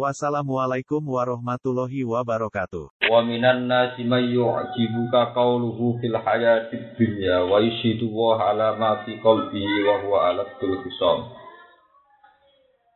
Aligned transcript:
Wassalamualaikum 0.00 1.04
warahmatullahi 1.04 2.08
wabarakatuh. 2.08 2.88
Wa 3.04 3.20
minan 3.20 3.68
nasi 3.68 4.00
may 4.00 4.32
yu'jibuka 4.32 5.36
qawluhu 5.36 6.00
fil 6.00 6.16
hayati 6.16 6.96
dunya 6.96 7.44
wa 7.44 7.60
yashidu 7.60 8.08
wa 8.08 8.40
ala 8.40 8.80
ma 8.80 9.04
fi 9.04 9.20
qalbihi 9.20 9.84
wa 9.84 10.00
huwa 10.00 10.18
ala 10.32 10.48
khisam. 10.56 11.28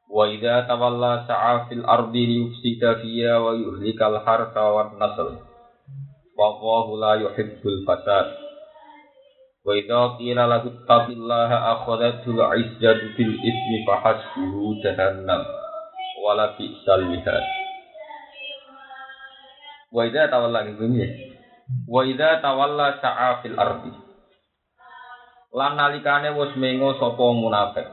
Wa 0.08 0.32
idza 0.32 0.64
tawalla 0.64 1.28
sa'a 1.28 1.68
fil 1.68 1.84
ardi 1.84 2.40
yufsida 2.40 2.96
fiha 3.04 3.36
wa 3.36 3.52
yuhlikal 3.52 4.24
harta 4.24 4.64
wan 4.72 4.96
nasl. 4.96 5.44
Wa 6.32 6.44
Allahu 6.56 6.96
la 7.04 7.20
yuhibbul 7.20 7.84
fasad. 7.84 8.32
Wa 9.60 9.76
idza 9.76 10.16
qila 10.16 10.48
lahu 10.48 10.72
taqillaha 10.88 11.68
akhadhatul 11.68 12.40
'izzatu 12.40 13.12
bil 13.12 13.34
ismi 13.44 13.84
fa 13.84 14.00
hasbuhu 14.00 14.80
jahannam 14.80 15.63
wala 16.24 16.56
bi 16.56 16.72
salmihad 16.88 17.44
wa 19.94 20.02
idza 20.08 20.32
tawalla 20.32 20.64
gitu, 20.66 20.88
ngene 20.88 20.98
ya? 21.04 21.08
wa 21.86 22.02
idza 22.02 22.42
tawalla 22.42 22.98
sa'a 22.98 23.40
fil 23.44 23.56
ardi. 23.56 23.92
Lan 25.54 25.78
nalikane 25.78 26.34
wis 26.34 26.52
mengo 26.58 26.98
sapa 26.98 27.24
munafik. 27.30 27.86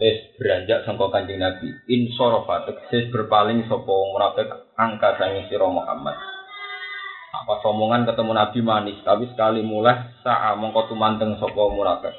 Wis 0.00 0.32
beranjak 0.40 0.88
sangka 0.88 1.12
kanjeng 1.12 1.44
nabi. 1.44 1.68
Insorofa 1.92 2.64
tegese 2.64 3.12
berpaling 3.12 3.68
sapa 3.68 3.92
munafik 3.92 4.48
angka 4.80 5.20
sang 5.20 5.36
sira 5.52 5.68
Muhammad. 5.68 6.16
Nah, 6.16 7.44
Apa 7.44 7.64
somongan 7.64 8.08
ketemu 8.08 8.32
nabi 8.32 8.58
manis 8.64 8.98
tapi 9.04 9.28
sekali 9.28 9.60
mulai 9.60 10.16
sa'a 10.24 10.56
mongko 10.56 10.88
tumanteng 10.88 11.36
sapa 11.36 11.62
munafik. 11.68 12.16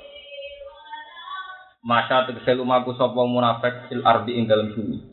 Masa 1.82 2.30
tegese 2.30 2.54
lumaku 2.54 2.94
sapa 2.94 3.22
munafik 3.26 3.90
fil 3.90 4.06
ardi 4.06 4.38
ing 4.38 4.46
dalem 4.46 4.78
bumi 4.78 5.13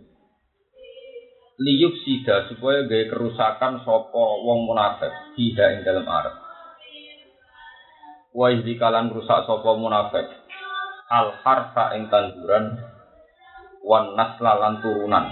liyuk 1.61 1.95
sida 2.03 2.49
supaya 2.49 2.89
gaya 2.89 3.13
kerusakan 3.13 3.85
sopo 3.85 4.41
wong 4.49 4.65
munafik 4.65 5.13
siha 5.37 5.77
ing 5.77 5.85
dalam 5.85 6.09
arab 6.09 6.35
wa 8.33 8.49
kalan 8.57 9.13
rusak 9.13 9.45
sopo 9.45 9.77
munafik 9.77 10.25
al 11.11 11.37
harsa 11.43 11.99
ing 11.99 12.07
tanduran 12.09 12.79
wan 13.83 14.15
nasla 14.15 14.57
lan 14.57 14.79
turunan. 14.79 15.27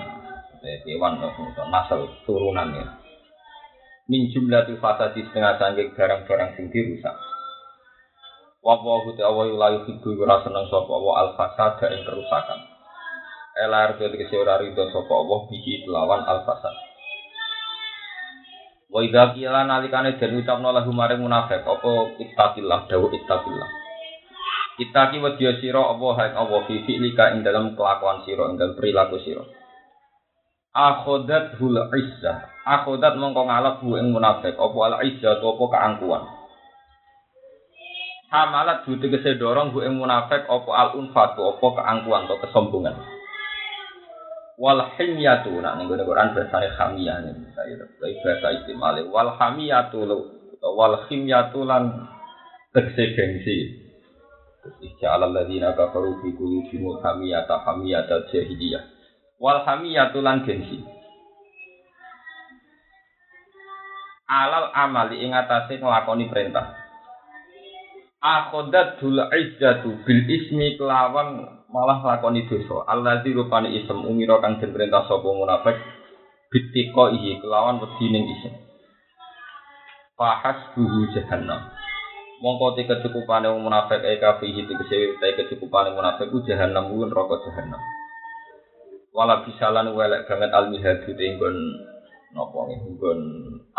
Hewan 0.58 1.22
nasal 1.70 2.10
turunan 2.26 2.74
ya. 2.74 2.86
Min 4.10 4.26
jumlah 4.34 4.66
fasadi 4.82 5.22
setengah 5.22 5.54
sanggeng 5.60 5.94
barang-barang 5.94 6.50
sing 6.58 6.66
dirusak. 6.74 7.14
Wa 8.58 8.74
wa 8.82 9.06
hu 9.06 9.14
ta'awa 9.14 9.46
yulayu 9.46 9.86
fidu 9.86 10.18
ora 10.18 10.42
seneng 10.42 10.66
sapa 10.66 10.90
wa 10.90 11.14
al 11.22 11.38
fasada 11.38 11.94
ing 11.94 12.02
kerusakan 12.02 12.77
elar 13.58 13.98
dadi 13.98 14.14
kese 14.22 14.38
ora 14.38 14.62
rido 14.62 14.86
sapa 14.94 15.12
Allah 15.12 15.40
bihi 15.50 15.90
lawan 15.90 16.22
al 16.22 16.46
fasad 16.46 16.88
wa 18.88 19.04
idza 19.04 19.36
qila 19.36 19.68
nalikane 19.68 20.16
den 20.16 20.40
ucapno 20.40 20.72
lahu 20.72 20.94
maring 20.94 21.20
munafik 21.20 21.60
apa 21.60 21.92
ittaqillah 22.16 22.88
dawu 22.88 23.12
ittaqillah. 23.12 23.70
Itaki 24.78 25.18
wedya 25.18 25.58
sira 25.58 25.82
apa 25.90 26.06
hae 26.22 26.30
apa 26.38 26.56
fi 26.70 26.86
fi'lika 26.86 27.34
ing 27.34 27.42
dalam 27.42 27.74
kelakuan 27.74 28.22
sira 28.22 28.46
ing 28.48 28.56
dalam 28.56 28.78
perilaku 28.78 29.18
sira. 29.26 29.42
Akhodat 30.70 31.58
hul 31.58 31.74
izzah 31.74 32.46
Akhodat 32.62 33.18
mongko 33.18 33.42
ngalap 33.50 33.82
hu 33.82 33.98
ing 33.98 34.14
munafik 34.14 34.54
apa 34.54 34.78
al 34.86 34.94
izzah 35.02 35.42
apa 35.42 35.64
keangkuhan. 35.66 36.24
Hamalat 38.30 38.86
bu 38.86 39.02
tegese 39.02 39.34
dorong 39.36 39.74
bu 39.74 39.82
ing 39.82 39.98
munafik 39.98 40.46
apa 40.46 40.70
al 40.78 40.88
unfatu 40.94 41.42
apa 41.58 41.66
keangkuhan 41.74 42.30
atau 42.30 42.38
kesombongan 42.38 43.17
wal 44.58 44.82
himyatu 44.98 45.54
nak 45.62 45.78
ning 45.78 45.86
Quran 45.86 46.34
bahasane 46.34 46.68
hamiyah 46.74 47.16
nih 47.22 47.54
saya 47.54 47.78
tapi 47.78 48.18
bahasa 48.26 48.48
istimale. 48.58 49.06
Wal 49.06 49.38
hamiyatu 49.38 50.02
wal 50.60 51.06
himyatu 51.06 51.62
lan 51.62 52.10
tegese 52.74 53.14
gengsi. 53.14 53.58
Ija'al 54.68 55.24
alladzina 55.24 55.72
kafaru 55.72 56.20
fi 56.20 56.34
qulubihim 56.34 57.00
hamiyata 57.00 57.64
hamiyata 57.64 58.28
jahiliyah. 58.28 58.82
Wal 59.38 59.62
hamiyatu 59.64 60.18
lan 60.20 60.42
gengsi. 60.42 60.82
Alal 64.28 64.74
amali 64.76 65.24
ing 65.24 65.32
atase 65.32 65.80
nglakoni 65.80 66.28
perintah 66.28 66.87
akhodat 68.18 68.98
dul 68.98 69.18
izzatu 69.30 70.02
bil 70.02 70.22
ismi 70.26 70.74
kelawan 70.74 71.62
malah 71.70 72.02
lakoni 72.02 72.48
dosa. 72.50 72.82
Allazi 72.90 73.30
rupane 73.30 73.70
isem 73.74 74.02
umira 74.02 74.42
kang 74.42 74.58
den 74.58 74.74
perintah 74.74 75.06
sapa 75.06 75.28
munafik 75.28 75.78
bitiko 76.50 77.14
ihi 77.14 77.38
kelawan 77.38 77.78
wedi 77.78 78.06
ning 78.10 78.24
isem. 78.26 78.54
Fahas 80.18 80.74
buhu 80.74 81.14
jahannam. 81.14 81.70
Mongko 82.42 82.78
te 82.78 82.86
kecukupane 82.86 83.50
wong 83.50 83.66
munafik 83.66 84.02
e 84.02 84.18
kafihi 84.18 84.66
tegese 84.66 85.18
te 85.22 85.26
kecukupane 85.38 85.94
munafik 85.94 86.30
ku 86.30 86.42
jahannam 86.42 86.90
ku 86.90 87.06
neraka 87.06 87.38
jahannam. 87.46 87.82
Wala 89.14 89.46
bisalan 89.46 89.94
welek 89.94 90.26
banget 90.26 90.50
almihadu 90.54 91.10
te 91.14 91.24
nggon 91.38 91.56
napa 92.34 92.60
nggon 92.66 93.20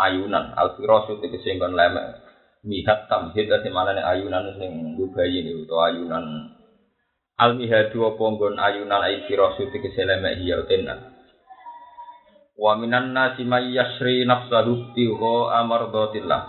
ayunan 0.00 0.56
alfirasu 0.56 1.20
tegese 1.20 1.60
nggon 1.60 1.76
lemek. 1.76 2.29
Mihat 2.60 3.08
tamhid 3.08 3.48
ate 3.48 3.72
malane 3.72 4.04
ayunan 4.04 4.52
sing 4.60 5.00
dubayi 5.00 5.40
utawa 5.48 5.88
ayunan 5.88 6.52
Al-mihadu 7.40 8.04
apa 8.04 8.20
nggon 8.20 8.60
ayunan 8.60 9.00
ai 9.00 9.24
firasu 9.24 9.72
tegese 9.72 10.04
lemek 10.04 10.44
hiya 10.44 10.60
tenan. 10.68 11.08
Wa 12.52 12.76
minan 12.76 13.16
nasi 13.16 13.48
may 13.48 13.72
yasri 13.72 14.28
nafsahu 14.28 14.92
tiwa 14.92 15.56
amardatillah. 15.64 16.42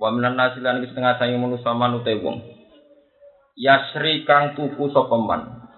Wa 0.00 0.08
minan 0.08 0.40
nasi 0.40 0.64
lan 0.64 0.80
setengah 0.80 1.20
sange 1.20 1.36
manusa 1.36 1.76
manute 1.76 2.16
wong. 2.16 2.40
Yasri 3.60 4.24
kang 4.24 4.56
tuku 4.56 4.88
sapa 4.88 5.20
man. 5.20 5.68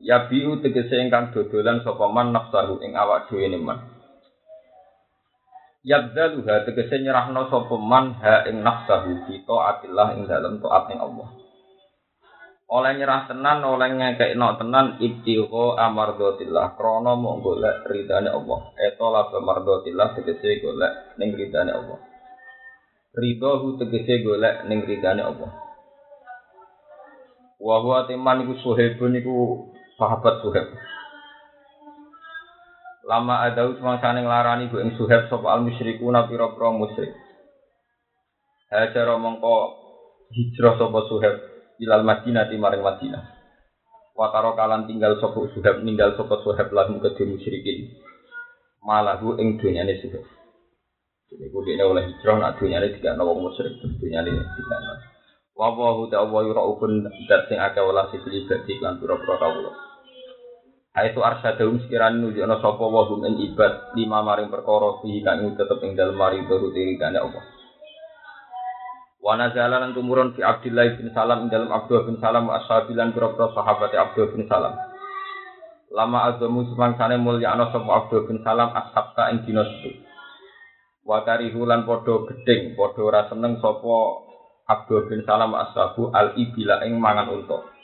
Ya 0.00 0.32
biu 0.32 0.64
tegese 0.64 0.96
ingkang 0.96 1.36
dodolan 1.36 1.84
sapa 1.84 2.08
man 2.08 2.32
nafsahu 2.32 2.80
ing 2.80 2.96
awak 2.96 3.28
dhewe 3.28 3.52
man. 3.60 3.95
Yabdaluha 5.86 6.66
tegese 6.66 6.98
nyerahno 6.98 7.46
sapa 7.46 7.78
man 7.78 8.18
ha 8.18 8.42
ing 8.50 8.58
nafsahu 8.58 9.22
fi 9.30 9.38
taatillah 9.46 10.18
ing 10.18 10.26
dalem 10.26 10.58
taat 10.58 10.90
ing 10.90 10.98
Allah. 10.98 11.30
Oleh 12.66 12.98
nyerah 12.98 13.30
tenan 13.30 13.62
oleh 13.62 13.94
ngekekno 13.94 14.58
tenan 14.58 14.98
ibtiho 14.98 15.78
amardotillah 15.78 16.74
krono 16.74 17.14
mau 17.14 17.38
golek 17.38 17.86
ridane 17.86 18.34
Allah. 18.34 18.74
Eto 18.74 19.06
laba 19.14 19.38
mardotillah 19.38 20.18
tegese 20.18 20.58
golek 20.58 21.14
ning 21.22 21.38
ridane 21.38 21.70
Allah. 21.70 21.98
Hu 23.14 23.68
tegese 23.78 24.26
golek 24.26 24.66
ning 24.66 24.82
ridane 24.82 25.22
Allah. 25.22 25.54
Wa 27.62 27.78
huwa 27.78 28.10
teman 28.10 28.42
iku 28.42 28.58
suhebun 28.58 29.22
iku 29.22 29.70
sahabat 30.02 30.42
suheb 30.42 30.66
lama 33.06 33.46
ada 33.46 33.70
semangsane 33.78 34.26
nglarani 34.26 34.66
ku 34.68 34.82
ing 34.82 34.98
suheb 34.98 35.30
sapa 35.30 35.46
al 35.54 35.62
musyrikuna 35.62 36.26
pira-pira 36.26 36.74
musyrik 36.74 37.14
Hajar 38.66 39.06
mongko 39.22 39.54
hijrah 40.34 40.74
sapa 40.74 40.98
suheb 41.06 41.34
ilal 41.78 42.02
Madinah 42.02 42.50
di 42.50 42.58
maring 42.58 42.82
Madinah. 42.82 43.24
Wataro 44.16 44.56
kalan 44.56 44.88
tinggal 44.88 45.20
sopo 45.20 45.44
suhab 45.52 45.84
ninggal 45.84 46.16
sopo 46.16 46.40
suhab 46.40 46.72
lahum 46.72 47.04
kedhe 47.04 47.28
musyrikin. 47.28 47.94
Malahu 48.80 49.36
ing 49.36 49.60
dunyane 49.60 50.00
suhab. 50.00 50.24
Jadi 51.30 51.52
ku 51.52 51.60
dene 51.62 51.84
oleh 51.84 52.10
hijrah 52.10 52.40
nak 52.40 52.56
dunyane 52.56 52.96
tiga 52.96 53.12
nawa 53.12 53.36
musyrik 53.36 53.76
dunyane 53.76 54.32
tiga 54.32 54.76
nawa. 54.80 54.96
Wa 55.52 55.68
wa 55.72 55.88
hu 56.00 56.08
ta 56.08 56.24
wa 56.24 56.40
yuraufun 56.40 57.04
dat 57.28 57.46
sing 57.52 57.60
akeh 57.60 57.84
wala 57.84 58.08
sifli 58.08 58.48
badi 58.48 58.80
lan 58.80 58.96
pira-pira. 58.96 59.46
Aitu 60.96 61.20
arsyadahum 61.20 61.84
sekiranya 61.84 62.16
nunjukna 62.16 62.56
sapa 62.64 62.80
wa 62.80 63.04
hum 63.04 63.20
ing 63.28 63.52
ibad 63.52 63.92
lima 63.92 64.24
maring 64.24 64.48
perkara 64.48 64.96
fihi 65.04 65.20
kang 65.20 65.44
tetep 65.52 65.76
ing 65.84 65.92
dalem 65.92 66.16
mari 66.16 66.40
turu 66.48 66.72
tirikane 66.72 67.20
Allah. 67.20 67.44
Wa 69.20 69.36
nazala 69.36 69.76
lan 69.84 69.92
tumurun 69.92 70.32
fi 70.32 70.40
Abdullah 70.40 70.96
bin 70.96 71.12
Salam 71.12 71.44
ing 71.44 71.48
dalam 71.52 71.68
Abdullah 71.68 72.08
bin 72.08 72.16
Salam 72.16 72.48
wa 72.48 72.64
ashabilan 72.64 73.12
pira-pira 73.12 73.52
sahabat 73.52 73.92
Abdullah 73.92 74.32
bin 74.32 74.48
Salam. 74.48 74.74
Lama 75.92 76.18
azamu 76.32 76.64
semangsane 76.72 77.20
mulya 77.20 77.52
ana 77.52 77.68
sapa 77.68 77.90
Abdullah 77.92 78.24
bin 78.32 78.40
Salam 78.40 78.72
ashabta 78.72 79.36
ing 79.36 79.44
dina 79.44 79.68
setu. 79.68 80.00
Wa 81.04 81.28
karihu 81.28 81.68
lan 81.68 81.84
padha 81.84 82.24
gedeng, 82.24 82.72
padha 82.72 83.00
ora 83.04 83.28
seneng 83.28 83.60
sapa 83.60 84.26
Abdul 84.66 85.06
bin 85.06 85.22
Salam 85.22 85.54
ashabu 85.54 86.10
al 86.10 86.34
ibila 86.34 86.82
ing 86.82 86.98
mangan 86.98 87.30
unta. 87.30 87.75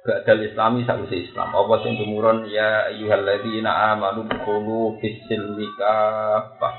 Ba'dal 0.00 0.48
islami 0.48 0.88
sakwise 0.88 1.28
Islam. 1.28 1.52
Apa 1.52 1.84
sing 1.84 2.00
tumurun 2.00 2.48
ya 2.48 2.88
ayyuhalladzina 2.88 3.92
amanu 3.92 4.24
dkhulu 4.24 4.96
fis 4.96 5.20
silmi 5.28 5.68
kafah. 5.76 6.74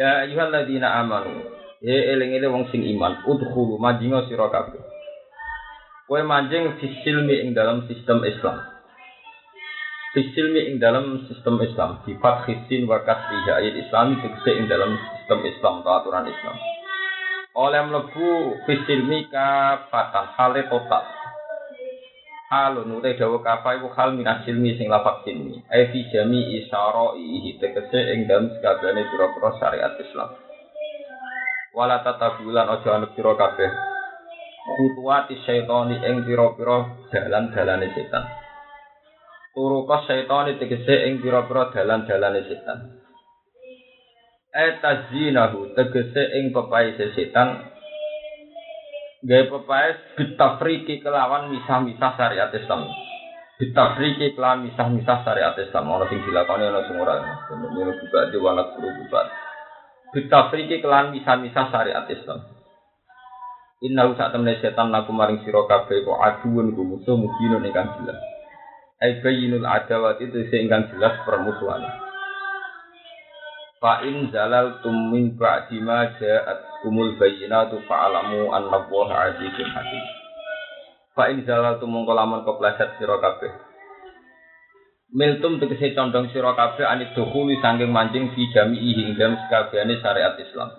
Ya 0.00 0.24
ayyuhalladzina 0.24 0.88
amanu. 1.04 1.44
Ya 1.84 2.16
eling-eling 2.16 2.48
wong 2.48 2.64
sing 2.72 2.88
iman, 2.96 3.20
udkhulu 3.28 3.76
majinga 3.76 4.24
sira 4.32 4.48
kabeh. 4.48 4.80
Kowe 6.08 6.20
manjing 6.24 6.80
fis 6.80 7.04
silmi 7.04 7.36
ing 7.44 7.52
dalam 7.52 7.84
sistem 7.84 8.24
Islam. 8.24 8.64
Fis 10.16 10.32
silmi 10.32 10.72
ing 10.72 10.80
dalam 10.80 11.20
sistem 11.28 11.60
Islam. 11.60 12.00
Sifat 12.08 12.48
khisin 12.48 12.88
wa 12.88 12.96
kasriha 13.04 13.60
ayat 13.60 13.76
Islami 13.76 14.16
tegese 14.24 14.56
ing 14.56 14.72
dalam 14.72 14.96
sistem 14.96 15.44
Islam 15.44 15.84
atau 15.84 15.92
aturan 16.00 16.24
Islam 16.32 16.79
oleh 17.54 17.82
mlebu 17.82 18.62
fisilmi 18.66 19.26
kafatan 19.26 20.26
hale 20.38 20.62
total. 20.70 21.04
Halun 22.50 22.98
utai 22.98 23.14
dawa 23.14 23.38
kafa 23.46 23.78
iku 23.78 23.94
hal 23.94 24.18
minas 24.18 24.42
silmi 24.42 24.74
sing 24.74 24.90
lafak 24.90 25.22
silmi. 25.22 25.62
Ai 25.70 25.86
fi 25.94 26.02
jami 26.10 26.58
isyara'i 26.58 27.54
tegese 27.62 28.00
ing 28.10 28.26
dalem 28.26 28.50
sakabehane 28.58 29.06
pira-pira 29.06 29.50
syariat 29.62 29.94
Islam. 30.02 30.34
Wala 31.70 32.02
tatabulan 32.02 32.66
aja 32.66 32.90
anut 32.98 33.14
sira 33.14 33.38
kabeh. 33.38 33.70
Khutuwati 34.66 35.38
syaitani 35.46 36.02
ing 36.02 36.26
pira-pira 36.26 37.06
dalan-dalane 37.14 37.86
setan. 37.94 38.24
Turuka 39.54 40.02
syaitani 40.10 40.58
tegese 40.58 41.06
ing 41.06 41.22
pira-pira 41.22 41.70
dalan-dalane 41.70 42.50
setan 42.50 42.99
etazinahu 44.50 45.78
tegese 45.78 46.22
ing 46.38 46.50
pepai 46.50 46.94
setan 46.98 47.70
gawe 49.20 49.44
pepai 49.46 49.88
bitafriki 50.16 51.04
kelawan 51.04 51.52
misah-misah 51.54 52.12
syariat 52.18 52.50
Islam. 52.50 52.88
Bitafriki 53.60 54.32
kelawan 54.32 54.64
misah-misah 54.64 55.22
syariat 55.22 55.54
Islam. 55.60 55.84
Ana 55.92 56.08
sing 56.08 56.24
dilakoni 56.24 56.64
ana 56.66 56.80
sing 56.88 56.96
ora. 56.96 57.20
Ngono 57.52 57.92
juga 57.94 58.32
di 58.32 58.38
walat 58.40 58.74
guru 58.74 58.90
juga 59.04 59.28
bitafriki 60.10 60.82
kelawan 60.82 61.14
misah-misah 61.14 61.66
syariat 61.70 62.06
Islam. 62.10 62.40
Inna 63.80 64.12
sak 64.12 64.36
temne 64.36 64.60
setan 64.60 64.92
laku 64.92 65.14
maring 65.16 65.40
sira 65.40 65.64
kabeh 65.64 66.04
kok 66.04 66.20
aduun 66.20 66.76
ku 66.76 66.84
musuh 66.84 67.16
mungkin 67.16 67.64
ingkang 67.64 67.88
jelas. 67.96 68.18
Ai 69.00 69.24
bayyinul 69.24 69.64
adawati 69.64 70.28
itu 70.28 70.44
ingkang 70.52 70.92
jelas 70.92 71.16
permusuhan. 71.24 72.09
Fa 73.80 74.04
in 74.04 74.28
zalal 74.28 74.84
tum 74.84 75.08
min 75.08 75.40
ba'di 75.40 75.80
ma 75.80 76.04
ja'at 76.20 76.84
kumul 76.84 77.16
bayyinatu 77.16 77.80
fa'alamu 77.88 78.52
anna 78.52 78.76
Allaha 78.76 79.32
azizun 79.32 79.72
hakim. 79.72 80.04
Fa 81.16 81.32
in 81.32 81.48
zalal 81.48 81.80
tum 81.80 81.88
mongko 81.88 82.12
lamun 82.12 82.44
kepleset 82.44 83.00
sira 83.00 83.16
kabeh. 83.16 83.48
Miltum 85.16 85.56
tegese 85.64 85.96
condong 85.96 86.28
sira 86.28 86.52
kabeh 86.52 86.84
anit 86.84 87.16
dukhuli 87.16 87.56
saking 87.64 87.88
mancing 87.88 88.28
fi 88.36 88.52
jami'i 88.52 89.00
ing 89.00 89.16
dalem 89.16 89.40
sakabehane 89.48 89.96
syariat 90.04 90.36
Islam. 90.36 90.76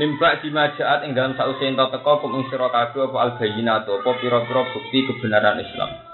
Mimba 0.00 0.40
di 0.40 0.48
majaat 0.48 1.04
ing 1.04 1.12
dalam 1.12 1.36
ento 1.36 1.84
teko 1.92 2.12
kum 2.24 2.40
ing 2.40 2.48
sira 2.48 2.72
kabeh 2.72 3.12
apa 3.12 3.18
al 3.28 3.32
bayyinatu 3.36 3.92
apa 3.92 4.10
pira-pira 4.24 4.64
bukti 4.72 5.04
kebenaran 5.04 5.60
Islam. 5.60 6.07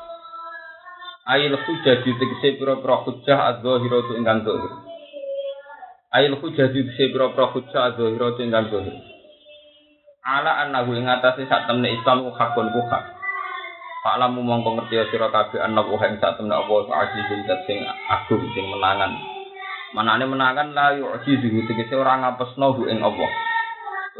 Ail 1.25 1.56
hujjah 1.56 2.05
tegese 2.05 2.61
pira-pira 2.61 3.00
hujjah 3.00 3.56
adzahiratu 3.56 4.12
ingkang 4.21 4.44
zahir. 4.44 4.73
Ail 6.12 6.37
hujjah 6.37 6.69
tegese 6.69 7.17
pira-pira 7.17 7.49
hujjah 7.49 7.97
adzahiratu 7.97 8.44
ingkang 8.44 8.69
zahir. 8.69 8.93
Ala 10.21 10.69
annahu 10.69 10.93
ing 10.93 11.09
atase 11.09 11.49
sak 11.49 11.65
temne 11.65 11.97
Islam 11.97 12.29
ku 12.29 12.31
hakun 12.37 12.69
ku 12.76 12.81
hak. 12.93 13.05
Pak 14.05 14.21
lamu 14.21 14.44
mongko 14.44 14.76
ngerti 14.76 15.00
sira 15.09 15.32
kabeh 15.32 15.65
ana 15.65 15.81
wa 15.81 15.97
ing 16.05 16.21
sak 16.21 16.37
temne 16.37 16.53
apa 16.53 16.75
azizun 16.93 17.41
sing 17.65 17.81
agung 17.88 18.44
sing 18.53 18.65
menangan. 18.69 19.17
Manane 19.97 20.29
menangan 20.29 20.77
la 20.77 20.93
yu'jizu 20.93 21.65
tegese 21.65 21.97
ora 21.97 22.20
ngapesno 22.20 22.77
hu 22.77 22.85
ing 22.85 23.00
Allah. 23.00 23.31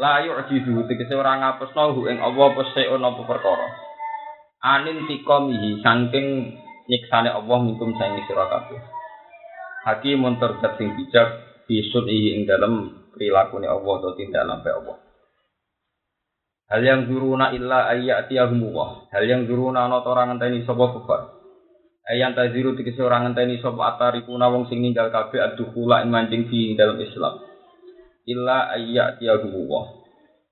La 0.01 0.25
yu'jizu 0.25 0.89
tegese 0.89 1.13
ora 1.13 1.37
ngapesno 1.37 1.93
hu 1.93 2.09
ing 2.09 2.17
Allah 2.17 2.49
apa 2.49 2.65
seon 2.73 3.05
apa 3.05 3.21
perkara. 3.29 3.67
Anin 4.65 5.05
tikomihi 5.05 5.85
saking 5.85 6.64
nyiksane 6.89 7.29
Allah 7.29 7.57
minkum 7.61 7.93
saing 7.97 8.21
sira 8.25 8.45
kabeh. 8.49 8.81
Hakimun 9.85 10.41
terdat 10.41 10.81
sing 10.81 10.97
bijak 10.97 11.27
bisun 11.69 12.05
ing 12.09 12.49
dalam 12.49 13.05
perilakune 13.13 13.69
Allah 13.69 13.93
atau 14.01 14.17
tindak 14.17 14.45
lampe 14.45 14.69
Allah. 14.69 14.97
Hal 16.65 16.81
yang 16.81 17.05
zuruna 17.05 17.53
illa 17.53 17.85
ayyatiyahum 17.93 18.73
Allah. 18.73 19.05
Hal 19.13 19.23
yang 19.29 19.45
zuruna 19.45 19.85
ana 19.85 20.01
ora 20.01 20.25
ngenteni 20.25 20.65
sapa 20.65 20.85
kufar. 20.97 21.21
Ayan 22.09 22.33
taziru 22.33 22.73
tegese 22.73 23.01
ora 23.05 23.21
ngenteni 23.21 23.61
sapa 23.61 23.97
atarikuna 23.97 24.49
wong 24.49 24.65
sing 24.69 24.81
ninggal 24.81 25.13
kabeh 25.13 25.41
adukhula 25.41 26.01
ing 26.01 26.09
mancing 26.09 26.49
di 26.49 26.73
dalam 26.73 26.97
Islam. 26.97 27.45
Illa 28.25 28.73
ayyatiyahum 28.73 29.53
Allah. 29.53 30.04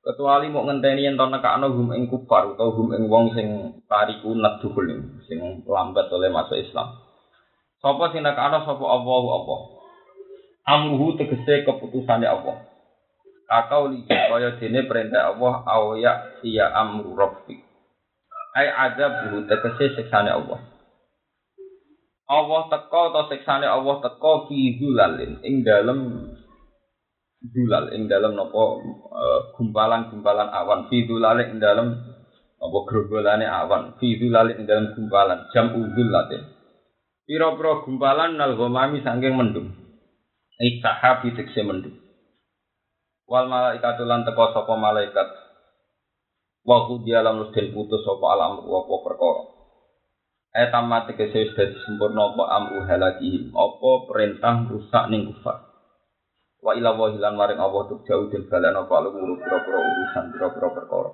Kecuali 0.04 0.52
mau 0.52 0.68
ngenteni 0.68 1.08
yen 1.08 1.16
to 1.16 1.26
nekakno 1.32 1.72
hum 1.72 1.96
ing 1.96 2.12
kufar 2.12 2.52
utawa 2.52 2.76
hum 2.76 2.92
ing 2.92 3.08
wong 3.08 3.32
sing 3.32 3.80
tariku 3.88 4.36
nadhul 4.36 4.88
sing 5.24 5.64
lambat 5.64 6.12
oleh 6.12 6.28
masuk 6.28 6.60
Islam. 6.60 7.00
Sapa 7.80 8.12
sing 8.12 8.28
nekakno 8.28 8.68
sapa 8.68 8.84
Allah 8.84 9.24
apa? 9.40 9.56
Amruhu 10.68 11.16
tegese 11.16 11.64
keputusane 11.64 12.28
Allah. 12.28 12.68
Kakau 13.48 13.92
li 13.92 14.04
kaya 14.08 14.60
dene 14.60 14.88
perintah 14.88 15.36
Allah 15.36 15.64
au 15.68 15.96
ya 15.96 16.40
iya 16.44 16.68
amru 16.76 17.16
rabbi. 17.16 17.56
Ai 18.60 18.68
azab 18.68 19.32
tegese 19.48 19.96
siksane 19.96 20.32
Allah. 20.36 20.60
Allah 22.28 22.62
teko 22.72 23.02
atau 23.12 23.24
siksane 23.32 23.68
Allah 23.68 24.04
teko 24.04 24.52
fi 24.52 24.80
zulalin 24.80 25.40
ing 25.44 25.64
dalem 25.64 26.32
dulal 27.44 27.92
ing 27.92 28.08
dalam 28.08 28.40
nopo 28.40 28.80
gumpalan-gumpalan 29.60 30.48
awan. 30.48 30.88
Fi 30.88 31.04
dulal 31.04 31.44
ing 31.44 31.60
dalam 31.60 31.92
nopo 32.60 32.88
grogolane 32.88 33.44
awan. 33.44 34.00
Fi 34.00 34.16
dulal 34.16 34.56
ing 34.56 34.64
dalam 34.64 34.96
gumpalan. 34.96 35.52
Jam 35.52 35.76
udul 35.76 36.08
late. 36.08 36.40
Pira-pira 37.28 37.84
gumpalan 37.84 38.40
nal 38.40 38.56
ghamami 38.56 39.04
saking 39.04 39.36
mendung. 39.36 39.76
Iktahabi 40.60 41.36
tekse 41.36 41.60
mendung. 41.68 42.00
Wal 43.28 43.52
malaikatu 43.52 44.08
lan 44.08 44.24
teko 44.24 44.56
sapa 44.56 44.74
malaikat. 44.80 45.28
Wa 46.64 46.88
dia 47.04 47.20
lam 47.20 47.44
den 47.52 47.76
putus 47.76 48.08
sapa 48.08 48.26
alam 48.32 48.64
apa 48.64 48.96
perkara. 49.04 49.44
Etam 50.54 50.86
mati 50.86 51.18
kese 51.18 51.50
wis 51.50 51.56
dadi 51.58 51.76
sempurna 51.82 52.30
apa 52.30 52.44
amru 52.56 52.86
halaki 52.86 53.50
apa 53.52 53.90
perintah 54.06 54.70
rusak 54.70 55.10
ning 55.10 55.34
kufar 55.34 55.73
wa 56.64 56.72
ila 56.72 56.96
wa 56.96 57.12
hilan 57.12 57.36
maring 57.36 57.60
Allah 57.60 57.82
tuk 57.92 58.08
jauh 58.08 58.32
den 58.32 58.48
balana 58.48 58.88
apa 58.88 58.96
lu 59.04 59.12
ngurus 59.12 59.44
pira-pira 59.44 59.80
urusan 59.84 60.26
pira-pira 60.32 60.68
perkara 60.72 61.12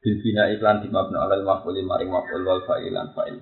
bil 0.00 0.16
bina 0.24 0.48
iklan 0.56 0.80
di 0.80 0.88
mabna 0.88 1.28
alal 1.28 1.44
maf'ul 1.44 1.76
maring 1.84 2.08
maf'ul 2.08 2.40
wal 2.48 2.64
fa'ilan 2.64 3.12
fa'il 3.12 3.36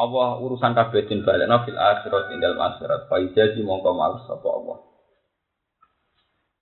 Allah 0.00 0.40
urusan 0.40 0.72
kabeh 0.72 1.04
den 1.12 1.28
balana 1.28 1.60
fil 1.68 1.76
akhirat 1.76 2.32
ing 2.32 2.40
dalem 2.40 2.56
akhirat 2.56 3.04
fa 3.12 3.20
ijazi 3.20 3.60
mongko 3.60 3.92
males 3.92 4.24
sapa 4.24 4.48
Allah 4.48 4.90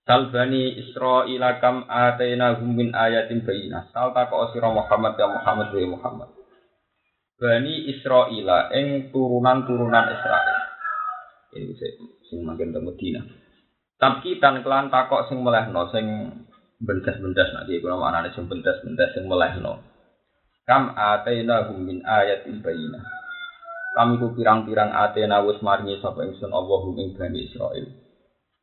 Sal 0.09 0.33
bani 0.33 0.73
Israila 0.81 1.61
kam 1.61 1.85
atena 1.85 2.57
min 2.65 2.97
ayatin 2.97 3.45
bayinah. 3.45 3.93
Sal 3.93 4.17
tak 4.17 4.33
sira 4.57 4.73
Muhammad 4.73 5.21
ya 5.21 5.29
Muhammad 5.29 5.69
wa 5.69 6.01
Muhammad. 6.01 6.29
Bani 7.37 7.93
Israila 7.93 8.73
ing 8.73 9.13
turunan-turunan 9.13 10.07
Israel. 10.09 10.59
Ini 11.61 11.77
sing 12.25 12.41
makin 12.41 12.73
temu 12.73 12.97
Medina. 12.97 13.21
Tapi 13.99 14.39
tan 14.39 14.63
kelan 14.63 14.95
takok 14.95 15.27
sing 15.27 15.43
melehno 15.43 15.91
sing 15.91 16.07
bendas-bendas 16.79 17.51
nak 17.51 17.67
iki 17.67 17.83
kula 17.83 17.99
maknane 17.99 18.31
sing 18.31 18.47
bendas-bendas 18.47 19.11
sing 19.11 19.27
melehno. 19.27 19.83
Kam 20.63 20.95
atena 20.95 21.67
hum 21.67 21.83
min 21.83 22.07
ayatin 22.07 22.63
bayinah. 22.63 23.03
Kami 23.99 24.23
ku 24.23 24.31
pirang-pirang 24.39 24.95
atena 24.95 25.43
wis 25.43 25.59
maringi 25.59 25.99
sapa 25.99 26.23
ingsun 26.23 26.55
Allah 26.55 26.79
hum 26.87 26.95
ing 26.95 27.19
Bani 27.19 27.51
Israil. 27.51 27.91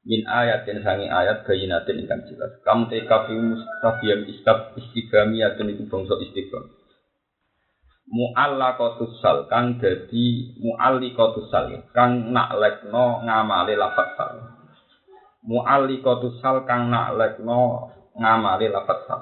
Min 0.08 0.24
ayatin 0.24 0.80
sangi 0.80 1.12
ayat 1.12 1.44
bayinatin 1.44 2.00
ingkang 2.00 2.24
jelas. 2.32 2.56
Kam 2.64 2.88
te 2.88 3.04
kafi 3.04 3.36
mustafiyam 3.36 4.24
istab 4.32 4.72
istighamiyatun 4.80 5.76
iku 5.76 5.84
bangsa 5.92 6.16
istigham. 6.24 6.72
Mu'allaqatus 8.08 9.20
sal 9.20 9.50
kang 9.52 9.82
dadi 9.84 10.56
mu'alliqatus 10.64 11.52
sal 11.52 11.74
kang 11.92 12.32
naklekno 12.32 13.26
ngamale 13.28 13.74
lafaz 13.76 14.14
sal 14.16 14.55
mu'alliqatu 15.46 16.42
sal 16.42 16.66
kang 16.66 16.90
naklekno 16.90 17.90
ngamali 18.18 18.68
lafat 18.70 19.00
sal. 19.06 19.22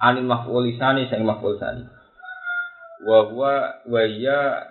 Anil 0.00 0.28
maf'ul 0.28 0.72
sani 0.76 1.08
sing 1.08 1.24
maf'ul 1.24 1.56
sani. 1.56 1.84
Wa 3.04 3.28
huwa 3.28 3.84
wa 3.84 4.02
ya 4.08 4.66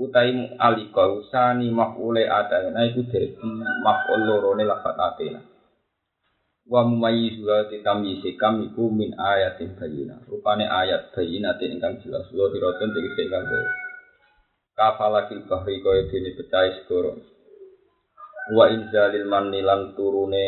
utai 0.00 0.32
mu'alliqa 0.32 1.02
usani 1.12 1.72
maf'ule 1.72 2.28
atana 2.28 2.88
iku 2.88 3.04
dadi 3.08 3.36
maf'ul 3.84 4.20
loro 4.24 4.52
ne 4.56 4.64
lafat 4.64 4.96
atena 4.96 5.40
wa 6.66 6.82
mumayyizuha 6.82 7.70
ditamyisi 7.70 8.34
kami 8.34 8.74
iku 8.74 8.90
min 8.90 9.14
ayatin 9.14 9.78
bayina 9.78 10.18
rupane 10.26 10.66
ayat 10.66 11.14
bayina 11.14 11.54
ingkang 11.62 12.02
jelas. 12.02 12.26
Lo 12.34 12.50
diroten 12.50 12.90
tegese 12.90 13.28
ingkang 13.28 13.46
jelas 13.46 13.86
kafalakil 14.76 15.40
bahri 15.48 15.80
kaya 15.80 16.04
dene 16.12 16.36
pecah 16.36 16.68
segoro 16.84 17.16
wa 18.52 18.70
inzalil 18.70 19.26
manni 19.26 19.64
lan 19.64 19.96
turune 19.98 20.46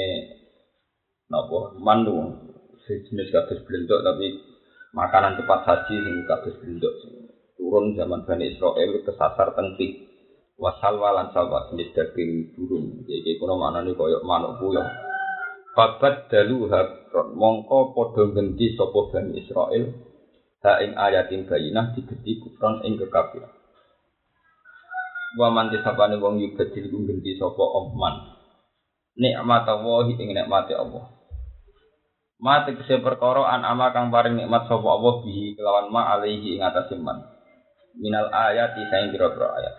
napa? 1.32 1.74
Mandu. 1.78 2.46
Sejenis 2.88 3.28
kados 3.28 3.60
blendok 3.68 4.00
tapi 4.00 4.32
makanan 4.96 5.36
cepat 5.36 5.60
saji 5.66 5.96
sing 6.00 6.16
kados 6.24 6.56
blendok. 6.62 6.94
Turun 7.58 7.92
zaman 7.98 8.24
Bani 8.24 8.54
Israel 8.54 9.02
kesasar 9.04 9.52
tentik 9.52 10.08
wasal 10.56 10.96
walan 10.98 11.28
salwa 11.36 11.68
jenis 11.68 11.92
daging 11.92 12.56
burung. 12.56 13.04
Jadi 13.04 13.36
kuno 13.36 13.60
mana 13.60 13.84
nih 13.84 13.92
koyok 13.92 14.24
manuk 14.24 14.56
puyong 14.58 14.88
Babat 15.78 16.26
dalu 16.26 16.66
habron 16.74 17.38
mongko 17.38 17.94
podo 17.94 18.34
genti 18.34 18.74
sopo 18.74 19.14
bani 19.14 19.38
Israel 19.38 19.94
ha 20.66 20.82
ing 20.82 20.98
ayatin 20.98 21.46
bayinah 21.46 21.94
digeti 21.94 22.42
kufron 22.42 22.82
ing 22.82 22.98
kekafiran. 22.98 23.57
Wa 25.36 25.52
man 25.52 25.68
disapane 25.68 26.16
wong 26.16 26.40
yubadil 26.40 26.88
ku 26.88 26.98
genti 27.04 27.36
sapa 27.36 27.60
omman. 27.60 28.38
Nikmat 29.18 29.68
Allah 29.68 30.06
ing 30.14 30.30
nikmate 30.32 30.72
Allah. 30.72 31.04
Mati 32.38 32.78
kese 32.78 33.02
perkara 33.02 33.50
an 33.50 33.66
ama 33.66 33.90
kang 33.92 34.08
paring 34.08 34.38
nikmat 34.38 34.70
sapa 34.70 34.86
Allah 34.88 35.20
bihi 35.26 35.58
kelawan 35.58 35.92
ma 35.92 36.16
alaihi 36.16 36.56
ing 36.56 36.64
atase 36.64 36.96
man. 36.96 37.20
Minal 37.98 38.30
ayati 38.30 38.86
saing 38.88 39.10
pira-pira 39.12 39.58
ayat. 39.58 39.74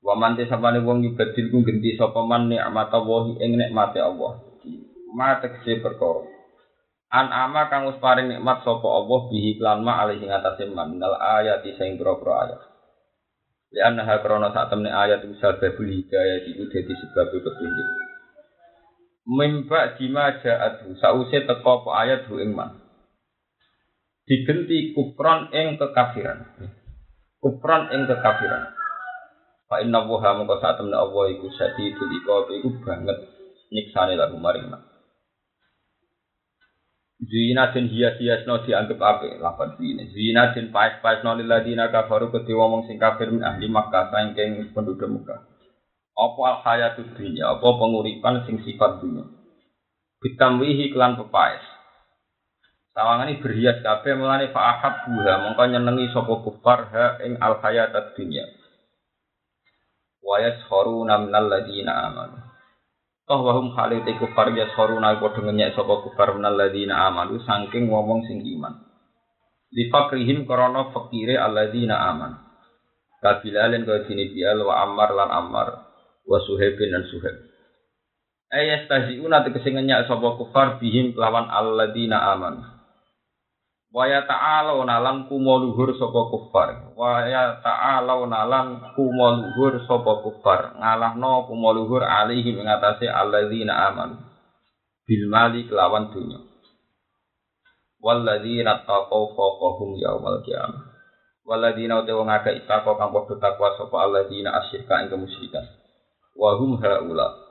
Wa 0.00 0.16
man 0.16 0.34
disapane 0.34 0.82
wong 0.82 1.04
yubadil 1.06 1.52
ku 1.52 1.62
genti 1.62 1.94
sapa 1.94 2.24
man 2.24 2.48
nikmat 2.50 2.90
Allah 2.90 3.36
ing 3.38 3.54
nikmate 3.54 4.00
Allah 4.02 4.50
ma 5.10 5.42
tekse 5.42 5.82
perkara 5.82 6.22
an 7.10 7.26
ama 7.34 7.66
kang 7.66 7.90
wis 7.90 7.98
paring 7.98 8.30
nikmat 8.30 8.62
sapa 8.62 8.86
Allah 8.86 9.20
bihi 9.26 9.58
lan 9.58 9.82
ma 9.82 10.06
alih 10.06 10.22
ing 10.22 10.30
atase 10.30 10.70
manal 10.70 11.18
ayat 11.18 11.66
sing 11.66 11.98
pira-pira 11.98 12.46
ayat 12.46 12.60
Anna 13.78 14.02
ha 14.02 14.18
krana 14.18 14.50
sak 14.50 14.74
temne 14.74 14.90
ayat 14.90 15.22
bisa 15.30 15.54
babul 15.62 15.86
hidayah 15.86 16.42
iku 16.42 16.66
dadi 16.74 16.90
sebab 16.90 17.30
petunjuk. 17.30 17.88
Mimba 19.30 19.94
dima 19.94 20.42
ja'at 20.42 20.90
sause 20.98 21.38
teko 21.46 21.86
apa 21.86 21.90
ayat 22.02 22.26
hu 22.26 22.42
ing 22.42 22.50
man. 22.50 22.82
Digenti 24.26 24.90
kufran 24.90 25.54
ing 25.54 25.78
kekafiran. 25.78 26.50
Kufran 27.38 27.94
ing 27.94 28.10
kekafiran. 28.10 28.74
Fa 29.70 29.78
inna 29.78 30.02
wa 30.02 30.18
mongko 30.18 30.58
sak 30.58 30.82
temne 30.82 30.98
Allah 30.98 31.24
iku 31.30 31.46
sadidul 31.54 32.10
iqab 32.10 32.50
iku 32.50 32.74
banget 32.82 33.22
nyiksane 33.70 34.18
lagu 34.18 34.34
maring. 34.34 34.66
Zina 37.20 37.68
den 37.76 37.92
hias-hias 37.92 38.48
no 38.48 38.64
dianggap 38.64 38.96
ape 38.96 39.36
lapan 39.36 39.76
zina. 39.76 40.08
Zina 40.08 40.56
den 40.56 40.72
pais-pais 40.72 41.20
no 41.20 41.36
liladina 41.36 41.92
kafaru 41.92 42.32
kedhi 42.32 42.56
wong 42.56 42.88
sing 42.88 42.96
kafir 42.96 43.28
min 43.28 43.44
ahli 43.44 43.68
Makkah 43.68 44.08
saking 44.08 44.72
penduduk 44.72 45.04
Makkah. 45.04 45.44
Apa 46.16 46.40
al 46.48 46.56
hayatud 46.64 47.12
dunya, 47.16 47.44
apa 47.44 47.64
penguripan 47.76 48.48
sing 48.48 48.64
sifat 48.64 49.04
dunya. 49.04 49.28
Bitamwihi 50.24 50.96
kelan. 50.96 51.20
Sawangan 52.90 53.30
ini 53.30 53.40
berhias 53.40 53.80
kabeh 53.84 54.18
mulane 54.18 54.50
fa'ahab 54.50 55.08
buha 55.08 55.34
mongko 55.46 55.64
nyenengi 55.70 56.10
sapa 56.10 56.34
kufar 56.42 56.80
ha 56.88 57.06
ing 57.20 57.36
al 57.36 57.60
hayatud 57.60 58.16
dunya. 58.16 58.48
Wa 60.24 60.40
yaskhuruna 60.40 61.20
minal 61.20 61.52
ladina 61.52 62.08
amanu. 62.08 62.49
Toh 63.30 63.46
wahum 63.46 63.70
khalid 63.78 64.02
iku 64.10 64.26
kufar 64.26 64.50
ya 64.58 64.66
soruna 64.74 65.14
padha 65.22 65.38
ngenyek 65.38 65.78
sapa 65.78 66.02
kufar 66.02 66.34
minal 66.34 66.58
ladina 66.58 67.06
amanu 67.06 67.38
saking 67.46 67.86
ngomong 67.86 68.26
sing 68.26 68.42
iman. 68.42 68.74
Di 69.70 69.86
fakrihim 69.86 70.50
krana 70.50 70.90
fakire 70.90 71.38
alladzina 71.38 72.10
aman. 72.10 72.34
Kabilalen 73.22 73.86
kaya 73.86 74.02
dini 74.10 74.34
bial 74.34 74.66
wa 74.66 74.82
ammar 74.82 75.14
lan 75.14 75.30
ammar 75.30 75.68
wa 76.26 76.38
suhaibin 76.42 76.90
dan 76.90 77.06
suhaib. 77.06 77.38
Ayas 78.50 78.90
taziuna 78.90 79.46
tegese 79.46 79.78
ngenyak 79.78 80.10
sapa 80.10 80.34
kufar 80.34 80.82
bihim 80.82 81.14
kelawan 81.14 81.46
alladzina 81.46 82.34
aman. 82.34 82.79
Waya 83.90 84.22
ta'ala 84.22 84.78
nalan 84.86 85.26
kumo 85.26 85.58
luhur 85.58 85.90
sapa 85.98 86.30
kufar. 86.30 86.94
Waya 86.94 87.58
ta'ala 87.58 88.22
nalan 88.22 88.94
kumo 88.94 89.26
luhur 89.34 89.82
sapa 89.82 90.22
kufar. 90.22 90.78
Ngalahno 90.78 91.50
kumo 91.50 91.74
luhur 91.74 92.06
alihi 92.06 92.54
mengatasi 92.54 93.10
alladzina 93.10 93.90
aman. 93.90 94.14
Bil 95.10 95.26
mali 95.26 95.66
kelawan 95.66 96.14
dunya. 96.14 96.38
Walladzina 97.98 98.86
taqaw 98.86 99.34
fawqahum 99.34 99.98
yaumal 99.98 100.38
qiyamah. 100.46 100.86
Walladzina 101.42 102.06
uta 102.06 102.14
wong 102.14 102.30
akeh 102.30 102.62
itaqwa 102.62 102.94
kang 102.94 103.10
padha 103.10 103.42
takwa 103.42 103.74
sapa 103.74 104.06
alladzina 104.06 104.54
asyirka 104.54 105.02
ing 105.02 105.10
kemusyrikan. 105.10 105.66
Wa 106.38 106.54
hum 106.62 106.78
haula 106.78 107.49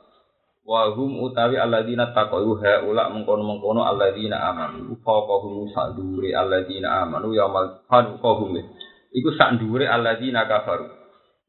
wa 0.69 0.93
hum 0.93 1.25
utawi 1.25 1.57
alladzina 1.57 2.13
taqaw 2.13 2.45
haula 2.45 3.09
mengkono-mengkono 3.09 3.81
alladzina 3.89 4.37
amanu. 4.53 4.93
Fawqahum 5.01 5.65
sadure 5.73 6.29
alladzina 6.37 7.01
amanu 7.01 7.33
yaumal 7.33 7.81
fawqahum 7.89 8.53
iku 9.09 9.29
sak 9.33 9.57
dhuwure 9.57 9.89
alladzina 9.89 10.45
kafaru. 10.45 10.85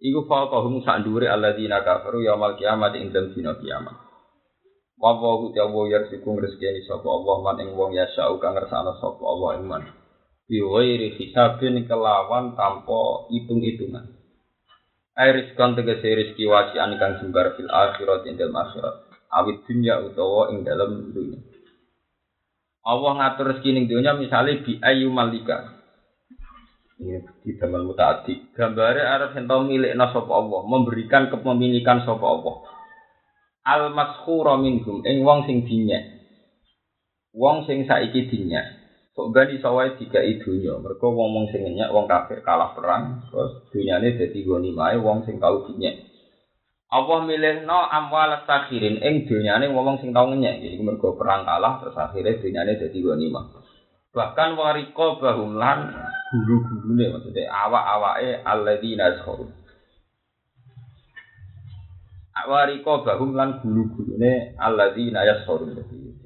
Iku 0.00 0.24
fawqahum 0.24 0.80
sak 0.80 1.04
dhuwure 1.04 1.28
alladzina 1.28 1.84
kafaru 1.84 2.24
yaumal 2.24 2.56
kiamat 2.56 2.96
ing 2.96 3.12
dalem 3.12 3.36
dina 3.36 3.52
kiamat. 3.60 3.92
Wa 4.96 5.12
wa 5.20 5.44
utawa 5.44 5.84
yarsikum 5.92 6.40
rezeki 6.40 6.88
sapa 6.88 7.04
Allah 7.04 7.36
man 7.44 7.56
ing 7.60 7.76
wong 7.76 7.92
yasau 7.92 8.40
kang 8.40 8.56
ngersakno 8.56 8.96
sapa 9.04 9.20
Allah 9.20 9.60
iman 9.60 9.82
bi 10.48 10.60
ghairi 10.60 11.16
hisabin 11.20 11.84
kelawan 11.84 12.56
tanpa 12.56 13.28
hitung-hitungan. 13.28 14.16
Airis 15.16 15.52
kan 15.56 15.76
tegese 15.76 16.08
rezeki 16.08 16.48
wasian 16.48 16.96
kang 16.96 17.20
sumber 17.20 17.52
fil 17.56 17.68
akhirat 17.68 18.24
ing 18.28 18.40
dalem 18.40 18.56
akhirat 18.56 19.09
awit 19.30 19.62
dunya 19.64 20.02
utawa 20.02 20.50
ing 20.50 20.66
dalam 20.66 21.14
dunya. 21.14 21.38
Allah 22.82 23.12
ngatur 23.16 23.54
rezeki 23.54 23.86
dunya 23.86 24.12
misalnya 24.18 24.60
bi 24.66 24.82
ayu 24.82 25.08
malika. 25.14 25.80
Ini 27.00 27.24
di 27.40 27.56
dalam 27.56 27.88
mutaati. 27.88 28.52
Gambare 28.52 29.00
arep 29.00 29.32
ento 29.32 29.64
milikna 29.64 30.12
sapa 30.12 30.32
Allah, 30.36 30.60
memberikan 30.68 31.32
kepemilikan 31.32 32.04
sapa 32.04 32.26
Allah. 32.28 32.56
Al 33.64 33.82
maskhura 33.96 34.60
minhum 34.60 35.00
ing 35.08 35.24
wong 35.24 35.48
sing 35.48 35.64
dinyek. 35.64 36.20
Wong 37.32 37.64
sing 37.64 37.88
saiki 37.88 38.28
dinyek. 38.28 38.80
Kok 39.16 39.32
gani 39.32 39.60
sawai 39.60 39.96
tiga 40.00 40.20
idunya, 40.24 40.76
mereka 40.80 41.08
wong 41.08 41.28
wong 41.34 41.46
sing 41.52 41.64
nyek, 41.72 41.92
wong 41.92 42.08
kafir 42.08 42.40
kalah 42.44 42.72
perang, 42.72 43.26
terus 43.28 43.68
dunyane 43.72 44.16
dadi 44.16 44.40
goni 44.44 44.70
mae 44.72 44.96
wong 44.96 45.24
sing 45.24 45.40
tau 45.40 45.68
dinyek. 45.68 46.09
Allah 46.90 47.22
milihno 47.22 47.86
amwal 47.86 48.42
sakhirin 48.50 48.98
ing 48.98 49.30
dunyane 49.30 49.70
wong 49.70 50.02
sing 50.02 50.10
tau 50.10 50.26
ngenyek 50.26 50.58
iki 50.58 50.82
mergo 50.82 51.14
perang 51.14 51.46
kalah 51.46 51.78
terus 51.78 51.94
akhirnya 51.94 52.42
dunyane 52.42 52.82
dadi 52.82 52.98
ghanimah. 52.98 53.46
Bahkan 54.10 54.58
wariko 54.58 55.22
bahum 55.22 55.54
lan 55.54 55.94
guru-gurune 56.34 57.14
maksudnya 57.14 57.46
awak-awake 57.46 58.42
alladzina 58.42 59.14
yazkuru. 59.14 59.46
Wariko 62.50 63.06
bahum 63.06 63.38
lan 63.38 63.62
guru-gurune 63.62 64.58
alladzina 64.58 65.22
yazkuru. 65.22 65.70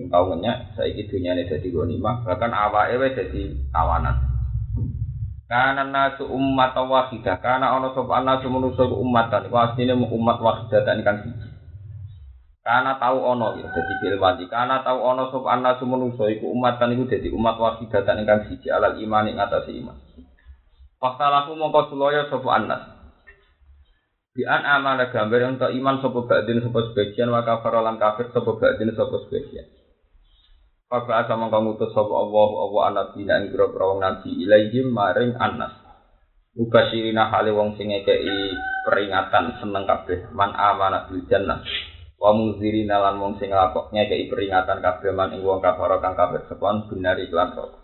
Sing 0.00 0.08
tau 0.08 0.32
ngenyek 0.32 0.80
saiki 0.80 1.12
dunyane 1.12 1.44
dadi 1.44 1.68
ghanimah, 1.68 2.24
bahkan 2.24 2.56
awake 2.56 2.96
wis 3.04 3.12
dadi 3.12 3.52
tawanan. 3.68 4.33
Kana 5.54 5.86
nasu 5.86 6.26
ummat 6.26 6.74
wahidah. 6.74 7.38
Kana 7.38 7.78
ana 7.78 7.94
sapa 7.94 8.26
nasu 8.26 8.50
manusa 8.50 8.90
iku 8.90 8.98
ummatan. 8.98 9.46
Iku 9.46 9.54
asline 9.54 9.94
umat 9.94 10.42
wahidah 10.42 10.82
dan 10.82 10.98
kan 11.06 11.22
siji. 11.22 11.46
Kana 12.66 12.98
tau 12.98 13.22
ana 13.22 13.54
ya 13.62 13.70
dadi 13.70 13.94
fil 14.02 14.18
mati. 14.18 14.50
Kana 14.50 14.82
tau 14.82 14.98
ana 15.06 15.30
sapa 15.30 15.54
nasu 15.62 15.86
manusa 15.86 16.26
iku 16.26 16.50
ummatan 16.50 16.98
iku 16.98 17.06
dadi 17.06 17.30
umat 17.30 17.54
wahidah 17.54 18.02
dan 18.02 18.26
kan 18.26 18.50
siji 18.50 18.66
alal 18.66 18.98
iman 18.98 19.30
ing 19.30 19.38
atas 19.38 19.70
iman. 19.70 19.94
Faktalaku 20.98 21.54
mongko 21.54 21.94
sulaya 21.94 22.26
sapa 22.26 22.48
anas. 22.50 22.82
Bi 24.34 24.42
an 24.50 24.66
amana 24.66 25.06
gambar 25.14 25.54
untuk 25.54 25.70
iman 25.70 26.02
sapa 26.02 26.18
badin 26.26 26.66
sapa 26.66 26.90
sebagian 26.90 27.30
wa 27.30 27.46
kafir 27.46 27.78
kafir 28.02 28.26
sapa 28.34 28.50
badin 28.58 28.90
sapa 28.90 29.22
sebagian. 29.22 29.83
Faka 30.94 31.26
asa 31.26 31.34
mangka 31.34 31.58
ngutus 31.58 31.90
sapa 31.90 32.14
Allah 32.14 32.48
apa 32.54 32.78
anabi 32.86 33.26
ing 33.26 33.50
pira-pira 33.50 33.90
wong 33.90 33.98
nabi 33.98 34.30
ilaihim 34.30 34.94
maring 34.94 35.34
anas. 35.42 35.74
Uga 36.54 36.86
sirina 36.86 37.34
hale 37.34 37.50
wong 37.50 37.74
sing 37.74 37.90
ngekeki 37.90 38.54
peringatan 38.86 39.58
seneng 39.58 39.90
kabeh 39.90 40.30
man 40.30 40.54
amana 40.54 41.10
bil 41.10 41.26
jannah. 41.26 41.66
Wa 42.14 42.30
muzirina 42.30 43.02
lan 43.02 43.18
wong 43.18 43.42
sing 43.42 43.50
nglakok 43.50 43.90
ngekeki 43.90 44.30
peringatan 44.30 44.78
kabeh 44.78 45.10
man 45.10 45.34
ing 45.34 45.42
wong 45.42 45.58
kafir 45.58 45.98
kang 45.98 46.14
kafir 46.14 46.46
sepon 46.46 46.86
benar 46.86 47.18
iklan 47.18 47.58
kok. 47.58 47.74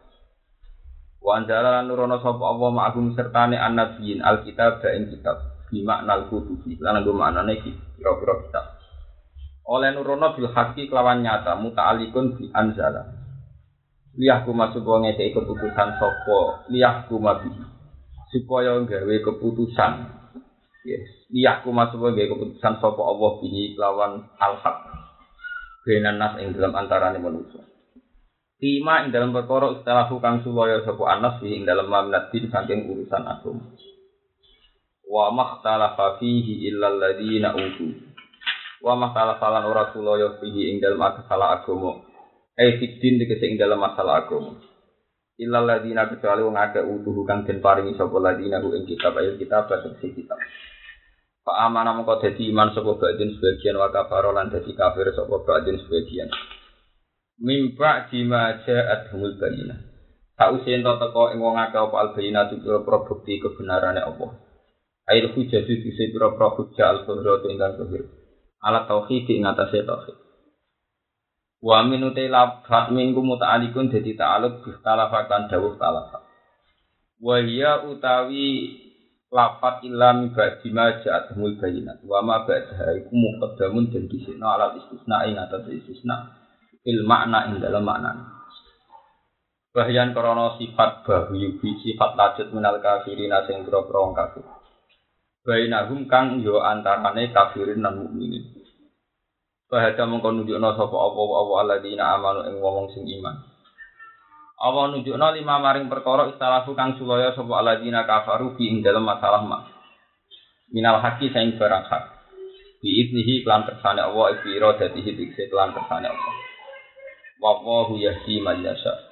Wa 1.18 1.42
anjala 1.42 1.82
nurono 1.82 2.22
sapa 2.22 2.46
Allah 2.46 2.70
ma'hum 2.70 3.18
sertane 3.18 3.58
annabiyin 3.58 4.22
alkitab 4.22 4.86
ing 4.86 5.10
kitab. 5.10 5.66
Bi 5.66 5.82
makna 5.82 6.14
al-kutubi 6.14 6.78
lan 6.78 7.02
nggo 7.02 7.10
maknane 7.10 7.58
iki 7.58 7.74
pira-pira 7.74 8.38
kitab. 8.38 8.79
Oleh 9.70 9.94
nurono 9.94 10.34
bil 10.34 10.50
haqi 10.50 10.90
kelawan 10.90 11.22
nyata 11.22 11.54
muta'alikun 11.62 12.34
bi 12.34 12.50
anzala. 12.50 13.06
Liyahku 14.18 14.50
masuk 14.50 14.82
ngekei 14.82 15.30
keputusan 15.30 16.02
sopo 16.02 16.66
liyahku 16.66 17.14
mabi 17.22 17.54
supaya 18.34 18.74
gawe 18.82 19.16
keputusan. 19.22 19.92
Yes. 20.82 21.06
Liyahku 21.30 21.70
masuk 21.70 22.02
gawe 22.02 22.18
keputusan 22.18 22.82
sopo 22.82 23.06
Allah 23.06 23.30
bihi 23.38 23.78
kelawan 23.78 24.26
al-haq. 24.42 24.76
Benan 25.86 26.18
nas 26.18 26.36
ing 26.42 26.52
dalam 26.52 26.76
antarane 26.76 27.16
manusia 27.16 27.64
Lima 28.60 29.00
ing 29.00 29.08
dalam 29.08 29.32
perkara 29.32 29.72
istilah 29.72 30.12
kang 30.20 30.44
sulaya 30.44 30.84
sapa 30.84 31.00
anas 31.08 31.40
ing 31.40 31.64
dalam 31.64 31.88
maminat 31.88 32.28
din 32.28 32.52
saking 32.52 32.92
urusan 32.92 33.24
agama. 33.24 33.72
Wa 35.08 35.32
makhtalafa 35.32 36.20
fihi 36.20 36.68
illa 36.68 36.92
alladziina 36.92 37.56
utu. 37.56 38.09
Wa 38.80 38.96
makhtalafa 38.96 39.46
lan 39.52 39.64
ora 39.68 39.92
sulaya 39.92 40.40
fihi 40.40 40.72
ing 40.72 40.76
dalam 40.80 41.00
masalah 41.00 41.60
agama. 41.60 42.00
Eh 42.56 42.80
fitin 42.80 43.20
dikese 43.20 43.44
ing 43.44 43.60
dalam 43.60 43.76
masalah 43.76 44.24
agama. 44.24 44.56
Illa 45.40 45.60
alladziina 45.64 46.08
kecuali 46.08 46.44
wong 46.44 46.56
akeh 46.56 46.84
utuh 46.84 47.16
kang 47.24 47.48
den 47.48 47.60
paringi 47.64 47.96
sapa 47.96 48.12
alladziina 48.12 48.60
ing 48.60 48.84
kitab 48.88 49.16
ayat 49.16 49.36
kitab 49.36 49.68
si 50.00 50.12
kitab. 50.16 50.40
Pak 51.40 51.56
amanah 51.56 51.96
mengko 51.96 52.20
dadi 52.20 52.52
iman 52.52 52.72
sapa 52.76 53.00
badin 53.00 53.36
sebagian 53.36 53.80
wa 53.80 53.88
kafaro 53.88 54.32
lan 54.36 54.52
dadi 54.52 54.76
kafir 54.76 55.08
sapa 55.16 55.40
badin 55.44 55.80
sebagian 55.80 56.28
mimpa 57.40 58.12
jima 58.12 58.60
ja'at 58.68 59.08
humul 59.12 59.40
bayina. 59.40 59.80
Sausi 60.36 60.76
ento 60.76 60.96
teko 61.00 61.32
ing 61.32 61.40
wong 61.40 61.56
akeh 61.56 61.80
apa 61.80 61.96
al 61.96 62.08
bayina 62.12 62.48
tu 62.48 62.60
pira 62.60 62.80
bukti 62.84 63.40
kebenarane 63.40 64.04
apa. 64.04 64.28
Ail 65.08 65.32
hujjah 65.32 65.64
tu 65.64 65.72
dise 65.80 66.12
pira-pira 66.12 66.52
hujjah 66.52 66.86
al 66.92 66.98
qudrat 67.08 67.44
ingkang 67.48 67.80
zahir. 67.80 68.19
Ala 68.60 68.84
tauhid 68.84 69.24
ing 69.32 69.48
atase 69.48 69.84
tauhid. 69.88 70.16
Wa 71.60 71.84
minute 71.84 72.24
lafat 72.28 72.92
minggu 72.92 73.20
muta'alikun 73.20 73.92
dadi 73.92 74.16
ta'aluk 74.16 74.64
bi 74.64 74.72
talafakan 74.80 75.48
dawuh 75.52 75.76
talafat. 75.76 76.24
Wa 77.20 77.36
hiya 77.40 77.84
utawi 77.84 78.80
lafat 79.28 79.84
ilam 79.84 80.32
ba'di 80.32 80.68
ma 80.72 81.00
ja'at 81.00 81.36
humul 81.36 81.60
bayinat. 81.60 82.00
Wa 82.04 82.24
ma 82.24 82.48
ba'daha 82.48 82.96
iku 83.00 83.12
muqaddamun 83.12 83.92
dan 83.92 84.08
disina 84.08 84.56
ala 84.56 84.76
istisna 84.76 85.28
ing 85.28 85.36
atase 85.36 85.70
istisna 85.84 86.36
il 86.84 87.04
makna 87.04 87.52
ing 87.52 87.60
dalam 87.60 87.84
makna. 87.84 88.40
Bahyan 89.70 90.16
krono 90.16 90.58
sifat 90.58 91.06
bahu 91.06 91.36
yubi 91.36 91.78
sifat 91.78 92.18
lajut 92.18 92.50
minal 92.50 92.82
kafirin 92.82 93.30
sing 93.46 93.62
boro-boro 93.62 94.10
kafir. 94.16 94.59
Bainahum 95.40 96.04
kang 96.04 96.44
yo 96.44 96.60
antarane 96.60 97.32
kafirin 97.32 97.80
lan 97.80 98.04
mukminin. 98.04 98.60
Bahada 99.72 100.04
mengko 100.04 100.36
nunjukno 100.36 100.76
sapa 100.76 100.96
apa-apa 100.98 101.52
alladzina 101.64 102.12
amanu 102.12 102.44
ing 102.44 102.60
wong 102.60 102.92
sing 102.92 103.08
iman. 103.08 103.40
Allah 104.60 104.84
nunjukno 104.92 105.26
lima 105.32 105.56
maring 105.56 105.88
perkara 105.88 106.28
istalahu 106.28 106.76
kang 106.76 107.00
sulaya 107.00 107.32
sapa 107.32 107.52
alladzina 107.56 108.04
kafaru 108.04 108.52
fi 108.60 108.68
ing 108.68 108.84
dalam 108.84 109.08
masalah 109.08 109.40
mak. 109.40 109.72
Minal 110.70 111.00
haqi 111.00 111.32
saing 111.32 111.56
barang 111.56 111.88
hak. 111.88 112.04
Bi 112.84 112.88
idnihi 113.00 113.40
kelan 113.40 113.64
kersane 113.64 114.04
Allah 114.04 114.36
ibi 114.36 114.60
iradatihi 114.60 115.10
dikse 115.16 115.48
kelan 115.48 115.72
kersane 115.72 116.08
Allah. 116.12 116.34
Wallahu 117.40 117.96
yahdi 117.96 118.44
man 118.44 118.60
yasha. 118.60 119.09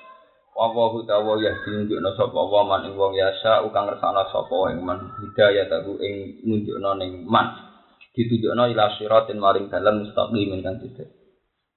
Wallahu 0.59 1.07
tawa 1.07 1.39
yahdi 1.39 1.71
nunjukna 1.71 2.19
sapa 2.19 2.35
wa 2.35 2.67
man 2.67 2.91
ing 2.91 2.99
wong 2.99 3.15
yasha 3.15 3.63
ukang 3.63 3.87
ngersana 3.87 4.27
sapa 4.27 4.75
ing 4.75 4.83
man 4.83 5.15
hidayah 5.23 5.71
tahu 5.71 6.03
ing 6.03 6.43
nunjukna 6.43 6.99
ning 6.99 7.23
man. 7.31 7.47
Ditunjukna 8.11 8.67
ila 8.75 8.91
siratin 8.99 9.39
maring 9.39 9.71
dalan 9.71 10.03
mustaqim 10.03 10.59
ingkang 10.59 10.83
tidak. 10.83 11.15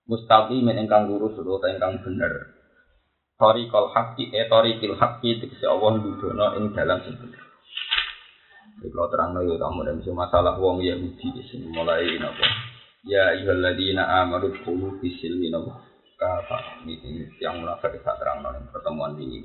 Mustaqim 0.09 0.65
ingkang 0.65 1.13
lurus 1.13 1.37
utawa 1.37 1.69
ingkang 1.69 2.01
bener. 2.01 2.57
Tariqal 3.37 3.93
haqqi 3.93 4.33
e 4.33 4.49
tariqil 4.49 4.97
haqqi 4.97 5.45
tegese 5.45 5.69
Allah 5.69 6.01
nunjukna 6.01 6.57
ing 6.57 6.73
dalan 6.73 7.05
sing 7.05 7.21
bener. 7.21 7.41
Kalau 8.81 9.13
terang 9.13 9.37
lagi 9.37 9.61
kamu 9.61 9.85
dan 9.85 10.01
masalah 10.09 10.57
wong 10.57 10.81
Yahudi 10.81 11.37
sing 11.53 11.69
mulai 11.69 12.17
napa. 12.17 12.49
Ya 13.05 13.29
ayyuhalladzina 13.37 14.25
amanu 14.25 14.57
qulu 14.65 14.97
fi 14.97 15.13
silmi 15.21 15.53
napa 16.21 16.45
kata 16.45 16.85
ini 16.85 17.25
yang 17.41 17.65
munafik 17.65 17.97
tak 18.05 18.21
terang 18.21 18.45
dalam 18.45 18.69
pertemuan 18.69 19.17
ini. 19.17 19.41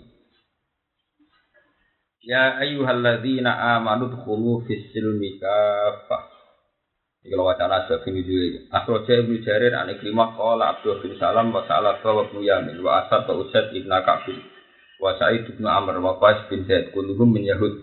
Ya 2.20 2.60
ayyuhalladzina 2.60 3.80
amanu 3.80 4.12
dkhulu 4.12 4.68
fis 4.68 4.92
silmi 4.92 5.40
kafah. 5.40 6.28
Iki 7.24 7.32
wacana 7.32 7.88
sebab 7.88 8.04
ini 8.12 8.20
juga. 8.22 8.76
Akhroja 8.76 9.24
Ibnu 9.24 9.40
Jarir 9.42 9.72
an 9.72 9.90
Ikrimah 9.90 10.36
qala 10.36 10.78
Abdul 10.78 11.02
bin 11.02 11.18
Salam 11.18 11.50
wa 11.50 11.64
sa'ala 11.64 11.98
wa 11.98 12.22
Ibnu 12.28 12.44
Yamin 12.44 12.78
wa 12.84 13.02
Asad 13.02 13.26
wa 13.26 13.40
Usaid 13.40 13.74
ibn 13.74 13.90
Ka'bin 13.90 14.38
wa 15.02 15.10
Sa'id 15.18 15.42
ibn 15.48 15.64
Amr 15.66 15.98
wa 15.98 16.20
Qais 16.22 16.46
bin 16.52 16.68
Zaid 16.70 16.92
kulluhum 16.92 17.34
min 17.34 17.48
Yahud. 17.48 17.74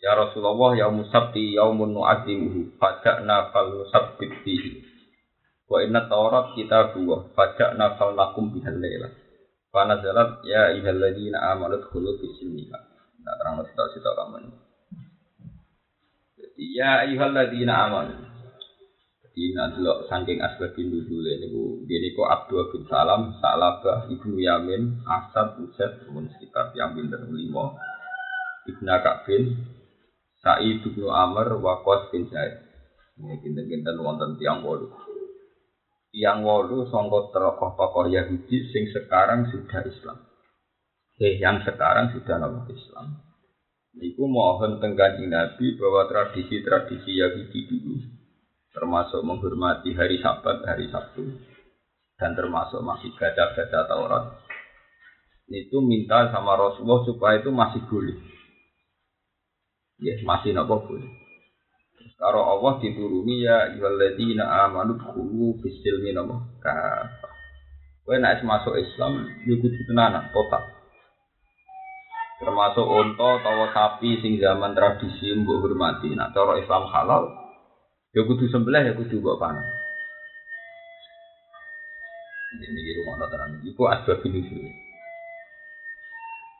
Ya 0.00 0.16
Rasulullah 0.16 0.80
yaumus 0.80 1.12
sabti 1.12 1.54
yaumun 1.54 1.92
nu'azimuhu 1.92 2.80
faja'na 2.80 3.52
fal 3.52 3.68
nusabbit 3.68 4.32
fihi. 4.42 4.89
Wa 5.70 5.78
inna 5.86 6.10
taurat 6.10 6.50
kita 6.58 6.98
dua, 6.98 7.30
fajak 7.30 7.78
nafal 7.78 8.18
lakum 8.18 8.50
bihal 8.50 8.74
leila. 8.74 9.06
Fana 9.70 10.02
zalat 10.02 10.42
ya 10.42 10.74
iballadzina 10.74 11.38
amanu 11.54 11.78
dkhulu 11.78 12.18
fi 12.18 12.26
silmiha. 12.42 12.78
Nah, 13.22 13.34
terang 13.38 13.62
kita 13.62 13.84
kita 13.94 14.10
kamu 14.18 14.36
ini. 14.42 14.50
Jadi 16.34 16.64
ya 16.74 17.06
ayyuhalladzina 17.06 17.86
amanu. 17.86 18.18
Jadi 19.22 19.42
nanti 19.54 19.78
lo 19.78 20.10
saking 20.10 20.42
asbabin 20.42 20.90
dulu 20.90 21.22
ini. 21.22 21.46
Jadi 21.86 22.18
kok 22.18 22.26
Abdul 22.34 22.66
bin 22.74 22.82
Salam, 22.90 23.38
Salabah, 23.38 24.10
Ibnu 24.10 24.42
Yamin, 24.42 25.06
Asad, 25.06 25.54
Usaid, 25.62 26.02
kemudian 26.02 26.34
sekitar 26.34 26.74
yang 26.74 26.98
pinter 26.98 27.22
lima. 27.30 27.78
Ibnu 28.66 28.90
Ka'bin, 28.90 29.54
Sa'id 30.42 30.82
bin 30.82 31.06
Amr, 31.06 31.62
Waqas 31.62 32.10
bin 32.10 32.26
Zaid. 32.26 32.58
Ini 33.22 33.38
kinten-kinten 33.38 34.02
wonten 34.02 34.34
tiang 34.34 34.66
bolu 34.66 35.09
yang 36.10 36.42
wolu 36.42 36.90
songkot 36.90 37.30
tokoh-tokoh 37.30 38.10
Yahudi 38.10 38.70
sing 38.74 38.90
sekarang 38.90 39.46
sudah 39.50 39.80
Islam. 39.86 40.18
Eh, 41.20 41.38
yang 41.38 41.62
sekarang 41.62 42.10
sudah 42.16 42.36
nama 42.40 42.66
Islam. 42.66 43.20
Iku 43.94 44.24
mohon 44.24 44.78
tengganji 44.78 45.26
Nabi 45.26 45.74
bahwa 45.76 46.06
tradisi-tradisi 46.06 47.18
Yahudi 47.18 47.60
dulu, 47.66 47.94
termasuk 48.70 49.20
menghormati 49.26 49.92
hari 49.92 50.22
Sabat, 50.22 50.62
hari 50.62 50.88
Sabtu, 50.88 51.26
dan 52.16 52.38
termasuk 52.38 52.80
masih 52.80 53.10
baca-baca 53.18 53.90
Taurat, 53.90 54.24
itu 55.50 55.82
minta 55.82 56.30
sama 56.30 56.54
Rasulullah 56.54 57.02
supaya 57.02 57.42
itu 57.42 57.50
masih 57.50 57.82
boleh. 57.90 58.16
Ya, 60.00 60.16
yes, 60.16 60.22
masih 60.24 60.54
nopo 60.54 60.80
boleh. 60.86 61.19
Karo 62.20 62.44
Allah 62.44 62.76
dituruni 62.84 63.40
ya 63.40 63.72
ayyuhalladzina 63.72 64.44
amanu 64.68 65.00
dkhulu 65.00 65.56
fis 65.64 65.80
silmi 65.80 66.12
nama 66.12 66.36
kafah. 66.60 67.32
Kowe 68.04 68.16
nek 68.20 68.44
masuk 68.44 68.76
Islam 68.76 69.24
yo 69.48 69.56
kudu 69.56 69.80
tenanan 69.88 70.28
total. 70.28 70.68
Termasuk 72.44 72.84
unta 72.84 73.40
utawa 73.40 73.72
sapi 73.72 74.20
sing 74.20 74.36
zaman 74.36 74.76
tradisi 74.76 75.32
mbok 75.32 75.64
hormati. 75.64 76.12
Nak 76.12 76.36
cara 76.36 76.60
Islam 76.60 76.92
halal 76.92 77.24
yo 78.12 78.28
kudu 78.28 78.52
sembelih 78.52 78.84
ya 78.84 78.92
kudu 78.92 79.16
mbok 79.16 79.40
pangan. 79.40 79.64
Ini 82.60 82.80
di 82.84 82.92
rumah 83.00 83.32
tenan. 83.32 83.64
Iku 83.64 83.88
asbab 83.88 84.20
ini 84.28 84.44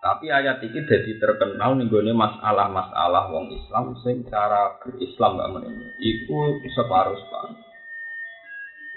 tapi 0.01 0.33
ayat 0.33 0.65
ini 0.65 0.81
jadi 0.89 1.13
terkenal 1.21 1.77
nih 1.77 1.85
gue 1.93 2.09
masalah-masalah 2.17 3.29
wong 3.29 3.53
Islam 3.53 3.93
sing 4.01 4.25
cara 4.33 4.81
berislam 4.81 5.37
gak 5.37 5.53
menemu. 5.53 5.93
Iku 6.01 6.65
separuh 6.73 7.21
separuh. 7.21 7.61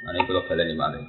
Nah 0.07 0.11
ini 0.15 0.23
kalau 0.23 0.47
kalian 0.47 0.79
mana 0.79 0.99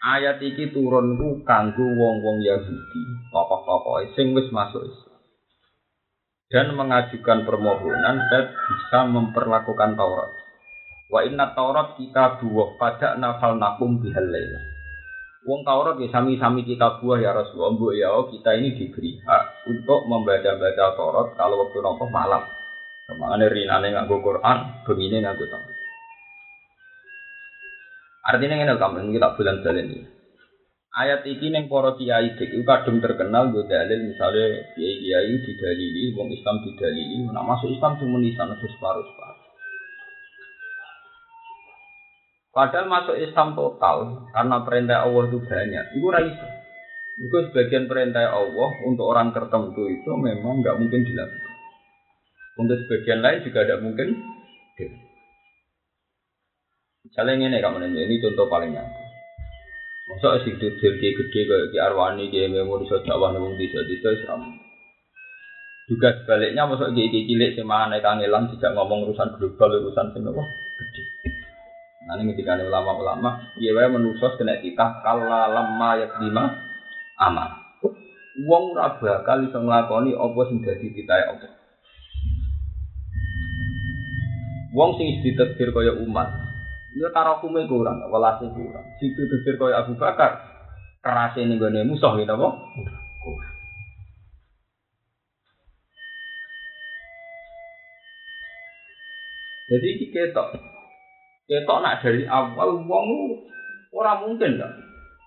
Ayat 0.00 0.36
ini 0.44 0.68
turun 0.68 1.16
ku 1.16 1.44
kanggu 1.44 1.84
wong-wong 1.84 2.40
Yahudi, 2.44 3.02
tokoh-tokoh 3.32 4.04
sing 4.16 4.36
wis 4.36 4.48
masuk 4.52 4.84
Islam. 4.84 5.20
Dan 6.52 6.66
mengajukan 6.76 7.48
permohonan 7.48 8.16
dan 8.28 8.44
bisa 8.52 9.00
memperlakukan 9.08 9.96
Taurat. 9.96 10.32
Wa 11.08 11.24
inna 11.24 11.56
Taurat 11.56 11.96
kita 11.96 12.40
dua 12.40 12.76
pada 12.76 13.16
nafal 13.16 13.56
nakum 13.56 14.00
bihalailah 14.00 14.69
Wong 15.40 15.64
Taurat 15.64 15.96
ya 15.96 16.08
sami-sami 16.12 16.68
kita 16.68 17.00
buah 17.00 17.18
ya 17.20 17.32
Rasulullah. 17.32 17.72
Bu 17.72 17.96
ya 17.96 18.12
oh, 18.12 18.28
kita 18.28 18.60
ini 18.60 18.76
diberi 18.76 19.16
hak 19.24 19.72
untuk 19.72 20.04
membaca-baca 20.04 20.96
Taurat 20.96 21.28
kalau 21.36 21.64
waktu 21.64 21.80
nopo 21.80 22.04
malam. 22.12 22.44
Ke 23.08 23.16
mana 23.16 23.48
rinane 23.48 23.90
nganggo 23.90 24.20
Quran, 24.20 24.84
begini 24.84 25.24
nganggo 25.24 25.48
Taurat. 25.48 25.76
Artinya 28.20 28.56
ini 28.60 28.74
kamu 28.76 29.16
kita 29.16 29.28
bulan 29.32 29.64
jalan 29.64 29.86
ini. 29.88 30.20
Ayat 30.90 31.22
ini 31.22 31.54
neng 31.54 31.70
para 31.70 31.94
kiai 31.94 32.34
itu 32.34 32.66
kadung 32.66 32.98
terkenal 32.98 33.54
gue 33.54 33.62
dalil 33.64 34.10
misalnya 34.10 34.74
kiai 34.74 34.98
kiai 34.98 35.34
didalili, 35.38 36.12
wong 36.18 36.34
Islam 36.34 36.66
didalili, 36.66 37.30
nah 37.30 37.46
masuk 37.46 37.70
Islam 37.70 37.94
cuma 38.02 38.18
di 38.18 38.34
sana 38.34 38.58
separuh 38.58 39.06
separuh. 39.06 39.39
Padahal 42.60 42.92
masuk 42.92 43.16
Islam 43.16 43.56
total 43.56 44.28
karena 44.36 44.60
perintah 44.68 45.08
Allah 45.08 45.32
itu 45.32 45.40
banyak. 45.40 45.96
Itu 45.96 46.12
raisa. 46.12 46.48
Itu 47.16 47.36
sebagian 47.48 47.88
perintah 47.88 48.36
Allah 48.36 48.70
untuk 48.84 49.08
orang 49.08 49.32
tertentu 49.32 49.88
itu 49.88 50.12
memang 50.12 50.60
nggak 50.60 50.76
mungkin 50.76 51.00
dilakukan. 51.00 51.52
Untuk 52.60 52.84
sebagian 52.84 53.24
lain 53.24 53.48
juga 53.48 53.64
tidak 53.64 53.80
mungkin. 53.80 54.08
Misalnya 57.08 57.48
ini 57.48 57.64
kamu 57.64 57.80
nanya, 57.80 58.00
ini 58.04 58.20
contoh 58.20 58.44
paling 58.52 58.76
nyata. 58.76 59.02
Masa 60.12 60.44
sing 60.44 60.60
dudul 60.60 61.00
gede 61.00 61.32
kayak 61.32 61.72
di 61.72 61.80
Arwani, 61.80 62.28
di 62.28 62.44
Memo, 62.44 62.76
di 62.76 62.92
Jawa, 62.92 63.32
di 63.56 63.72
Desa, 63.72 64.10
sama. 64.28 64.52
Juga 65.88 66.12
sebaliknya, 66.12 66.68
masa 66.68 66.92
gede 66.92 67.24
cilik 67.24 67.56
sih 67.56 67.64
mana 67.64 68.04
kangelan 68.04 68.52
tidak 68.52 68.76
ngomong 68.76 69.08
urusan 69.08 69.32
global, 69.40 69.80
urusan 69.80 70.12
sing 70.12 70.28
apa? 72.10 72.18
Ini 72.18 72.34
ketika 72.34 72.58
ada 72.58 72.66
ulama-ulama, 72.66 73.54
iya 73.54 73.70
wae 73.70 73.86
menusos 73.86 74.34
kena 74.34 74.58
kita 74.58 74.98
kala 75.06 75.46
lama 75.46 75.90
ya 75.94 76.10
lima 76.18 76.44
amal. 77.22 77.50
Wong 78.42 78.74
ora 78.74 78.98
bakal 78.98 79.46
iso 79.46 79.62
nglakoni 79.62 80.18
apa 80.18 80.40
sing 80.50 80.58
dadi 80.66 80.90
titahe 80.90 81.24
Allah. 81.30 81.52
Wong 84.74 84.90
sing 84.98 85.22
ditakdir 85.22 85.70
kaya 85.74 85.98
umat, 85.98 86.30
ya 86.94 87.10
tarakume 87.14 87.66
kurang, 87.66 88.02
welase 88.10 88.46
kurang. 88.54 88.86
Sing 88.98 89.14
ditakdir 89.14 89.54
kaya 89.58 89.82
Abu 89.82 89.94
Bakar, 89.98 90.40
kerase 91.02 91.46
ning 91.46 91.62
gone 91.62 91.86
musuh 91.86 92.18
gitu 92.18 92.34
apa? 92.34 92.48
Jadi 99.70 100.02
kita 100.02 100.34
Ketok 100.34 100.79
nak 101.58 101.98
dari 102.06 102.22
awal 102.30 102.86
wong 102.86 103.08
ora 103.90 104.22
mungkin 104.22 104.62
kan. 104.62 104.72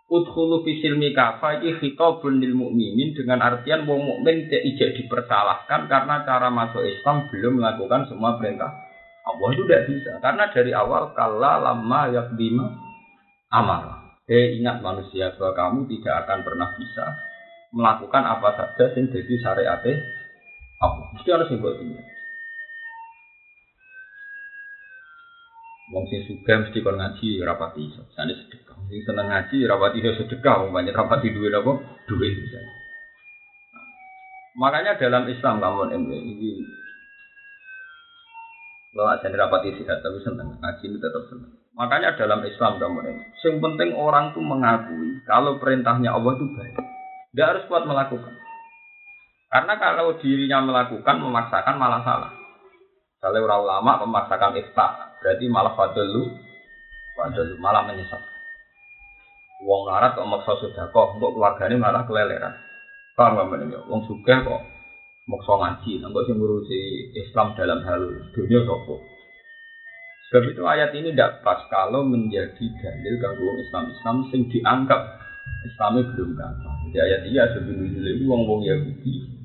Udkhulu 0.07 0.63
fi 0.63 0.79
silmi 0.79 1.12
kafa 1.12 1.59
iki 1.59 1.79
khitabun 1.79 2.39
lil 2.39 2.55
mukminin 2.55 3.12
dengan 3.17 3.43
artian 3.43 3.83
wong 3.83 4.03
mukmin 4.03 4.47
tidak 4.47 4.95
dipersalahkan 4.99 5.89
karena 5.91 6.23
cara 6.23 6.47
masuk 6.47 6.83
Islam 6.86 7.27
belum 7.27 7.59
melakukan 7.59 8.07
semua 8.07 8.39
perintah. 8.39 8.71
Allah 9.23 9.49
itu 9.55 9.63
tidak 9.67 9.83
bisa 9.88 10.12
karena 10.19 10.45
dari 10.51 10.71
awal 10.75 11.15
kala 11.15 11.59
lama 11.59 12.01
yakdima 12.12 12.71
amal. 13.51 14.15
Eh 14.27 14.59
ingat 14.59 14.79
manusia 14.79 15.36
bahwa 15.36 15.51
kamu 15.55 15.79
tidak 15.91 16.23
akan 16.23 16.39
pernah 16.47 16.69
bisa 16.79 17.05
melakukan 17.75 18.23
apa 18.23 18.49
saja 18.55 18.86
yang 18.95 19.12
jadi 19.12 19.33
syariat 19.41 19.81
Allah. 20.79 21.07
Mesti 21.15 21.29
harus 21.31 21.51
dibuat 21.51 21.79
ini. 21.79 22.12
Wong 25.93 26.10
sing 26.10 26.25
sugih 26.25 26.58
mesti 26.58 26.82
kon 26.82 26.97
ngaji 26.97 27.45
rapati 27.45 27.86
iso. 27.86 28.01
Sane 28.17 28.34
sedekah. 28.34 28.73
Sing 28.89 29.06
seneng 29.06 29.29
ngaji 29.29 29.69
rapati 29.69 30.01
iso 30.01 30.12
sedekah, 30.17 30.65
wong 30.65 30.73
banyak 30.73 30.97
rapati 30.97 31.29
duwe 31.29 31.53
apa? 31.53 31.71
Duwe 32.10 32.27
misalnya. 32.34 32.73
Makanya 34.53 34.97
dalam 34.97 35.29
Islam 35.29 35.62
kamu 35.62 35.97
ini 35.97 36.51
lo 38.93 39.10
aja 39.10 39.25
rapati 39.25 39.73
sehat 39.73 40.06
tapi 40.06 40.21
seneng 40.21 40.58
ngaji 40.62 40.84
itu 40.86 40.97
tetap 41.01 41.25
seneng. 41.29 41.53
Makanya 41.73 42.13
dalam 42.13 42.45
Islam 42.45 42.77
kamu 42.77 42.99
ini, 43.10 43.23
yang 43.41 43.58
penting 43.58 43.89
orang 43.97 44.29
tuh 44.38 44.45
mengakui 44.45 45.25
kalau 45.25 45.58
perintahnya 45.58 46.13
Allah 46.13 46.38
itu 46.38 46.45
baik. 46.53 46.77
Dia 47.34 47.49
harus 47.49 47.65
kuat 47.65 47.89
melakukan. 47.89 48.38
Karena 49.49 49.73
kalau 49.82 50.13
dirinya 50.21 50.62
melakukan 50.62 51.17
memaksakan 51.17 51.82
malah 51.82 52.01
salah. 52.06 52.42
Kalau 53.23 53.39
orang 53.39 53.63
ulama 53.63 53.91
memaksakan 54.03 54.59
ikhlas, 54.59 55.15
Berarti 55.23 55.47
malah 55.47 55.71
fadlu, 55.79 56.36
fadlu 57.15 57.55
malah 57.63 57.88
menyesat. 57.88 58.19
Wong 59.63 59.88
larat 59.88 60.19
kok 60.19 60.27
maksa 60.27 60.59
kok 60.91 61.07
untuk 61.15 61.31
keluarganya 61.31 61.79
malah 61.79 62.03
keleleran. 62.03 62.51
Paham 63.15 63.39
gak 63.39 63.47
menurut 63.47 63.88
Wong 63.88 64.03
suka 64.03 64.43
kok 64.43 64.62
maksa 65.31 65.55
ngaji, 65.55 66.03
nggak 66.03 66.23
sih 66.27 66.36
ngurusi 66.36 66.79
Islam 67.15 67.55
dalam 67.55 67.79
hal 67.88 68.03
dunia 68.36 68.59
sopo. 68.67 68.99
Sebab 70.27 70.43
itu 70.51 70.63
ayat 70.67 70.91
ini 70.91 71.15
tidak 71.15 71.39
pas 71.39 71.63
kalau 71.71 72.03
menjadi 72.03 72.51
dalil 72.59 73.15
ganggu 73.23 73.47
Islam 73.63 73.83
Islam 73.95 74.15
sing 74.27 74.51
dianggap 74.51 74.99
Islamnya 75.63 76.03
belum 76.12 76.29
kan. 76.36 76.53
Jadi 76.91 76.97
ayat 76.99 77.21
iya 77.31 77.43
sebelum 77.55 77.88
itu 77.88 78.27
wong 78.27 78.43
wong 78.43 78.62
Yahudi 78.67 79.43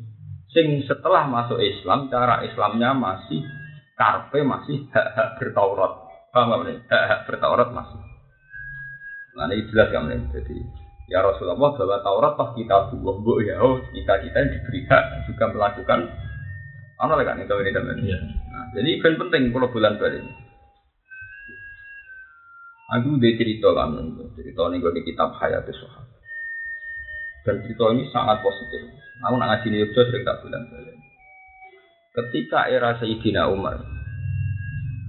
sing 0.51 0.83
setelah 0.83 1.31
masuk 1.31 1.63
Islam 1.63 2.11
cara 2.11 2.43
Islamnya 2.43 2.97
masih 2.97 3.45
karpe 3.99 4.39
masih 4.47 4.87
hak-hak 4.95 5.43
bertaurat. 5.43 5.93
Paham 6.31 6.47
nggak 6.55 6.61
nih? 6.71 6.77
Hak-hak 6.87 7.21
bertaurat 7.27 7.69
masih. 7.75 8.01
Nah 9.35 9.51
ini 9.51 9.67
jelas 9.75 9.91
kan 9.91 10.07
nih. 10.07 10.23
Jadi 10.31 10.57
ya 11.11 11.27
Rasulullah 11.27 11.59
bahwa 11.59 11.99
Taurat 12.05 12.33
pas 12.39 12.51
kita 12.55 12.95
buah 12.95 13.17
bu 13.25 13.41
ya 13.43 13.57
oh 13.59 13.81
kita 13.91 14.15
kita 14.23 14.37
yang 14.39 14.51
diberi 14.53 14.81
hak 14.87 15.05
juga 15.25 15.45
melakukan 15.51 16.01
apa 16.99 17.15
lagi 17.15 17.27
kan 17.31 17.39
itu 17.39 17.55
ini 17.63 17.71
dan 17.71 17.99
iya. 18.03 18.19
Nah, 18.51 18.65
jadi 18.75 18.91
kan 18.99 19.15
penting 19.23 19.55
kalau 19.55 19.71
bulan 19.71 20.03
balik. 20.03 20.27
Aku 22.89 23.21
udah 23.21 23.33
cerita 23.37 23.69
kan, 23.77 23.95
cerita 24.35 24.63
ini 24.73 24.81
gue 24.81 24.97
di 24.97 25.03
kitab 25.07 25.37
Hayat 25.39 25.69
Sohab. 25.71 26.09
Dan 27.47 27.63
cerita 27.63 27.85
ini 27.95 28.09
sangat 28.11 28.43
positif. 28.43 28.83
Aku 29.23 29.39
nak 29.39 29.61
ngaji 29.63 29.67
ini 29.71 29.87
juga 29.87 30.11
sering 30.11 30.25
tak 30.27 30.43
bulan 30.43 30.63
balik. 30.73 30.98
Ketika 32.19 32.67
era 32.67 32.99
Sayyidina 32.99 33.47
Umar 33.47 33.79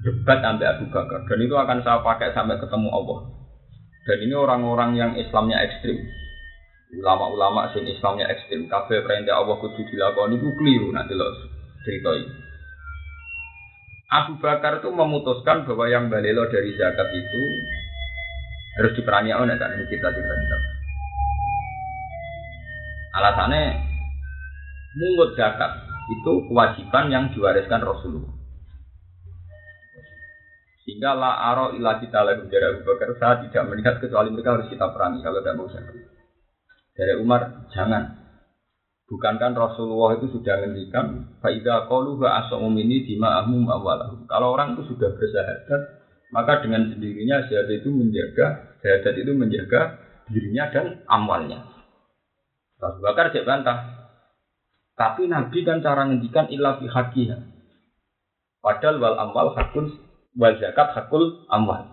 debat 0.05 0.39
sampai 0.45 0.69
Abu 0.69 0.85
Bakar 0.93 1.25
dan 1.25 1.39
itu 1.41 1.55
akan 1.57 1.81
saya 1.81 1.99
pakai 2.05 2.31
sampai 2.37 2.61
ketemu 2.61 2.89
Allah. 2.93 3.19
Dan 4.05 4.17
ini 4.25 4.35
orang-orang 4.37 4.91
yang 4.93 5.11
Islamnya 5.17 5.59
ekstrim. 5.65 5.97
Ulama-ulama 7.01 7.69
sing 7.73 7.85
Islamnya 7.85 8.29
ekstrim. 8.29 8.69
Kafe 8.69 9.01
perintah 9.01 9.41
Allah 9.41 9.57
kudu 9.57 9.81
dilakoni 9.89 10.37
itu 10.37 10.49
keliru 10.53 10.89
nanti 10.93 11.13
loh 11.17 11.29
cerita 11.81 12.13
ini. 12.13 12.31
Abu 14.09 14.41
Bakar 14.41 14.81
itu 14.81 14.89
memutuskan 14.89 15.69
bahwa 15.69 15.85
yang 15.85 16.09
balelo 16.09 16.49
dari 16.49 16.73
zakat 16.73 17.09
itu 17.13 17.41
harus 18.81 18.93
diperangi 18.97 19.33
oleh 19.33 19.53
kan 19.57 19.73
ini 19.77 19.85
kita 19.85 20.09
cerita 20.09 20.33
kita. 20.33 20.57
Alasannya 23.17 23.61
mungut 24.97 25.37
zakat 25.37 25.88
itu 26.09 26.31
kewajiban 26.49 27.05
yang 27.13 27.23
diwariskan 27.31 27.85
Rasulullah. 27.85 28.33
Sehingga 30.89 31.13
la 31.13 31.37
aro 31.53 31.77
ila 31.77 32.01
kita 32.01 32.25
lagi 32.25 32.49
dari 32.49 32.65
Abu 32.65 32.81
Bakar 32.81 33.13
saya 33.21 33.45
tidak 33.45 33.69
melihat 33.69 34.01
kecuali 34.01 34.33
mereka 34.33 34.57
harus 34.57 34.73
kita 34.73 34.89
perangi 34.89 35.21
kalau 35.21 35.37
tidak 35.45 35.55
mau 35.61 35.69
saya. 35.69 35.85
Dari 36.97 37.13
Umar 37.21 37.69
jangan. 37.69 38.17
Bukankah 39.09 39.53
Rasulullah 39.57 40.21
itu 40.21 40.33
sudah 40.33 40.61
menghentikan 40.61 41.37
faida 41.41 41.89
qalu 41.89 42.17
wa 42.21 42.45
ini 42.77 43.05
dima'ahum 43.09 43.65
awalahu. 43.65 44.25
Kalau 44.29 44.53
orang 44.53 44.77
itu 44.77 44.85
sudah 44.93 45.13
bersahadat, 45.17 45.81
maka 46.29 46.61
dengan 46.61 46.93
sendirinya 46.93 47.41
syahadat 47.49 47.85
itu 47.85 47.89
menjaga 47.89 48.77
syahadat 48.85 49.15
itu 49.17 49.33
menjaga 49.33 49.81
dirinya 50.29 50.69
dan 50.69 50.85
amalnya. 51.09 51.65
Abu 52.79 53.01
Bakar 53.01 53.33
cek 53.33 53.49
bantah, 53.49 53.98
tapi 54.99 55.31
Nabi 55.31 55.63
kan 55.63 55.79
cara 55.79 56.11
ngendikan 56.11 56.51
ilah 56.51 56.75
fi 56.83 56.91
hakiha. 56.91 57.39
Padahal 58.59 58.99
wal 58.99 59.15
amal 59.15 59.55
hakul 59.55 59.87
wal 60.35 60.55
zakat 60.59 60.91
hakul 60.91 61.47
amal. 61.47 61.87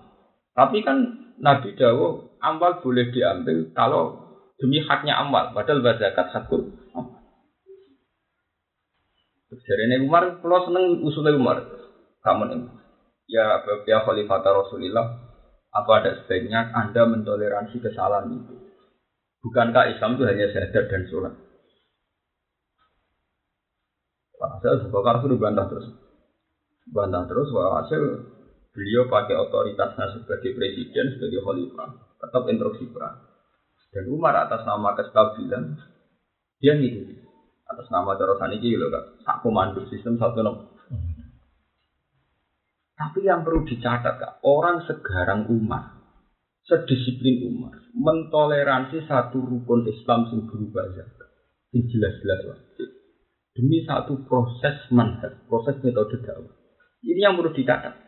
Tapi 0.59 0.83
kan 0.83 1.15
Nabi 1.39 1.79
Dawo 1.79 2.35
amal 2.43 2.83
boleh 2.83 3.15
diambil 3.15 3.71
kalau 3.79 4.27
demi 4.59 4.83
haknya 4.83 5.23
amal. 5.23 5.55
Padahal 5.55 5.87
wal 5.87 6.03
zakat 6.03 6.35
hakul. 6.35 6.67
Dari 9.47 9.83
ini 9.87 10.07
Umar, 10.07 10.43
kalau 10.43 10.63
seneng 10.67 11.03
usulnya 11.07 11.35
Umar, 11.35 11.59
kamu 12.23 12.43
nih, 12.51 12.61
ya 13.31 13.63
ya 13.83 13.99
Khalifah 14.03 14.43
Rasulullah, 14.43 15.07
apa 15.75 15.91
ada 16.03 16.23
sebaiknya 16.23 16.71
Anda 16.71 17.03
mentoleransi 17.07 17.83
kesalahan 17.83 18.31
itu? 18.31 18.55
Bukankah 19.43 19.91
Islam 19.91 20.19
itu 20.19 20.23
hanya 20.27 20.47
sadar 20.55 20.87
dan 20.87 21.03
sholat? 21.11 21.35
Hasil 24.37 24.85
Abu 24.85 24.93
Bakar 24.93 25.25
itu 25.25 25.37
terus. 25.37 25.87
Bantah 26.87 27.25
terus, 27.27 27.51
hasil 27.51 28.03
beliau 28.71 29.09
pakai 29.09 29.35
otoritasnya 29.35 30.21
sebagai 30.21 30.55
presiden, 30.55 31.17
sebagai 31.17 31.43
khalifah, 31.43 31.91
tetap 32.21 32.43
instruksi 32.47 32.85
perang. 32.93 33.17
Dan 33.91 34.13
Umar 34.13 34.37
atas 34.37 34.63
nama 34.69 34.93
kestabilan, 34.93 35.81
dia 36.61 36.77
ngikuti. 36.77 37.17
Atas 37.67 37.91
nama 37.91 38.15
terusan 38.15 38.55
ini 38.55 38.79
loh 38.79 38.93
kak, 38.95 39.05
sak 39.27 39.37
komando 39.43 39.83
sistem 39.91 40.21
satu 40.21 40.39
nomor. 40.45 40.71
Tapi 42.97 43.27
yang 43.27 43.43
perlu 43.43 43.67
dicatat 43.67 44.15
kak, 44.21 44.33
orang 44.47 44.87
segarang 44.87 45.51
Umar, 45.51 45.97
sedisiplin 46.63 47.43
Umar, 47.51 47.83
mentoleransi 47.97 49.09
satu 49.11 49.43
rukun 49.43 49.89
Islam 49.91 50.31
yang 50.31 50.47
berubah 50.47 50.87
zakat. 50.95 51.29
Jelas-jelas 51.75 52.41
demi 53.57 53.83
satu 53.89 54.23
proses 54.29 54.85
manhaj, 54.93 55.33
proses 55.49 55.81
metode 55.81 56.21
dakwah. 56.21 56.53
Ini 57.01 57.21
yang 57.25 57.41
perlu 57.41 57.57
dicatat. 57.57 58.07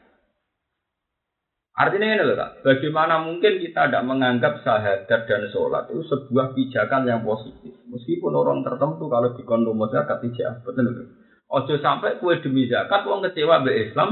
Artinya 1.78 2.10
ini 2.10 2.26
loh, 2.26 2.34
Kak. 2.34 2.66
Bagaimana 2.66 3.22
mungkin 3.22 3.62
kita 3.62 3.86
tidak 3.86 4.02
menganggap 4.02 4.66
syahadat 4.66 5.30
dan 5.30 5.42
sholat 5.54 5.86
itu 5.94 6.02
sebuah 6.10 6.50
pijakan 6.58 7.06
yang 7.06 7.22
positif. 7.22 7.70
Meskipun 7.86 8.34
orang 8.34 8.66
tertentu 8.66 9.06
kalau 9.06 9.38
di 9.38 9.46
kondom 9.46 9.78
zakat 9.86 10.18
tidak 10.26 10.66
betul. 10.66 11.06
Ojo 11.48 11.74
sampai 11.80 12.18
kue 12.18 12.42
demi 12.42 12.66
zakat, 12.66 13.06
uang 13.06 13.24
kecewa 13.30 13.62
be 13.62 13.72
Islam. 13.88 14.10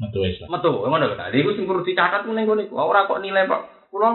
Metu 0.00 0.24
Islam. 0.24 0.48
Metu, 0.50 0.72
ngono 0.72 1.04
lho. 1.04 1.14
Jadi 1.14 1.36
itu 1.36 1.52
sing 1.52 1.68
perlu 1.68 1.84
dicatat 1.84 2.24
ning 2.24 2.48
ngene 2.48 2.66
iku. 2.66 2.80
Ora 2.80 3.04
kok 3.04 3.20
nilai 3.20 3.44
Pak. 3.44 3.92
Kulo 3.92 4.08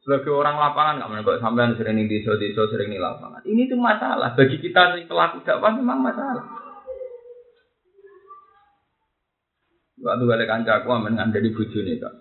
sebagai 0.00 0.32
orang 0.32 0.56
lapangan 0.56 0.96
nggak 1.00 1.24
kok 1.28 1.40
sampean 1.44 1.76
sering 1.76 2.00
di 2.00 2.08
desa-desa 2.08 2.72
sering 2.72 2.88
di 2.88 3.00
lapangan. 3.00 3.44
Ini 3.44 3.68
tuh 3.68 3.76
masalah 3.76 4.32
bagi 4.32 4.56
kita 4.56 4.96
pelaku 5.04 5.44
dakwah 5.44 5.76
memang 5.76 6.00
masalah. 6.00 6.44
Waktu 10.00 10.24
balik 10.24 10.48
kanca 10.48 10.80
aku 10.80 10.88
aman 10.96 11.12
ngandani 11.20 11.52
bojone 11.52 12.00
kak. 12.00 12.14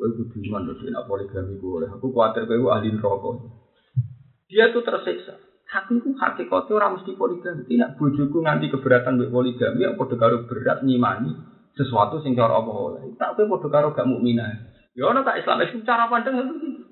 Kowe 0.00 0.08
kudu 0.16 0.40
iman 0.48 0.64
to 0.64 0.88
nek 0.88 1.04
poligami 1.04 1.60
boleh. 1.60 1.92
Aku 1.92 2.08
kuatir 2.16 2.48
kowe 2.48 2.72
ahli 2.72 2.96
neraka. 2.96 3.30
Dia 4.48 4.72
tuh 4.72 4.80
tersiksa. 4.80 5.36
Hati 5.68 6.00
itu 6.00 6.16
hakikatnya 6.16 6.72
orang 6.80 6.96
mesti 6.96 7.12
poligami. 7.20 7.68
Tidak 7.68 8.00
bojoku 8.00 8.40
nganti 8.40 8.72
keberatan 8.72 9.20
mbek 9.20 9.30
poligami, 9.30 9.84
aku 9.84 10.08
padha 10.08 10.16
karo 10.16 10.36
berat 10.48 10.80
nyimani 10.80 11.36
sesuatu 11.76 12.24
sing 12.24 12.32
cara 12.32 12.64
apa 12.64 12.72
oleh. 12.72 13.12
Tak 13.20 13.36
kowe 13.36 13.60
padha 13.60 13.68
karo 13.68 13.92
gak 13.92 14.08
mukminah. 14.08 14.48
Ya 14.96 15.12
ono 15.12 15.20
tak 15.20 15.44
Islam 15.44 15.60
itu 15.68 15.84
cara 15.84 16.08
pandang 16.08 16.40
itu. 16.40 16.88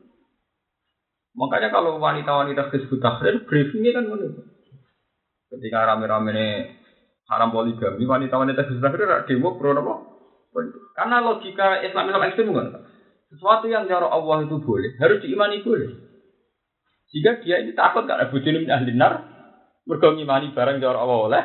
Makanya 1.39 1.71
kalau 1.71 2.03
wanita-wanita 2.03 2.75
disebut 2.75 2.99
takhir, 2.99 3.47
briefingnya 3.47 3.95
kan 3.95 4.11
begitu. 4.11 4.43
Ketika 5.55 5.87
rame-rame 5.87 6.75
haram 7.31 7.55
poligami, 7.55 8.03
wanita-wanita 8.03 8.67
disebut 8.67 8.83
takhir 8.83 9.31
demo 9.31 9.55
pro 9.55 9.71
apa? 9.71 9.95
Karena 10.99 11.23
logika 11.23 11.79
Islam 11.87 12.11
Islam 12.11 12.27
ekstrem 12.27 12.51
kan. 12.51 12.67
Sesuatu 13.31 13.71
yang 13.71 13.87
cara 13.87 14.11
Allah 14.11 14.43
itu 14.43 14.59
boleh, 14.59 14.99
harus 14.99 15.23
diimani 15.23 15.63
boleh. 15.63 15.95
Jika 17.13 17.41
dia 17.45 17.63
ini 17.63 17.73
takut 17.73 18.05
gak 18.05 18.19
ada 18.19 18.33
bujuni 18.33 18.65
min 18.65 18.73
ahli 18.73 18.93
nar, 18.97 19.21
mergo 19.87 20.13
ngimani 20.13 20.53
barang 20.53 20.81
cara 20.83 20.99
Allah 20.99 21.19
oleh, 21.29 21.43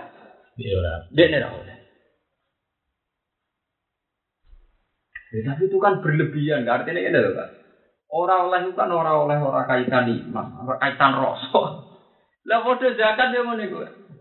Iya 0.57 0.73
ora. 0.79 0.93
dia 1.11 1.25
ini 1.27 1.37
oleh. 1.43 1.77
Ya, 5.33 5.39
tapi 5.49 5.65
itu 5.65 5.77
kan 5.81 5.99
berlebihan, 5.99 6.65
gak 6.65 6.83
artinya 6.83 7.01
ini 7.03 7.19
loh 7.19 7.33
kan. 7.35 7.49
Orang 8.13 8.53
oleh 8.53 8.69
itu 8.69 8.77
kan 8.77 8.93
orang 8.93 9.25
oleh 9.25 9.37
orang 9.41 9.65
kaitan 9.65 10.05
iman, 10.05 10.77
kaitan 10.77 11.17
rasa. 11.17 11.81
Lah 12.45 12.59
bodoh 12.61 12.93
zakat 12.93 13.33
dia 13.33 13.41
mau 13.41 13.57
nih 13.57 13.73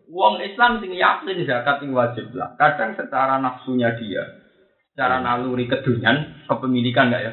Wong 0.08 0.40
Islam 0.40 0.80
sing 0.80 0.96
yakin 0.96 1.44
zakat 1.44 1.84
itu 1.84 1.92
wajib 1.92 2.32
lah. 2.32 2.56
Kadang 2.56 2.96
secara 2.96 3.36
nafsunya 3.36 3.92
dia, 3.92 4.32
secara 4.96 5.20
naluri 5.20 5.68
kedunian, 5.68 6.24
kepemilikan 6.48 7.12
enggak 7.12 7.20
ya? 7.20 7.30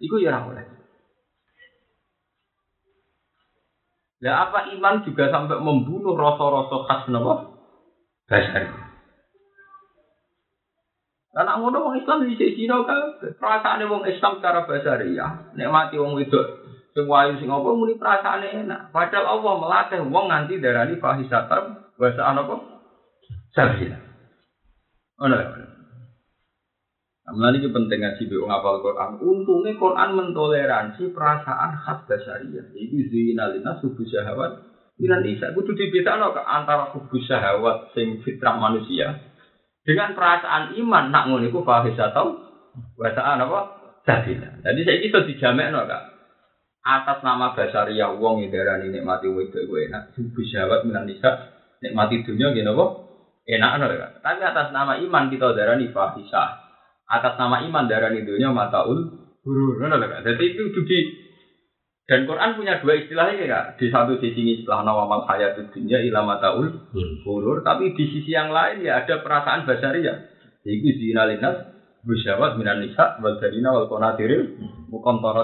Iku 0.00 0.16
ya 0.16 0.40
ora 0.40 0.48
oleh. 0.48 0.64
Ya 4.24 4.48
apa 4.48 4.64
iman 4.74 5.04
juga 5.04 5.28
sampai 5.28 5.60
membunuh 5.60 6.16
rasa-rasa 6.16 6.76
khas 6.88 7.02
napa? 7.12 7.52
Dasar. 11.28 11.44
Karena 11.44 11.60
ngono 11.60 11.76
wong 11.84 11.94
Islam 12.00 12.24
sisi 12.24 12.56
Cina 12.56 12.80
kan 12.88 13.20
perasaane 13.20 13.84
wong 13.84 14.08
Islam 14.08 14.40
secara 14.40 14.64
basariah, 14.64 15.52
nikmati 15.52 16.00
wong 16.00 16.16
wedok 16.16 16.46
sing 16.96 17.04
wayu 17.04 17.36
sing 17.36 17.52
apa 17.52 17.68
muni 17.76 18.00
perasaane 18.00 18.48
enak. 18.64 18.88
Padahal 18.90 19.38
Allah 19.38 19.54
melatih 19.60 20.00
wong 20.08 20.26
nganti 20.32 20.56
darani 20.58 20.96
fahisatan 20.96 21.84
bahasa 22.00 22.22
apa? 22.32 22.54
Sabila. 23.52 23.98
Ono 25.20 25.34
lho. 25.36 25.64
Amalane 27.28 27.60
iki 27.60 27.68
penting 27.68 28.00
ngaji 28.00 28.22
be 28.24 28.36
wong 28.40 28.48
hafal 28.48 28.80
Quran. 28.80 29.20
Untungnya 29.20 29.76
Quran 29.76 30.10
mentoleransi 30.16 31.12
perasaan 31.12 31.76
khas 31.76 32.08
basariah. 32.08 32.72
Iku 32.72 32.96
zinalina 33.12 33.76
subuh 33.84 34.06
syahwat. 34.08 34.64
Minan 34.98 35.22
isa 35.28 35.52
kudu 35.52 35.76
dibedakno 35.76 36.32
antara 36.34 36.90
kubu 36.90 37.20
syahwat 37.20 37.92
sing 37.92 38.24
fitrah 38.24 38.56
manusia 38.56 39.27
dengan 39.88 40.12
perasaan 40.12 40.76
iman 40.76 41.08
nak 41.08 41.32
ngono 41.32 41.48
iku 41.48 41.64
fahisatau 41.64 42.36
bahasaan 43.00 43.40
apa? 43.40 43.60
Sabila. 44.04 44.60
Jadi 44.60 44.80
saya 44.84 44.98
itu 45.00 45.18
dijamekno 45.32 45.88
Kak. 45.88 46.02
Atas 46.84 47.24
nama 47.24 47.56
basariah 47.56 48.12
wong 48.16 48.44
yang 48.44 48.52
darani 48.52 48.92
nikmati 48.92 49.32
wedok 49.32 49.64
gue 49.64 49.88
enak. 49.88 50.12
Subuh 50.12 50.44
syahwat 50.44 50.84
minan 50.84 51.08
isa 51.08 51.56
nikmati 51.80 52.20
dunia 52.20 52.52
gini 52.52 52.68
apa? 52.68 52.86
Enak 53.48 53.72
no, 53.80 53.84
Kak. 53.88 54.12
Tapi 54.20 54.40
atas 54.44 54.68
nama 54.76 55.00
iman 55.00 55.32
kita 55.32 55.56
darani 55.56 55.88
fahisah 55.88 56.68
atas 57.08 57.40
nama 57.40 57.64
iman 57.64 57.88
darah 57.88 58.12
dunia 58.12 58.52
mataul 58.52 59.32
hurur. 59.42 59.80
Jadi 59.80 60.44
itu 60.52 60.84
di 60.84 60.98
dan 62.08 62.24
Quran 62.24 62.56
punya 62.56 62.80
dua 62.80 63.04
istilah 63.04 63.36
ini 63.36 63.44
kak. 63.52 63.76
Di 63.76 63.92
satu 63.92 64.16
sisi 64.16 64.40
istilah 64.40 64.80
nawamal 64.80 65.28
hayat 65.28 65.60
dunia 65.60 66.00
ilah 66.00 66.24
mataul 66.24 66.88
hurur, 67.20 67.60
tapi 67.60 67.92
di 67.92 68.04
sisi 68.08 68.32
yang 68.32 68.48
lain 68.48 68.80
ya 68.80 69.04
ada 69.04 69.20
perasaan 69.20 69.68
basariah. 69.68 70.24
Itu 70.64 70.88
zinalinas 70.96 71.68
busyawat 72.08 72.56
minan 72.56 72.80
nisa 72.80 73.20
wal 73.20 73.36
darina 73.36 73.76
wal 73.76 73.92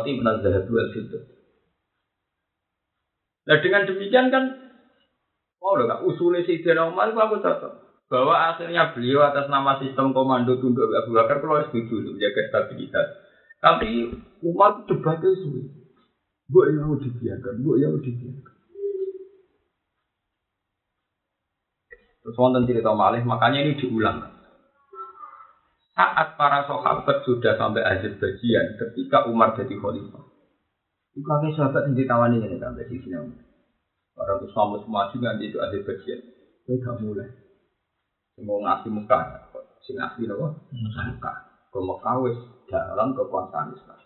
minan 0.08 0.40
zahabu 0.40 0.72
wal 0.72 0.88
fitur. 0.96 1.22
Nah 3.44 3.60
dengan 3.60 3.84
demikian 3.84 4.32
kan, 4.32 4.44
oh 5.60 5.76
loh 5.76 5.84
kak, 5.84 6.00
usulnya 6.08 6.48
si 6.48 6.64
Umar 6.64 7.12
itu 7.12 7.20
aku 7.20 7.44
cocok 7.44 7.72
bahwa 8.08 8.56
akhirnya 8.56 8.96
beliau 8.96 9.20
atas 9.20 9.52
nama 9.52 9.84
sistem 9.84 10.16
komando 10.16 10.56
tunduk 10.64 10.88
Abu 10.96 11.12
Bakar 11.12 11.44
kalau 11.44 11.60
setuju 11.68 12.08
menjaga 12.08 12.48
stabilitas. 12.48 13.20
Tapi 13.60 14.16
Umar 14.40 14.88
debatnya 14.88 15.28
sulit. 15.44 15.83
Bu 16.48 16.68
yang 16.68 16.84
mau 16.84 17.00
dibiarkan, 17.00 17.54
bu 17.64 17.80
yang 17.80 17.96
mau 17.96 18.02
dibiarkan. 18.04 18.54
Terus 22.24 22.40
wonten 22.40 22.64
cerita 22.64 22.92
malih, 22.96 23.20
makanya 23.24 23.60
ini 23.68 23.76
diulang. 23.76 24.24
Saat 25.92 26.40
para 26.40 26.64
sahabat 26.64 27.22
sudah 27.28 27.54
sampai 27.60 27.84
akhir 27.84 28.16
bagian, 28.16 28.80
ketika 28.80 29.28
Umar 29.28 29.54
jadi 29.54 29.76
khalifah, 29.76 30.24
itu 31.14 31.22
kakek 31.22 31.54
sahabat 31.54 31.86
yang 31.86 31.94
ditawani 31.94 32.42
ini 32.42 32.58
sampai 32.58 32.90
di 32.90 32.98
sini. 32.98 33.38
Para 34.16 34.40
Islam 34.42 34.78
semua 34.82 35.10
juga 35.14 35.36
nanti 35.36 35.52
itu 35.52 35.58
akhir 35.62 35.86
bagian. 35.86 36.20
Saya 36.64 36.76
gak 36.80 36.96
mulai. 37.04 37.28
mau 38.42 38.58
ngasih 38.58 38.90
muka, 38.90 39.18
sing 39.86 39.94
ngasih 39.94 40.26
nopo 40.26 40.58
muka. 40.74 41.32
Ke 41.70 41.78
Mekah 41.78 42.16
wis 42.26 42.38
dalam 42.66 43.14
kekuasaan 43.14 43.78
Islam. 43.78 44.03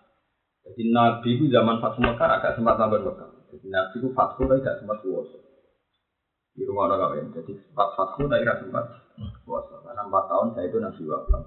Jadi 0.68 0.92
Nabi 0.92 1.28
itu 1.40 1.48
zaman 1.48 1.80
Fathu 1.80 2.04
Mekah 2.04 2.28
agak 2.28 2.52
sempat 2.52 2.76
tambah 2.76 3.00
Mekah. 3.00 3.28
Jadi 3.48 3.66
Nabi 3.72 3.94
itu 3.96 4.08
Fathu 4.12 4.44
tapi 4.44 4.60
gak 4.60 4.76
sempat 4.76 5.00
puasa. 5.00 5.40
Di 6.52 6.62
rumah 6.68 6.92
orang 6.92 7.00
kawin. 7.08 7.26
Jadi 7.32 7.56
sempat 7.56 7.88
Fathu 7.96 8.28
tapi 8.28 8.44
gak 8.44 8.60
sempat 8.60 8.84
puasa. 9.48 9.80
Karena 9.80 10.04
empat 10.04 10.24
tahun 10.28 10.48
saya 10.52 10.68
itu 10.68 10.76
Nabi 10.76 11.02
wafat. 11.08 11.42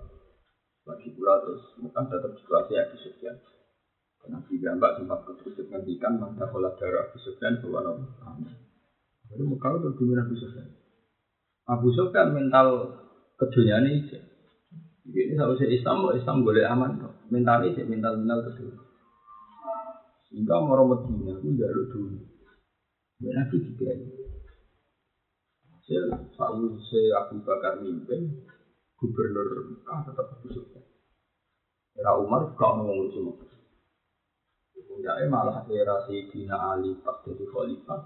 Lagi 0.89 1.07
pula 1.13 1.37
terus 1.45 1.61
Mekah 1.77 2.03
tetap 2.09 2.31
situasi 2.33 2.73
Abu 2.81 2.97
Sufyan. 2.97 3.37
Nabi 4.21 4.53
gambar 4.57 4.89
sempat 4.97 5.19
ketusuk 5.29 5.65
ngendikan 5.69 6.17
maka 6.17 6.49
pola 6.49 6.73
darah 6.77 7.05
Abu 7.05 7.17
Sufyan 7.21 7.61
bahwa 7.61 7.93
Nabi. 7.93 8.49
Jadi 9.29 9.43
Mekah 9.45 9.69
itu 9.77 9.89
dulu 10.01 10.11
Nabi 10.17 10.33
Sufyan. 10.33 10.67
Abu 11.69 11.93
Sufyan 11.93 12.33
mental 12.33 12.97
keduniaan 13.37 13.85
ini 13.85 14.01
Ini 15.01 15.33
seharusnya 15.33 15.65
Islam, 15.69 16.13
Islam 16.13 16.45
boleh 16.45 16.65
aman. 16.65 16.97
Mental 17.33 17.65
ini 17.65 17.81
mental 17.85 18.21
mental 18.21 18.45
kedua. 18.49 18.90
Sehingga 20.31 20.63
orang 20.63 20.95
Medina 20.95 21.35
itu 21.35 21.59
jalur 21.59 21.85
dulu. 21.91 22.17
Dan 23.19 23.35
Nabi 23.35 23.57
juga 23.67 23.91
ini. 23.91 24.07
Hasil 25.75 26.03
saya 26.87 27.27
Abu 27.27 27.43
Bakar 27.43 27.83
mimpin, 27.83 28.47
gubernur 28.95 29.75
Mekah 29.75 30.07
tetap 30.07 30.31
Abu. 30.31 30.49
Era 31.99 32.15
Umar 32.15 32.55
gak 32.55 32.71
ngomong 32.79 33.11
semua. 33.11 33.43
Kemudian 34.71 35.27
malah 35.27 35.67
era 35.67 36.07
Sayyidina 36.07 36.55
Ali 36.55 36.95
pas 37.03 37.19
jadi 37.27 37.43
khalifah. 37.51 38.01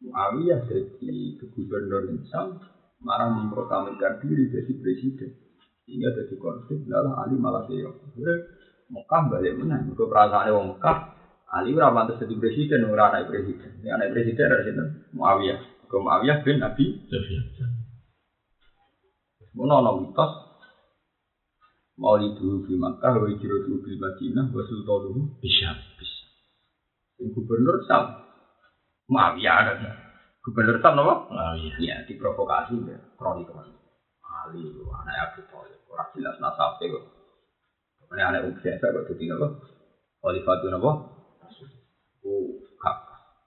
Muawiyah 0.00 0.64
jadi 0.64 1.12
gubernur 1.44 2.08
Islam, 2.08 2.56
marah 3.04 3.28
memproklamirkan 3.28 4.24
diri 4.24 4.48
jadi 4.48 4.72
presiden. 4.80 5.30
Sehingga 5.84 6.08
jadi 6.16 6.34
konflik, 6.40 6.88
adalah 6.88 7.28
Ali 7.28 7.36
malah 7.36 7.68
saya. 7.68 7.92
Mekah 8.88 9.22
balik 9.28 9.60
mana? 9.60 9.84
Ke 9.92 10.04
perasaan 10.08 10.48
orang 10.48 10.68
Mekah, 10.72 10.98
Ali 11.54 11.70
ora 11.70 11.94
pantas 11.94 12.18
jadi 12.18 12.34
presiden, 12.34 12.90
ora 12.90 13.14
anak 13.14 13.30
presiden. 13.30 13.78
Ini 13.78 13.94
anak 13.94 14.10
presiden 14.10 14.50
dari 14.50 14.66
sini, 14.66 14.84
Muawiyah. 15.14 15.86
Ke 15.86 15.96
Muawiyah 16.02 16.42
bin 16.42 16.58
Abi 16.66 16.86
Mono 19.54 19.78
ono 19.78 20.02
mitos 20.02 20.32
mau 21.94 22.18
itu 22.18 22.66
di 22.66 22.74
Makkah, 22.74 23.22
wa 23.22 23.30
hijrah 23.30 23.62
dulu 23.62 23.86
di 23.86 23.94
Madinah, 23.94 24.50
wa 24.50 24.66
sultanuhu 24.66 25.38
Bisa. 25.38 25.70
bisa. 25.94 26.26
Gubernur 27.22 27.86
Sam, 27.86 28.18
Muawiyah 29.06 29.54
ada. 29.62 29.90
Gubernur 30.42 30.82
Sam 30.82 30.98
apa? 30.98 31.14
Oh 31.30 31.54
iya. 31.54 31.74
Ya, 31.78 31.96
diprovokasi 32.02 32.82
ya, 32.82 32.98
kronik 33.14 33.46
Ali, 34.44 34.74
anak 34.74 35.38
Abu 35.38 35.46
Thalib, 35.46 35.86
orang 35.86 36.10
jelas 36.18 36.36
nasabnya 36.42 36.98
kok. 36.98 37.04
Ini 38.10 38.22
anak 38.26 38.42
uang 38.42 38.58
biasa 38.58 38.84
kok 38.90 39.06
jadi 39.14 39.24
apa? 39.38 39.46
Khalifatu 40.18 40.66
apa? 40.74 41.13
Ku 42.22 42.62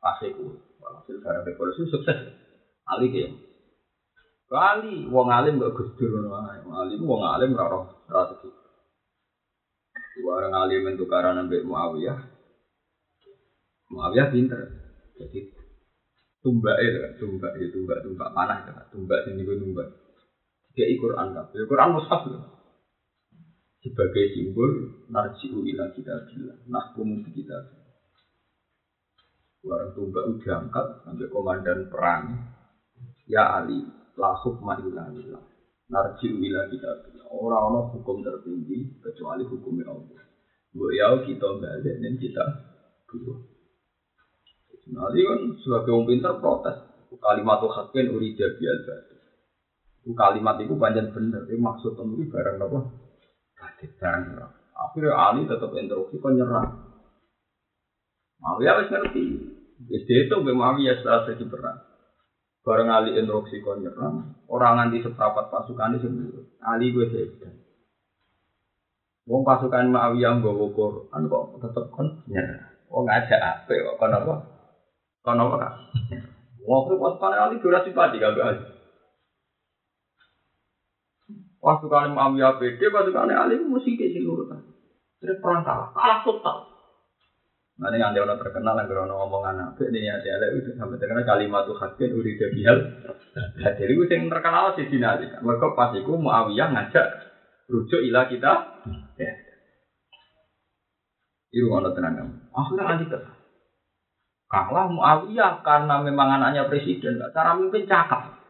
kasih 0.02 0.32
ku. 0.38 0.58
Walhasil 0.82 1.18
barang 1.20 1.44
revolusi 1.46 1.90
sukses. 1.90 2.18
Ali 2.88 3.12
dia. 3.12 3.30
Kali 4.48 5.04
wong 5.12 5.28
alim 5.28 5.60
gak 5.60 5.76
gusdur. 5.76 6.12
Wong 6.26 6.72
alim 6.72 7.02
wong 7.04 7.22
alim 7.26 7.58
ora 7.58 7.68
roh 7.68 7.84
strategi. 8.08 8.50
Orang 10.24 10.54
alim 10.54 10.88
itu 10.92 11.06
karena 11.06 11.46
Mbak 11.46 11.66
Muawiyah. 11.68 12.20
Muawiyah 13.92 14.28
pinter. 14.32 14.60
Jadi 15.18 15.40
tumbak 16.46 16.78
itu 16.80 16.98
kan, 17.02 17.12
tumbak 17.18 17.54
itu 17.58 17.68
tumbak 17.74 18.00
tumbak 18.06 18.30
panah 18.32 18.58
itu 18.64 18.72
kan, 18.72 18.86
tumbak 18.94 19.20
sini 19.26 19.42
gue 19.44 19.58
tumbak. 19.58 19.88
Dia 20.78 20.94
Quran 20.94 21.34
kan, 21.34 21.46
ya 21.52 21.66
Quran 21.66 21.90
mushaf. 21.98 22.22
Sebagai 23.82 24.26
simbol 24.38 24.94
narjiu 25.10 25.66
ila 25.66 25.90
kita 25.92 26.14
bilang, 26.30 26.60
nahkum 26.70 27.18
kita. 27.34 27.58
Orang 29.68 29.92
tumbak 30.00 30.24
udah 30.32 30.64
angkat 30.64 30.88
sampai 31.04 31.28
komandan 31.28 31.92
perang. 31.92 32.24
Ya 33.28 33.60
Ali, 33.60 33.84
la 34.16 34.32
hukma 34.40 34.80
illa 34.80 35.12
lillah. 35.12 35.44
Narjiu 35.92 36.40
ila 36.40 36.72
kita. 36.72 36.88
Orang-orang 37.28 37.92
hukum 37.92 38.24
tertinggi 38.24 39.04
kecuali 39.04 39.44
hukumnya 39.44 39.92
Allah. 39.92 40.24
Bu 40.72 40.88
ya 40.96 41.20
kita 41.28 41.60
balik 41.60 42.00
dan 42.00 42.16
kita 42.16 42.44
dua. 43.12 43.36
Ali 45.04 45.20
kan 45.28 45.40
sebagai 45.60 45.92
orang 45.92 46.08
pintar 46.08 46.34
protes. 46.40 46.78
Kalimat 47.18 47.60
tuh 47.60 47.72
hakin 47.74 48.14
uri 48.14 48.38
jadi 48.40 48.64
Itu 50.00 50.16
kalimat 50.16 50.56
itu 50.64 50.80
panjang 50.80 51.12
bener. 51.12 51.44
Itu 51.52 51.60
maksud 51.60 52.00
temui 52.00 52.32
barang 52.32 52.64
apa? 52.64 52.80
Hadis 53.60 53.92
barang. 54.00 54.52
Akhirnya 54.78 55.18
Ali 55.18 55.44
tetap 55.44 55.76
instruksi 55.76 56.16
kan 56.24 56.32
nyerah. 56.40 56.68
Mawiyah 58.38 58.74
harus 58.80 58.92
ngerti. 58.94 59.57
Wis 59.86 60.10
itu 60.10 60.36
Mawiyah 60.42 60.98
setelah 60.98 61.30
jadi 61.30 61.46
perang. 61.46 61.78
Bareng 62.66 62.90
Ali 62.92 63.16
instruksi 63.16 63.64
kon 63.64 63.80
nyerang, 63.80 64.36
orang 64.50 64.76
nganti 64.76 65.06
seprapat 65.06 65.48
pasukan 65.54 65.96
itu 65.96 66.10
sendiri. 66.10 66.42
Ali 66.60 66.92
gue 66.92 67.08
sedan. 67.08 67.64
Wong 69.30 69.46
pasukan 69.46 69.94
Muawiyah 69.94 70.42
nggawa 70.42 70.66
Quran 70.74 71.22
kok 71.30 71.44
tetep 71.62 71.86
kon 71.94 72.26
nyerah. 72.28 72.74
Wong 72.90 73.06
ngajak 73.08 73.40
apa 73.40 73.72
kok 73.72 73.96
kon 74.02 74.18
apa? 74.18 74.34
Kon 75.24 75.40
apa 75.40 75.56
kan? 75.62 75.74
Waktu 76.66 76.94
pasukan 77.00 77.34
Ali 77.38 77.56
durasi 77.64 77.96
padi 77.96 78.20
gak 78.20 78.36
Ali. 78.36 78.62
Pasukan 81.64 82.12
Muawiyah 82.18 82.60
pede, 82.60 82.86
pasukan 82.90 83.32
Ali 83.32 83.62
mesti 83.62 83.96
sing. 83.96 84.26
Terus 85.18 85.42
perang 85.42 85.66
kalah, 85.66 85.90
kalah 85.96 86.20
total. 86.22 86.77
Nanti 87.78 88.02
orang 88.02 88.42
terkenal 88.42 88.74
yang 88.74 88.90
orang 88.90 89.14
ngomongan 89.14 89.62
apa 89.70 89.82
ini 89.94 90.10
ada 90.10 90.26
ada 90.26 90.50
itu 90.50 90.74
sampai 90.74 90.98
terkenal 90.98 91.22
kalimat 91.22 91.62
tuh 91.70 91.78
hakin 91.78 92.10
uri 92.10 92.34
debihal. 92.34 92.74
Nah, 93.38 93.72
jadi 93.78 93.94
itu 93.94 94.10
yang 94.10 94.34
terkenal 94.34 94.74
di 94.74 94.90
sini 94.90 95.06
aja. 95.06 95.38
Mereka 95.46 95.78
pas 95.78 95.94
itu 95.94 96.10
Muawiyah 96.10 96.74
ngajak 96.74 97.08
rujuk 97.70 98.02
ilah 98.02 98.26
kita. 98.34 98.82
Ya. 99.22 99.30
Itu 101.54 101.70
orang 101.70 101.94
tenang. 101.94 102.50
Akhirnya 102.50 102.84
nanti 102.98 103.06
ke 103.14 103.20
kalah 104.50 104.90
Muawiyah 104.90 105.62
karena 105.62 106.02
memang 106.02 106.42
anaknya 106.42 106.66
presiden. 106.66 107.22
Cara 107.30 107.54
mimpin 107.62 107.86
cakap. 107.86 108.42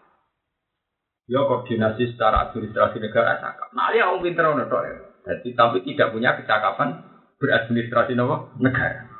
Ya 1.27 1.43
koordinasi 1.43 2.15
secara 2.15 2.47
administrasi 2.47 3.03
negara 3.03 3.43
cakap. 3.43 3.75
Nah 3.75 3.91
dia 3.91 4.07
orang 4.07 4.23
pinter 4.23 4.47
orang 4.47 4.71
ya. 4.71 4.95
Jadi 5.27 5.51
tapi 5.51 5.83
tidak 5.83 6.15
punya 6.15 6.39
kecakapan 6.39 7.03
beradministrasi 7.43 8.15
negara. 8.15 9.16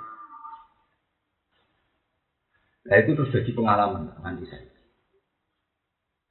Nah 2.88 2.95
itu 3.04 3.12
terus 3.19 3.34
jadi 3.36 3.52
pengalaman 3.52 4.15
nanti 4.23 4.47
saya. 4.47 4.63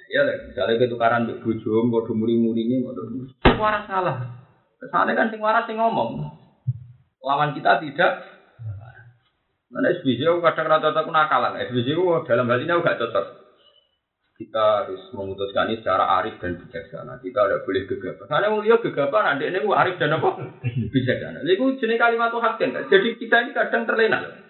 Ya, 0.07 0.23
misalnya 0.23 0.87
ketukaran 0.87 1.27
di 1.27 1.35
bojo, 1.43 1.83
mau 1.83 2.01
muri-murinya, 2.07 2.79
mau 2.87 3.59
waras 3.59 3.85
salah. 3.91 4.17
Kesannya 4.79 5.19
kan 5.19 5.29
sing 5.35 5.43
waras 5.43 5.67
sing 5.67 5.77
ngomong. 5.77 6.31
Lawan 7.27 7.59
kita 7.59 7.83
tidak. 7.83 8.23
Mana 9.67 9.91
SBC 9.99 10.23
kadang 10.23 10.71
rata-rata 10.71 11.11
nakalan. 11.11 11.59
SBC 11.59 11.99
dalam 12.23 12.47
hal 12.47 12.63
ini 12.63 12.71
aku 12.71 12.87
gak 12.87 13.03
cocok. 13.03 13.27
Kita 14.37 14.65
harus 14.85 15.01
memutuskan 15.17 15.73
ini 15.73 15.81
secara 15.81 16.23
arif 16.23 16.39
dan 16.39 16.61
bijaksana. 16.61 17.19
Kita 17.19 17.41
tidak 17.41 17.65
boleh 17.67 17.83
gegabah. 17.89 18.27
Karena 18.31 18.53
mau 18.53 18.63
lihat 18.63 18.85
gegabah, 18.85 19.21
nanti 19.27 19.49
ini 19.49 19.59
arif 19.65 19.97
dan 19.99 20.15
apa? 20.15 20.29
bijaksana. 20.95 21.43
Itu 21.43 21.83
jenis 21.83 21.99
kalimat 21.99 22.31
Tuhan. 22.31 22.53
Jadi 22.87 23.09
kita 23.19 23.37
ini 23.43 23.51
kadang 23.57 23.91
terlena. 23.91 24.46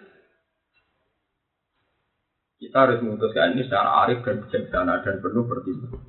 Kita 2.57 2.89
harus 2.89 3.05
memutuskan 3.05 3.53
ini 3.53 3.69
secara 3.69 4.05
arif 4.05 4.25
dan 4.25 4.41
bijaksana 4.41 5.05
dan 5.05 5.21
penuh 5.21 5.45
pertimbangan. 5.45 6.01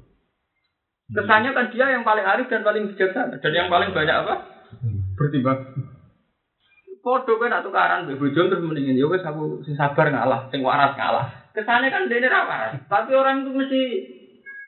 Kesannya 1.09 1.51
kan 1.53 1.67
dia 1.69 1.93
yang 1.93 2.09
paling 2.09 2.25
arif 2.25 2.49
dan 2.49 2.65
paling 2.65 2.89
bijaksana 2.89 3.37
dan 3.37 3.53
yang 3.53 3.69
paling 3.69 3.93
banyak 3.93 4.17
apa? 4.17 4.35
Bertimbang. 5.13 5.77
Foto 7.05 7.37
kan 7.37 7.53
atau 7.53 7.69
karan 7.69 8.09
bojo 8.09 8.41
terus 8.49 8.65
mendingin 8.65 8.97
ya 8.97 9.09
wes 9.09 9.25
aku 9.25 9.61
sing 9.65 9.77
sabar 9.77 10.09
ngalah, 10.09 10.49
sing 10.49 10.65
waras 10.65 10.97
ngalah. 10.97 11.53
Kesannya 11.53 11.93
kan 11.93 12.09
dene 12.09 12.33
ra 12.33 12.49
waras, 12.49 12.81
tapi 12.89 13.13
orang 13.13 13.45
itu 13.45 13.53
mesti 13.53 13.83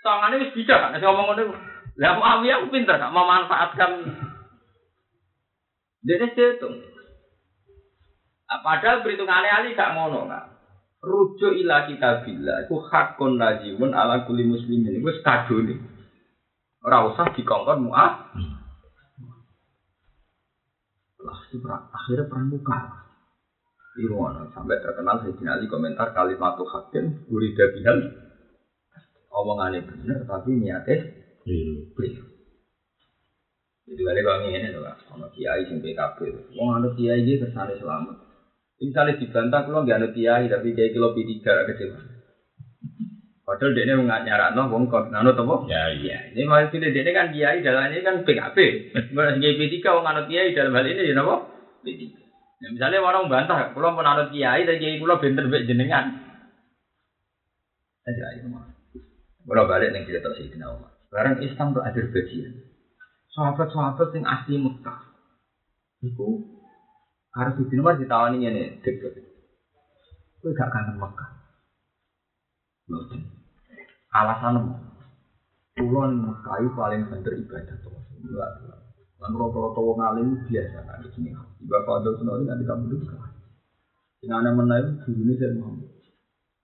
sangane 0.04 0.40
wis 0.40 0.52
bijak 0.52 0.84
kan 0.84 0.96
ngomong 1.00 1.32
ngono. 1.32 1.56
Lah 2.00 2.16
Muawiyah 2.16 2.64
aku 2.64 2.66
pinter 2.72 2.96
gak 2.96 3.12
memanfaatkan 3.12 3.90
dene 6.04 6.26
setung. 6.36 6.76
Padahal 8.48 9.00
perhitungannya 9.00 9.48
Ali 9.48 9.76
gak 9.76 9.96
ngono 9.96 10.28
kan 10.28 10.59
rujuk 11.00 11.52
ila 11.64 11.88
kita 11.88 12.24
bila 12.24 12.64
itu 12.64 12.76
hakun 12.92 13.40
lazimun 13.40 13.92
ala 13.96 14.24
kuli 14.28 14.44
muslimin. 14.44 15.00
Itu 15.00 15.10
kado 15.24 15.56
nih 15.64 15.78
ora 16.84 17.08
usah 17.12 17.32
dikongkon 17.36 17.88
muah. 17.88 18.12
Lah 21.20 21.40
akhirnya 21.92 22.24
perang 22.28 22.48
muka 22.48 22.78
Irono 24.00 24.48
sampai 24.54 24.80
terkenal 24.80 25.20
Sayyidina 25.20 25.58
Ali 25.60 25.66
komentar 25.66 26.14
kalimat 26.16 26.56
hakim 26.56 27.26
urida 27.28 27.68
bihal. 27.74 27.98
Omongannya 29.30 29.84
benar 29.84 30.24
tapi 30.24 30.56
niatnya 30.56 30.96
keliru 31.42 31.90
jadi 33.90 34.22
kalau 34.22 34.46
ini 34.46 34.70
tuh 34.70 34.86
kan, 34.86 35.22
kiai 35.34 35.66
sing 35.66 35.82
PKB, 35.82 36.18
mau 36.54 36.78
anu 36.78 36.94
kiai 36.94 37.26
dia 37.26 37.42
kesannya 37.42 37.74
selamat, 37.82 38.22
Misalnya 38.80 39.20
dibantah 39.20 39.68
kalau 39.68 39.84
nggak 39.84 39.98
ada 40.00 40.08
kiai 40.16 40.48
tapi 40.48 40.72
kiai 40.72 40.96
kilo 40.96 41.12
P 41.12 41.28
tiga 41.28 41.68
kecil. 41.68 41.92
Padahal 43.44 43.76
dia 43.76 43.84
ini 43.84 44.08
nyarat 44.08 44.56
no 44.56 44.72
wong 44.72 44.88
kok 44.88 45.12
nganut 45.12 45.36
apa? 45.36 45.54
Ya 45.68 45.92
iya. 45.92 46.32
Ini 46.32 46.48
masih 46.48 46.80
dia 46.80 47.12
kan 47.12 47.28
kiai 47.28 47.60
dalam 47.60 47.92
ini 47.92 48.00
kan 48.00 48.24
PKP. 48.24 48.56
Berarti 49.12 49.38
kiai 49.42 49.58
P 49.60 49.60
tiga 49.68 50.00
wong 50.00 50.04
nganut 50.08 50.26
kiai 50.32 50.56
dalam 50.56 50.72
hal 50.72 50.88
ini 50.88 51.12
ya 51.12 51.12
napa? 51.12 51.44
P 51.84 51.86
tiga. 51.92 52.20
Ya, 52.60 52.68
misalnya 52.76 53.00
orang 53.00 53.32
bantah, 53.32 53.72
kalau 53.72 53.96
mau 53.96 54.04
nganut 54.04 54.32
kiai 54.32 54.68
dan 54.68 54.76
kiai 54.80 55.00
kulo 55.00 55.16
benter 55.16 55.48
jenengan. 55.64 56.12
Aja 58.04 58.22
aja 58.32 58.44
mah. 58.48 58.64
Kalau 59.44 59.64
balik 59.68 59.92
nih 59.92 60.04
cerita 60.04 60.30
sih 60.36 60.52
kenal 60.52 60.88
Sekarang 61.08 61.40
Islam 61.40 61.72
tuh 61.72 61.82
ada 61.82 62.00
bagian. 62.00 62.52
Sahabat-sahabat 63.34 64.08
yang 64.14 64.24
asli 64.28 64.56
Mekah. 64.60 65.00
Itu 66.06 66.59
harus 67.30 67.54
di 67.62 67.74
nomor 67.78 67.94
ditawani 67.94 68.42
ini 68.42 68.82
deket. 68.82 69.14
Kue 70.40 70.56
gak 70.56 70.72
kangen 70.72 70.96
Mekah. 70.98 71.30
Alasan 74.10 74.56
Kulon 75.78 76.12
Mekah 76.26 76.54
itu 76.58 76.70
paling 76.74 77.06
bener 77.06 77.32
ibadah 77.38 77.76
tuh. 77.86 77.94
Enggak. 78.18 78.50
Lan 79.20 79.36
rata-rata 79.36 79.80
wong 79.84 80.00
alim 80.00 80.28
biasa 80.48 80.78
kan 80.82 81.04
di 81.04 81.08
sini. 81.14 81.30
Ibadah 81.62 81.84
Fadil 81.86 82.16
Sunori 82.18 82.48
nanti 82.48 82.64
kamu 82.64 82.88
dulu 82.88 83.04
kan. 83.14 83.32
Yang 84.20 84.36
aneh 84.36 84.52
menaik 84.52 84.86
guru 85.04 85.20
ini 85.24 85.34
saya 85.36 85.56
Muhammad. 85.56 85.90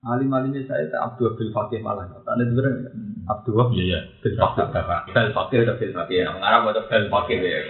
Alim 0.07 0.31
alimnya 0.33 0.61
saya 0.69 0.85
tak 0.93 1.03
Abdul 1.13 1.37
Abdul 1.37 1.51
Fakih 1.53 1.81
malah. 1.85 2.09
Tanda 2.25 2.45
sebenarnya 2.49 2.91
Abdul 3.29 3.77
Iya 3.77 3.85
iya. 3.85 4.01
Bil 4.25 4.35
Fakih. 4.41 4.67
Bil 5.13 5.31
Fakih 5.37 5.59
Bil 5.65 5.93
Fakih. 5.95 6.17
Mengarah 6.33 6.61
pada 6.65 6.83
Bil 6.89 7.07
Fakih 7.13 7.39
ya. 7.45 7.61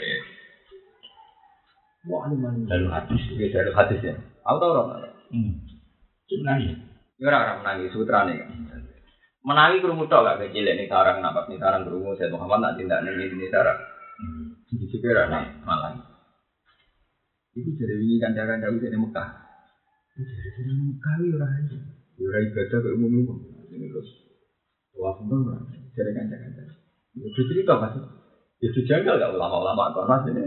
Wah, 2.06 2.30
ini 2.30 2.38
mana? 2.38 2.70
Jalur 2.70 2.90
hadis. 2.94 3.22
Iya, 3.34 3.46
jalur 3.50 3.74
hadis 3.74 4.00
ya. 4.02 4.14
Aku 4.46 4.56
tahu 4.62 4.72
orang. 4.78 5.10
Hmm. 5.34 5.52
Sebenarnya. 6.30 6.74
Ya 7.18 7.24
orang 7.32 7.42
orang 7.42 7.58
menangi 7.64 7.86
sutra 7.90 8.28
nih. 8.28 8.38
Menangi 9.46 9.78
kerungu 9.78 10.10
tok 10.10 10.26
gak 10.26 10.38
kecil 10.42 10.66
ini 10.66 10.90
sarang 10.90 11.22
napas 11.22 11.46
nih 11.46 11.62
sarang 11.62 11.86
kerungu 11.86 12.18
saya 12.18 12.34
Muhammad 12.34 12.58
nak 12.62 12.74
tindak 12.78 13.06
nih 13.06 13.30
ini 13.30 13.46
sarang. 13.46 13.78
Di 14.66 14.86
juga 14.90 15.30
nih 15.30 15.62
malah. 15.62 15.94
Itu 17.54 17.70
jadi 17.78 17.94
ini 17.94 18.18
kan 18.18 18.34
cara 18.34 18.58
jauh 18.58 18.78
dari 18.82 18.98
Mekah. 18.98 19.28
Jadi 20.18 20.50
dari 20.50 20.72
Mekah 20.74 21.14
ya 21.22 21.30
orang 21.38 21.52
ini. 21.62 21.78
Ya 22.18 22.24
orang 22.26 22.42
ibadah 22.52 22.78
ke 22.82 22.90
umum 22.98 23.12
umum. 23.22 23.38
Ini 23.70 23.86
terus. 23.86 24.08
Wah, 24.98 25.14
bener 25.22 25.62
Jadi 25.94 26.10
kan 26.10 26.26
jangan. 26.26 26.68
Ya 27.16 27.28
cerita 27.32 27.72
pasti. 27.80 28.00
Ya 28.60 28.68
janggal 28.72 29.14
gak 29.22 29.32
ulama-ulama 29.34 29.94
konas 29.94 30.26
ini 30.26 30.42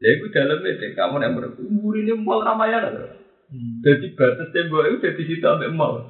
ya. 0.00 0.06
Ya 0.06 0.08
itu 0.16 0.26
dalamnya 0.32 0.76
deh, 0.76 0.90
kamu 0.92 1.16
yang 1.24 1.34
berumur 1.36 1.94
ini 1.96 2.12
mal 2.16 2.40
Ramayana. 2.44 2.90
Jadi 3.82 4.06
batas 4.18 4.50
tembok 4.50 4.84
itu 4.90 4.96
jadi 5.06 5.22
situ 5.22 5.44
sampai 5.44 5.70
mal. 5.70 6.02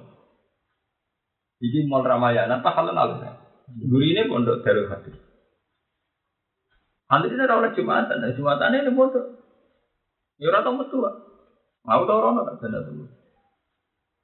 Jadi 1.61 1.87
mal 1.87 2.03
Ramayana 2.03 2.61
apa 2.61 2.70
hal 2.72 2.91
lain? 2.91 3.22
Guru 3.66 3.99
ini 4.03 4.30
pondok 4.30 4.62
Darul 4.62 4.87
Hadis. 4.87 5.16
Nanti 7.07 7.30
ini 7.30 7.43
orang 7.47 7.74
jumatan, 7.74 8.18
nah 8.22 8.30
jumatan 8.34 8.78
ini 8.78 8.91
pondok. 8.95 9.26
Ya 10.39 10.51
orang 10.51 10.62
tahu 10.66 10.80
betul. 10.82 11.03
Mau 11.87 12.03
tahu 12.03 12.18
orang 12.18 12.59
tak 12.61 12.66
tuh. 12.66 13.25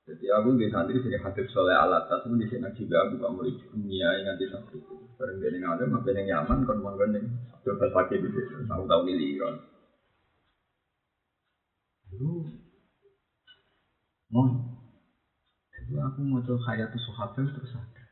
Jadi 0.03 0.27
aku 0.35 0.59
di 0.59 0.67
santri 0.67 0.99
sini 0.99 1.15
hadis 1.15 1.47
soleh 1.55 1.79
alat, 1.79 2.11
tapi 2.11 2.35
di 2.35 2.47
sini 2.51 2.67
juga 2.75 3.07
aku 3.07 3.23
gak 3.23 3.33
mau 3.39 3.47
dunia 3.47 4.09
yang 4.19 4.35
nanti 4.35 4.51
santri. 4.51 4.83
Bareng 5.15 5.39
dia 5.39 5.55
yang 5.55 5.79
ada, 5.79 5.87
makin 5.87 6.19
yang 6.19 6.43
nyaman, 6.43 6.67
kon 6.67 6.83
manggon 6.83 7.15
yang 7.15 7.27
coba 7.63 7.87
pakai 8.03 8.19
di 8.19 8.27
situ. 8.35 8.67
Aku 8.67 8.83
tahu 8.91 9.03
miliron. 9.07 9.63
Lu, 12.19 12.51
mau? 14.35 14.51
Jadi 15.71 15.95
aku 16.03 16.19
mau 16.27 16.43
coba 16.43 16.61
hayatu 16.67 16.99
sahabat 16.99 17.47
terus 17.55 17.71
ada. 17.71 18.05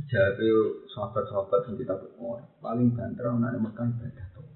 Jadi 0.00 0.48
sahabat-sahabat 0.96 1.60
yang 1.68 1.76
kita 1.84 1.94
berumur 2.00 2.40
paling 2.64 2.96
banter 2.96 3.28
orang 3.28 3.60
Mekah 3.60 3.92
ibadah 3.92 4.26
tuh. 4.32 4.48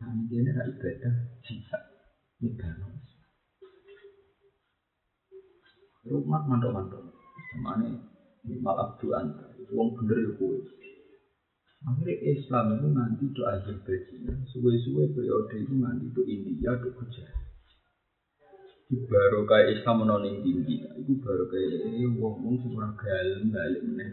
Nah 0.00 0.16
ini 0.16 0.48
dia 0.48 0.64
ibadah 0.64 1.14
jihad, 1.44 1.82
ibadah. 2.40 3.09
Rumah 6.08 6.42
mantuk-mantuk. 6.48 7.12
Semane 7.52 8.00
malah 8.62 8.96
doan. 9.00 9.36
Wong 9.70 9.94
bener 10.00 10.18
ya 10.18 10.30
kowe. 10.40 10.58
Akhirnya 11.80 12.12
Islam 12.36 12.76
itu 12.76 12.88
nanti 12.92 13.24
do 13.32 13.42
Azerbaijan, 13.48 14.44
suwe-suwe 14.52 15.16
periode 15.16 15.64
itu 15.64 15.74
nanti 15.80 16.12
do 16.12 16.20
India, 16.28 16.76
do 16.76 16.92
Gujarat. 16.92 17.40
Di 18.90 19.00
baru 19.08 19.48
kayak 19.48 19.80
Islam 19.80 20.04
menoning 20.04 20.44
tinggi, 20.44 20.82
itu 20.82 21.12
baru 21.24 21.48
kayak 21.48 21.88
ini 21.88 22.04
wong-wong 22.20 22.60
sing 22.60 22.76
ora 22.76 22.92
galem 23.00 23.48
balik 23.48 23.80
meneh. 23.86 24.08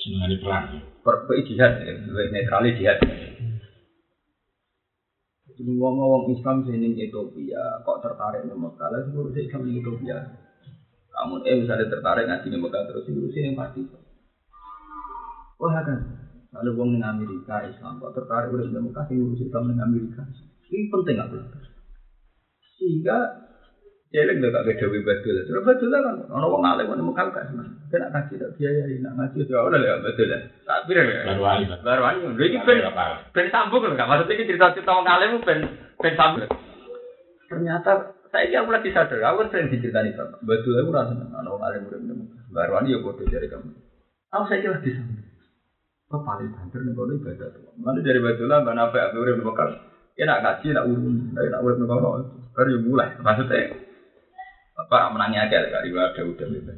Jenengane 0.00 0.36
perang. 0.40 0.64
Perpe 1.04 1.34
jihad, 1.44 1.72
netral 2.32 2.64
jihad. 2.72 2.98
Jadi 5.56 5.72
ngomong 5.72 6.28
Islam 6.28 6.68
sini 6.68 6.92
Ethiopia, 7.00 7.80
kok 7.80 8.04
tertarik 8.04 8.44
nih 8.44 8.52
Mekah? 8.52 8.92
Lalu 8.92 9.08
ngurus 9.08 9.36
Islam 9.40 9.64
di 9.64 9.80
Ethiopia. 9.80 10.18
Kamu 11.16 11.48
eh 11.48 11.56
misalnya 11.64 11.88
tertarik 11.88 12.28
ngaji 12.28 12.48
di 12.52 12.58
Mekah 12.60 12.82
terus 12.84 13.08
ngurus 13.08 13.32
ini 13.40 13.56
pasti. 13.56 13.80
Wah 15.56 15.80
kan, 15.80 16.00
lalu 16.52 16.70
wong 16.76 16.88
ning 16.92 17.00
Amerika 17.08 17.64
Islam 17.64 17.96
kok 17.96 18.12
tertarik 18.12 18.52
udah 18.52 18.68
di 18.68 18.76
Mekah 18.76 19.04
sing 19.08 19.16
ngurus 19.16 19.40
Islam 19.40 19.64
ning 19.72 19.80
Amerika. 19.80 20.28
Ini 20.68 20.92
penting 20.92 21.16
aku. 21.24 21.36
Sehingga 22.76 23.45
Jelek 24.14 24.38
gak 24.38 24.62
beda 24.70 24.86
betul. 25.02 25.34
Terus 25.42 25.62
betul 25.66 25.90
kan, 25.90 26.14
orang 26.30 26.46
wong 26.46 26.62
alim 26.62 26.86
orang 26.94 27.10
Mekah 27.10 27.26
kan. 27.34 27.46
Kena 27.90 28.06
kaji 28.14 28.38
tak 28.38 28.54
biayai, 28.54 29.02
nak 29.02 29.18
ngaji 29.18 29.50
ya 29.50 29.58
udah 29.66 29.78
lah. 29.82 29.98
Tak 30.62 30.80
pilih 30.86 31.06
Baru 31.26 31.42
wali. 31.42 31.64
Baru 31.82 32.02
wali, 32.06 32.20
lagi 32.38 32.58
ben 32.62 32.86
ben 33.34 33.46
sambung 33.50 33.82
loh, 33.82 33.98
gak 33.98 34.06
maksudnya 34.06 34.38
ini 34.38 34.46
cerita-cerita 34.46 34.90
orang 34.94 35.10
alim 35.10 35.42
ben 35.42 35.58
ben 35.98 36.14
sambung. 36.14 36.46
Ternyata 37.50 38.14
saya 38.30 38.46
kira 38.46 38.62
mulai 38.62 38.86
disadar, 38.86 39.18
aku 39.26 39.36
kan 39.42 39.48
sering 39.50 39.74
diceritani 39.74 40.14
bapak. 40.14 40.38
Betul 40.46 40.78
aku 40.78 40.90
rasa 40.94 41.12
orang 41.18 41.62
alim 41.66 41.90
udah 41.90 41.98
nemu. 41.98 42.24
Baru 42.54 42.78
wali 42.78 42.94
ya 42.94 43.02
bodoh 43.02 43.26
dari 43.26 43.50
kamu. 43.50 43.70
Aku 44.38 44.44
saya 44.46 44.62
kira 44.62 44.78
disambung. 44.86 45.26
Kok 46.06 46.22
paling 46.22 46.54
banter 46.54 46.78
nih 46.86 46.94
kalau 46.94 47.10
ibadah 47.10 47.48
tuh. 47.50 47.74
Mana 47.82 47.98
dari 48.06 48.22
betul 48.22 48.46
lah, 48.46 48.62
mana 48.62 48.86
apa 48.86 49.10
aku 49.10 49.18
udah 49.18 49.34
nemu 49.34 49.54
Ya 50.16 50.24
nak 50.30 50.40
ngaji, 50.46 50.66
nak 50.72 50.86
urun, 50.86 51.34
nak 51.34 51.60
urun 51.60 51.78
nemu 51.82 52.10
Baru 52.54 52.80
mulai, 52.80 53.12
maksudnya 53.20 53.85
apa 54.76 55.08
menangi 55.08 55.40
aja 55.40 55.72
kali 55.72 55.88
ada 55.96 56.22
udah 56.22 56.46
bebas. 56.52 56.76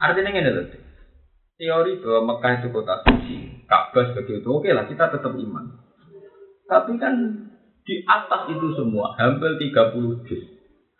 Artinya 0.00 0.30
ini 0.32 0.50
loh. 0.50 0.66
Teori 1.60 2.02
bahwa 2.02 2.20
Mekah 2.34 2.52
itu 2.58 2.68
kota 2.74 3.06
suci, 3.06 3.36
Ka'bah 3.70 4.10
sebagai 4.10 4.42
itu 4.42 4.48
oke 4.50 4.66
lah 4.72 4.88
kita 4.90 5.14
tetap 5.14 5.30
iman. 5.30 5.78
Tapi 6.66 6.98
kan 6.98 7.14
di 7.86 8.02
atas 8.08 8.50
itu 8.50 8.66
semua 8.74 9.14
hampir 9.14 9.60
30 9.60 10.26
juz. 10.26 10.42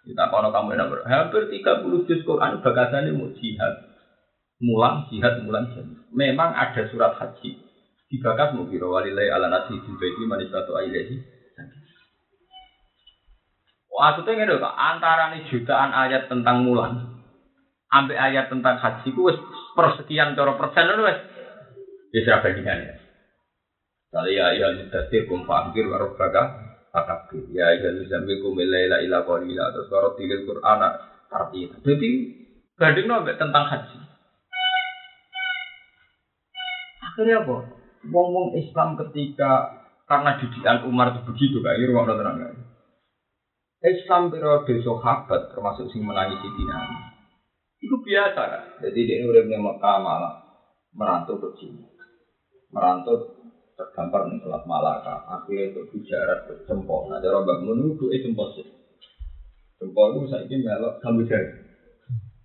Kita 0.06 0.30
kalau 0.30 0.54
kamu 0.54 0.78
ber, 0.86 1.02
hampir 1.08 1.50
30 1.50 2.06
juz 2.06 2.20
Quran 2.22 2.62
bagasannya 2.62 3.16
mau 3.16 3.32
jihad. 3.34 3.74
Mulang 4.62 5.10
jihad 5.10 5.42
mulang 5.42 5.72
jihad. 5.74 5.88
Memang 6.14 6.54
ada 6.54 6.86
surat 6.92 7.18
haji. 7.18 7.58
Dibakas 8.12 8.54
mau 8.54 8.68
biro 8.68 8.92
walilai 8.92 9.32
ala 9.32 9.48
nasi 9.48 9.80
jubaiti 9.82 10.28
manisatu 10.28 10.76
ailehi 10.78 11.31
Maksudnya 13.92 14.32
ngene 14.40 14.56
kok, 14.56 14.72
antara 14.72 15.28
nih 15.28 15.44
jutaan 15.52 15.92
ayat 15.92 16.26
tentang 16.32 16.64
mulan, 16.64 17.12
sampai 17.92 18.16
ayat 18.16 18.48
tentang 18.48 18.80
haji 18.80 19.08
ku 19.12 19.28
wis 19.28 19.36
persekian 19.76 20.32
cara 20.32 20.56
persen 20.56 20.88
lho 20.88 21.04
wis. 21.04 21.20
Ya 22.16 22.20
siapa 22.24 22.48
bandingannya. 22.48 22.96
Kali 24.12 24.36
ya 24.36 24.52
ya 24.56 24.72
mudathir 24.72 25.28
kum 25.28 25.44
fakir 25.44 25.88
karo 25.92 26.16
baka 26.16 26.42
fakir. 26.92 27.44
Ya 27.52 27.76
ya 27.76 27.92
zambi 28.08 28.40
kum 28.40 28.56
laila 28.56 29.00
ila 29.04 29.24
qalila 29.28 29.72
terus 29.76 29.88
karo 29.92 30.16
tilil 30.16 30.44
Qur'an 30.48 30.80
artinya. 31.28 31.76
Jadi 31.84 32.10
bandingno 32.80 33.20
ambek 33.20 33.36
tentang 33.36 33.68
haji. 33.68 33.96
Akhirnya 37.12 37.44
apa? 37.44 37.56
Wong-wong 38.08 38.56
Islam 38.56 38.96
ketika 38.98 39.68
karena 40.08 40.40
didikan 40.40 40.84
Umar 40.88 41.12
itu 41.12 41.20
begitu 41.28 41.56
kayak 41.60 41.86
ruang 41.92 42.08
terang 42.08 42.40
Islam 43.82 44.30
periode 44.30 44.78
sahabat 44.86 45.50
termasuk 45.50 45.90
sing 45.90 46.06
menangis 46.06 46.38
Siti 46.38 46.62
Itu 47.82 47.98
biasa 47.98 48.40
kan. 48.46 48.62
Jadi 48.78 49.00
dia 49.10 49.26
uripnya 49.26 49.58
Mekah 49.58 49.98
malah 49.98 50.34
merantau 50.94 51.42
ke 51.42 51.50
sini. 51.58 51.82
Merantau 52.70 53.42
tergambar 53.74 54.30
nih 54.30 54.38
Selat 54.38 54.62
Malaka. 54.70 55.26
Akhirnya 55.26 55.74
itu 55.74 55.82
bicara 55.90 56.46
ke 56.46 56.62
Cempol. 56.70 57.10
Nah, 57.10 57.18
cara 57.18 57.42
Mbak 57.42 57.58
Mun 57.66 57.98
itu 57.98 58.06
Cempol 58.22 58.54
sih. 58.54 58.66
Cempol 59.82 60.14
itu 60.14 60.30
saya 60.30 60.46
ini 60.46 60.62
melok 60.62 61.02
Kamboja. 61.02 61.34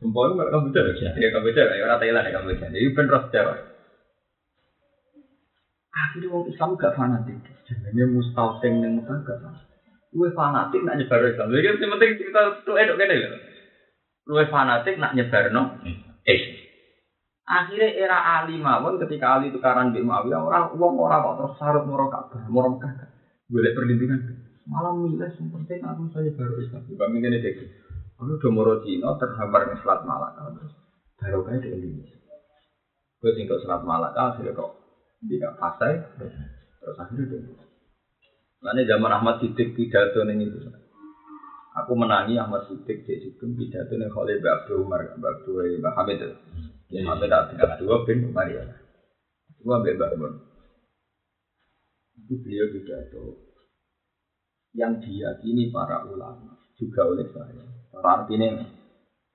Cempol 0.02 0.24
itu 0.26 0.34
melok 0.42 0.52
Kamboja. 0.58 0.82
Ya 1.22 1.30
Kamboja, 1.30 1.62
ya 1.70 1.86
orang 1.86 2.02
Thailand 2.02 2.26
ya 2.26 2.34
Kamboja. 2.34 2.66
Jadi 2.74 2.88
bener 2.98 3.18
sejarah. 3.30 3.58
Akhirnya 5.94 6.28
orang 6.34 6.50
Islam 6.50 6.70
gak 6.82 6.96
fanatik. 6.98 7.38
Jangannya 7.70 8.06
mustahil 8.10 8.74
yang 8.82 9.06
gak 9.06 9.38
fanatik. 9.38 9.67
Luwe 10.18 10.34
fanatik 10.34 10.82
nak 10.82 10.98
nyebar 10.98 11.30
Islam. 11.30 11.54
Jadi 11.54 11.62
yang 11.62 11.94
penting 11.94 12.12
kita 12.18 12.42
tuh 12.66 12.74
edok 12.74 12.98
kene 12.98 13.16
lho. 13.22 13.30
Luwe 14.26 14.50
fanatik 14.50 14.98
nak 14.98 15.14
nyebar 15.14 15.54
no. 15.54 15.78
Eh. 16.26 16.42
Akhirnya 17.46 17.94
era 17.94 18.18
Ali 18.42 18.58
mawon 18.58 18.98
ketika 18.98 19.38
Ali 19.38 19.54
tukaran 19.54 19.94
di 19.94 20.02
Muawiyah 20.02 20.42
orang 20.42 20.74
uang 20.74 21.00
orang 21.00 21.22
kok 21.22 21.36
terus 21.38 21.54
sarut 21.62 21.86
moro 21.86 22.10
Ka'bah, 22.10 22.50
moro 22.50 22.76
Mekah. 22.76 22.92
Boleh 23.48 23.72
perlindungan. 23.78 24.20
Malah 24.68 24.92
milih 25.00 25.32
yang 25.32 25.48
penting 25.54 25.80
aku 25.86 26.12
saya 26.12 26.34
baru 26.34 26.66
Islam. 26.66 26.82
Kami 26.90 27.18
kene 27.22 27.38
dek. 27.40 27.56
Aku 28.18 28.42
udah 28.42 28.52
moro 28.52 28.74
Cina 28.82 29.14
terhampar 29.22 29.70
ke 29.70 29.78
Selat 29.86 30.02
Malaka 30.02 30.50
terus 30.58 30.74
baru 31.22 31.46
kayak 31.46 31.62
di 31.62 31.70
Indonesia. 31.78 32.18
Gue 33.22 33.32
tinggal 33.38 33.62
Selat 33.62 33.86
Malaka 33.86 34.34
akhirnya 34.34 34.58
kok 34.58 34.72
tidak 35.22 35.54
pasai 35.62 35.94
terus 36.82 36.98
akhirnya 36.98 37.26
dia 37.30 37.67
Lainnya 38.58 38.98
zaman 38.98 39.14
Ahmad 39.14 39.38
Siddiq 39.38 39.78
pidato 39.78 40.26
nih 40.26 40.50
itu. 40.50 40.58
Aku 41.78 41.94
menangi 41.94 42.42
Ahmad 42.42 42.66
Siddiq 42.66 43.06
di 43.06 43.22
situ 43.22 43.46
pidato 43.54 43.94
nih 43.94 44.10
oleh 44.10 44.42
Mbak 44.42 44.54
Abdul 44.66 44.82
Umar, 44.82 45.02
Mbak 45.14 45.32
Abdul 45.38 45.78
Mbak 45.78 45.94
Hamid. 45.94 46.22
Ya 46.90 47.02
Hamid 47.06 47.32
tinggal 47.54 47.78
dua 47.78 47.96
bin 48.02 48.26
Umar 48.26 48.50
ya. 48.50 48.66
Dua 49.62 49.78
Mbak 49.78 49.94
Mbak 49.94 50.10
Umar. 50.18 50.32
Itu 52.18 52.34
beliau 52.42 52.66
pidato 52.74 53.24
yang 54.74 54.98
diyakini 54.98 55.70
para 55.70 56.02
ulama 56.02 56.58
juga 56.78 57.06
oleh 57.06 57.30
saya. 57.30 57.62
Para 57.94 58.26
artinya 58.26 58.58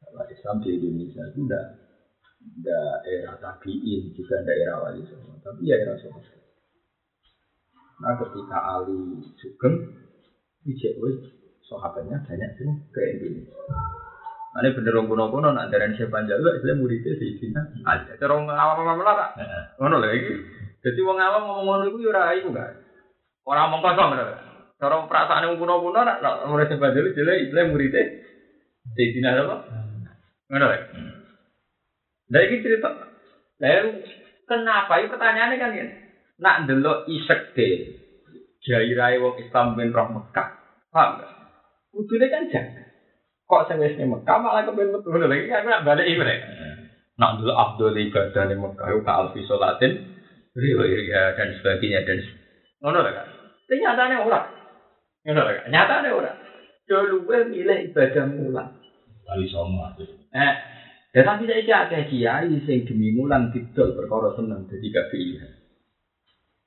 kalau 0.02 0.26
Islam 0.26 0.56
di 0.62 0.68
Indonesia 0.82 1.22
itu 1.30 1.46
tidak 1.46 1.66
daerah 2.58 3.38
tabiin 3.38 4.10
juga 4.18 4.42
daerah 4.42 4.82
wali 4.82 5.06
songo, 5.06 5.38
tapi 5.46 5.70
ya 5.70 5.78
era 5.78 5.94
sahabat. 5.94 6.41
Nah 8.02 8.18
ketika 8.18 8.58
Ali 8.58 9.22
sugeng, 9.38 9.94
ijek 10.66 10.98
wis 10.98 11.22
sahabatnya 11.70 12.18
banyak 12.26 12.50
sih 12.58 12.66
ke 12.90 13.00
Indonesia. 13.14 13.62
Nah, 14.52 14.60
ini 14.60 14.76
bener 14.76 14.92
orang 14.92 15.08
kuno 15.08 15.24
kuno 15.32 15.48
nak 15.56 15.72
dari 15.72 15.96
siapa 15.96 16.28
jalu, 16.28 16.60
Islam 16.60 16.84
muridnya 16.84 17.16
Sayyidina 17.16 17.62
Ali. 17.88 18.12
Cara 18.20 18.36
orang 18.36 18.52
awam 18.52 18.84
awam 18.84 19.00
lah, 19.00 19.32
ngono 19.80 19.96
lagi. 19.96 20.28
Jadi 20.84 21.00
orang 21.00 21.24
awam 21.24 21.42
ngomong 21.48 21.64
ngono 21.64 21.84
itu 21.88 22.04
yura 22.04 22.36
itu 22.36 22.52
kan. 22.52 22.74
Orang 23.48 23.70
ngomong 23.70 23.80
kosong 23.80 24.12
kan. 24.12 24.28
Cara 24.76 24.94
perasaan 25.08 25.46
yang 25.46 25.56
kuno 25.56 25.80
kuno 25.80 26.00
nak 26.04 26.20
murid 26.50 26.68
siapa 26.68 26.92
jalu, 26.92 27.16
jadi 27.16 27.48
Islam 27.48 27.70
muridnya 27.72 28.02
Sayyidina 28.98 29.40
apa? 29.40 29.56
Ngono 30.52 30.64
lagi. 30.68 30.86
Ini 32.28 32.64
cerita. 32.66 32.90
Lalu 33.62 33.90
kenapa? 34.50 34.92
Ini 35.00 35.08
pertanyaannya 35.08 35.56
kan 35.56 35.70
ya. 35.72 36.01
Nak 36.42 36.66
ndelok 36.66 37.06
isek 37.06 37.54
de 37.54 37.68
gairahe 38.66 39.22
wong 39.22 39.38
Islam 39.38 39.78
ben 39.78 39.94
roh 39.94 40.10
Mekah. 40.10 40.48
Paham 40.90 41.22
gak? 41.22 41.30
Kudune 41.94 42.26
kan 42.26 42.50
jaga. 42.50 42.82
Kok 43.46 43.64
sing 43.70 43.78
wis 43.78 43.94
Mekah 43.94 44.36
malah 44.42 44.66
kepen 44.66 44.90
metu 44.90 45.06
ngono 45.06 45.30
lagi 45.30 45.46
kan 45.46 45.62
nak 45.62 45.86
balik 45.86 46.06
rek. 46.10 46.40
Nak 47.16 47.30
ndelok 47.38 47.58
afdol 47.58 47.94
ibadah 47.94 48.42
ning 48.50 48.58
Mekah 48.58 48.88
ka 49.06 49.12
alfi 49.14 49.46
salatin 49.46 49.92
riwaya 50.52 51.32
dan 51.38 51.48
sebagainya 51.62 52.02
dan 52.02 52.18
ngono 52.82 52.98
lah 53.06 53.12
kan. 53.14 53.26
Ternyata 53.70 54.02
ora. 54.26 54.40
Ngono 55.22 55.40
lah 55.46 55.52
kan. 55.62 55.64
Nyatane 55.70 56.10
ora. 56.10 56.32
Dulu 56.82 57.24
gue 57.24 57.38
milih 57.46 57.78
ibadah 57.94 58.26
mulan. 58.26 58.68
Kali 59.22 59.46
aja. 59.46 60.04
Eh, 60.34 60.54
ya 61.14 61.22
tapi 61.22 61.46
saya 61.46 61.62
kira 61.62 62.00
kiai 62.10 62.52
sing 62.66 62.78
demi 62.84 63.14
mulan 63.14 63.54
didol 63.54 63.94
perkara 63.94 64.34
seneng 64.34 64.66
dadi 64.66 64.90
gak 64.90 65.08
pilihan. 65.14 65.61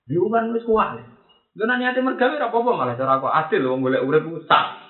Di 0.06 0.16
uman 0.22 0.54
wis 0.54 0.66
kuat. 0.66 1.02
Lha 1.56 1.64
nek 1.66 1.78
niate 1.82 2.00
mergawe 2.04 2.36
ora 2.36 2.52
apa-apa 2.52 2.72
malah 2.76 2.96
cara 3.00 3.24
kok 3.24 3.32
adil 3.32 3.66
wong 3.66 3.82
golek 3.82 4.06
urip 4.06 4.28
usah. 4.28 4.86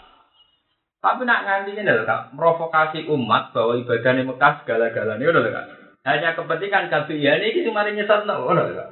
Tapi 0.98 1.22
nak 1.22 1.46
nganti 1.46 1.78
ngene 1.78 2.02
lho 2.02 2.04
Kak, 2.10 2.34
provokasi 2.34 3.06
umat 3.06 3.54
bahwa 3.54 3.78
ibadahnya 3.78 4.26
Mekah 4.26 4.66
segala-galanya 4.66 5.22
ngono 5.22 5.40
lho 5.46 5.52
Kak. 5.54 5.66
Hanya 6.06 6.34
kepentingan 6.34 6.90
KPI 6.90 7.30
ini 7.54 7.62
cuma 7.62 7.86
nyesat 7.86 8.26
ngono 8.26 8.62
lho 8.66 8.74
Kak. 8.74 8.90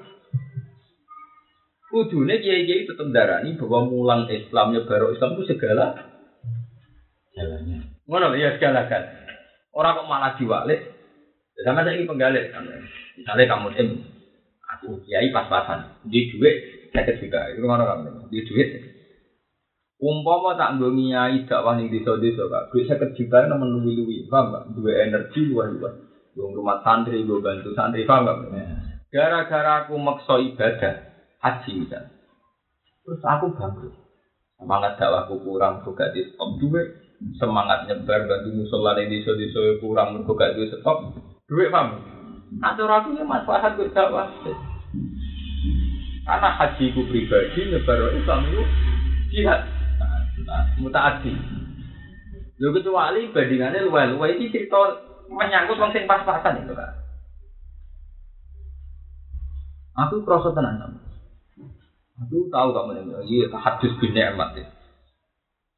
Kudune 1.90 2.38
kiai-kiai 2.38 2.86
tetep 2.86 3.10
darani 3.10 3.58
bahwa 3.58 3.90
mulang 3.90 4.30
Islam 4.30 4.78
baru 4.86 5.14
Islam 5.18 5.34
itu 5.34 5.58
segala 5.58 6.14
Jalannya. 7.34 8.06
ngono 8.06 8.38
ya 8.38 8.54
segala 8.62 8.86
kan. 8.86 9.04
Orang 9.74 9.98
kok 9.98 10.10
malah 10.10 10.38
diwalik. 10.38 10.94
Sama 11.66 11.82
saya 11.82 11.98
ini 11.98 12.06
penggalih. 12.06 12.54
Misalnya 13.18 13.50
kamu 13.50 13.68
em, 13.74 13.90
aku 14.78 15.00
kiai 15.06 15.30
pas-pasan, 15.30 16.04
di 16.06 16.30
duit 16.34 16.56
sakit 16.94 17.16
juga. 17.20 17.50
Itu 17.50 17.66
ngono 17.66 17.84
kamu, 17.84 18.30
di 18.30 18.40
duit. 18.46 18.70
Umpama 20.04 20.52
tak 20.60 20.76
nggo 20.76 20.92
ngiyai 20.92 21.48
dakwah 21.48 21.80
ning 21.80 21.88
desa-desa 21.88 22.44
Kak, 22.52 22.76
duit 22.76 22.92
50 22.92 23.16
juta 23.16 23.48
nemen 23.48 23.72
luwi-luwi, 23.72 24.28
paham 24.28 24.52
gak? 24.52 24.64
Duwe 24.76 24.92
energi 25.00 25.48
luwih-luwih. 25.48 25.94
Wong 26.36 26.52
rumah 26.60 26.84
santri, 26.84 27.24
gue 27.24 27.40
bantu 27.40 27.72
santri, 27.72 28.04
paham 28.04 28.28
gak? 28.28 28.38
Gara-gara 29.08 29.86
aku 29.86 29.96
maksa 29.96 30.44
ibadah, 30.44 30.94
haji 31.40 31.72
misalnya. 31.80 32.12
Terus 33.06 33.22
aku 33.24 33.56
bangkrut. 33.56 33.96
Semangat 34.60 35.00
dakwahku 35.00 35.40
kurang, 35.40 35.88
gak 35.88 36.12
di 36.12 36.28
stop 36.36 36.60
duit. 36.60 36.88
Semangat 37.40 37.88
nyebar 37.88 38.28
bantu 38.28 38.50
musola 38.52 39.00
ning 39.00 39.08
desa-desa 39.08 39.80
kurang, 39.80 40.20
kok 40.28 40.36
gak 40.36 40.60
di 40.60 40.68
stop. 40.68 41.16
Duit 41.48 41.72
paham? 41.72 42.13
Atur 42.62 42.92
aku 42.92 43.18
ya 43.18 43.26
manfaat 43.26 43.74
gue 43.74 43.90
dakwah. 43.90 44.30
Karena 46.24 46.50
hajiku 46.56 47.02
pribadi 47.10 47.74
nyebar 47.74 48.14
Islam 48.14 48.46
itu 48.48 48.64
jihad 49.34 49.66
mutaati. 50.80 51.34
Lho 52.62 52.70
kecuali 52.70 53.34
bandingannya 53.34 53.84
luwe-luwe 53.90 54.38
iki 54.38 54.54
cerita 54.54 55.02
menyangkut 55.28 55.82
wong 55.82 55.92
sing 55.92 56.06
pas-pasan 56.06 56.64
itu 56.64 56.74
kan. 56.78 56.94
Aku 60.06 60.22
krasa 60.26 60.54
tenan. 60.54 61.02
Aku 62.24 62.48
tahu 62.54 62.70
kamu 62.72 62.92
yang 62.98 63.26
iya 63.26 63.46
hadis 63.58 63.94
bin 63.98 64.14
Ni'mat 64.14 64.54
ya. 64.58 64.66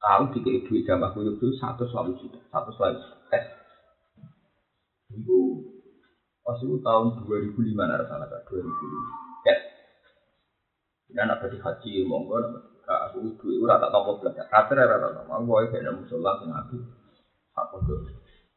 Tahu 0.03 0.35
tiga 0.35 0.51
ibu 0.61 0.77
jam 0.85 1.01
aku 1.01 1.25
itu 1.25 1.47
satu 1.57 1.87
selalu 1.89 2.19
juta, 2.21 2.37
satu 2.53 2.69
selalu 2.75 3.01
tes. 3.31 3.43
Itu 5.15 5.63
pas 6.45 6.61
itu 6.61 6.77
tahun 6.85 7.25
2005 7.25 7.57
nara 7.73 8.05
salah 8.05 8.29
kan 8.29 8.45
2005. 8.45 9.43
Tes. 9.43 9.59
Dan 11.09 11.33
apa 11.33 11.49
di 11.49 11.57
haji 11.57 11.91
monggo 12.05 12.37
Kak 12.85 13.09
aku 13.09 13.33
duit 13.41 13.57
ora 13.65 13.81
tak 13.81 13.89
tampa 13.89 14.13
belajar. 14.21 14.45
Kater 14.45 14.77
ora 14.77 15.01
tak 15.01 15.11
tampa. 15.17 15.41
Aku 15.41 15.49
wae 15.49 15.65
kena 15.73 15.89
musola 15.89 16.37
sing 16.37 16.53
aku. 16.53 16.77
Apa 17.57 17.81
tuh? 17.81 17.97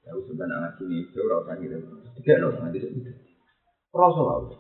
Ya 0.04 0.12
wis 0.12 0.28
ben 0.36 0.52
ngaji 0.52 0.82
ini 0.84 0.96
itu 1.08 1.18
ora 1.24 1.48
usah 1.48 1.56
ngira. 1.56 1.80
Tiga 2.20 2.44
no 2.44 2.52
ngaji 2.60 2.76
itu. 2.76 3.12
Rasa 3.88 4.20
lah. 4.20 4.52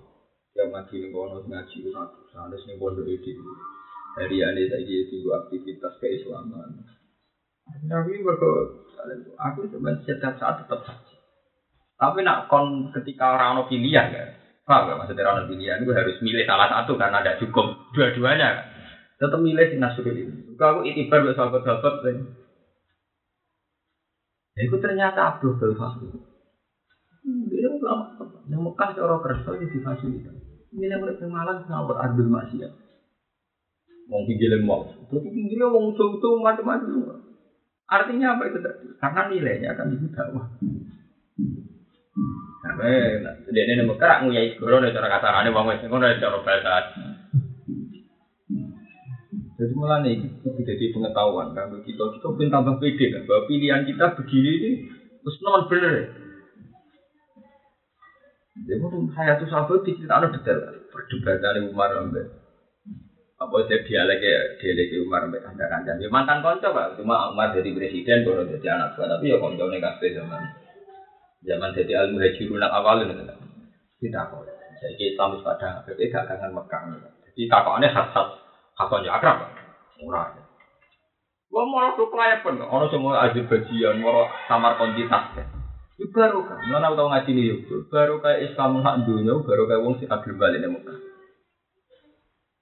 Ya 0.56 0.64
ngaji 0.72 0.94
ning 1.04 1.10
kono 1.12 1.44
ngaji 1.44 1.76
ora 1.92 2.08
usah 2.08 2.48
ning 2.48 2.76
pondok 2.80 3.12
iki. 3.12 3.36
Dari 4.16 4.36
ane 4.40 4.62
saiki 4.72 5.12
tinggu 5.12 5.36
aktivitas 5.36 6.00
keislaman. 6.00 6.88
Tapi 7.68 8.24
mergo 8.24 8.88
aku 9.36 9.68
sebenarnya 9.68 10.00
setiap 10.08 10.40
saat 10.40 10.64
tetap 10.64 10.80
haji. 10.80 11.16
Tapi 11.98 12.22
nak 12.22 12.46
kon 12.46 12.94
ketika 12.94 13.34
orang 13.34 13.58
ono 13.58 13.62
pilihan 13.66 14.14
kan. 14.14 14.28
Paham 14.62 14.86
gak 14.86 14.98
maksudnya 15.00 15.26
orang 15.26 15.50
pilihan 15.50 15.82
gue 15.82 15.96
harus 15.96 16.20
milih 16.22 16.44
salah 16.44 16.68
satu 16.68 16.94
karena 16.94 17.24
ada 17.24 17.40
cukup 17.40 17.72
dua-duanya 17.96 18.48
kan 18.52 18.66
tetap 19.18 19.38
milih 19.42 19.66
sing 19.66 19.82
nasrul 19.82 20.14
ini. 20.14 20.54
Kalau 20.54 20.80
aku 20.80 20.86
itibar 20.86 21.26
buat 21.26 21.34
sahabat-sahabat 21.34 21.94
Ya, 24.58 24.66
itu 24.66 24.76
ternyata 24.82 25.38
Abdul 25.38 25.54
Fahri. 25.78 26.10
Dia 27.46 27.70
ulama 27.70 28.10
yang 28.50 28.66
Mekah 28.66 28.90
cara 28.90 29.16
kerja 29.22 29.50
itu 29.54 29.78
difasilitasi. 29.78 30.74
Ini 30.74 30.90
yang 30.90 31.06
mereka 31.06 31.30
malang 31.30 31.62
ngawur 31.70 31.94
adil 31.94 32.26
maksiat. 32.26 32.72
Wong 34.10 34.24
pinggir 34.26 34.50
mau, 34.64 34.82
tapi 34.82 35.30
pinggirnya 35.30 35.68
wong 35.68 35.92
usul 35.94 36.42
macam-macam. 36.42 37.22
Artinya 37.86 38.34
apa 38.34 38.42
itu? 38.50 38.58
Karena 38.98 39.22
nilainya 39.28 39.68
akan 39.76 39.94
itu 39.94 40.06
dakwah. 40.10 40.48
Sampai, 42.68 43.24
dia 43.48 43.64
ini 43.64 43.80
Mekah 43.80 44.28
nguyai 44.28 44.52
goro 44.60 44.76
cara 44.84 45.08
kasarannya, 45.08 45.56
wong 45.56 45.72
wes 45.72 45.80
ngono 45.88 46.04
cara 46.20 46.36
bahasa. 46.44 46.74
Jadi 49.56 49.72
malah 49.74 50.04
nih 50.04 50.20
itu 50.20 50.48
jadi 50.62 50.84
pengetahuan 50.92 51.56
kan? 51.56 51.72
Kita 51.80 52.04
kita 52.12 52.28
pun 52.28 52.52
tambah 52.52 52.76
pede 52.76 53.08
kan? 53.08 53.24
Bahwa 53.24 53.48
pilihan 53.48 53.82
kita 53.88 54.14
begini 54.20 54.50
ini 54.60 54.70
terus 55.24 55.36
non 55.40 55.64
bener. 55.66 56.12
Dia 58.68 58.76
mungkin 58.78 59.08
hayatu 59.16 59.48
sahabat 59.48 59.82
diceritakan 59.88 60.30
detail. 60.36 60.60
Perdebatan 60.92 61.72
Umar 61.72 61.90
sampai. 61.90 62.28
Apa 63.38 63.54
dia 63.66 63.82
dialek 63.82 64.20
ya 64.22 64.40
dialek 64.60 64.94
Umar 65.02 65.26
sampai 65.26 65.42
anda 65.42 65.64
kancan. 65.72 66.04
Ya 66.04 66.08
mantan 66.12 66.44
konco 66.44 66.68
pak. 66.70 67.00
Cuma 67.00 67.32
Umar 67.32 67.50
jadi 67.50 67.72
presiden 67.72 68.28
kalau 68.28 68.46
jadi 68.46 68.76
anak 68.76 68.94
tua 68.94 69.08
tapi 69.08 69.32
ya 69.32 69.40
konco 69.40 69.72
nih 69.72 69.80
kafe 69.80 70.12
zaman 70.12 70.67
zaman 71.42 71.74
jadi 71.74 71.92
al 71.94 72.08
muhajirun 72.14 72.62
awalin 72.62 73.14
itu 73.14 73.24
tidak 73.98 74.30
kok. 74.30 74.46
Saya 74.78 74.94
Islam 74.94 75.42
pada 75.42 75.82
PP 75.82 76.14
dagangan 76.14 76.54
Mekah. 76.54 76.80
Jadi 77.26 77.50
kakoannya 77.50 77.90
khas-khas 77.90 78.48
Kakak 78.78 79.02
ya 79.02 79.18
akrab, 79.18 79.42
murah. 79.98 80.30
Gua 81.50 81.66
mau 81.66 81.90
tuh 81.98 82.06
pelayapan, 82.14 82.62
ono 82.62 82.86
semua 82.86 83.26
Azerbaijan, 83.26 83.98
mau 83.98 84.22
samar 84.46 84.78
kan. 84.78 85.34
Itu 85.98 86.06
baru 86.14 86.46
kan, 86.46 86.62
mana 86.70 86.94
tahu 86.94 87.10
ngaji 87.10 87.30
nih 87.34 87.46
baru 87.90 88.22
kayak 88.22 88.54
Islam 88.54 88.78
hak 88.86 89.02
dunia, 89.02 89.34
baru 89.42 89.66
kayak 89.66 89.82
wong 89.82 89.98
sih 89.98 90.06
adil 90.06 90.38
balik 90.38 90.62
nih 90.62 90.70
muka. 90.70 90.94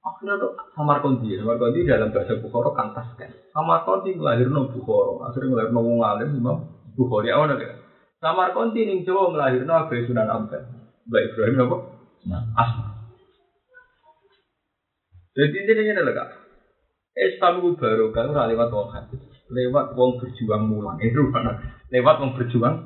Akhirnya 0.01 0.41
tuh 0.41 0.57
samar 0.73 1.05
konti, 1.05 1.37
samar 1.37 1.61
konti 1.61 1.85
dalam 1.85 2.17
bahasa 2.17 2.41
Bukhara 2.41 2.73
kan 2.73 2.97
tas 2.97 3.13
kan. 3.21 3.29
Samar 3.53 3.85
konti 3.85 4.17
ngelahir 4.17 4.49
no 4.49 4.73
Bukhara, 4.73 5.29
akhirnya 5.29 5.53
ngelahir 5.53 5.71
no 5.77 5.81
wong 5.85 6.01
alim, 6.01 6.33
imam 6.33 6.57
Bukhari 6.97 7.29
awal 7.29 7.61
kan. 7.61 7.86
Samar 8.17 8.57
konti 8.57 8.89
nih 8.89 9.05
Jawa 9.05 9.33
ngelahir 9.33 9.69
no 9.69 9.77
Abai 9.77 10.09
Sunan 10.09 10.33
Ampel, 10.33 10.65
Mbak 11.05 11.23
Ibrahim 11.33 11.65
apa? 11.69 11.77
Asma. 12.57 12.87
Jadi 15.37 15.57
ini 15.69 15.93
adalah 15.93 16.25
kak. 16.25 16.29
Islam 17.17 17.61
itu 17.61 17.77
baru 17.77 18.13
kan 18.13 18.33
ora 18.33 18.49
lewat 18.49 18.73
wong 18.73 18.89
hadis, 18.93 19.21
lewat 19.53 19.93
wong 19.97 20.21
berjuang 20.21 20.65
mulang 20.65 20.97
itu 21.01 21.29
mana? 21.29 21.61
Lewat 21.93 22.17
wong 22.21 22.33
berjuang. 22.41 22.77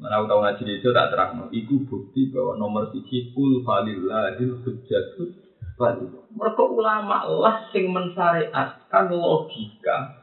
Mana 0.00 0.24
tahu 0.26 0.40
ngaji 0.42 0.80
itu 0.80 0.88
tak 0.90 1.12
terang. 1.12 1.52
Iku 1.52 1.86
bukti 1.86 2.32
bahwa 2.32 2.56
nomor 2.56 2.88
siji 2.90 3.30
kul 3.36 3.62
falillahil 3.62 4.58
hujjatul. 4.64 5.28
Mereka 6.34 6.64
ulama 6.66 7.24
lah 7.24 7.72
sing 7.72 7.88
mensyariatkan 7.88 9.08
logika 9.12 10.20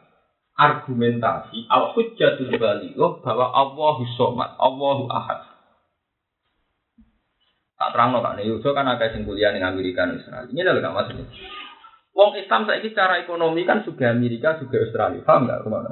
argumentasi 0.57 1.69
al 1.69 1.93
hujjatul 1.93 2.49
baligh 2.57 2.97
bahwa 2.97 3.53
Allahu 3.53 4.03
somad, 4.17 4.57
Allahu 4.57 5.05
ahad. 5.13 5.45
Tak 7.77 7.93
terang 7.93 8.09
no 8.09 8.25
kan, 8.25 8.41
Yusuf 8.41 8.73
kan 8.73 8.89
ada 8.89 9.13
sing 9.13 9.21
kuliah 9.21 9.53
di 9.53 9.61
Amerika 9.61 10.09
dan 10.09 10.17
Israel. 10.17 10.49
Ini 10.49 10.65
adalah 10.65 10.97
maksudnya. 10.97 11.29
Wong 12.17 12.33
Islam 12.33 12.65
saya 12.65 12.81
secara 12.81 13.21
ekonomi 13.21 13.61
kan 13.69 13.85
juga 13.85 14.09
Amerika 14.09 14.57
juga 14.57 14.81
Australia, 14.81 15.21
paham 15.21 15.45
nggak 15.45 15.61
ke 15.61 15.69
mana? 15.69 15.91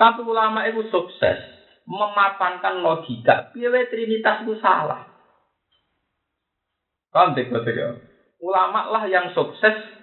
Tapi 0.00 0.20
ulama 0.24 0.64
itu 0.64 0.88
sukses 0.88 1.36
memapankan 1.84 2.80
logika, 2.80 3.52
biaya 3.52 3.84
Trinitas 3.92 4.48
itu 4.48 4.56
salah. 4.64 5.04
Paham 7.12 7.36
tidak? 7.36 8.00
Ulama 8.40 8.88
lah 8.88 9.04
yang 9.04 9.36
sukses 9.36 9.93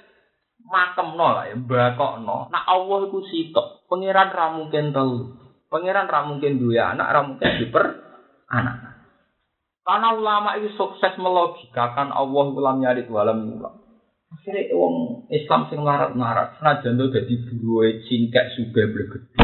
makem 0.72 1.20
no 1.20 1.28
lah 1.36 1.46
ya, 1.52 1.56
bakok 1.60 2.24
no. 2.24 2.48
Nah 2.48 2.64
Allah 2.64 3.12
itu 3.12 3.20
sitok, 3.28 3.86
pangeran 3.92 4.32
ramungkin 4.32 4.96
tahu, 4.96 5.36
pangeran 5.68 6.08
ramungkin 6.08 6.58
dua 6.64 6.96
anak, 6.96 7.08
ramungkin 7.12 7.60
diper 7.60 7.86
anak. 8.48 8.92
Karena 9.84 10.16
ulama 10.16 10.56
itu 10.62 10.72
sukses 10.80 11.20
melogikakan 11.20 12.16
Allah 12.16 12.46
ulam 12.48 12.80
nyari 12.80 13.04
walam 13.12 13.60
ulam. 13.60 13.82
Akhirnya 14.32 14.72
wong 14.80 15.28
Islam 15.28 15.68
sing 15.68 15.84
larat-larat, 15.84 16.56
senajan 16.56 16.96
tuh 16.96 17.12
jadi 17.12 17.34
buruwe 17.52 18.00
cingkek 18.08 18.56
suga 18.56 18.88
bergede. 18.88 19.36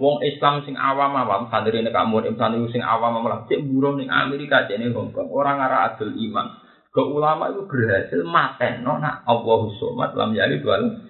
Wong 0.00 0.24
Islam 0.24 0.64
sing 0.64 0.80
awam-awam, 0.80 1.52
santri 1.52 1.76
ini 1.76 1.92
kamu, 1.92 2.32
santri 2.40 2.72
sing 2.72 2.80
awam-awam, 2.80 3.44
cek 3.44 3.60
buruh 3.68 4.00
ning 4.00 4.08
Amerika, 4.08 4.64
cek 4.64 4.80
ning 4.80 4.96
Hongkong, 4.96 5.28
orang 5.28 5.60
arah 5.60 5.92
adil 5.92 6.16
iman. 6.16 6.56
Ke 6.90 7.02
ulama 7.06 7.54
itu 7.54 7.70
berhasil 7.70 8.20
maten, 8.26 8.82
no, 8.82 8.98
nak 8.98 9.22
Allah 9.22 9.60
somat 9.78 10.10
lam 10.18 10.34
yali 10.34 10.58
walam. 10.66 11.06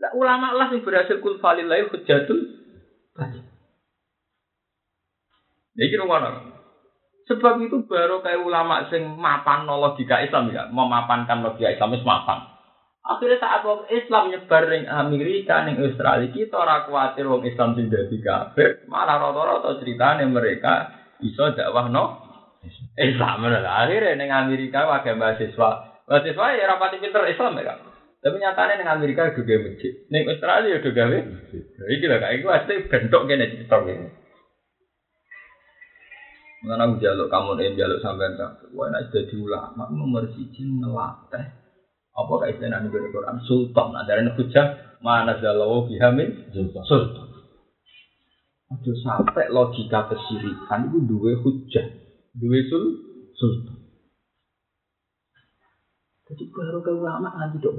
Nah, 0.00 0.10
ulama 0.16 0.56
lah 0.56 0.72
yang 0.72 0.80
berhasil 0.82 1.20
kul 1.20 1.38
falillahi 1.38 1.92
hujjatul 1.92 2.40
kira 5.76 6.04
Sebab 7.22 7.54
itu 7.62 7.86
baru 7.86 8.18
kayak 8.18 8.42
ulama 8.42 8.90
sing 8.90 9.06
mapan 9.14 9.62
logika 9.68 10.20
Islam 10.26 10.50
ya, 10.50 10.66
memapankan 10.68 11.46
logika 11.46 11.70
Islam 11.70 11.94
itu 11.94 12.02
mapan. 12.02 12.50
Akhirnya 13.02 13.38
saat 13.38 13.66
wong 13.66 13.90
Islam 13.90 14.30
nyebar 14.30 14.70
ning 14.70 14.86
Amerika 14.86 15.66
ning 15.66 15.78
Australia 15.82 16.30
kita 16.30 16.54
ora 16.54 16.86
kuatir 16.86 17.26
wong 17.26 17.42
Islam 17.46 17.74
sing 17.74 17.90
dadi 17.90 18.18
kafir, 18.22 18.86
malah 18.86 19.18
rata-rata 19.18 19.82
ceritane 19.82 20.26
mereka 20.30 21.02
iso 21.22 21.50
dakwah 21.54 21.90
no 21.90 22.21
Islam 22.98 23.48
lah. 23.48 23.88
Akhirnya 23.88 24.18
ning 24.20 24.28
Amerika 24.28 24.84
wae 24.84 25.12
mahasiswa. 25.16 25.70
Mahasiswa 26.04 26.46
ya 26.58 26.64
rapati 26.68 27.00
pinter 27.00 27.24
Islam 27.24 27.56
ya. 27.56 27.80
Tapi 28.22 28.36
nyatanya 28.38 28.74
ning 28.78 28.88
Amerika 28.90 29.32
juga 29.32 29.56
masjid. 29.64 29.92
Ning 30.12 30.28
Australia 30.28 30.78
juga 30.78 31.08
gawe. 31.08 31.18
Iki 31.88 32.04
lho 32.06 32.16
kayak 32.20 32.34
iku 32.38 32.48
asli 32.52 32.74
bentuk 32.86 33.22
kene 33.26 33.44
cerita 33.48 33.76
kene. 33.80 34.06
Mengenai 36.62 36.94
aku 36.94 37.02
jaluk 37.02 37.26
kamu 37.26 37.50
nih 37.58 37.74
jaluk 37.74 37.98
sampai 37.98 38.38
tak. 38.38 38.70
Wah 38.76 38.86
nak 38.86 39.10
jadi 39.10 39.34
ulama 39.34 39.90
nomor 39.90 40.30
siji 40.30 40.62
ngelatih. 40.62 41.44
Apa 42.12 42.32
kayak 42.44 42.60
istilah 42.60 42.78
nih 42.86 43.10
Quran 43.10 43.36
Sultan. 43.48 43.88
Ada 43.98 44.12
yang 44.20 44.36
hujah 44.38 44.66
mana 45.02 45.40
jalawo 45.42 45.90
bihamin 45.90 46.54
Sultan. 46.54 46.84
Sultan. 46.86 47.32
Aduh 48.72 48.96
sampai 49.04 49.52
logika 49.52 50.08
kesirikan 50.08 50.88
itu 50.88 51.04
dua 51.04 51.36
hujah, 51.44 51.92
dua 52.36 52.58
sul 52.68 52.84
sultan. 53.36 53.76
Jadi 56.32 56.48
baru 56.48 56.80
ke 56.80 56.92
ulama 56.96 57.28
nanti 57.36 57.60
dok 57.60 57.76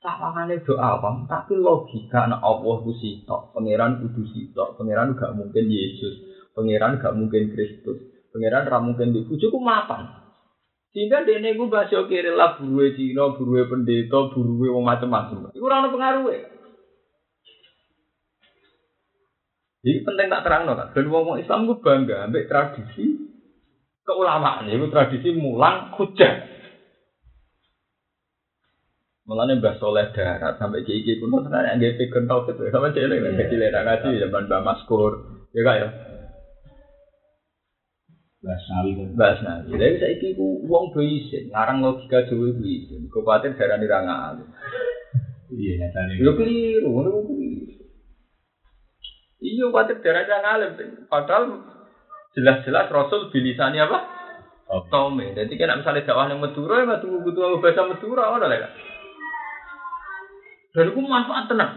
Sawangannya 0.00 0.64
doa 0.64 0.96
apa? 0.96 1.28
Tapi 1.28 1.60
logika 1.60 2.24
nak 2.24 2.40
Allah 2.40 2.80
itu 2.80 2.92
sitok, 2.96 3.52
pangeran 3.52 4.00
kudu 4.00 4.24
sitok, 4.32 4.80
pangeran 4.80 5.12
gak 5.12 5.36
mungkin 5.36 5.68
Yesus, 5.68 6.24
Pangeran 6.56 6.96
gak 6.96 7.12
mungkin 7.12 7.52
Kristus. 7.52 8.08
Pangeran 8.32 8.64
gak 8.64 8.80
mungkin 8.80 9.12
di 9.12 9.28
bujuku 9.28 9.60
mapan. 9.60 10.08
Sehingga 10.96 11.22
dene 11.22 11.54
gue 11.54 11.68
bahasa 11.70 12.02
kiri 12.08 12.32
lah 12.34 12.58
buruwe 12.58 12.96
Cina, 12.98 13.36
buruwe 13.36 13.68
pendeta, 13.68 14.32
buruwe 14.34 14.72
wong 14.74 14.82
macam-macam. 14.88 15.54
Iku 15.54 15.64
ora 15.68 15.86
ono 15.86 15.94
pengaruhe. 15.94 16.38
Jadi 19.80 19.98
penting 20.02 20.26
tak 20.32 20.42
terang 20.48 20.64
kan. 20.66 20.90
Dan 20.96 21.06
wong 21.12 21.38
Islam 21.38 21.68
gue 21.70 21.78
bangga 21.78 22.26
ambek 22.26 22.48
tradisi 22.50 23.04
keulamaan. 24.10 24.66
Itu 24.66 24.90
tradisi 24.90 25.30
mulang 25.30 25.94
hujah. 25.94 26.34
Mulane 29.30 29.62
Mbah 29.62 29.78
Soleh 29.78 30.10
darat 30.10 30.58
sampai 30.58 30.82
kiai 30.82 31.06
kiai 31.06 31.22
kuno 31.22 31.38
tenan 31.46 31.78
yang 31.78 31.78
gede 31.78 32.10
kental 32.10 32.42
itu 32.50 32.66
sama 32.74 32.90
cewek 32.90 33.22
yang 33.22 33.38
kecil 33.38 33.62
ngaji 33.62 34.18
zaman 34.26 34.50
Mbah 34.50 34.62
Maskur, 34.66 35.12
ya 35.54 35.62
kak 35.62 35.76
ya. 35.78 35.88
Basnawi 38.40 38.96
kan. 38.96 39.08
Basnawi. 39.20 39.76
Lha 39.76 39.88
saiki 40.00 40.32
ku 40.32 40.64
wong 40.64 40.96
do 40.96 41.04
isin, 41.04 41.52
ngarang 41.52 41.84
logika 41.84 42.24
Jawa 42.24 42.48
ku 42.56 42.64
isin. 42.64 43.04
Kabupaten 43.12 43.52
darani 43.52 43.84
ra 43.84 44.00
ngalih. 44.00 44.48
Iya 45.52 45.72
nyatane. 45.84 46.12
Yo 46.16 46.32
keliru, 46.32 46.88
ngono 46.88 47.20
ku. 47.20 47.36
Iya 49.44 49.68
kabupaten 49.68 50.00
darani 50.00 50.30
ra 50.32 50.38
ngalih. 50.40 50.68
Padahal 51.12 51.44
jelas-jelas 52.36 52.86
Rasul 52.90 53.30
bilisani 53.34 53.78
apa? 53.82 53.98
Tome. 54.90 55.34
Jadi 55.34 55.58
kena 55.58 55.82
misalnya 55.82 56.06
dakwah 56.06 56.30
yang 56.30 56.38
Madura, 56.38 56.86
ya 56.86 57.02
tunggu 57.02 57.26
butuh 57.26 57.58
bahasa 57.58 57.90
Madura, 57.90 58.38
ada 58.38 58.46
lah. 58.46 58.70
Dan 60.70 60.94
itu 60.94 61.00
manfaat 61.02 61.50
tenang. 61.50 61.74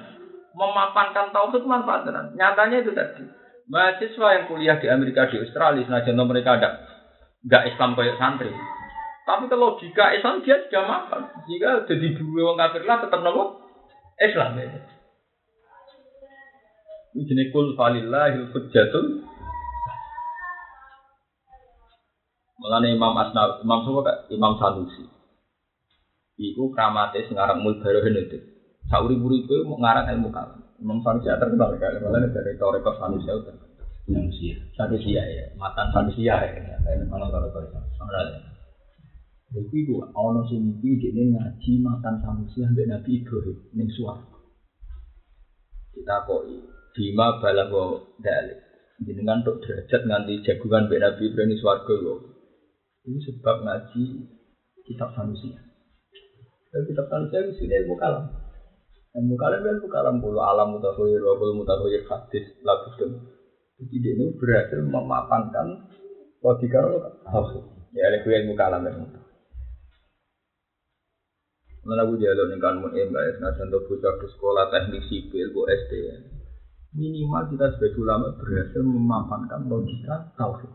Memapankan 0.54 1.34
tauhid 1.34 1.66
manfaat 1.66 2.06
tenang. 2.06 2.38
Nyatanya 2.38 2.86
itu 2.86 2.94
tadi. 2.94 3.26
mahasiswa 3.70 4.28
yang 4.36 4.46
kuliah 4.52 4.78
di 4.80 4.88
Amerika 4.92 5.32
di 5.32 5.40
Australia 5.40 5.88
senajan 5.88 6.20
mereka 6.28 6.60
ada 6.60 6.70
nggak 7.48 7.64
Islam 7.76 7.96
kayak 7.96 8.20
santri 8.20 8.52
tapi 9.24 9.48
kalau 9.48 9.76
logika 9.76 10.12
Islam 10.12 10.44
dia 10.44 10.60
sudah 10.68 10.84
makan 10.84 11.22
jika 11.48 11.88
jadi 11.88 12.08
dua 12.20 12.52
orang 12.52 12.60
kafir 12.60 12.84
lah 12.84 12.98
tetap 13.00 13.20
nopo 13.24 13.64
Islam 14.20 14.60
ya 14.60 14.68
ini 17.14 17.22
jenis 17.24 17.48
kul 17.56 17.78
falillahil 17.80 18.52
hujjatul 18.52 19.24
Mengenai 22.64 22.96
Imam 22.96 23.12
Asnawi, 23.20 23.60
Imam 23.60 23.84
Sopo 23.84 24.08
Imam 24.32 24.56
Sanusi. 24.56 25.04
Iku 26.40 26.72
kramate 26.72 27.28
sing 27.28 27.36
aran 27.36 27.60
mul 27.60 27.76
barohen 27.84 28.16
itu. 28.16 28.40
Sauri-uripe 28.88 29.68
mau 29.68 29.76
ngarang 29.84 30.08
ilmu 30.16 30.32
kalam. 30.32 30.64
Imam 30.80 31.04
Sanusi 31.04 31.28
terkenal 31.28 31.76
kali 31.76 32.00
malah 32.00 32.24
dari 32.32 32.56
Toreko 32.56 32.96
Sanusi 32.96 33.28
itu 33.28 33.52
manusia. 34.08 34.56
Sanusi 34.80 35.12
ya, 35.12 35.24
matan 35.60 35.92
Sanusi 35.92 36.24
ya. 36.24 36.40
Kalau 37.12 37.28
kalau 37.28 37.52
sama 38.00 38.32
Jadi 39.54 39.70
itu, 39.86 40.02
ono 40.02 40.42
sing 40.50 40.82
iki 40.82 40.98
dene 40.98 41.36
ngaji 41.36 41.72
matan 41.84 42.16
Sanusi 42.24 42.64
ambek 42.64 42.90
Nabi 42.90 43.22
Ibrahim 43.22 43.60
ning 43.76 43.92
swarga. 43.92 44.40
Kita 45.94 46.26
kok 46.26 46.42
bima 46.96 47.38
balago 47.38 48.18
dalik. 48.24 48.58
Jenengan 49.04 49.44
untuk 49.46 49.62
derajat 49.62 50.10
nganti 50.10 50.42
jagungan 50.42 50.90
mbek 50.90 51.02
Nabi 51.06 51.24
Ibrahim 51.28 51.54
ning 51.54 51.60
swarga 51.62 51.94
kok. 51.94 52.33
Ini 53.04 53.20
sebab 53.20 53.68
ngaji 53.68 54.04
kitab 54.88 55.12
Sanusi. 55.12 55.52
Dan 56.72 56.82
kitab 56.88 57.12
Sanusi 57.12 57.36
itu 57.36 57.52
sudah 57.68 57.78
ilmu 57.84 57.96
kalam. 58.00 58.26
Ilmu 59.20 59.36
kalam 59.36 59.60
kan 59.60 59.76
ilmu 59.76 59.88
kalam 59.92 60.16
puluh 60.24 60.40
alam 60.40 60.72
mutakhir, 60.72 61.20
wa 61.20 61.36
puluh 61.36 61.56
mutakhir 61.60 62.08
hadis, 62.08 62.48
lagu 62.64 62.96
Jadi 63.76 63.96
dia 64.00 64.16
ini 64.16 64.32
berhasil 64.40 64.80
memapankan 64.80 65.92
logika 66.40 66.80
tauhid. 67.28 67.66
Ya, 67.92 68.08
oleh 68.08 68.24
ilmu 68.24 68.56
kalam 68.56 68.88
ilmu. 68.88 69.08
Mana 71.84 72.08
aku 72.08 72.16
jalur 72.16 72.48
nih 72.48 72.64
kan 72.64 72.80
mun 72.80 72.96
ya, 72.96 73.04
senajan 73.12 73.68
tuh 73.68 73.84
bocah 73.92 74.16
di 74.16 74.28
sekolah 74.32 74.72
teknik 74.72 75.04
sipil, 75.12 75.52
bu 75.52 75.68
SD. 75.68 75.92
Minimal 76.96 77.52
kita 77.52 77.76
sebagai 77.76 78.00
ulama 78.00 78.32
berhasil 78.40 78.80
memapankan 78.80 79.68
logika 79.68 80.32
tauhid. 80.40 80.72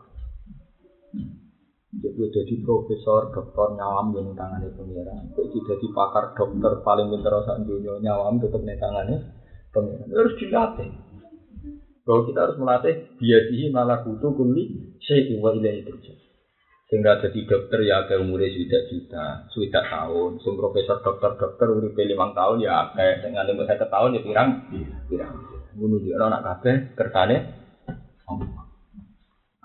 Jadi 1.89 2.21
jadi 2.21 2.55
profesor, 2.61 3.33
dokter 3.33 3.73
nyawam 3.73 4.13
yang 4.13 4.37
tangannya 4.37 4.77
pengiran. 4.77 5.33
Jadi 5.33 5.57
jadi 5.57 5.87
pakar 5.97 6.37
dokter 6.37 6.85
paling 6.85 7.09
pintar 7.09 7.41
saat 7.49 7.65
dunia 7.65 7.97
nyawam 8.05 8.37
tetap 8.37 8.61
nih 8.61 8.77
tangannya 8.77 9.17
pengiran. 9.73 10.05
Harus 10.13 10.37
dilatih. 10.37 10.91
Bahwa 12.05 12.21
kita 12.29 12.39
harus 12.45 12.57
melatih 12.61 12.95
biasihi 13.17 13.73
malah 13.73 14.05
kutu 14.05 14.37
kuli 14.37 14.93
syai'i 15.01 15.41
wa 15.41 15.57
ilaihi 15.57 15.89
turja. 15.89 16.13
Sehingga 16.93 17.21
jadi 17.25 17.41
dokter 17.45 17.81
ya 17.85 18.05
ke 18.05 18.21
umurnya 18.21 18.53
sudah 18.53 18.83
juta, 18.89 19.27
sudah 19.53 19.85
tahun. 19.89 20.41
Sing 20.45 20.57
profesor 20.61 21.01
dokter-dokter 21.01 21.69
uripe 21.73 22.05
limang 22.05 22.37
tahun 22.37 22.65
ya 22.65 22.93
kayak 22.97 23.25
dengan 23.25 23.49
lima 23.49 23.65
satu 23.65 23.89
tahun 23.89 24.17
ya 24.17 24.21
pirang, 24.25 24.51
pirang. 25.09 25.37
Bunuh 25.73 26.01
dia 26.05 26.21
anak 26.21 26.45
kabeh 26.45 26.97
kertane. 26.97 27.37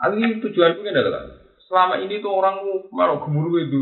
Ali 0.04 0.40
tujuanku 0.44 0.84
ini 0.84 1.00
adalah 1.00 1.43
selama 1.74 1.98
ini 2.06 2.22
tuh 2.22 2.30
orang 2.30 2.62
malah 2.94 3.18
gemuruh 3.18 3.58
itu, 3.66 3.82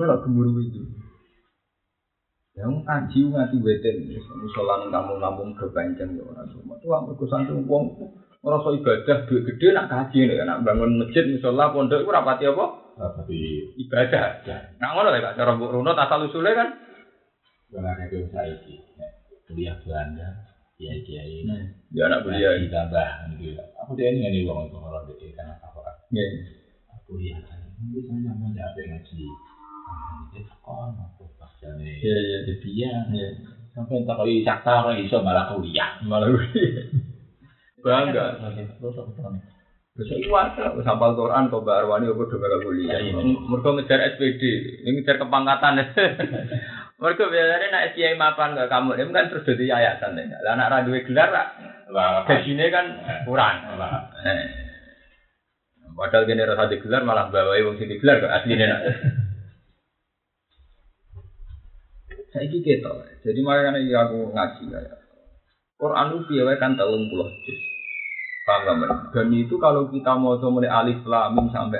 malah 0.00 0.16
gemuruh 0.24 0.56
itu. 0.64 0.80
Yang 2.56 2.80
kaji 2.88 3.18
ngati 3.28 3.56
weten, 3.60 3.96
misalnya 4.08 4.88
kamu 4.88 5.20
kampung 5.20 5.52
kebanyakan 5.52 6.16
ya 6.16 6.22
orang 6.24 6.48
semua. 6.48 6.80
Tuh 6.80 6.96
aku 6.96 7.12
kesantung 7.20 7.68
uang 7.68 7.92
ngerasa 8.40 8.68
ibadah 8.80 9.16
duit 9.28 9.44
gede 9.52 9.76
nak 9.76 9.92
kaji 9.92 10.32
nih, 10.32 10.40
nak 10.48 10.64
bangun 10.64 10.96
masjid 10.96 11.28
misalnya 11.28 11.68
pondok 11.76 12.00
itu 12.00 12.08
rapati 12.08 12.48
apa? 12.48 12.64
Tapi 12.94 13.38
Ibadah. 13.84 14.46
Nah 14.78 14.88
ngono 14.94 15.10
lah 15.10 15.20
kak, 15.20 15.36
cara 15.36 15.58
Mbok 15.58 15.72
Runo 15.76 15.92
asal 15.92 16.30
usulnya 16.30 16.56
kan? 16.56 16.68
Karena 17.74 18.06
itu 18.06 18.22
saya 18.30 18.54
kuliah 19.50 19.76
Belanda, 19.82 20.53
kiai 20.74 21.00
kiai 21.02 21.46
Ya 21.90 22.02
anak 22.06 22.22
kuliah. 22.22 22.58
ditambah 22.58 23.08
gitu. 23.36 23.54
Aku 23.80 23.94
dia 23.94 24.10
ini 24.10 24.26
nih 24.26 24.42
uang 24.42 24.66
itu 24.66 24.76
kalau 24.76 25.00
dia 25.06 25.30
kan 25.32 25.46
apa 25.54 25.66
orang 25.72 25.96
Iya. 26.10 26.26
aku 26.90 27.10
lihat 27.18 27.42
kan 27.44 27.58
misalnya 27.84 28.32
mau 28.34 28.50
apa 28.50 28.80
ngaji 28.80 29.14
itu 29.14 30.40
sekolah 30.42 30.90
aku 30.96 31.24
pasane 31.36 31.90
Iya 32.00 32.16
iya. 32.18 32.38
jadi 32.48 32.68
ya 32.74 32.92
Iya. 33.12 33.28
sampai 33.72 34.02
tak 34.02 34.14
kau 34.14 34.26
sakta 34.42 34.72
orang 34.82 34.98
iso 35.00 35.18
malah 35.20 35.50
kuliah 35.50 35.98
Malah 36.02 36.26
kuliah. 36.28 36.86
Bangga. 37.78 38.24
terus 38.80 38.96
aku 38.96 39.12
tahu 39.12 39.36
Terus 39.94 40.10
saya 40.10 40.26
wae 40.26 40.82
hafal 40.82 41.14
Quran 41.14 41.46
kok 41.46 41.62
Mbak 41.62 41.76
Arwani 41.78 42.10
kok 42.10 42.18
bakal 42.18 42.66
kuliah. 42.66 42.98
Mergo 43.46 43.78
ngejar 43.78 44.18
SPD, 44.18 44.42
ini 44.82 44.98
ngejar 44.98 45.22
kepangkatan. 45.22 45.78
Mergo 46.94 47.26
biasanya 47.26 47.66
nak 47.74 47.98
kiai 47.98 48.14
mapan 48.14 48.54
gak 48.54 48.70
kamu, 48.70 48.94
ini 48.94 49.10
kan 49.10 49.26
terus 49.26 49.42
jadi 49.42 49.64
yayasan 49.74 50.14
ya. 50.14 50.38
Lah 50.46 50.54
anak 50.54 50.70
ra 50.70 50.78
duwe 50.86 51.02
gelar 51.02 51.26
ra 51.26 51.44
Lah, 51.90 52.22
gajine 52.26 52.70
kan 52.70 52.86
kurang. 53.26 53.66
Eh. 54.24 54.46
Padahal 55.94 56.26
kene 56.26 56.42
rasa 56.42 56.66
digelar 56.66 57.06
malah 57.06 57.30
bawahi 57.30 57.62
wong 57.62 57.78
sing 57.78 57.86
digelar 57.86 58.18
kok 58.18 58.34
asline 58.34 58.66
nak. 58.66 58.82
Saiki 62.34 62.66
ketok. 62.66 63.22
Jadi 63.22 63.40
makanya 63.46 63.78
iki 63.78 63.94
aku 63.94 64.34
ngaji 64.34 64.62
kayak. 64.74 64.98
Quran 65.78 66.18
itu 66.18 66.42
wae 66.42 66.58
kan 66.58 66.74
30 66.74 67.14
juz. 67.46 67.60
Paham 68.44 68.82
gak? 68.82 69.14
Dan 69.14 69.30
itu 69.34 69.54
kalau 69.62 69.86
kita 69.90 70.18
mau 70.18 70.34
mulai 70.38 70.70
alif 70.70 71.02
lam 71.06 71.30
mim 71.34 71.46
sampai 71.54 71.78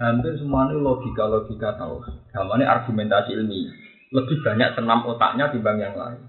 hampir 0.00 0.32
semuanya 0.40 0.78
logika-logika 0.78 1.76
tahu. 1.76 2.00
Gamane 2.32 2.64
argumentasi 2.64 3.36
ilmiah. 3.36 3.87
Lebih 4.08 4.40
banyak 4.40 4.72
senam 4.72 5.04
otaknya 5.04 5.52
dibanding 5.52 5.92
yang 5.92 5.96
lain. 5.96 6.20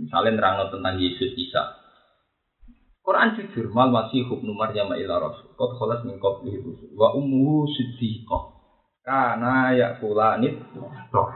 Misalnya 0.00 0.40
nerang 0.40 0.72
tentang 0.72 0.96
Yesus 0.96 1.36
Isa. 1.36 1.76
Quran 3.04 3.36
jujur 3.36 3.68
mal 3.72 3.92
masih 3.92 4.24
hukm 4.28 4.48
Maryam 4.56 4.88
ila 4.92 5.20
rasul. 5.20 5.52
Qad 5.56 5.70
khalas 5.76 6.00
min 6.08 6.16
qablihi 6.16 6.64
rusul. 6.64 6.96
Wa 6.96 7.12
ummuhu 7.12 7.68
siddiqah. 7.68 8.42
Kana 9.04 9.76
yakulanit 9.76 10.56
toh. 11.12 11.30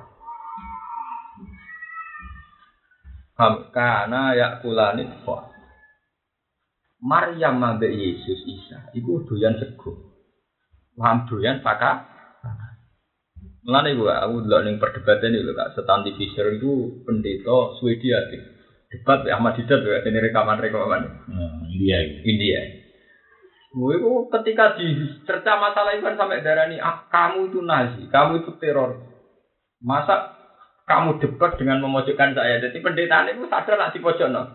Kana 3.74 4.32
yakulanit 4.39 5.11
toh. 5.28 5.45
Maryam 7.05 7.61
ambek 7.61 7.93
Yesus 7.93 8.41
Isa 8.49 8.89
iku 8.97 9.28
doyan 9.28 9.61
sego. 9.61 10.14
Paham 10.97 11.28
doyan 11.28 11.61
saka 11.61 12.13
Mulane 13.64 13.96
gua 13.96 14.20
aku 14.20 14.44
delok 14.44 14.62
ning 14.68 14.76
perdebatan 14.76 15.32
iki 15.32 15.40
lho 15.40 15.56
Kak 15.56 15.72
Stanley 15.72 16.12
Fisher 16.20 16.52
itu 16.52 17.00
pendeta 17.08 17.72
Swedia 17.80 18.28
tuh. 18.28 18.44
Debat 18.92 19.24
ya 19.26 19.40
Ahmad 19.40 19.56
Didat 19.58 19.82
ya 19.82 20.04
ini 20.06 20.18
rekaman-rekaman 20.20 21.02
Nah, 21.26 21.66
India. 21.66 21.98
India. 22.22 22.60
Gue 23.74 23.98
itu 23.98 24.30
ketika 24.30 24.78
dicerca 24.78 25.58
masalah 25.58 25.98
itu 25.98 26.06
kan 26.06 26.14
sampai 26.14 26.46
darah 26.46 26.70
ini, 26.70 26.78
ah, 26.78 27.02
kamu 27.10 27.50
itu 27.50 27.58
Nazi, 27.58 28.06
kamu 28.06 28.46
itu 28.46 28.54
teror. 28.62 29.02
Masa 29.82 30.30
kamu 30.86 31.18
debat 31.18 31.58
dengan 31.58 31.82
memojokkan 31.82 32.38
saya? 32.38 32.62
Jadi 32.62 32.78
pendeta 32.78 33.26
itu 33.26 33.50
sadar 33.50 33.74
nak 33.74 33.90
di 33.90 33.98
pojok 33.98 34.30
no. 34.30 34.46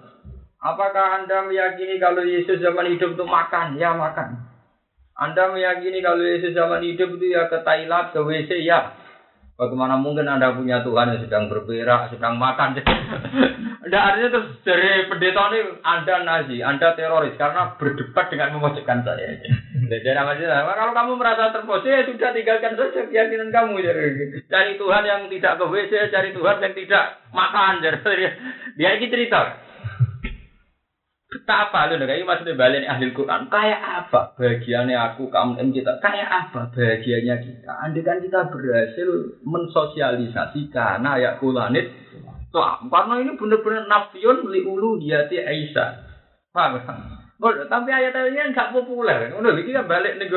Apakah 0.60 1.24
anda 1.24 1.44
meyakini 1.44 2.00
kalau 2.00 2.24
Yesus 2.24 2.64
zaman 2.64 2.96
hidup 2.96 3.16
itu 3.16 3.26
makan? 3.28 3.76
Ya 3.76 3.92
makan. 3.92 4.40
Anda 5.20 5.52
meyakini 5.52 6.00
kalau 6.00 6.24
Yesus 6.24 6.56
zaman 6.56 6.80
hidup 6.80 7.20
itu 7.20 7.36
ya 7.36 7.52
ke 7.52 7.60
Thailand, 7.68 8.16
ke 8.16 8.24
WC? 8.24 8.64
Ya. 8.64 8.96
Bagaimana 9.60 10.00
mungkin 10.00 10.24
Anda 10.24 10.56
punya 10.56 10.80
Tuhan 10.80 11.12
yang 11.12 11.20
sedang 11.20 11.52
berberak, 11.52 12.16
sedang 12.16 12.40
makan? 12.40 12.80
Tidak 13.84 14.00
artinya 14.00 14.32
terus 14.32 14.64
dari 14.64 15.12
pendeta 15.12 15.52
ini 15.52 15.60
Anda 15.84 16.16
Nazi, 16.24 16.64
Anda 16.64 16.96
teroris 16.96 17.36
karena 17.36 17.76
berdebat 17.76 18.32
dengan 18.32 18.56
memojokkan 18.56 19.04
saya. 19.04 19.36
Jadi 19.92 20.08
sih? 20.08 20.48
Kalau 20.48 20.94
kamu 20.96 21.12
merasa 21.20 21.52
terpojok 21.52 21.90
ya 21.90 22.08
sudah 22.08 22.32
tinggalkan 22.32 22.80
saja 22.80 23.02
keyakinan 23.10 23.52
kamu. 23.52 23.84
Jadi, 23.84 24.40
Cari 24.48 24.80
Tuhan 24.80 25.04
yang 25.04 25.22
tidak 25.28 25.58
ke 25.60 25.66
WC, 25.68 25.92
cari 26.14 26.30
Tuhan 26.32 26.64
yang 26.64 26.74
tidak 26.78 27.04
makan. 27.36 27.84
Jadi, 27.84 28.24
dia 28.80 28.96
ini 28.96 29.12
cerita. 29.12 29.68
Betapa 31.30 31.94
lu 31.94 32.02
kayak 32.10 32.26
maksudnya 32.26 32.58
balik 32.58 32.90
ahli 32.90 33.14
Quran 33.14 33.54
kayak 33.54 33.82
apa 33.86 34.34
bagiannya 34.34 34.98
aku 34.98 35.30
kamu 35.30 35.62
dan 35.62 35.70
kita 35.70 35.94
kayak 36.02 36.26
apa 36.26 36.74
bagiannya 36.74 37.36
kita 37.46 37.70
andai 37.70 38.02
kan 38.02 38.18
kita 38.18 38.50
berhasil 38.50 39.10
mensosialisasi 39.46 40.74
karena 40.74 41.22
ayat 41.22 41.38
kulanit 41.38 41.86
Wah, 42.50 42.82
karena 42.82 43.22
ini 43.22 43.38
benar-benar 43.38 43.86
nafiyun 43.86 44.50
li 44.50 44.66
ulu 44.66 44.98
diati 44.98 45.38
Aisyah. 45.38 45.90
Paham? 46.50 46.82
Tapi 47.70 47.90
ayat-ayatnya 47.94 48.50
nggak 48.50 48.74
populer. 48.74 49.30
Udah, 49.38 49.54
ini 49.54 49.70
kan 49.70 49.86
balik 49.86 50.18
nih 50.18 50.28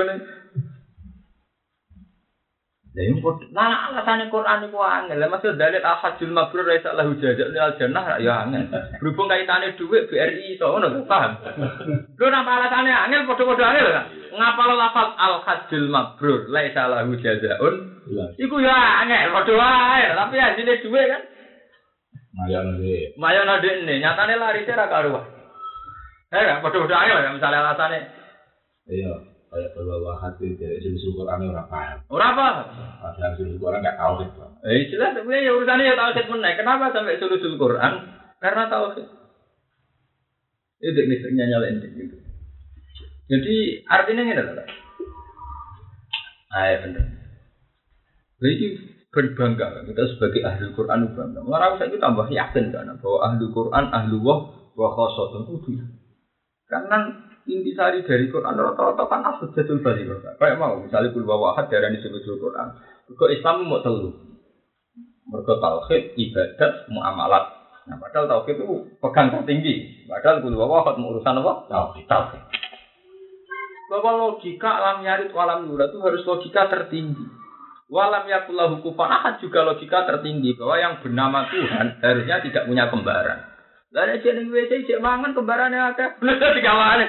Lah 2.92 3.08
kok 3.24 3.40
nah 3.56 3.88
alasannya 3.88 4.28
Quran 4.28 4.68
itu 4.68 4.76
angel. 4.76 5.16
Lah 5.16 5.28
maksud 5.32 5.56
dalil 5.56 5.80
ahadul 5.80 6.28
mabrur 6.28 6.68
ra 6.68 6.76
salah 6.84 7.08
hujajak 7.08 7.48
ni 7.48 7.56
al 7.56 7.72
jannah 7.80 8.20
ya 8.20 8.44
angel. 8.44 8.68
Berhubung 9.00 9.32
kaitane 9.32 9.72
dhuwit 9.80 10.12
BRI 10.12 10.60
iso 10.60 10.68
ngono 10.68 11.00
paham. 11.08 11.40
Lho 12.20 12.26
napa 12.28 12.52
alasannya 12.60 12.92
angel 12.92 13.24
padha-padha 13.24 13.64
angel 13.64 13.88
kan? 13.96 14.04
Ngapa 14.36 14.62
lo 14.68 14.74
lafal 14.76 15.08
al 15.16 15.34
hajjul 15.40 15.88
mabrur 15.88 16.52
la 16.52 16.60
salah 16.76 17.08
hujajaun? 17.08 17.74
Iku 18.36 18.56
ya 18.60 18.76
angel 19.08 19.32
padha 19.40 19.52
wae, 19.56 20.04
tapi 20.12 20.36
hasilnya 20.36 20.84
dhuwit 20.84 21.06
kan. 21.08 21.22
Maya 22.36 22.60
nanti. 22.60 23.16
Maya 23.16 23.40
nade 23.48 23.70
ini, 23.88 24.04
nyatane 24.04 24.36
lari 24.36 24.68
ra 24.68 24.86
karuan. 24.92 25.24
Eh, 26.28 26.44
padha-padha 26.60 26.96
angel 27.08 27.24
ya 27.24 27.30
misalnya 27.40 27.64
alasannya. 27.64 28.00
Iya, 28.84 29.31
kayak 29.52 29.76
kalau 29.76 30.16
hati 30.16 30.56
dari 30.56 30.80
sisi 30.80 31.12
Quran 31.12 31.52
orang 31.52 31.68
paham. 31.68 31.98
Ora 32.08 32.32
apa? 32.32 32.46
Padahal 33.04 33.36
sisi 33.36 33.60
Quran 33.60 33.84
nggak 33.84 34.00
tahu 34.00 34.12
gitu. 34.24 34.40
Eh, 34.64 34.88
jelas 34.88 35.12
sebenarnya 35.12 35.44
ya 35.44 35.52
urusannya 35.52 35.84
ya 35.84 35.94
tauhid 36.00 36.26
meneh. 36.32 36.52
Kenapa 36.56 36.84
sampai 36.96 37.20
sulusul 37.20 37.60
Quran? 37.60 37.92
Karena 38.40 38.72
tauhid. 38.72 39.06
Itu 40.80 41.00
misalnya 41.04 41.44
nyalain 41.52 41.84
gitu. 41.84 42.16
Jadi 43.28 43.54
artinya 43.86 44.22
ini 44.24 44.32
adalah 44.34 44.66
Ayo 46.52 46.76
bener. 46.84 47.06
Jadi 48.44 48.66
berbangga 49.12 49.84
kita 49.88 50.02
sebagai 50.16 50.40
ahli 50.44 50.72
Quran 50.76 51.12
bangga. 51.12 51.40
Malah 51.44 51.76
saya 51.76 51.92
itu 51.92 52.00
tambah 52.00 52.28
yakin 52.28 52.72
kan 52.72 52.92
bahwa 53.00 53.18
ahli 53.24 53.44
Quran 53.52 53.84
ahli 53.88 54.16
wah 54.20 54.40
wa 54.72 54.88
khosotun 54.92 55.60
itu. 55.60 55.80
Karena 56.68 57.31
intisari 57.46 58.06
dari 58.06 58.30
Quran 58.30 58.54
rata-rata 58.54 59.04
kan 59.10 59.20
asal 59.26 59.50
jadul 59.54 59.82
balik 59.82 60.08
Kayak 60.38 60.58
mau 60.58 60.78
misalnya 60.78 61.10
kul 61.10 61.26
wahad 61.26 61.66
darah 61.66 61.90
disebut 61.90 62.22
Quran. 62.22 62.68
Kok 63.12 63.32
Islam 63.34 63.66
mau 63.68 63.82
telu. 63.82 64.10
Mereka 65.28 65.54
tauhid, 65.58 66.18
ibadat, 66.18 66.92
muamalat. 66.92 67.44
Nah, 67.88 67.96
padahal 67.98 68.26
tauhid 68.30 68.62
itu 68.62 68.94
pegang 69.00 69.32
tertinggi. 69.32 70.06
Padahal 70.06 70.42
kul 70.42 70.54
wahad 70.54 70.96
mau 70.98 71.14
urusan 71.14 71.40
apa? 71.42 71.52
Tauhid. 71.66 72.04
Tauhid. 72.06 72.42
Bahwa 73.92 74.10
logika 74.16 74.70
alam 74.72 75.04
yarid 75.04 75.30
walam 75.36 75.68
yura 75.68 75.92
itu 75.92 76.00
harus 76.00 76.24
logika 76.24 76.70
tertinggi. 76.72 77.26
Walam 77.92 78.24
yakullahu 78.24 78.80
kufan 78.80 79.12
ahad 79.12 79.36
juga 79.44 79.68
logika 79.68 80.08
tertinggi 80.08 80.56
bahwa 80.56 80.76
yang 80.80 80.94
bernama 81.04 81.44
Tuhan 81.52 82.00
harusnya 82.00 82.40
tidak 82.40 82.64
punya 82.64 82.88
kembaran. 82.88 83.51
Lah 83.92 84.08
nek 84.08 84.24
jeneng 84.24 84.48
WC 84.48 84.88
cek 84.88 85.04
mangan 85.04 85.36
kembarane 85.36 85.76
akeh. 85.76 86.16
Bener 86.20 86.50
digawane. 86.56 87.06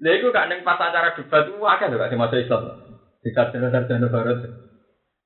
Lha 0.00 0.10
iku 0.16 0.32
gak 0.32 0.48
ning 0.48 0.64
pas 0.64 0.80
acara 0.80 1.12
debat 1.12 1.44
ku 1.44 1.60
akeh 1.60 1.86
lho 1.92 2.00
sing 2.08 2.16
masuk 2.20 2.40
Islam. 2.40 2.60
Di 3.20 3.30
sarjana-sarjana 3.36 4.08
barat. 4.08 4.40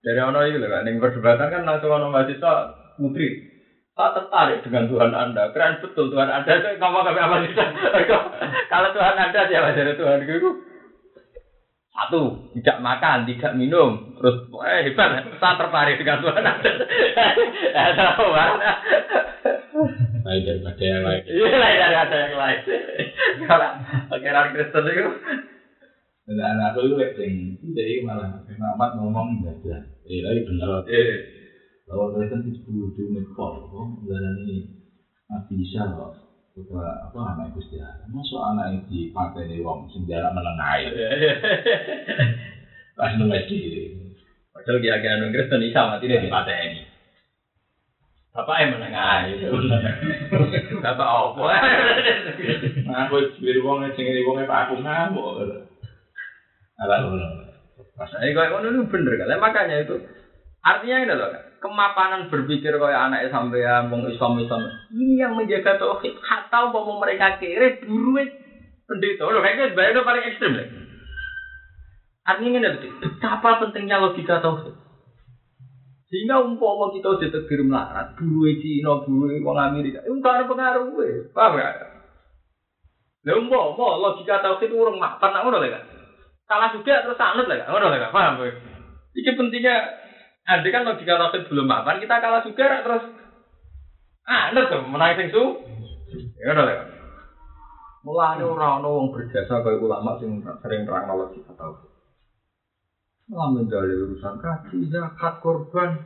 Dari 0.02 0.20
ono 0.20 0.42
iki 0.42 0.58
lho 0.58 0.66
gak 0.66 0.82
ning 0.82 0.98
perdebatan 0.98 1.46
kan 1.46 1.62
langsung 1.62 1.94
ono 1.94 2.10
mahasiswa 2.10 2.54
putri. 2.98 3.46
Saya 3.94 4.16
tertarik 4.18 4.62
dengan 4.66 4.90
Tuhan 4.90 5.12
Anda. 5.14 5.50
Keren 5.54 5.78
betul 5.78 6.10
Tuhan 6.10 6.30
Anda 6.30 6.50
itu 6.58 6.68
ngomong 6.78 7.02
ke 7.06 7.20
apa 7.20 7.36
sih? 7.42 7.50
Kalau 8.72 8.90
Tuhan 8.94 9.14
Anda 9.18 9.40
siapa 9.46 9.74
dari 9.78 9.94
Tuhan 9.94 10.26
itu? 10.26 10.69
Satu, 12.00 12.48
tidak 12.56 12.80
makan, 12.80 13.28
tidak 13.28 13.52
minum, 13.60 14.16
terus 14.16 14.48
eh 14.64 14.88
hebat, 14.88 15.20
saya 15.36 15.52
tertarik 15.60 16.00
dengan 16.00 16.24
Tuhan 16.24 16.48
Lain 20.24 20.40
daripada 20.48 20.80
yang 20.80 21.04
lain. 21.04 21.20
Iya 21.28 21.56
lain 21.60 21.76
dari 21.76 21.96
ada 22.00 22.16
yang 22.16 22.36
lain. 22.40 22.60
Kalau 23.44 23.70
akhirnya 24.16 24.48
Kristen 24.56 24.84
itu, 24.88 25.12
Dan 26.24 26.40
anak 26.40 26.72
aku 26.72 26.88
itu 26.88 27.04
sing, 27.20 27.32
jadi 27.76 28.00
malah 28.00 28.48
Muhammad 28.48 28.90
ngomong 28.96 29.26
ibadah. 29.44 29.84
Eh, 30.08 30.24
lagi 30.24 30.40
bener. 30.48 30.88
eh, 30.88 31.12
Kalau 31.84 32.16
Kristen 32.16 32.48
itu 32.48 32.64
kudu 32.64 33.12
mikol, 33.12 33.68
kok 33.68 34.08
ini 34.08 34.56
Nabi 35.28 35.54
Isa 35.68 35.84
kok. 35.84 36.29
Kuda 36.66 37.08
apa 37.08 37.18
anak 37.36 37.56
Gusti 37.56 37.76
sih? 37.78 38.04
Masa 38.12 38.36
anak 38.52 38.66
itu 38.74 38.80
di 38.90 39.00
pantai 39.14 39.48
nih 39.48 39.64
wong 39.64 39.88
senjara 39.92 40.28
menengai. 40.34 40.90
Pas 42.98 43.12
nunggu 43.16 43.40
di. 43.48 43.60
Padahal 44.50 44.82
dia 44.82 44.92
agak 44.98 45.12
nunggu 45.20 45.40
itu 45.46 45.54
nih 45.56 45.70
sama 45.72 45.96
tidak 46.02 46.24
di 46.24 46.28
pantai 46.28 46.56
ini. 46.68 46.80
Bapak 48.30 48.56
yang 48.62 48.70
menengai. 48.76 49.28
Bapak 50.84 51.08
apa? 51.08 51.48
Aku 53.06 53.16
biru 53.40 53.60
wong 53.64 53.88
sing 53.92 54.06
singgih 54.06 54.26
wong 54.26 54.44
yang 54.44 54.50
paku 54.50 54.78
ngamuk. 54.80 55.66
Alah, 56.80 57.04
pas 57.92 58.12
ini 58.24 58.32
kau 58.32 58.60
itu 58.64 58.80
bener 58.88 59.12
kan? 59.20 59.36
Makanya 59.36 59.84
itu 59.84 60.00
artinya 60.60 60.96
ini 61.04 61.14
loh, 61.16 61.30
kemapanan 61.60 62.28
berpikir 62.28 62.76
kayak 62.76 63.02
anak 63.08 63.28
sampean 63.32 63.88
wong 63.88 64.08
Islam 64.08 64.40
Islam 64.40 64.60
ini 64.92 65.20
yang 65.20 65.36
menjaga 65.36 65.80
tauhid. 65.80 66.16
Atau 66.20 66.72
mau 66.72 67.00
mereka 67.00 67.40
kere 67.40 67.80
dulu 67.84 68.20
Pendeta, 68.90 69.22
loh 69.22 69.38
kayaknya 69.38 69.78
bayar 69.78 70.02
paling 70.02 70.24
ekstrim 70.26 70.58
lah. 70.58 70.66
Artinya 72.26 72.58
ini 72.58 72.90
betapa 72.98 73.62
pentingnya 73.62 74.02
logika 74.02 74.42
tauhid. 74.42 74.74
Sehingga 76.10 76.42
umpama 76.42 76.90
kita 76.90 77.06
udah 77.06 77.30
tegir 77.30 77.62
melarat, 77.62 78.18
buru 78.18 78.50
Cina, 78.58 78.98
buru 79.06 79.30
wong 79.30 79.54
Amerika, 79.54 80.02
itu 80.02 80.18
ada 80.26 80.42
pengaruh 80.42 80.90
gue, 80.90 81.30
paham 81.30 81.54
gak? 81.54 81.86
Lah 83.30 83.34
umpama 83.38 84.02
logika 84.02 84.42
tauhid 84.42 84.74
urung 84.74 84.98
mapan 84.98 85.38
nak 85.38 85.46
ngono 85.46 85.62
lho 85.62 85.70
kan. 85.70 85.86
Salah 86.50 86.74
juga 86.74 87.06
terus 87.06 87.14
sanut 87.14 87.46
lah 87.46 87.62
kan, 87.62 87.70
ngono 87.70 87.94
lho 87.94 87.98
kan, 88.02 88.10
paham 88.10 88.42
gue? 88.42 88.50
Iki 89.22 89.38
pentingnya 89.38 89.76
Andai 90.50 90.74
kan 90.74 90.82
logika 90.82 91.14
tauhid 91.14 91.46
belum 91.46 91.70
mapan, 91.70 92.02
kita 92.02 92.18
kalah 92.18 92.42
juga 92.42 92.82
terus 92.82 93.06
anut 94.26 94.66
tuh 94.66 94.82
menang 94.82 95.14
sing 95.14 95.30
su. 95.30 95.42
Ya 96.42 96.50
ngono 96.50 96.66
lho. 96.66 96.74
Mulane 98.02 98.42
ora 98.42 98.82
ono 98.82 98.88
wong 98.90 99.06
berjasa 99.14 99.62
kaya 99.62 99.78
ulama 99.78 100.18
sing 100.18 100.42
sering 100.42 100.82
terang 100.82 101.06
logika 101.06 101.54
tauhid. 101.54 101.90
Malah 103.30 103.46
mendalil 103.54 104.10
urusan 104.10 104.42
kaji, 104.42 104.90
zakat, 104.90 105.38
korban. 105.38 106.02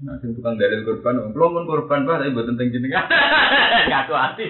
Nah, 0.00 0.16
sing 0.24 0.32
tukang 0.32 0.56
dalil 0.56 0.80
korban, 0.80 1.20
om 1.20 1.36
belum 1.36 1.68
korban 1.68 2.08
pak, 2.08 2.24
tapi 2.24 2.32
buat 2.32 2.48
tentang 2.48 2.72
jenengan. 2.72 3.04
Ngaku 3.92 4.14
hati. 4.16 4.46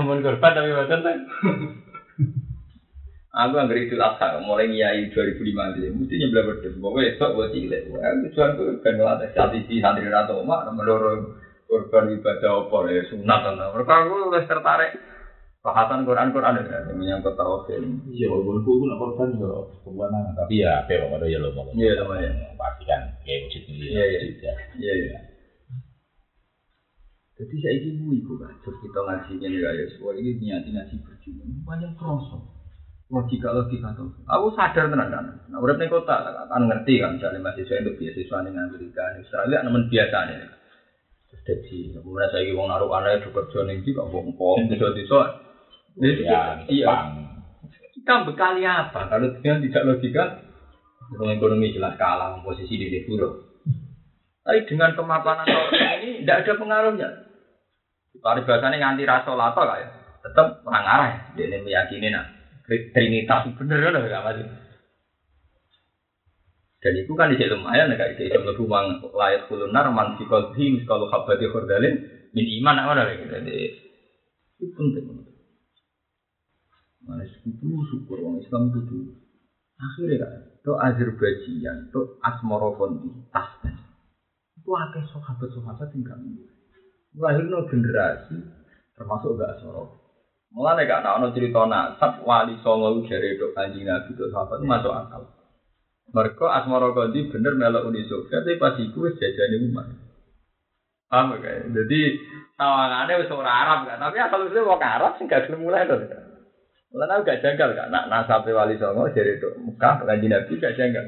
Amun 0.00 0.24
korban 0.24 0.56
tapi 0.56 0.72
buat 0.72 0.88
tentang. 0.88 1.28
Aku 3.30 3.54
nggak 3.54 3.66
ngeri 3.70 3.94
adha, 3.94 4.42
mulai 4.42 4.66
ngiyai 4.66 5.06
2005 5.14 5.78
ini, 5.78 5.86
mesti 5.94 6.14
nyebelah 6.18 6.44
berdua. 6.50 6.82
Pokoknya 6.82 7.14
esok 7.14 7.30
buat 7.38 7.48
cilik. 7.54 7.82
Tujuan 8.26 8.50
tuh 8.58 8.66
kan 8.82 8.98
ngelatih 8.98 9.30
strategi 9.30 9.78
santri 9.78 10.10
rata 10.10 10.34
umat, 10.34 10.66
menurut 10.74 11.38
korban 11.70 12.10
ibadah 12.10 12.66
apa 12.66 12.76
ya 12.90 13.02
sunat. 13.06 13.40
Mereka 13.54 13.94
aku 14.02 14.34
udah 14.34 14.42
tertarik. 14.42 14.92
Bahasan 15.60 16.08
Quran 16.08 16.32
Quran 16.32 16.56
ada 16.56 16.88
yang 16.88 16.96
menyangkut 16.96 17.36
tauhid. 17.36 17.84
Iya, 18.08 18.32
walaupun 18.32 18.64
aku 18.64 18.84
nak 18.88 18.98
korban 18.98 19.28
yo 19.38 19.68
kebuanan, 19.84 20.32
tapi 20.34 20.64
ya 20.64 20.82
apa 20.82 20.90
ada 20.98 21.26
ya 21.28 21.38
lo 21.38 21.52
mau. 21.52 21.68
Iya, 21.70 22.00
lumayan. 22.00 22.34
Pasti 22.56 22.82
kan 22.88 23.14
kayak 23.22 23.46
wujud 23.46 23.62
ini. 23.68 23.92
Iya, 23.92 24.04
iya. 24.08 24.52
Iya, 24.74 24.92
iya. 25.06 25.18
Jadi 27.38 27.54
saya 27.62 27.72
ini 27.78 27.96
bu 27.96 28.12
ibu 28.12 28.32
kan, 28.42 28.52
terus 28.60 28.76
kita 28.84 29.00
ngajinya 29.00 29.48
nih 29.48 29.60
ya, 29.64 29.84
semua 29.96 30.12
ini 30.12 30.36
niat 30.36 30.60
ngaji 30.60 30.94
berjuang, 31.00 31.64
banyak 31.64 31.92
kroso. 31.96 32.59
Logika 33.10 33.50
logika 33.50 33.90
tuh. 33.98 34.14
Aku 34.30 34.54
sadar 34.54 34.86
tenan 34.86 35.10
kan. 35.10 35.26
Nah, 35.50 35.58
udah 35.58 35.74
nih 35.74 35.90
kota, 35.90 36.22
kan 36.46 36.62
ngerti 36.62 37.02
kan, 37.02 37.18
misalnya 37.18 37.42
mahasiswa 37.42 37.82
itu 37.82 37.98
beasiswa 37.98 38.38
nih 38.46 38.54
Amerika, 38.54 39.02
Australia, 39.18 39.66
namun 39.66 39.90
biasa 39.90 40.30
nih. 40.30 40.46
Terus 41.26 41.42
jadi, 41.42 41.78
kemudian 41.98 42.30
saya 42.30 42.42
ingin 42.46 42.70
naruh 42.70 42.90
anak 42.94 43.18
itu 43.18 43.34
kerja 43.34 43.66
nih, 43.66 43.82
kok 43.82 44.08
bongkong. 44.14 44.70
Jadi, 44.70 46.22
Ya, 46.22 46.62
iya. 46.70 46.86
Jepang. 46.86 47.06
Kita 47.90 48.14
bekali 48.22 48.62
apa? 48.62 49.10
Kalau 49.10 49.34
dengan 49.42 49.58
tidak 49.58 49.86
logika, 49.90 50.24
ekonomi 51.10 51.34
ekonomi 51.36 51.74
jelas 51.74 51.98
kalah 51.98 52.38
posisi 52.46 52.78
di 52.78 53.02
dulu. 53.02 53.50
Tapi 54.46 54.64
dengan 54.64 54.94
kemapanan 54.94 55.44
ini 56.00 56.22
tidak 56.22 56.46
ada 56.46 56.52
pengaruhnya. 56.56 57.08
Paribasanya 58.22 58.76
nganti 58.78 59.02
rasa 59.04 59.34
lato 59.34 59.62
lah 59.66 59.76
ya. 59.82 59.88
Tetap 60.24 60.62
orang 60.64 60.86
arah 60.86 61.08
ya. 61.10 61.18
Dia 61.36 61.44
ini 61.50 61.58
meyakini 61.66 62.08
nah. 62.08 62.39
Trinitas 62.70 63.50
bener 63.58 63.78
kan 63.82 63.98
enggak 63.98 64.22
masih. 64.22 64.46
Dan 66.80 66.94
itu 66.96 67.12
kan 67.18 67.34
di 67.34 67.44
lumayan 67.44 67.92
kayak 67.98 68.14
itu 68.14 68.30
bisa 68.30 68.40
mlebu 68.40 68.64
mang 68.64 69.02
layak 69.12 69.50
kulunar 69.50 69.90
man 69.90 70.14
fi 70.16 70.24
qalbi 70.24 70.80
kalau 70.86 71.10
habati 71.10 71.50
khurdalin 71.50 71.98
min 72.30 72.46
iman 72.62 72.78
apa 72.78 73.10
gitu. 73.10 73.26
Jadi 73.26 73.56
itu 74.62 74.72
penting. 74.78 75.04
Mana 77.04 77.26
sekutu 77.26 77.84
syukur 77.90 78.22
orang 78.22 78.38
Islam 78.44 78.70
itu 78.70 78.80
dulu. 78.86 79.12
Akhirnya 79.80 80.16
kan, 80.20 80.32
itu 80.60 80.72
Azerbaijan, 80.76 81.88
itu 81.88 82.00
Asmorofondi, 82.20 83.08
Tasman. 83.32 83.72
Itu 84.60 84.76
akeh 84.76 85.08
sahabat-sahabat 85.08 85.88
yang 85.96 86.04
gak 86.04 86.20
mungkin. 86.20 86.52
Melahirkan 87.16 87.64
generasi, 87.72 88.36
termasuk 88.92 89.40
gak 89.40 89.56
Asmorofondi. 89.56 89.99
Mulane 90.50 90.82
gak 90.82 91.06
ana 91.06 91.30
cerita 91.30 91.62
nasab 91.62 92.26
wali 92.26 92.58
songo 92.58 93.06
jare 93.06 93.38
dok 93.38 93.54
anjing 93.54 93.86
Nabi 93.86 94.10
itu 94.10 94.26
sahabat 94.34 94.58
masuk 94.66 94.90
akal. 94.90 95.22
Mereka 96.10 96.42
Asmara 96.42 96.90
Gondi 96.90 97.30
bener 97.30 97.54
melok 97.54 97.86
Uni 97.86 98.02
Soviet 98.10 98.42
tapi 98.42 98.58
pas 98.58 98.74
iku 98.74 99.06
wis 99.06 99.14
jajane 99.22 99.62
umat. 99.70 99.86
Paham 101.06 101.38
gak? 101.38 101.70
Jadi 101.70 102.00
tawangane 102.58 103.12
wis 103.22 103.30
ora 103.30 103.52
Arab 103.62 103.86
kan, 103.86 104.02
tapi 104.02 104.18
asal 104.18 104.42
usulnya 104.42 104.66
wong 104.66 104.82
Arab 104.82 105.12
sing 105.22 105.30
gak 105.30 105.46
gelem 105.46 105.62
mulai 105.62 105.86
lho. 105.86 106.02
Mulane 106.90 107.12
aku 107.14 107.30
gak 107.30 107.42
janggal 107.46 107.70
kan, 107.78 107.86
nak 107.94 108.10
nasabe 108.10 108.50
wali 108.50 108.74
songo 108.74 109.06
jare 109.14 109.38
dok 109.38 109.54
Mekah 109.54 110.02
kanjeng 110.02 110.34
Nabi 110.34 110.52
gak 110.58 110.74
janggal. 110.74 111.06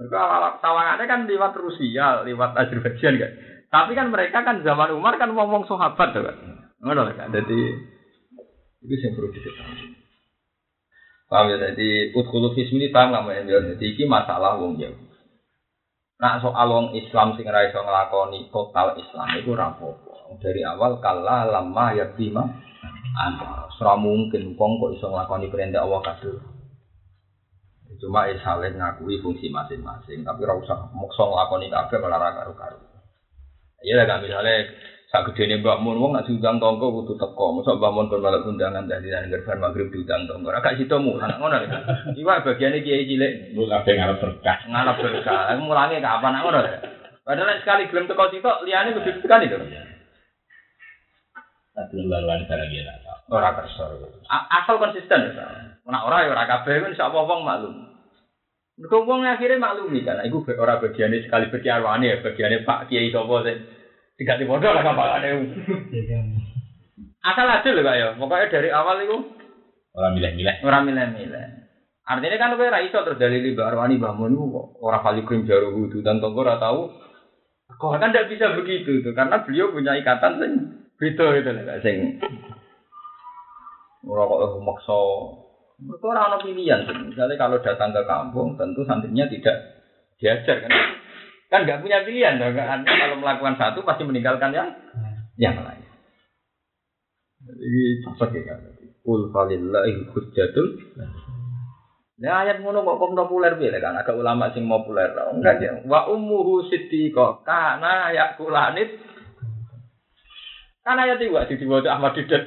Mereka 0.00 0.16
awal 0.16 0.56
tawangane 0.64 1.04
kan 1.04 1.28
lewat 1.28 1.52
Rusia, 1.60 2.24
lewat 2.24 2.56
Azerbaijan 2.56 3.20
kan. 3.20 3.32
Tapi 3.68 3.92
kan 3.92 4.08
mereka 4.08 4.48
kan 4.48 4.64
zaman 4.64 4.96
Umar 4.96 5.20
kan 5.20 5.28
ngomong 5.36 5.68
sahabat 5.68 6.16
tuh 6.16 6.24
kan. 6.24 6.36
Ngono 6.80 7.04
kan. 7.12 7.28
Jadi 7.36 7.60
itu 8.82 8.94
yang 8.94 9.14
perlu 9.18 9.30
diketahui. 9.34 9.98
Paham 11.28 11.52
ya? 11.52 11.56
Jadi 11.70 12.16
utkulu 12.16 12.56
fismi 12.56 12.88
paham 12.88 13.12
nggak 13.12 13.22
mau 13.24 13.32
Jadi 13.34 13.84
ini 13.84 14.04
masalah 14.08 14.56
wong 14.56 14.80
ya. 14.80 14.90
Nah 16.18 16.40
soal 16.42 16.66
wong 16.66 16.86
Islam 16.98 17.38
sing 17.38 17.46
ra 17.46 17.68
iso 17.68 17.78
nglakoni 17.78 18.50
total 18.50 18.98
Islam 18.98 19.28
itu 19.38 19.52
rapopo. 19.54 20.34
Dari 20.42 20.64
awal 20.66 20.98
kala 20.98 21.46
lama 21.46 21.94
ya 21.94 22.10
bima 22.16 22.42
anda. 23.18 23.70
Ora 23.78 23.94
mungkin 23.94 24.58
wong 24.58 24.72
kok 24.82 24.92
iso 24.98 25.06
nglakoni 25.06 25.46
perintah 25.52 25.86
Allah 25.86 26.02
kabeh. 26.02 26.34
Cuma 27.98 28.30
ya 28.30 28.38
saling 28.46 28.78
ngakui 28.78 29.18
fungsi 29.18 29.50
masing-masing, 29.50 30.22
tapi 30.22 30.46
ora 30.46 30.54
usah 30.58 30.86
maksa 30.94 31.22
nglakoni 31.22 31.66
kabeh 31.66 31.98
malah 31.98 32.18
ra 32.18 32.30
karo-karo. 32.34 32.78
Iya 33.82 34.02
lah 34.02 34.18
misalnya 34.18 34.66
sak 35.08 35.32
gedene 35.32 35.64
Mbak 35.64 35.80
Mun 35.80 35.96
wong 35.96 36.12
nak 36.12 36.28
diundang 36.28 36.60
tonggo 36.60 36.92
kudu 36.92 37.16
teko. 37.16 37.56
Mosok 37.56 37.80
Mbak 37.80 37.92
Mun 37.96 38.06
kon 38.12 38.20
malah 38.20 38.44
undangan 38.44 38.84
nang 38.84 39.28
gerban 39.32 39.56
magrib 39.56 39.88
diundang 39.88 40.28
tonggo. 40.28 40.52
Ora 40.52 40.60
gak 40.60 40.76
sida 40.76 41.00
mu, 41.00 41.16
anak 41.16 41.40
ngono 41.40 41.56
lho. 41.64 41.68
Iwa 42.20 42.44
bagiane 42.44 42.84
kiai 42.84 43.08
cilik 43.08 43.56
Lu 43.56 43.64
kabeh 43.64 43.92
ngarep 43.96 44.20
berkah. 44.20 44.58
ngalap 44.68 44.96
berkah. 45.00 45.40
Aku 45.56 45.64
mulangi 45.64 46.04
kapan 46.04 46.32
nak 46.36 46.42
ngono 46.44 46.58
lho. 46.60 46.72
Padahal 47.24 47.48
nek 47.48 47.60
sekali 47.64 47.88
gelem 47.88 48.08
teko 48.08 48.24
sitok 48.28 48.62
liyane 48.68 48.92
kudu 49.00 49.10
tekan 49.24 49.44
itu. 49.48 49.56
Tapi 51.72 51.94
laluan 52.04 52.44
ya 52.44 52.92
tak. 53.00 53.16
Ora 53.32 53.56
kersa. 53.56 53.84
Asal 54.28 54.76
konsisten 54.76 55.32
ya. 55.32 55.72
Nek 55.88 56.04
ora 56.04 56.28
ya 56.28 56.36
ora 56.36 56.44
kabeh 56.44 56.84
kan 56.84 56.92
insyaallah 56.92 57.24
wong 57.24 57.48
maklum. 57.48 57.74
Mergo 58.78 59.08
wong 59.08 59.26
akhirnya 59.26 59.58
maklumi 59.58 60.06
kan, 60.06 60.22
iku 60.22 60.46
ora 60.54 60.78
bagiane 60.78 61.26
sekali 61.26 61.50
berkiarwane 61.50 62.14
ya, 62.14 62.22
bagiane 62.22 62.62
Pak 62.62 62.86
Kiai 62.86 63.10
sapa 63.10 63.42
sing 63.42 63.58
diganti 64.18 64.44
modal 64.44 64.74
lah 64.74 64.82
kapakane. 64.82 65.30
Asal 67.22 67.46
adil 67.48 67.72
lho 67.78 67.82
Kak 67.82 67.96
ya. 67.96 68.06
Pokoknya 68.18 68.50
dari 68.50 68.68
awal 68.68 69.02
itu 69.02 69.18
Orang 69.94 70.14
milih-milih. 70.14 70.62
ora 70.62 70.78
milih-milih. 70.84 71.44
Artinya 72.06 72.36
kan 72.38 72.54
kowe 72.54 72.66
ora 72.66 72.80
iso 72.80 73.02
terus 73.02 73.18
dalili 73.18 73.52
Mbak 73.52 73.68
Arwani 73.68 73.98
bangun 73.98 74.32
itu 74.32 74.44
kok 74.48 74.66
ora 74.80 74.98
kali 75.02 75.26
krim 75.26 75.42
jaru 75.44 75.74
wudu 75.74 76.00
dan 76.00 76.22
tonggo 76.22 76.40
ora 76.42 76.56
tahu. 76.56 76.88
Kok 77.68 77.98
kan 77.98 78.14
tidak 78.14 78.30
bisa 78.30 78.54
begitu 78.54 79.02
tuh 79.02 79.12
karena 79.12 79.42
beliau 79.42 79.74
punya 79.74 79.98
ikatan 79.98 80.38
sing 80.40 80.52
beda 80.96 81.26
gitu 81.36 81.50
lah 81.52 81.78
sing 81.82 81.96
ora 84.06 84.22
kok 84.24 84.62
maksa. 84.62 85.00
Mereka 85.78 86.04
ora 86.10 86.20
ono 86.30 86.36
pilihan. 86.42 86.80
Misalnya 87.06 87.34
kalau 87.38 87.58
datang 87.62 87.90
ke 87.94 88.02
kampung 88.02 88.54
tentu 88.58 88.82
santrinya 88.82 89.26
tidak 89.30 89.56
diajar 90.18 90.62
kan. 90.64 90.70
Kan 91.48 91.64
nggak 91.64 91.80
punya 91.80 92.04
pilihan 92.04 92.36
dong. 92.36 92.52
Kan? 92.52 92.84
Kalau 92.84 93.16
melakukan 93.16 93.56
satu 93.56 93.80
pasti 93.84 94.04
meninggalkan 94.04 94.52
yang 94.52 94.68
yang 95.40 95.56
lain. 95.56 95.84
Jadi 97.40 97.82
cocok 98.04 98.30
ya 98.36 98.42
kan. 98.52 98.58
Kul 99.00 99.32
falillahi 99.32 100.12
hujjatul. 100.12 100.66
Nah 102.18 102.44
ayat 102.44 102.60
ngono 102.60 102.82
kok 102.82 102.98
kok 102.98 103.14
populer 103.14 103.54
piye 103.56 103.78
kan 103.78 103.96
agak 103.96 104.18
ulama 104.18 104.52
sing 104.52 104.68
populer. 104.68 105.08
Enggak 105.32 105.64
ya. 105.64 105.72
Wa 105.88 106.10
ummuhu 106.12 106.68
siddiqah 106.68 107.40
kana 107.46 108.12
yakulanit. 108.12 109.00
Kan 110.84 111.00
ayat 111.00 111.20
iki 111.20 111.32
wae 111.32 111.48
diwaca 111.48 111.96
Ahmad 111.96 112.12
Didat. 112.18 112.44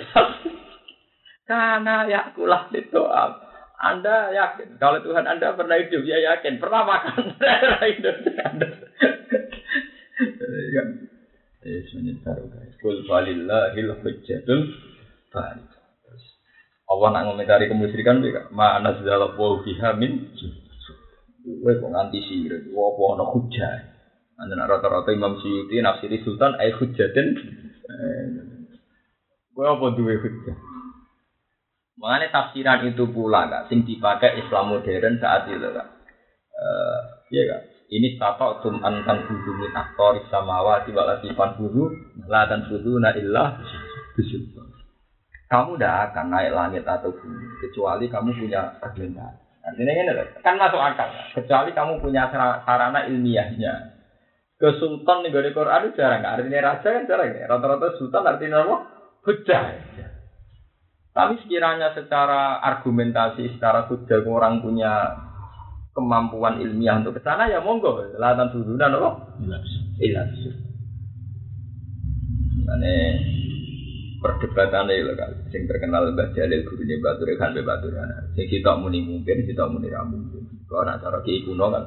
Kana 1.50 2.06
yakulanit 2.06 2.94
doa. 2.94 3.50
Anda 3.82 4.30
yakin 4.30 4.78
kalau 4.78 5.02
Tuhan 5.02 5.26
Anda 5.26 5.58
pernah 5.58 5.74
hidup 5.82 6.06
ya 6.06 6.22
yakin 6.22 6.62
pernah 6.62 6.86
makan 6.86 7.34
hidup 7.98 8.18
Anda. 8.46 8.68
Ya. 10.72 10.84
Eh 11.62 11.84
sebenarnya 11.92 12.24
baru 12.24 12.46
guys. 12.48 12.74
Kul 12.80 13.04
falillahil 13.06 13.92
hujjatul 14.00 14.60
balik. 15.30 15.70
Allah 16.92 17.08
nak 17.16 17.24
ngomentari 17.24 17.72
kemusyrikan 17.72 18.20
mereka 18.20 18.52
mana 18.52 18.96
segala 19.00 19.32
wa 19.36 19.64
biha 19.64 19.96
min 19.96 20.32
Kowe 21.42 21.74
kok 21.74 21.90
nganti 21.90 22.22
sire, 22.30 22.70
wa 22.70 22.94
apa 22.94 23.02
ana 23.18 23.26
hujah. 23.34 23.74
Anda 24.38 24.54
nak 24.62 24.78
rata-rata 24.78 25.10
Imam 25.10 25.42
Suyuti 25.42 25.82
nafsiri 25.82 26.22
Sultan 26.22 26.54
ai 26.62 26.70
hujatin. 26.70 27.28
Kowe 29.50 29.66
Kowe 29.66 29.66
apa 29.74 29.86
duwe 29.98 30.22
hujjah? 30.22 30.58
Mengenai 31.98 32.30
tafsiran 32.30 32.86
itu 32.94 33.10
pula 33.10 33.50
kak, 33.50 33.74
sing 33.74 33.86
dipakai 33.86 34.42
Islam 34.42 34.74
modern 34.74 35.18
saat 35.18 35.50
itu 35.50 35.66
kak. 35.66 35.88
Eh, 36.54 37.00
iya 37.34 37.42
kak. 37.50 37.62
Ini 37.92 38.16
tato 38.16 38.64
tum 38.64 38.80
antan 38.80 39.28
budu 39.28 39.52
min 39.52 39.76
aktor 39.76 40.16
samawa 40.32 40.88
tiba 40.88 41.04
lagi 41.04 41.28
pan 41.36 41.60
budu, 41.60 41.92
latan 42.24 42.72
budu 42.72 42.96
na 43.04 43.12
illah. 43.12 43.60
Kamu 45.52 45.76
tidak 45.76 46.16
akan 46.16 46.32
naik 46.32 46.56
langit 46.56 46.88
atau 46.88 47.12
bumi 47.12 47.60
kecuali 47.60 48.08
kamu 48.08 48.32
punya 48.32 48.80
argumentasi. 48.80 49.44
Artinya 49.62 49.92
ini 49.92 50.12
kan 50.40 50.56
masuk 50.56 50.80
akal. 50.80 51.12
Kecuali 51.36 51.76
kamu 51.76 52.00
punya 52.00 52.32
sarana 52.32 53.04
ilmiahnya. 53.12 54.00
Ke 54.56 54.80
sultan 54.80 55.28
nih 55.28 55.36
dari 55.36 55.52
Quran 55.52 55.92
itu 55.92 56.00
jarang. 56.00 56.24
Artinya 56.24 56.72
raja 56.72 56.88
kan 56.88 57.04
jarang. 57.04 57.36
Rata-rata 57.36 58.00
sultan 58.00 58.24
artinya 58.24 58.64
apa? 58.64 58.78
Hujah. 59.28 59.64
Tapi 61.12 61.34
sekiranya 61.44 61.92
secara 61.92 62.64
argumentasi, 62.64 63.60
secara 63.60 63.92
hujah 63.92 64.24
orang 64.24 64.64
punya 64.64 64.94
kemampuan 65.92 66.60
ilmiah 66.64 67.00
untuk 67.00 67.20
ke 67.20 67.22
sana 67.24 67.52
ya 67.52 67.60
monggo. 67.60 68.00
Latan 68.16 68.52
sudunan 68.52 68.96
apa? 68.96 69.10
Ilas. 70.00 70.32
Ini 72.72 72.96
perdebatan 74.22 74.88
itu 74.94 75.12
kan, 75.18 75.32
sing 75.52 75.68
terkenal 75.68 76.14
Mbah 76.14 76.32
Jalil 76.32 76.64
guru 76.64 76.86
ini 76.86 77.02
Batu 77.02 77.28
Rekan 77.28 77.52
Mbah 77.52 77.66
Batu 77.68 77.92
Rekan. 77.92 78.32
Sing 78.38 78.48
kita 78.48 78.78
muni 78.80 79.04
mungkin, 79.04 79.44
kita 79.44 79.68
muni 79.68 79.92
ra 79.92 80.06
mungkin. 80.08 80.46
Kalau 80.70 80.88
nak 80.88 81.04
cara 81.04 81.20
kiai 81.26 81.44
kuno 81.44 81.68
kan, 81.68 81.84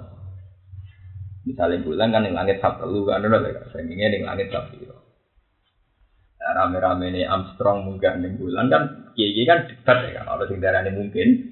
misalnya 1.49 1.81
bulan 1.81 2.13
kan 2.13 2.27
yang 2.27 2.37
langit 2.37 2.61
sab 2.61 2.77
telu 2.77 3.07
kan, 3.09 3.23
ada 3.23 3.39
lah. 3.39 3.65
Saya 3.73 3.87
ingin 3.87 4.21
yang 4.21 4.29
langit 4.29 4.53
sab 4.53 4.69
telu. 4.69 4.93
Nah, 4.93 6.53
rame-rame 6.53 7.09
ini 7.17 7.23
Armstrong 7.25 7.89
mungkin 7.89 8.21
yang 8.21 8.37
bulan 8.37 8.69
kan, 8.69 8.83
kiai 9.17 9.47
kan 9.49 9.65
debat 9.71 10.05
ya 10.05 10.21
kan. 10.21 10.25
Kalau 10.29 10.45
sing 10.51 10.59
darah 10.61 10.85
mungkin, 10.93 11.49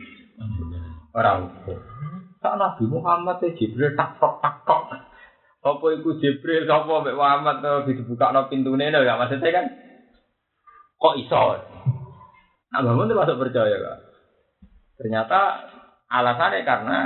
orang 1.16 1.48
ukur. 1.48 1.91
Tak 2.42 2.58
Nabi 2.58 2.84
Muhammad 2.90 3.38
ya 3.38 3.54
Jibril 3.54 3.94
tak 3.94 4.18
tok 4.18 4.42
tak 4.42 4.66
tok. 4.66 4.90
Apa 5.62 5.86
iku 5.94 6.18
Jibril 6.18 6.66
sapa 6.66 7.06
Mbak 7.06 7.14
Muhammad 7.14 7.56
to 7.62 7.86
dibuka 7.86 8.34
no 8.34 8.50
pintune 8.50 8.90
lho 8.90 9.06
ya 9.06 9.14
maksudnya 9.14 9.54
kan 9.54 9.66
kok 10.98 11.18
iso. 11.22 11.40
Nah, 12.72 12.80
bangun 12.82 13.06
itu 13.06 13.14
masuk 13.14 13.38
percaya 13.38 13.76
kak. 13.78 13.98
Ternyata 14.98 15.40
alasannya 16.10 16.66
karena 16.66 16.98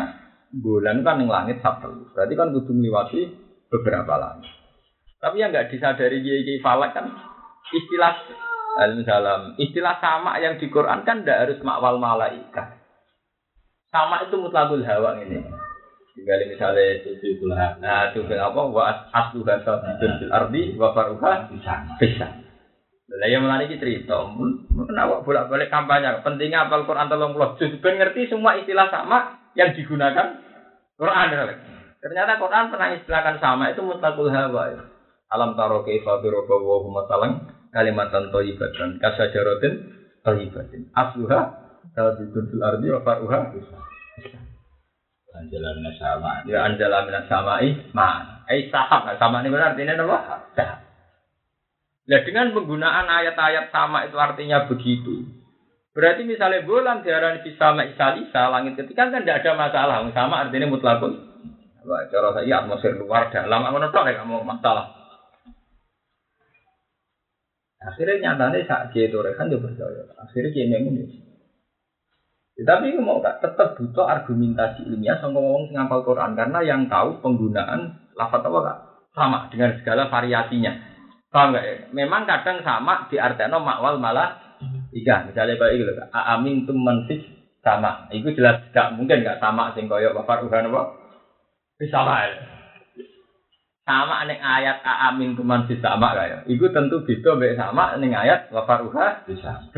bulan 0.56 1.04
kan 1.04 1.20
yang 1.20 1.28
langit 1.28 1.60
satu. 1.60 2.16
Berarti 2.16 2.32
kan 2.32 2.56
kudu 2.56 2.72
melewati 2.72 3.20
beberapa 3.68 4.16
langit. 4.16 4.48
Tapi 5.20 5.36
yang 5.36 5.52
nggak 5.52 5.68
disadari 5.68 6.24
kiai 6.24 6.64
falak 6.64 6.96
kan 6.96 7.12
istilah 7.76 8.14
Alhamdulillah, 8.76 9.56
istilah 9.56 9.96
sama 10.04 10.36
yang 10.36 10.60
di 10.60 10.68
Quran 10.68 11.00
kan 11.08 11.24
tidak 11.24 11.48
harus 11.48 11.58
makwal 11.64 11.96
malaikat. 11.96 12.75
Sama 13.96 14.28
itu 14.28 14.36
mutlakul 14.36 14.84
hawa 14.84 15.16
ini. 15.24 15.40
Tinggal 16.12 16.44
misalnya 16.52 17.00
Itu 17.00 17.16
itulah. 17.16 17.80
Nah, 17.80 18.12
itu 18.12 18.20
apa? 18.36 18.60
Wa 18.68 19.08
asluha 19.08 19.64
sabitun 19.64 20.20
fil 20.20 20.32
ardi 20.32 20.76
wa 20.76 20.92
faruha 20.92 21.48
Bisa. 21.48 21.96
bisa. 21.96 22.28
Lah 23.06 23.28
yang 23.32 23.46
mulai 23.46 23.64
iki 23.64 23.80
cerita, 23.80 24.18
kenapa 24.74 25.22
bolak-balik 25.22 25.70
kampanye? 25.70 26.20
Pentingnya 26.20 26.66
apal 26.66 26.84
Quran 26.84 27.06
tolong 27.08 27.38
juz 27.56 27.78
ben 27.78 27.96
ngerti 27.96 28.28
semua 28.28 28.58
istilah 28.58 28.92
sama 28.92 29.40
yang 29.56 29.72
digunakan 29.72 30.42
Quran. 31.00 31.28
Ternyata 32.02 32.36
Quran 32.36 32.68
pernah 32.68 32.88
istilahkan 32.98 33.40
sama 33.40 33.72
itu 33.72 33.80
mutlakul 33.80 34.28
hawa. 34.28 34.90
Alam 35.32 35.56
taro 35.56 35.86
kaifa 35.86 36.18
hum 36.20 36.92
masalan 36.92 37.46
kalimatan 37.70 38.34
thayyibatan 38.34 39.00
kasajaratin 39.00 39.72
thayyibatin. 40.26 40.90
Asluha 40.92 41.65
sabitun 41.96 42.52
fil 42.52 42.60
ardi 42.60 42.92
wa 42.92 43.00
faruha 43.00 43.40
bisa. 43.56 43.78
Jalan 45.36 45.84
sama. 46.00 46.44
Ya 46.48 46.64
anjala 46.64 47.04
minas 47.08 47.28
samai 47.28 47.92
ma. 47.92 48.44
Eh 48.48 48.68
sahab, 48.72 49.08
sama 49.20 49.44
ini 49.44 49.52
benar 49.52 49.74
artinya 49.76 49.96
apa? 50.04 50.48
Sahab. 50.56 50.80
Nah 52.06 52.20
dengan 52.22 52.54
penggunaan 52.54 53.06
ayat-ayat 53.10 53.74
sama 53.74 54.06
itu 54.06 54.16
artinya 54.16 54.64
begitu. 54.70 55.26
Berarti 55.96 56.28
misalnya 56.28 56.64
bulan 56.64 57.00
diarani 57.00 57.40
bisa 57.40 57.72
isalisa 57.72 58.52
langit 58.52 58.76
ketika 58.76 59.08
kan 59.08 59.24
tidak 59.24 59.44
ada 59.44 59.52
masalah. 59.56 59.96
Sama 60.12 60.44
artinya 60.46 60.68
mutlakun. 60.68 61.16
Wah, 61.86 62.02
cara 62.10 62.34
saya 62.34 62.66
atmosfer 62.66 62.98
luar 62.98 63.30
dalam, 63.30 63.62
aku 63.62 63.78
nonton 63.78 64.10
ya 64.10 64.18
kamu 64.18 64.42
masalah. 64.42 64.90
Akhirnya 67.78 68.34
nyatanya 68.34 68.66
saat 68.66 68.90
dia 68.90 69.06
itu 69.06 69.14
kan 69.22 69.46
dia 69.46 69.62
percaya. 69.62 70.02
Akhirnya 70.18 70.50
dia 70.50 70.66
memang 70.66 70.98
Ya, 72.56 72.64
tapi 72.64 72.96
mau 72.96 73.20
tak 73.20 73.44
tetap 73.44 73.76
butuh 73.76 74.08
argumentasi 74.08 74.88
ilmiah 74.88 75.20
sama 75.20 75.44
ngomong 75.44 75.68
sing 75.68 75.76
hafal 75.76 76.00
Quran 76.08 76.32
karena 76.32 76.64
yang 76.64 76.88
tahu 76.88 77.20
penggunaan 77.20 78.08
lafaz 78.16 78.40
apa 78.40 78.58
kak 78.64 78.78
sama 79.12 79.38
dengan 79.52 79.76
segala 79.76 80.08
variasinya. 80.08 80.72
Paham 81.28 81.52
nggak 81.52 81.64
ya? 81.68 81.74
Memang 81.92 82.24
kadang 82.24 82.64
sama 82.64 83.12
di 83.12 83.20
artinya 83.20 83.60
makwal 83.60 84.00
malah 84.00 84.56
tiga. 84.88 85.28
Misalnya 85.28 85.60
kayak 85.60 85.84
gitu, 85.84 85.92
amin 86.08 86.64
tum 86.64 86.80
manfis 86.80 87.20
sama. 87.60 88.08
Itu 88.08 88.32
jelas 88.32 88.64
tidak 88.72 88.96
mungkin 88.96 89.20
nggak 89.20 89.36
sama 89.36 89.76
sing 89.76 89.84
koyok 89.84 90.16
bapak 90.16 90.48
udah 90.48 90.64
apa? 90.64 90.82
Bisa 91.76 92.00
ya. 92.00 92.40
Sama 93.84 94.24
ning 94.24 94.40
ayat 94.40 94.80
amin 94.80 95.36
tum 95.36 95.44
manfis 95.44 95.84
sama 95.84 96.16
kayak. 96.16 96.48
Itu 96.48 96.72
tentu 96.72 97.04
beda 97.04 97.36
mbek 97.36 97.60
sama 97.60 98.00
ning 98.00 98.16
ayat 98.16 98.48
bapak 98.48 98.88
udah 98.88 99.28
Bisa. 99.28 99.68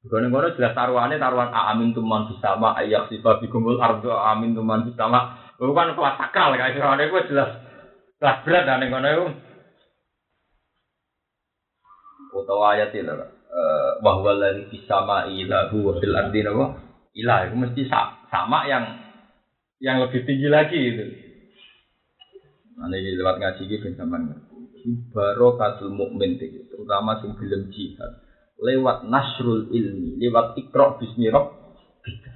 Bersama. 0.00 0.08
Gono-gono 0.08 0.56
jelas 0.56 0.72
taruhannya 0.72 1.20
taruhan 1.20 1.52
amin 1.52 1.92
tuman 1.92 2.32
bersama 2.32 2.72
ayak 2.80 3.12
sifat 3.12 3.44
bigumul 3.44 3.76
ardo 3.80 4.16
amin 4.16 4.56
tuman 4.56 4.88
bersama. 4.88 5.36
Bukan 5.60 5.92
kelas 5.92 6.16
sakral 6.16 6.56
kayak 6.56 6.76
taruhannya 6.76 7.12
gue 7.12 7.28
jelas 7.28 7.50
kelas 8.16 8.38
berat 8.44 8.64
dan 8.64 8.88
gono 8.88 9.08
itu. 9.08 9.26
Utawa 12.30 12.78
ayat 12.78 12.94
itu 12.94 13.10
bahwa 14.00 14.32
lagi 14.38 14.70
bisama 14.70 15.26
ilahu 15.28 15.98
fil 15.98 16.14
ardi 16.14 16.40
nabo 16.46 16.78
ilah 17.12 17.50
itu 17.50 17.58
mesti 17.58 17.82
sa- 17.90 18.22
sama 18.30 18.64
yang 18.70 18.86
yang 19.82 19.98
lebih 19.98 20.22
tinggi 20.24 20.46
lagi 20.46 20.78
itu. 20.78 21.04
Ini 22.80 23.18
lewat 23.20 23.36
ngaji 23.42 23.62
gitu 23.68 23.92
sampean 23.98 24.32
ngerti. 24.32 25.12
Barokatul 25.12 25.92
mukmin 25.92 26.40
terutama 26.40 27.20
film 27.20 27.68
jihad 27.68 28.29
lewat 28.60 29.08
nasrul 29.08 29.72
ilmi, 29.72 30.20
lewat 30.20 30.56
ikro 30.60 31.00
bismi 31.00 31.32
rabbika. 31.32 32.32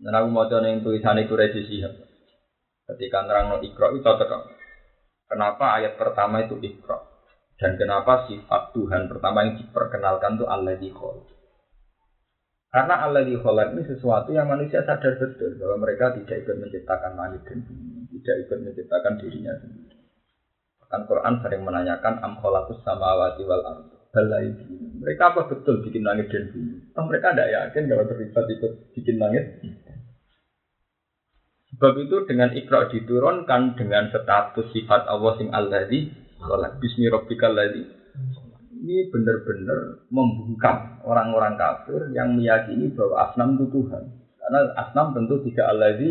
Dan 0.00 0.16
aku 0.16 0.28
mau 0.32 0.48
yang 0.48 0.80
tulisan 0.80 1.20
itu 1.20 1.34
resi 1.36 1.60
sihab. 1.66 1.92
Ketika 2.88 3.26
nerang 3.26 3.52
no 3.52 3.56
ikro 3.60 3.92
itu 3.92 4.00
cocok. 4.00 4.42
Kenapa 5.30 5.78
ayat 5.78 5.94
pertama 6.00 6.42
itu 6.42 6.56
ikro? 6.58 7.06
Dan 7.60 7.76
kenapa 7.76 8.24
sifat 8.24 8.72
Tuhan 8.72 9.06
pertama 9.12 9.44
yang 9.44 9.60
diperkenalkan 9.60 10.40
itu 10.40 10.46
Allah 10.48 10.74
di 10.80 10.88
Karena 12.70 13.02
Allah 13.04 13.26
di 13.26 13.34
ini 13.36 13.82
sesuatu 13.84 14.30
yang 14.32 14.48
manusia 14.48 14.80
sadar 14.86 15.18
betul 15.20 15.58
bahwa 15.58 15.84
mereka 15.84 16.16
tidak 16.16 16.46
ikut 16.46 16.56
menciptakan 16.56 17.18
langit 17.18 17.42
dan 17.44 17.66
bumi, 17.66 18.06
tidak 18.22 18.36
ikut 18.46 18.58
menciptakan 18.62 19.14
dirinya 19.20 19.52
sendiri. 19.58 19.98
Bahkan 20.80 21.00
Quran 21.10 21.34
sering 21.44 21.62
menanyakan 21.66 22.14
am 22.22 22.38
samawati 22.86 23.42
wal 23.44 23.62
ardh 23.66 23.99
balai 24.10 24.50
Mereka 25.00 25.22
apa 25.32 25.48
betul 25.48 25.80
bikin 25.86 26.04
langit 26.04 26.28
dan 26.28 26.52
bumi? 26.52 26.92
Oh, 26.98 27.04
mereka 27.08 27.32
tidak 27.32 27.50
yakin 27.50 27.82
kalau 27.88 28.04
terlibat 28.04 28.44
ikut 28.52 28.72
bikin 28.92 29.16
langit. 29.16 29.44
Sebab 31.72 31.94
itu 32.02 32.16
dengan 32.28 32.52
ikra 32.52 32.92
diturunkan 32.92 33.78
dengan 33.78 34.12
status 34.12 34.68
sifat 34.76 35.08
Allah 35.08 35.32
sing 35.40 35.48
alladzi 35.48 36.12
khalaq 36.36 36.76
bismi 36.82 37.08
rabbikal 37.08 37.56
ladzi. 37.56 37.86
Ini 38.80 39.08
benar-benar 39.08 40.04
membungkam 40.12 41.04
orang-orang 41.04 41.56
kafir 41.56 42.12
yang 42.12 42.36
meyakini 42.36 42.92
bahwa 42.92 43.28
asnam 43.28 43.56
itu 43.56 43.72
Tuhan. 43.72 44.04
Karena 44.40 44.60
asnam 44.76 45.16
tentu 45.16 45.40
tidak 45.48 45.66
alladzi 45.72 46.10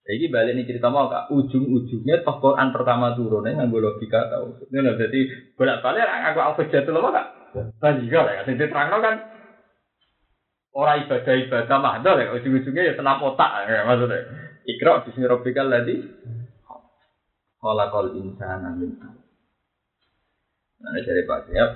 jadi 0.00 0.32
balik 0.32 0.56
ini 0.56 0.62
cerita 0.64 0.88
mau 0.88 1.12
kak, 1.12 1.28
ujung-ujungnya 1.28 2.24
toh 2.24 2.40
Quran 2.40 2.72
pertama 2.72 3.12
turunnya 3.12 3.52
nggak 3.52 3.68
logika 3.68 4.32
tahu. 4.32 4.64
Ini 4.72 4.78
loh, 4.80 4.94
jadi 4.96 5.20
bolak 5.54 5.84
balik 5.84 6.02
aku 6.02 6.40
aku 6.40 6.60
jatuh 6.72 6.92
loh 6.96 7.12
kak. 7.12 7.26
Tadi 7.78 8.08
kan 8.08 8.30
ya, 8.30 8.42
jadi 8.48 8.70
terang 8.70 9.02
kan 9.02 9.16
orang 10.72 11.04
ibadah 11.04 11.34
ibadah 11.46 11.78
mahdal 11.78 12.16
ya, 12.16 12.32
ujung-ujungnya 12.32 12.82
ya 12.90 12.94
tenang 12.96 13.20
otak 13.20 13.50
ya 13.68 13.84
maksudnya. 13.84 14.20
Ikra 14.64 15.04
bismi 15.04 15.26
rabbikal 15.28 15.68
ladzi 15.68 16.00
khalaqal 17.60 18.16
insana 18.16 18.72
min 18.76 18.96
Nah, 20.80 20.96
dari 20.96 21.28
Pak 21.28 21.52
Siap, 21.52 21.70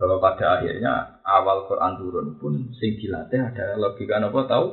bahwa 0.00 0.16
pada 0.16 0.56
akhirnya 0.56 1.20
awal 1.20 1.68
Quran 1.68 2.00
turun 2.00 2.26
pun 2.40 2.52
sing 2.80 2.96
dilatih 2.96 3.44
ada 3.44 3.76
logika 3.76 4.16
apa 4.18 4.40
tahu? 4.48 4.66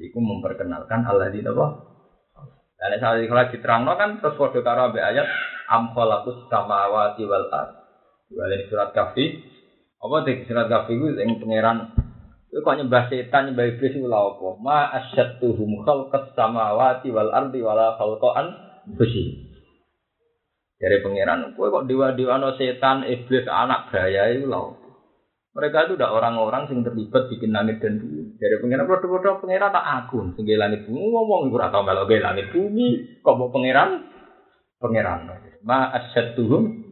Iku 0.00 0.16
memperkenalkan 0.16 1.04
Allah 1.04 1.28
di 1.28 1.44
apa? 1.44 1.66
Dan 2.80 2.96
saat 2.96 3.20
kalau 3.20 3.52
diterangno 3.52 3.92
kan 4.00 4.10
terus 4.24 4.40
kode 4.40 4.64
karo 4.64 4.88
ambek 4.88 5.04
ayat 5.04 5.28
am 5.68 5.92
khalaqus 5.92 6.48
samawati 6.48 7.28
wal 7.28 7.52
ard. 7.52 7.76
Wala 8.32 8.56
surat 8.72 8.96
kafi. 8.96 9.36
Apa 10.00 10.24
di 10.24 10.48
surat 10.48 10.72
kafi 10.72 10.96
ku 10.96 11.12
yang 11.12 11.36
pangeran 11.36 11.92
itu 12.50 12.66
kok 12.66 12.82
nyembah 12.82 13.06
setan 13.06 13.52
nyembah 13.52 13.66
iblis 13.76 13.94
itu 13.94 14.08
lah 14.10 14.34
apa? 14.34 14.48
Ma 14.58 14.90
asyattuhum 14.96 15.86
khalqas 15.86 16.34
samawati 16.34 17.12
wal 17.12 17.30
ardi 17.30 17.60
wala 17.60 17.94
khalqan 17.94 18.46
fusi. 18.96 19.46
Dari 20.80 20.98
pangeran, 21.04 21.54
kowe 21.54 21.68
kok 21.68 21.86
dewa-dewa 21.86 22.40
no 22.40 22.56
setan, 22.56 23.04
iblis, 23.04 23.44
anak 23.44 23.92
gaya 23.92 24.32
itu 24.32 24.48
lah. 24.48 24.72
Mereka 25.52 25.92
itu 25.92 25.92
udah 26.00 26.10
orang-orang 26.10 26.72
yang 26.72 26.80
terlibat 26.88 27.28
bikin 27.28 27.52
langit 27.52 27.84
dan 27.84 28.00
bumi. 28.00 28.19
Dari 28.40 28.56
pengiran 28.56 28.88
produk-produk 28.88 29.44
pengiran 29.44 29.68
tak 29.68 29.84
akun. 29.84 30.32
Sehingga 30.32 30.64
langit 30.64 30.88
bumi 30.88 31.12
ngomong, 31.12 31.52
gue 31.52 31.60
atau 31.60 31.84
melo 31.84 32.08
langit 32.08 32.48
bumi. 32.56 33.20
Kok 33.20 33.36
mau 33.36 33.52
pengiran? 33.52 34.00
Pengiran. 34.80 35.28
Ma 35.60 35.92
asyatuhum. 35.92 36.88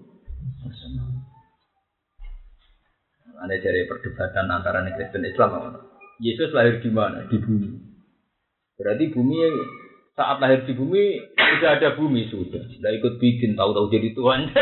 Ada 3.39 3.55
dari 3.65 3.89
perdebatan 3.89 4.53
antara 4.53 4.85
Kristen 4.93 5.25
Islam. 5.25 5.81
Yesus 6.21 6.53
lahir 6.53 6.85
di 6.85 6.91
mana? 6.93 7.25
Di 7.33 7.41
bumi. 7.41 7.71
Berarti 8.77 9.05
bumi 9.09 9.39
saat 10.19 10.37
lahir 10.43 10.69
di 10.69 10.77
bumi 10.77 11.17
sudah 11.33 11.81
ada 11.81 11.97
bumi 11.97 12.29
sudah. 12.29 12.61
Sudah 12.77 12.91
ikut 12.93 13.17
bikin 13.23 13.57
tahu-tahu 13.57 13.89
jadi 13.89 14.13
Tuhan. 14.13 14.41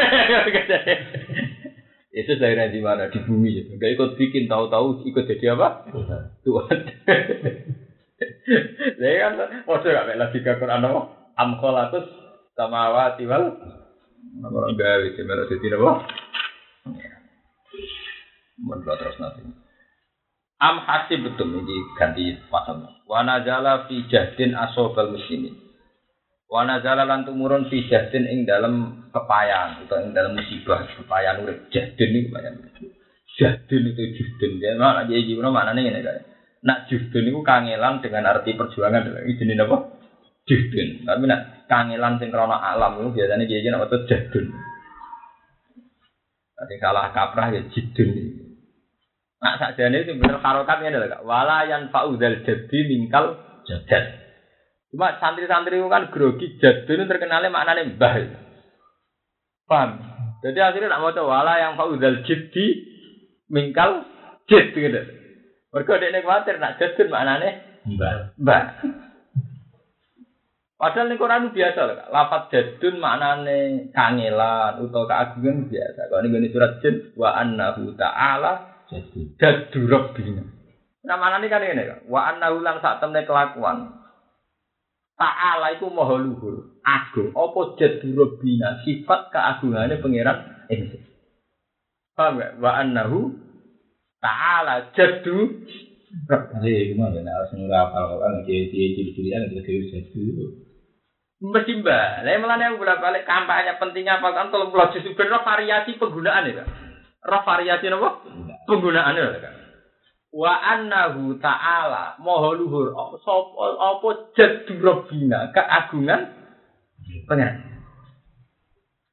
Yesus 2.17 2.41
lahirnya 2.41 2.73
di 2.73 2.81
mana? 2.81 3.13
Di 3.13 3.21
bumi. 3.21 3.77
Enggak 3.77 3.93
ikut 3.93 4.11
bikin, 4.17 4.49
tahu-tahu 4.49 5.05
ikut 5.05 5.29
jadi 5.29 5.53
apa? 5.53 5.85
Tuhan. 6.41 6.79
Saya 8.97 9.17
kan 9.29 9.33
mau 9.69 9.77
gak 9.77 10.17
lagi 10.17 10.41
ke 10.41 10.53
Quran 10.57 10.89
apa? 10.89 11.01
Am 11.37 11.61
kholatus 11.61 12.09
samawati 12.57 13.29
wal 13.29 13.53
apa 14.37 14.53
orang 14.53 14.77
gawe 14.81 15.07
sih 15.13 15.25
melok 15.29 15.49
dadi 15.53 15.69
apa? 15.77 15.93
Mun 18.65 18.81
terus 18.81 19.17
nanti. 19.21 19.41
Am 20.57 20.77
hasib 20.89 21.21
betul 21.21 21.53
ini 21.61 21.77
ganti 22.01 22.33
pasal. 22.49 22.81
Wa 23.05 23.21
nazala 23.29 23.85
fi 23.93 24.09
jahdin 24.09 24.57
asobal 24.57 25.13
muslimin. 25.13 25.66
Wana 26.47 26.79
lan 26.79 27.27
tumurun 27.27 27.67
fi 27.67 27.91
jahdin 27.91 28.31
ing 28.31 28.47
dalam 28.47 29.07
kepayan 29.11 29.83
atau 29.83 29.99
ing 29.99 30.15
dalam 30.15 30.39
musibah 30.39 30.87
kepayan 30.95 31.43
urip 31.43 31.67
jahdin 31.75 32.11
ini 32.15 32.31
kepayan. 32.31 32.55
Jahdin 33.37 33.83
itu 33.93 34.03
juhdin 34.17 34.63
dia 34.63 34.79
mana 34.79 35.05
dia 35.05 35.21
gimana 35.21 35.51
mana 35.51 35.75
nih 35.75 35.91
ini 35.91 36.01
kan. 36.07 36.23
Nak 36.63 36.89
juhdin 36.89 37.29
itu 37.29 37.43
kangelan 37.43 38.01
dengan 38.01 38.31
arti 38.31 38.55
perjuangan 38.55 39.27
ini 39.27 39.37
jenis 39.37 39.61
apa? 39.67 39.77
Juhdin. 40.47 41.03
Tapi 41.03 41.25
nak 41.27 41.67
kangelan 41.67 42.23
sing 42.23 42.31
krana 42.31 42.57
alam 42.63 43.11
biasanya 43.11 43.45
dia 43.45 43.61
jenis 43.67 43.77
apa 43.77 43.91
tuh 43.91 44.07
jahdin. 44.07 44.47
Nanti 46.57 46.75
salah 46.81 47.13
kaprah 47.13 47.53
ya 47.53 47.63
jidun. 47.69 48.11
Nak 49.45 49.55
sakjane 49.61 50.09
itu 50.09 50.17
bener 50.17 50.41
harokatnya 50.41 50.97
adalah 50.97 51.21
wala 51.21 51.69
yang 51.69 51.93
fauzal 51.93 52.41
jadi 52.43 52.79
mingkal 52.89 53.37
jadad. 53.69 54.26
Cuma 54.97 55.21
santri-santri 55.21 55.77
itu 55.77 55.93
kan 55.93 56.09
grogi 56.09 56.57
jadul 56.57 57.05
terkenalnya 57.05 57.53
maknanya 57.53 57.85
mbah. 57.85 58.17
Paham? 59.69 60.01
Jadi 60.41 60.57
akhirnya 60.57 60.89
nak 60.89 61.05
mau 61.05 61.13
wala 61.13 61.61
yang 61.61 61.77
fauzal 61.77 62.25
jiddi 62.25 62.81
mingkal 63.53 64.09
jid 64.49 64.73
gitu. 64.73 64.97
Mereka 65.77 66.01
yang 66.01 66.25
khawatir 66.25 66.57
nak 66.57 66.81
jadul 66.81 67.13
maknanya 67.13 67.61
mbah. 67.85 68.33
Mbah. 68.41 68.65
Padahal 70.81 71.13
ini 71.13 71.21
Quran 71.21 71.53
biasa 71.53 71.81
loh. 71.85 71.97
Lapat 72.09 72.43
jadun 72.49 72.97
maknanya 72.97 73.93
kangelan 73.93 74.81
atau 74.81 75.05
keagungan 75.05 75.69
biasa. 75.69 76.09
Kalau 76.09 76.25
ini 76.25 76.49
surat 76.49 76.81
jin 76.81 77.13
wa 77.21 77.37
annahu 77.37 77.93
ta'ala 78.01 78.81
jaddu 79.37 79.93
rabbina. 79.93 80.41
Nah 81.05 81.21
mana 81.21 81.37
ini 81.37 81.53
kan 81.53 81.61
ini 81.61 82.09
wa 82.09 82.33
annahu 82.33 82.65
lan 82.65 82.81
saat 82.81 83.05
temne 83.05 83.29
kelakuan. 83.29 84.06
Ta'ala 85.17 85.73
itu 85.73 85.89
maha 85.89 86.21
luhur, 86.21 86.77
agung. 86.85 87.33
Apa 87.33 87.61
jadu 87.81 88.37
bina 88.37 88.85
sifat 88.85 89.33
keagungannya 89.33 90.05
pangeran 90.05 90.69
ingsun. 90.69 91.01
Paham 92.13 92.37
gak? 92.37 92.61
Wa 92.61 92.85
annahu 92.85 93.33
ta'ala 94.21 94.93
jadu 94.93 95.65
Jadi 96.17 96.93
gimana? 96.97 97.21
Nah, 97.21 97.33
harus 97.33 97.53
nurah 97.57 97.93
apa 97.93 98.15
kan? 98.21 98.45
Jadi 98.45 98.93
ciri-cirian 98.93 99.49
ada 99.49 99.61
kiri 99.65 99.89
jadu. 99.89 100.23
Mesti 101.37 101.85
mbak, 101.85 102.25
saya 102.25 102.41
malah 102.41 102.57
yang 102.57 102.81
bolak 102.81 103.01
balik 103.01 103.29
kampanye 103.29 103.77
pentingnya 103.77 104.21
apa 104.21 104.33
kan? 104.33 104.49
Tolong 104.49 104.73
pulau 104.73 104.89
justru 104.97 105.13
variasi 105.17 106.01
penggunaan 106.01 106.49
ya, 106.49 106.65
roh 107.21 107.43
variasi 107.45 107.93
apa? 107.93 108.25
Penggunaan 108.65 109.21
ya, 109.21 109.37
kan? 109.37 109.56
Wa 110.37 110.53
annahu 110.53 111.41
ta'ala 111.41 112.21
maha 112.21 112.49
luhur 112.61 112.93
sapa 113.25 113.65
apa 113.81 114.09
jaddu 114.37 114.77
rabbina 114.85 115.49
keagungan 115.57 116.29
pengen 117.25 117.65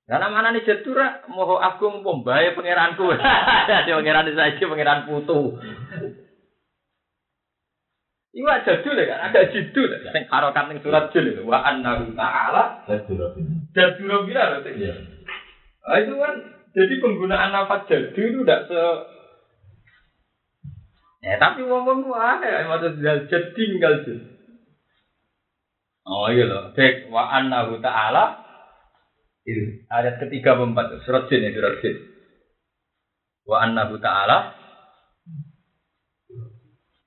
karena 0.03 0.27
mana 0.27 0.51
nih 0.51 0.67
jadura 0.67 1.23
moho 1.31 1.63
agung 1.63 2.03
pembaye 2.03 2.51
pangeranku 2.51 3.07
ada 3.15 3.87
pangeran 3.87 4.35
saja 4.35 4.63
pangeran 4.67 5.07
putu 5.07 5.55
Iku 8.33 8.49
jadul 8.65 8.97
ya 8.97 9.05
kan, 9.13 9.29
ada 9.29 9.45
jidul 9.53 9.93
ya. 9.93 10.09
Sing 10.09 10.25
harokat 10.25 10.65
ning 10.65 10.81
surat 10.81 11.13
itu. 11.13 11.45
Wa 11.45 11.61
annahu 11.69 12.17
ta'ala 12.17 12.81
jaddu 12.89 13.13
rabbina. 13.13 13.61
Jaddu 13.77 14.09
rabbina 14.09 14.57
lho. 14.57 14.73
Nah, 15.85 15.97
itu 16.01 16.13
kan 16.17 16.33
jadi 16.73 16.93
penggunaan 16.97 17.53
nafas 17.53 17.85
jaddu 17.85 18.17
itu 18.17 18.41
tidak 18.41 18.73
se 18.73 18.81
Ya 21.23 21.39
tapi 21.39 21.63
wong-wong 21.63 22.03
ku 22.03 22.11
akeh 22.11 22.67
maksud 22.67 22.99
jadi 22.99 23.55
tinggal 23.55 24.03
jin. 24.03 24.19
Oh 26.03 26.27
iya 26.27 26.43
loh, 26.51 26.75
cek 26.75 27.07
wa 27.07 27.31
annahu 27.31 27.79
ta'ala 27.79 28.43
itu 29.47 29.87
ayat 29.87 30.19
ketiga 30.19 30.59
empat 30.59 30.99
surat 31.07 31.31
jin 31.31 31.47
itu 31.47 31.63
surat 31.63 31.79
jin. 31.79 31.95
Wa 33.47 33.63
annahu 33.63 34.03
ta'ala 34.03 34.51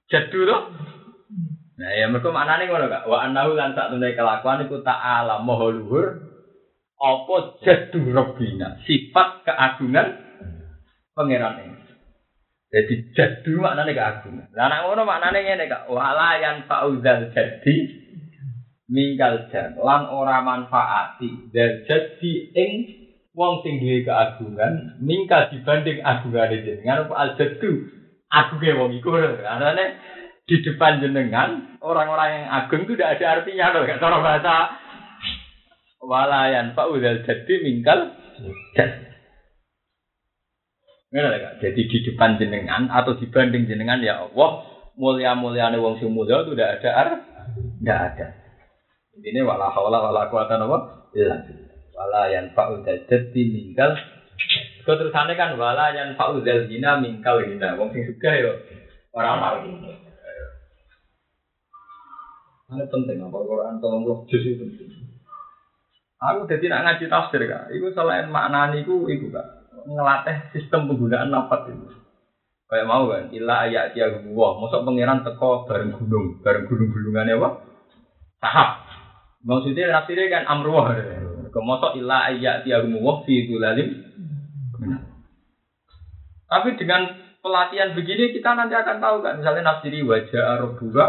jadu 0.08 0.48
loh. 0.48 0.72
Nah 1.76 1.92
ya 1.92 2.08
mereka 2.08 2.32
mana 2.32 2.56
nih 2.56 2.72
ngono 2.72 2.88
kak? 2.88 3.04
Wa 3.04 3.28
annahu 3.28 3.52
lan 3.52 3.76
sak 3.76 3.92
temne 3.92 4.16
kelakuan 4.16 4.64
iku 4.64 4.80
ta'ala 4.80 5.45
maha 5.45 5.76
luhur 5.76 6.07
apa 6.96 7.36
jadu 7.61 8.00
rabbina 8.16 8.80
sifat 8.88 9.45
keagungan 9.45 10.08
pangeran 11.12 11.68
ini. 11.68 11.86
Jadi 12.67 13.14
jadu 13.14 13.63
maknanya 13.63 13.95
keagungan. 13.95 14.51
Lah 14.51 14.67
anak 14.67 14.80
ngono 14.91 15.03
maknanya 15.07 15.38
ngene 15.38 15.64
kak. 15.71 15.87
Wala 15.87 16.34
yang 16.43 16.67
fauzal 16.67 17.30
jadi 17.30 17.75
minggal 18.91 19.51
jan 19.51 19.75
lan 19.79 20.07
ora 20.11 20.47
manfaati 20.47 21.51
dan 21.51 21.83
jadi 21.87 22.33
ing 22.55 22.72
wong 23.34 23.67
sing 23.67 23.83
duwe 23.83 24.07
keagungan 24.07 24.99
mingkal 24.99 25.47
dibanding 25.55 26.03
agungan 26.03 26.59
jenengan. 26.59 27.07
Apa 27.07 27.14
al 27.14 27.30
jadu 27.38 27.87
agunge 28.34 28.71
wong 28.75 28.91
iku. 28.99 29.14
Karena 29.14 29.84
di 30.47 30.57
depan 30.63 30.99
jenengan 30.99 31.79
orang-orang 31.79 32.30
yang 32.34 32.47
agung 32.51 32.83
itu 32.83 32.99
tidak 32.99 33.22
ada 33.22 33.26
artinya 33.41 33.67
loh. 33.79 33.83
Kan 33.87 34.03
cara 34.03 34.18
bahasa. 34.18 34.55
Walayan 36.03 36.75
fauzal 36.75 37.22
jadi 37.22 37.55
mingkal 37.63 38.11
jadi 41.17 41.49
jadi 41.64 41.80
di 41.88 41.99
depan 42.13 42.37
jenengan 42.37 42.93
atau 42.93 43.17
dibanding 43.17 43.64
jenengan 43.64 44.05
ya 44.05 44.29
Allah 44.29 44.76
mulia 44.97 45.33
muliane 45.33 45.80
wong 45.80 45.97
sing 45.97 46.13
mulia 46.13 46.45
itu 46.45 46.53
tidak 46.53 46.80
ada 46.80 46.91
ar, 46.93 47.09
tidak 47.80 48.01
ada. 48.13 48.26
Ini 49.17 49.41
wala 49.45 49.72
haula 49.72 50.13
wala 50.13 50.29
quwata 50.29 50.61
apa? 50.61 51.09
Illa 51.17 51.41
wala 51.97 52.22
yang 52.29 52.53
fa'u 52.53 52.84
jadi 52.84 53.41
minggal. 53.49 53.97
Kau 54.84 55.01
terusannya 55.01 55.41
kan 55.41 55.57
wala 55.57 55.97
yang 55.97 56.13
fa'u 56.21 56.45
zina 56.45 57.01
mingkal 57.01 57.41
kita. 57.41 57.80
Wong 57.80 57.97
sing 57.97 58.05
suka 58.13 58.30
yo 58.37 58.53
orang 59.17 59.41
mau. 59.41 59.57
Ini 62.67 62.83
penting 62.91 63.22
apa 63.22 63.38
Quran 63.41 63.79
tolong 63.79 64.03
roh 64.05 64.21
itu 64.26 64.59
penting. 64.59 64.91
Aku 66.17 66.49
jadi 66.51 66.67
nak 66.72 66.83
ngaji 66.83 67.05
tafsir 67.09 67.41
kak. 67.47 67.72
Iku 67.72 67.95
selain 67.95 68.29
makna 68.29 68.75
niku 68.75 69.07
iku 69.07 69.33
kak 69.33 69.55
ngelatih 69.87 70.50
sistem 70.50 70.91
penggunaan 70.91 71.30
nafas 71.30 71.71
itu. 71.71 71.88
Kayak 72.67 72.91
mau 72.91 73.07
kan, 73.07 73.30
ilah 73.30 73.71
ayat 73.71 73.95
dia 73.95 74.11
gua, 74.26 74.58
masuk 74.58 74.83
pangeran 74.83 75.22
teko 75.22 75.71
bareng 75.71 75.95
gunung, 75.95 76.42
bareng 76.42 76.67
gunung-gunungannya 76.67 77.38
apa? 77.38 77.49
Tahap. 78.42 78.71
Maksudnya 79.46 79.95
nafsirnya 79.95 80.34
kan 80.34 80.45
amruah. 80.50 80.91
Kemosok 81.54 81.95
ilah 82.03 82.34
ayat 82.34 82.67
dia 82.67 82.83
gua 82.83 83.22
fi 83.22 83.46
itu 83.46 83.63
lalim. 83.63 84.03
Tapi 86.50 86.75
dengan 86.75 87.07
pelatihan 87.38 87.95
begini 87.95 88.34
kita 88.34 88.50
nanti 88.58 88.75
akan 88.75 88.99
tahu 88.99 89.17
kan, 89.22 89.38
misalnya 89.38 89.63
nafsiri 89.71 90.03
wajah 90.03 90.58
arabura 90.58 91.07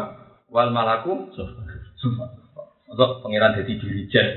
wal 0.53 0.69
malaku. 0.69 1.33
Kok 2.93 3.25
pangeran 3.25 3.57
jadi 3.57 3.73
dirijen. 3.81 4.27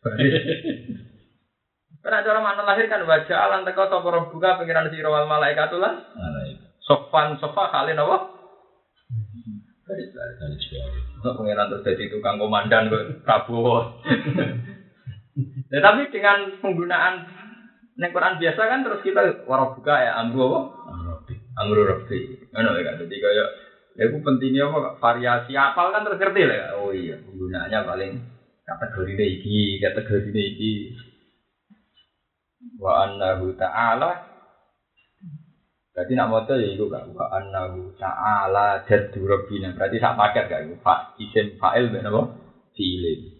Karena 2.00 2.24
cara 2.24 2.40
mana 2.40 2.64
lahir 2.64 2.88
kan 2.88 3.04
wajah 3.04 3.38
alam 3.38 3.68
teko 3.68 3.84
sapa 3.92 4.32
buka 4.32 4.56
pangeran 4.56 4.88
sira 4.88 5.12
wal 5.12 5.28
malaikat 5.28 5.68
itu? 5.68 5.78
sofan 6.80 7.36
sofa? 7.36 7.68
Garis 9.84 10.10
garis. 10.14 10.64
Kok 11.20 11.36
pangeran 11.36 11.68
terus 11.68 11.84
jadi 11.84 12.04
tukang 12.08 12.40
komandan 12.40 12.88
kok 12.88 13.24
Prabowo. 13.24 13.76
Ya, 15.70 15.78
tapi 15.78 16.10
dengan 16.10 16.58
penggunaan 16.58 17.22
Nek 18.00 18.16
Quran 18.16 18.40
biasa 18.40 18.60
kan 18.64 18.80
terus 18.80 19.04
kita 19.04 19.44
warabuka 19.44 19.92
ya 19.92 20.16
amru 20.16 20.48
apa? 20.48 20.60
Amru 21.60 21.84
rabbi. 21.84 22.48
Ngono 22.48 22.80
ya 22.80 22.82
kan. 22.86 22.96
Jadi 23.04 23.16
kayak 23.20 23.48
ya 23.94 24.02
itu 24.08 24.18
pentingnya 24.24 24.72
apa 24.72 24.96
variasi 24.96 25.52
apal 25.52 25.92
kan 25.92 26.08
terus 26.08 26.16
ngerti 26.16 26.42
lah. 26.48 26.80
Oh 26.80 26.96
iya, 26.96 27.20
penggunaannya 27.20 27.78
paling 27.84 28.12
kategori 28.64 29.10
ini 29.14 29.26
iki, 29.36 29.58
kategori 29.84 30.32
ini 30.32 30.42
iki. 30.56 30.72
Wa 32.80 33.08
annahu 33.08 33.56
ta'ala 33.56 34.30
Berarti 35.90 36.12
nak 36.14 36.30
moto 36.30 36.54
ya 36.54 36.70
itu 36.70 36.86
kan 36.86 37.12
wa 37.12 37.28
annahu 37.34 37.92
ta'ala 37.98 38.86
jaddu 38.86 39.26
rabbina. 39.26 39.74
Berarti 39.74 39.98
sak 39.98 40.16
paket 40.16 40.44
kan 40.46 40.60
itu 40.64 40.76
fa 40.80 41.12
isim 41.18 41.58
fa'il 41.58 41.90
ben 41.90 42.06
apa? 42.06 42.40
Fi'il. 42.78 43.36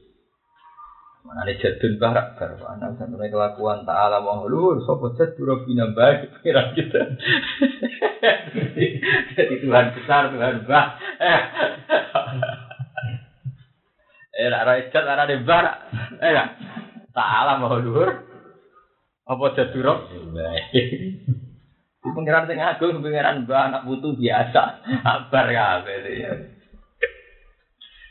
Mana 1.25 1.47
nih 1.47 1.57
jadun 1.63 2.01
barak 2.01 2.37
baru 2.37 2.59
anak 2.75 2.99
sampai 2.99 3.31
kelakuan 3.31 3.87
ta'ala 3.87 4.19
mahlur 4.25 4.83
sopo 4.83 5.15
jaddu 5.15 5.47
rabbina 5.47 5.95
baik 5.95 6.33
kira 6.45 6.75
kita. 6.75 7.01
Jadi 9.37 9.55
Tuhan 9.63 9.87
besar 9.95 10.23
Tuhan 10.35 10.67
bah. 10.67 10.87
Eh, 14.41 14.49
nak 14.49 14.65
rai 14.65 14.89
jad, 14.89 15.05
nak 15.05 15.29
rai 15.29 15.37
barak. 15.45 15.77
Eh, 16.17 16.33
kan? 16.33 16.49
Ta'ala 17.13 17.61
mahlur. 17.61 18.30
Apa? 19.31 19.47
Baik. 19.55 20.87
Di 22.01 22.09
pengiran 22.17 22.49
sing 22.51 22.59
agung, 22.59 22.99
pengiran 22.99 23.47
mbah 23.47 23.71
anak 23.71 23.85
putu 23.87 24.19
biasa. 24.19 24.83
Abar 25.07 25.47
kabeh 25.53 25.97
ya. 26.19 26.33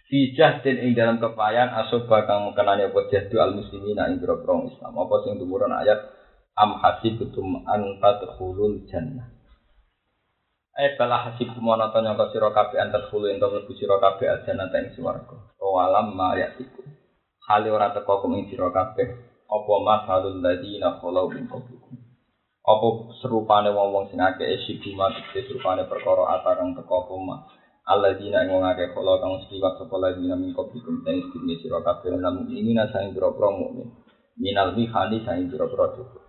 Fijah 0.09 0.65
dan 0.65 0.77
ing 0.81 0.97
dalam 0.97 1.21
kepayan 1.21 1.69
asoba 1.69 2.25
kang 2.25 2.49
mengenani 2.49 2.89
apa 2.89 3.13
jahdu 3.13 3.37
al 3.37 3.53
muslimin 3.53 3.99
ing 4.09 4.23
biro 4.23 4.41
Islam. 4.65 4.93
Apa 4.95 5.15
sing 5.25 5.37
tumurun 5.37 5.75
ayat 5.75 5.99
am 6.57 6.79
hasibtum 6.81 7.67
an 7.67 7.99
tadkhulul 7.99 8.87
jannah. 8.89 9.27
Eh 10.79 10.95
bala 10.95 11.27
hasib 11.27 11.51
kumono 11.51 11.91
to 11.91 11.99
nyangka 11.99 12.31
sira 12.31 12.55
kabeh 12.55 12.79
an 12.79 12.89
tadkhulu 12.95 13.27
ento 13.27 13.51
mlebu 13.51 13.73
sira 13.75 13.99
kabeh 13.99 14.31
al 14.31 14.39
jannah 14.47 14.71
ing 14.71 14.95
swarga. 14.95 15.35
Awalam 15.59 16.15
ma 16.15 16.39
yatiku. 16.39 16.81
Hale 17.45 17.69
ora 17.69 17.91
teko 17.91 18.23
ing 18.33 18.47
sira 18.49 18.71
kabeh 18.71 19.29
apa 19.49 19.73
masalul 19.81 20.37
ladina 20.45 21.01
khalau 21.01 21.25
min 21.33 21.49
qablikum. 21.49 21.97
Apa 22.61 22.87
serupane 23.17 23.73
wong-wong 23.73 24.13
sing 24.13 24.21
akeh 24.21 24.45
esiguma 24.45 25.09
tegese 25.09 25.49
serupane 25.49 25.89
perkara 25.89 26.37
atarang 26.37 26.77
teko 26.77 26.93
apa 27.01 27.15
ma. 27.17 27.35
Alladzina 27.89 28.45
ing 28.45 28.53
wong 28.53 28.61
akeh 28.69 28.93
kala 28.93 29.17
kang 29.17 29.41
seliwat 29.49 29.81
sapa 29.81 29.95
ladina 29.97 30.37
min 30.37 30.53
qablikum 30.53 31.01
ten 31.01 31.17
istine 31.17 31.57
sira 31.65 31.81
kabeh 31.81 32.13
lan 32.13 32.45
ini 32.45 32.77
saing 32.93 33.09
pira-pira 33.17 33.49
mukmin. 33.49 33.89
Minal 34.37 34.77
mihani 34.77 35.25
saing 35.25 35.49
pira-pira 35.49 35.97
cukup. 35.97 36.21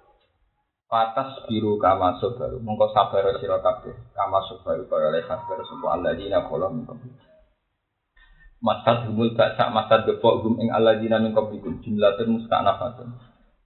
Patas 0.89 1.45
biru 1.45 1.77
kama 1.77 2.17
baru 2.19 2.57
mongko 2.57 2.89
sabar 2.97 3.37
sira 3.37 3.61
kabeh 3.61 4.17
kama 4.17 4.41
baru 4.65 4.89
kaya 4.89 5.13
oleh 5.13 5.23
sabar 5.29 5.61
sapa 5.61 5.87
alladzina 5.93 6.49
kala 6.49 6.73
min 6.73 6.89
qablikum. 6.89 7.30
Masad 8.61 9.09
humul 9.09 9.33
baksa 9.33 9.73
masad 9.73 10.05
gepok 10.05 10.45
hum 10.45 10.61
ing 10.61 10.69
alladzina 10.69 11.17
min 11.17 11.33
qablikum 11.33 11.81
jumlatun 11.81 12.37
musta'nafatun. 12.37 13.09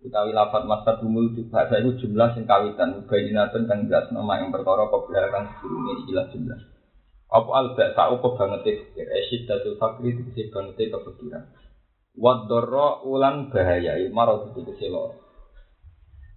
utawi 0.05 0.31
lafat 0.37 0.69
masad 0.69 1.03
humul 1.03 1.33
di 1.35 1.49
bahasa 1.51 1.81
itu 1.83 2.07
jumlah 2.07 2.37
sing 2.37 2.47
kawitan 2.47 3.03
bayinatun 3.09 3.66
kang 3.66 3.89
jelas 3.91 4.07
nama 4.15 4.39
yang 4.39 4.55
perkara 4.55 4.87
kobra 4.93 5.33
kang 5.33 5.51
sebelumnya 5.59 5.93
ikilah 6.05 6.27
jumlah. 6.31 6.61
Apa 7.27 7.51
al 7.51 7.66
baksa 7.75 8.03
apa 8.07 8.29
banget 8.39 8.61
fikir 8.62 9.07
esid 9.11 9.51
datul 9.51 9.75
fakri 9.83 10.15
dikisi 10.15 10.55
banget 10.55 10.79
kepikiran 10.79 11.45
wadorro 12.15 13.03
ulan 13.11 13.51
bahaya 13.51 13.99
marot 14.15 14.55
dikisi 14.55 14.87
lor 14.87 15.19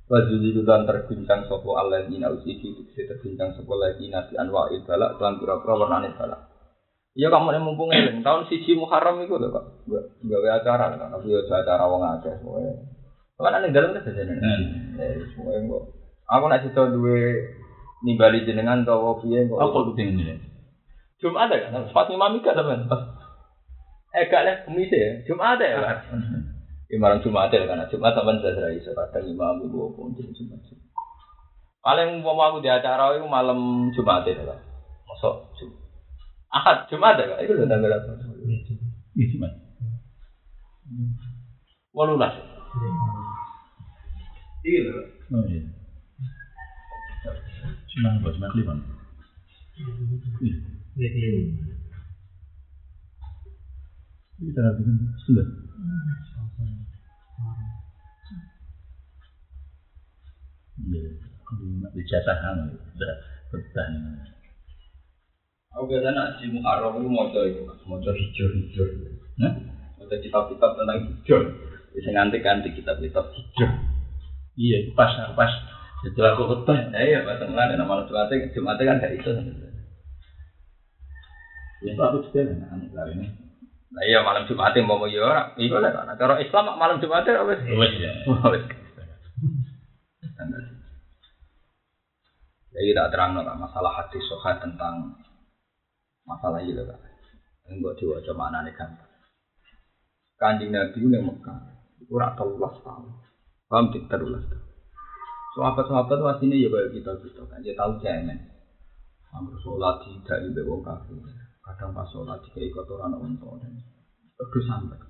Wajudi 0.07 0.55
dan 0.63 0.87
terbincang 0.87 1.51
sopo 1.51 1.75
Allah 1.75 2.07
di 2.07 2.15
nausifi 2.15 2.71
dikisi 2.71 3.11
terbincang 3.11 3.59
sopo 3.59 3.75
lagi 3.75 4.07
nasi 4.07 4.39
anwa 4.39 4.71
balak 4.87 5.19
dan 5.19 5.35
pura-pura 5.35 5.75
warnane 5.75 6.15
balak 6.15 6.46
Iya 7.17 7.33
kamu 7.33 7.49
yang 7.49 7.65
mumpung 7.65 7.89
eling 7.89 8.21
tahun 8.21 8.45
siji 8.45 8.77
Muharram 8.77 9.17
itu 9.25 9.41
lho 9.41 9.49
Pak. 9.49 9.89
Gawe 10.21 10.47
acara 10.61 10.93
kan, 10.93 11.09
tapi 11.09 11.33
yo 11.33 11.41
acara 11.49 11.89
wong 11.89 12.05
akeh 12.05 12.29
semuanya. 12.37 12.77
Kan 13.41 13.57
ana 13.57 13.73
dalam 13.73 13.97
kan 13.97 14.05
biasanya. 14.05 14.37
Eh, 15.01 15.17
semuanya 15.33 15.65
kok. 15.65 15.83
Aku 16.29 16.45
nak 16.45 16.61
cerita 16.61 16.85
duwe 16.93 17.41
nimbali 18.05 18.45
jenengan 18.45 18.85
atau 18.85 19.17
piye 19.17 19.49
kok. 19.49 19.57
Apa 19.57 19.77
itu 19.89 19.97
ini? 19.97 20.37
Jumat 21.17 21.49
ada 21.49 21.73
kan? 21.73 21.89
Pas 21.89 22.05
Imam 22.13 22.37
Mika 22.37 22.53
sampean. 22.53 22.85
Eh 24.13 24.29
gak 24.29 24.45
lah 24.45 24.55
kemis 24.69 24.93
ya. 24.93 25.25
Jumat 25.25 25.57
ada 25.57 25.65
ya 25.65 25.77
kan? 25.81 25.97
Ya 26.87 26.95
malam 27.01 27.19
Jumat 27.25 27.49
ada 27.49 27.65
kan? 27.65 27.89
Jumat 27.89 28.13
sampean 28.13 28.45
saya 28.45 28.69
iso 28.77 28.93
kadang 28.93 29.25
Imam 29.25 29.57
ibu 29.65 29.89
pun 29.97 30.13
Jumat. 30.13 30.61
Paling 31.81 32.21
mau 32.21 32.37
aku 32.45 32.61
di 32.61 32.69
acara 32.69 33.17
itu 33.17 33.25
malam 33.25 33.89
Jumat 33.97 34.21
ada 34.21 34.53
kan? 34.53 34.59
Masuk 35.09 35.49
Jumat. 35.57 35.86
Ahad 36.47 36.87
Jumat 36.87 37.19
ada 37.19 37.35
kan? 37.35 37.43
Itu 37.43 37.59
udah 37.59 37.67
tanggal 37.67 37.91
apa? 37.91 38.11
Ini 39.19 39.35
mas. 39.35 39.53
Walulas. 41.91 42.33
Iya 44.63 44.79
lho. 44.87 45.01
Oh 45.35 45.43
iya. 45.43 45.59
Cuma 47.91 48.15
apa? 48.15 48.27
Cuma 48.31 48.47
kliwon. 48.55 48.79
Ini 54.37 54.49
tanggal 54.55 54.73
berapa? 54.77 55.05
Sembilan. 55.27 55.47
Iya. 60.87 61.03
Kalau 61.47 61.91
di 61.91 62.01
jatahan 62.07 62.57
udah 62.71 63.13
bertahan. 63.51 64.36
Aku 65.77 65.85
biasanya 65.85 66.41
di 66.41 66.49
Muharram 66.49 66.97
itu 66.97 67.05
mau 67.05 67.29
itu, 67.29 67.61
mau 67.85 68.01
hijau-hijau. 68.01 68.85
Nah, 69.37 69.53
Ada 70.01 70.17
kitab-kitab 70.25 70.73
tentang 70.73 71.05
hijau. 71.05 71.39
Bisa 71.93 72.09
nganti-nganti 72.17 72.73
kitab-kitab 72.73 73.29
hijau. 73.29 73.69
iya 74.57 74.81
itu 74.81 74.97
pas 74.97 75.13
pas 75.37 75.53
setelah 76.01 76.33
aku 76.33 76.49
ketemu 76.49 76.89
Nah 76.89 77.01
iya, 77.05 77.21
Pak 77.21 77.45
Tengah, 77.45 77.65
dan 77.69 77.77
nama 77.77 78.01
Jumatnya, 78.09 78.49
Jumatnya 78.57 78.89
kan 78.89 79.05
itu. 79.13 79.29
ya 81.85 81.93
itu 81.93 82.01
aku 82.01 82.25
juga 82.25 82.41
anak 82.73 82.89
kali 82.89 83.13
ini 83.13 83.27
Nah 83.93 84.03
iya, 84.09 84.25
malam 84.25 84.49
Jumatnya 84.49 84.81
mau 84.81 84.97
mau 84.97 85.05
ya. 85.05 85.53
Iya 85.61 85.77
lah. 85.77 86.17
Cara 86.17 86.41
Islam 86.41 86.73
malam 86.73 86.97
Jumatnya 86.97 87.37
apa 87.37 87.53
sih? 87.53 87.69
wes 87.77 87.93
ya 88.01 88.11
Wes. 88.49 88.65
Jadi 92.73 92.93
kita 92.93 93.09
terang 93.13 93.37
lah 93.37 93.57
masalah 93.57 93.93
hati 93.93 94.17
soha 94.25 94.57
tentang 94.57 95.17
masalah 96.27 96.59
itu 96.61 96.83
kan. 96.83 96.99
Enggak 97.67 97.95
diwajah 97.97 98.35
mana 98.35 98.61
nih 98.67 98.75
kan. 98.75 98.91
Kanjeng 100.37 100.69
Nabi 100.69 101.01
ini 101.01 101.17
Mekah, 101.17 101.59
itu 101.97 102.13
rak 102.13 102.37
telulas 102.37 102.77
tahun. 102.85 103.09
Paham 103.65 103.89
tidak 103.89 104.05
telulas 104.13 104.45
tahun. 104.45 104.67
Sahabat-sahabat 105.57 106.37
aslinya 106.37 106.61
ya 106.61 106.69
kayak 106.69 106.93
kita 106.93 107.11
kita 107.25 107.41
kan, 107.49 107.57
dia 107.65 107.73
tahu 107.73 107.97
cemen. 107.97 108.37
Hampir 109.33 109.57
sholat 109.65 110.05
tidak 110.05 110.53
di 110.53 110.61
wong 110.61 110.85
kafir. 110.85 111.17
Kadang 111.65 111.97
pas 111.97 112.05
sholat 112.13 112.37
jika 112.45 112.61
ikut 112.61 112.85
orang 112.85 113.17
untuk 113.17 113.57
dan 113.57 113.73
terus 114.37 114.69
sampai. 114.69 115.01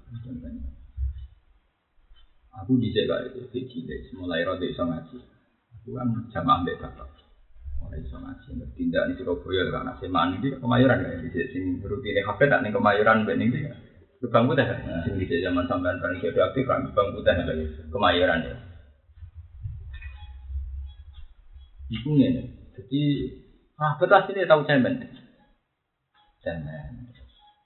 Aku 2.63 2.79
di 2.81 2.89
jaga 2.89 3.27
itu 3.27 3.45
kecil, 3.53 3.85
mulai 4.17 4.47
rada 4.47 4.65
iso 4.65 4.81
ngaji. 4.87 5.19
Aku 5.77 5.93
kan 5.93 6.07
jam 6.31 6.47
ambek 6.47 6.79
bapak. 6.81 7.26
Mulai 7.77 8.01
iso 8.01 8.17
ngaji, 8.17 8.49
tindak 8.73 9.05
di 9.09 9.13
Surabaya 9.21 9.63
karena 9.69 9.93
semaan 10.01 10.33
ini 10.33 10.57
kemayoran 10.57 11.05
kan, 11.05 11.21
di 11.21 11.29
sini 11.29 11.77
rutin 11.85 12.19
HP 12.25 12.39
tak 12.49 12.61
nih 12.65 12.73
kemayoran 12.73 13.23
bening 13.23 13.53
dia. 13.53 13.73
Gebang 14.17 14.49
putih 14.49 14.65
kan, 14.65 14.81
sing 15.05 15.13
di 15.21 15.29
zaman 15.29 15.69
sampean 15.69 16.01
paling 16.01 16.17
kado 16.17 16.41
aktif 16.41 16.65
kan 16.65 16.81
gebang 16.89 17.13
putih 17.13 17.37
lagi 17.37 17.65
kemayoran 17.93 18.41
ya. 18.41 18.57
Iku 21.87 22.09
ngene, 22.17 22.43
jadi 22.75 23.01
ah 23.77 23.93
betul 23.95 24.19
sini 24.25 24.49
tahu 24.49 24.65
cemen. 24.65 24.99
Cemen. 26.41 26.93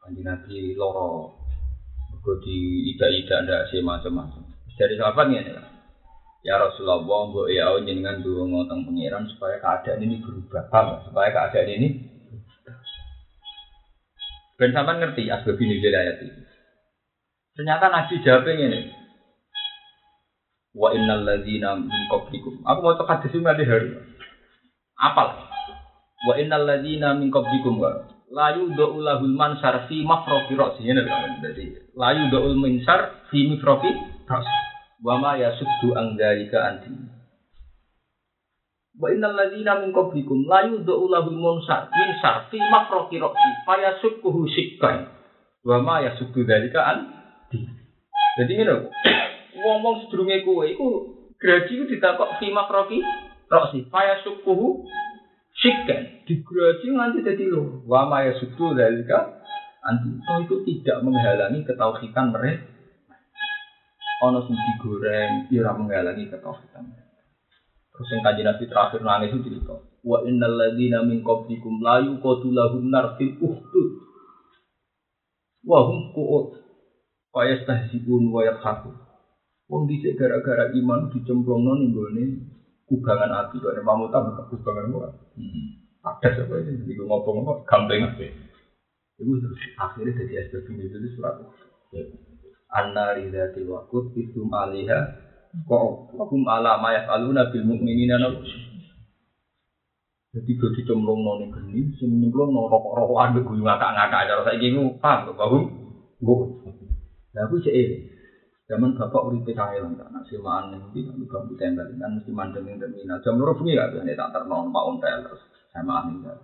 Kanjeng 0.01 0.25
Nabi 0.27 0.75
loro 0.75 1.41
Mergo 2.11 2.37
di 2.43 2.91
ida-ida 2.91 3.47
ndak 3.47 3.71
sih 3.71 3.79
macam-macam. 3.79 4.43
Dari 4.75 4.99
sahabat 4.99 5.25
ngene 5.31 5.51
lah. 5.55 5.70
Ya 6.41 6.57
Rasulullah, 6.57 7.05
mbok 7.05 7.53
ya 7.53 7.69
jenengan 7.85 8.25
dulu 8.25 8.49
ngotong 8.49 8.89
pengiran 8.89 9.29
supaya 9.29 9.61
keadaan 9.61 10.01
ini 10.01 10.25
berubah, 10.25 10.73
paham? 10.73 10.97
Supaya 11.05 11.29
keadaan 11.29 11.69
ini 11.69 11.89
Ben 14.61 14.77
sampean 14.77 15.01
ngerti 15.01 15.25
asbab 15.25 15.57
ini 15.57 15.81
ayat 15.81 16.21
ini. 16.21 16.45
Ternyata 17.57 17.89
Nabi 17.89 18.21
jawab 18.21 18.45
ini. 18.45 18.93
Wa 20.77 20.93
innal 20.93 21.25
ladzina 21.25 21.73
min 21.81 21.89
qablikum. 22.13 22.61
Aku 22.69 22.79
mau 22.85 22.93
cek 22.93 23.09
hadis 23.09 23.33
ini 23.33 23.65
hari. 23.65 23.89
Apal. 25.01 25.33
Wa 26.29 26.37
innal 26.37 26.69
ladzina 26.69 27.17
min 27.17 27.33
qablikum 27.33 27.81
wa 27.81 28.05
la 28.29 28.53
yudau 28.53 29.01
lahul 29.01 29.33
mansar 29.33 29.89
fi 29.89 30.05
mafroqi 30.05 30.53
ra'si. 30.53 30.85
Ini 30.85 31.09
kan 31.09 31.41
jadi 31.41 31.81
la 31.97 32.13
yudau 32.21 32.53
mansar 32.53 33.25
fi 33.33 33.49
mafroqi 33.49 33.89
ra'si. 34.29 34.70
Wa 35.01 35.17
ma 35.17 35.33
yasuddu 35.37 35.97
an 35.97 36.13
dzalika 36.15 36.57
anti. 36.61 36.93
Wa 39.01 39.09
innal 39.09 39.33
ladzina 39.33 39.81
min 39.81 39.89
qablikum 39.89 40.45
la 40.45 40.69
yudau 40.69 41.09
lahul 41.09 41.37
mansar 41.37 41.89
minsar 41.89 42.47
fi 42.53 42.61
mafroqi 42.61 43.17
ra'si. 43.17 43.49
Fa 43.65 43.81
yasukkuhu 43.81 44.45
sikkan. 44.49 45.09
Wa 45.65 45.81
ma 45.81 46.05
yasuddu 46.05 46.45
dzalika 46.45 46.85
anti. 46.85 47.65
Jadi 48.37 48.53
ini 48.63 48.75
ngomong 49.59 50.07
sedurunge 50.07 50.41
kowe 50.47 50.63
iku 50.63 50.87
graji 51.37 51.73
ku 51.77 51.83
ditakok 51.89 52.39
fi 52.39 52.47
makrofi 52.53 53.03
roksi 53.51 53.83
faya 53.91 54.21
sukuhu 54.23 54.87
sikken 55.59 56.23
digraji 56.23 56.87
nganti 56.95 57.19
dadi 57.25 57.45
loro 57.51 57.83
wa 57.83 58.07
ma 58.07 58.23
yasudu 58.23 58.71
dalika 58.71 59.43
anti 59.83 60.15
itu 60.47 60.55
tidak 60.63 60.97
menghalangi 61.03 61.67
ketauhidan 61.67 62.31
mereka 62.31 62.63
ono 64.21 64.39
sing 64.45 64.57
digoreng 64.57 65.49
ora 65.49 65.71
menghalangi 65.73 66.29
ketauhidan 66.29 66.85
terus 67.91 68.07
yang 68.13 68.21
kajian 68.25 68.47
nabi 68.49 68.63
terakhir 68.69 68.99
nangis 69.01 69.33
itu 69.33 69.39
cerita 69.49 69.75
wa 70.05 70.17
innal 70.25 70.55
ladzina 70.55 71.01
min 71.05 71.25
qablikum 71.25 71.81
la 71.81 72.01
yuqatulahum 72.05 72.89
nar 72.89 73.17
fil 73.17 73.35
uhdud 73.41 73.89
wa 75.65 75.79
hum 75.85 76.13
qu'ud 76.13 76.47
wa 77.33 77.41
yastahzi'un 77.45 78.23
wa 78.29 78.41
yadhakun 78.45 78.95
Wong 79.71 79.87
dhisik 79.87 80.19
gara-gara 80.19 80.67
iman 80.75 81.07
dicemplungno 81.15 81.79
ning 81.79 81.95
gone 81.95 82.23
kubangan 82.91 83.31
api 83.31 83.55
kok 83.63 83.71
nek 83.71 83.87
mamuta 83.87 84.19
buka 84.19 84.43
kubangan 84.51 84.91
kok. 84.91 85.31
Hmm. 85.39 85.67
Ada 86.03 86.43
apa 86.43 86.53
ini? 86.59 86.91
Iku 86.91 87.07
ngomong 87.07 87.47
kok 87.47 87.59
gampang 87.71 88.03
ape. 88.03 88.35
Iku 89.15 89.31
akhirnya 89.79 90.11
jadi 90.19 90.51
SPP 90.51 90.75
itu 90.75 91.15
surat. 91.15 91.39
Anna 92.71 93.11
ridati 93.11 93.61
wakut 93.67 94.15
itu 94.15 94.47
alaiha 94.47 94.99
hukum 95.67 96.47
ala 96.47 96.79
ma 96.79 96.95
yafaluna 96.95 97.51
bil 97.51 97.67
mu'minina 97.67 98.15
jadi 100.31 100.47
gue 100.47 100.71
dicemplung 100.79 101.27
noni 101.27 101.51
geni, 101.51 101.91
sing 101.99 102.07
nyemplung 102.23 102.55
nong 102.55 102.71
rokok 102.71 102.95
rokokan 102.95 103.35
gue 103.35 103.67
ngakak 103.67 103.91
ngakak 103.99 104.19
aja. 104.23 104.39
Saya 104.47 104.55
gini 104.63 104.79
paham 105.03 105.27
tuh, 105.27 105.35
bahum, 105.35 105.67
gue. 106.23 106.47
Nah 107.35 107.43
aku 107.43 107.59
cek 107.59 107.75
Zaman 108.71 108.95
bapak 108.95 109.27
uri 109.27 109.43
PKL 109.43 109.83
enggak 109.83 110.07
nasi 110.15 110.39
maan 110.39 110.71
yang 110.71 110.95
di 110.95 111.03
bambu 111.27 111.59
tembel 111.59 111.91
kan 111.99 112.15
mesti 112.15 112.31
mandeng 112.31 112.63
yang 112.63 112.79
terminal. 112.79 113.19
Jam 113.19 113.35
loro 113.35 113.51
bengi 113.59 113.75
gak 113.75 113.91
bisa 113.91 114.15
tak 114.15 114.31
ternon 114.31 114.71
pak 114.71 114.87
ontel 114.87 115.19
terus 115.27 115.43
sama 115.75 116.07
enggak. 116.07 116.39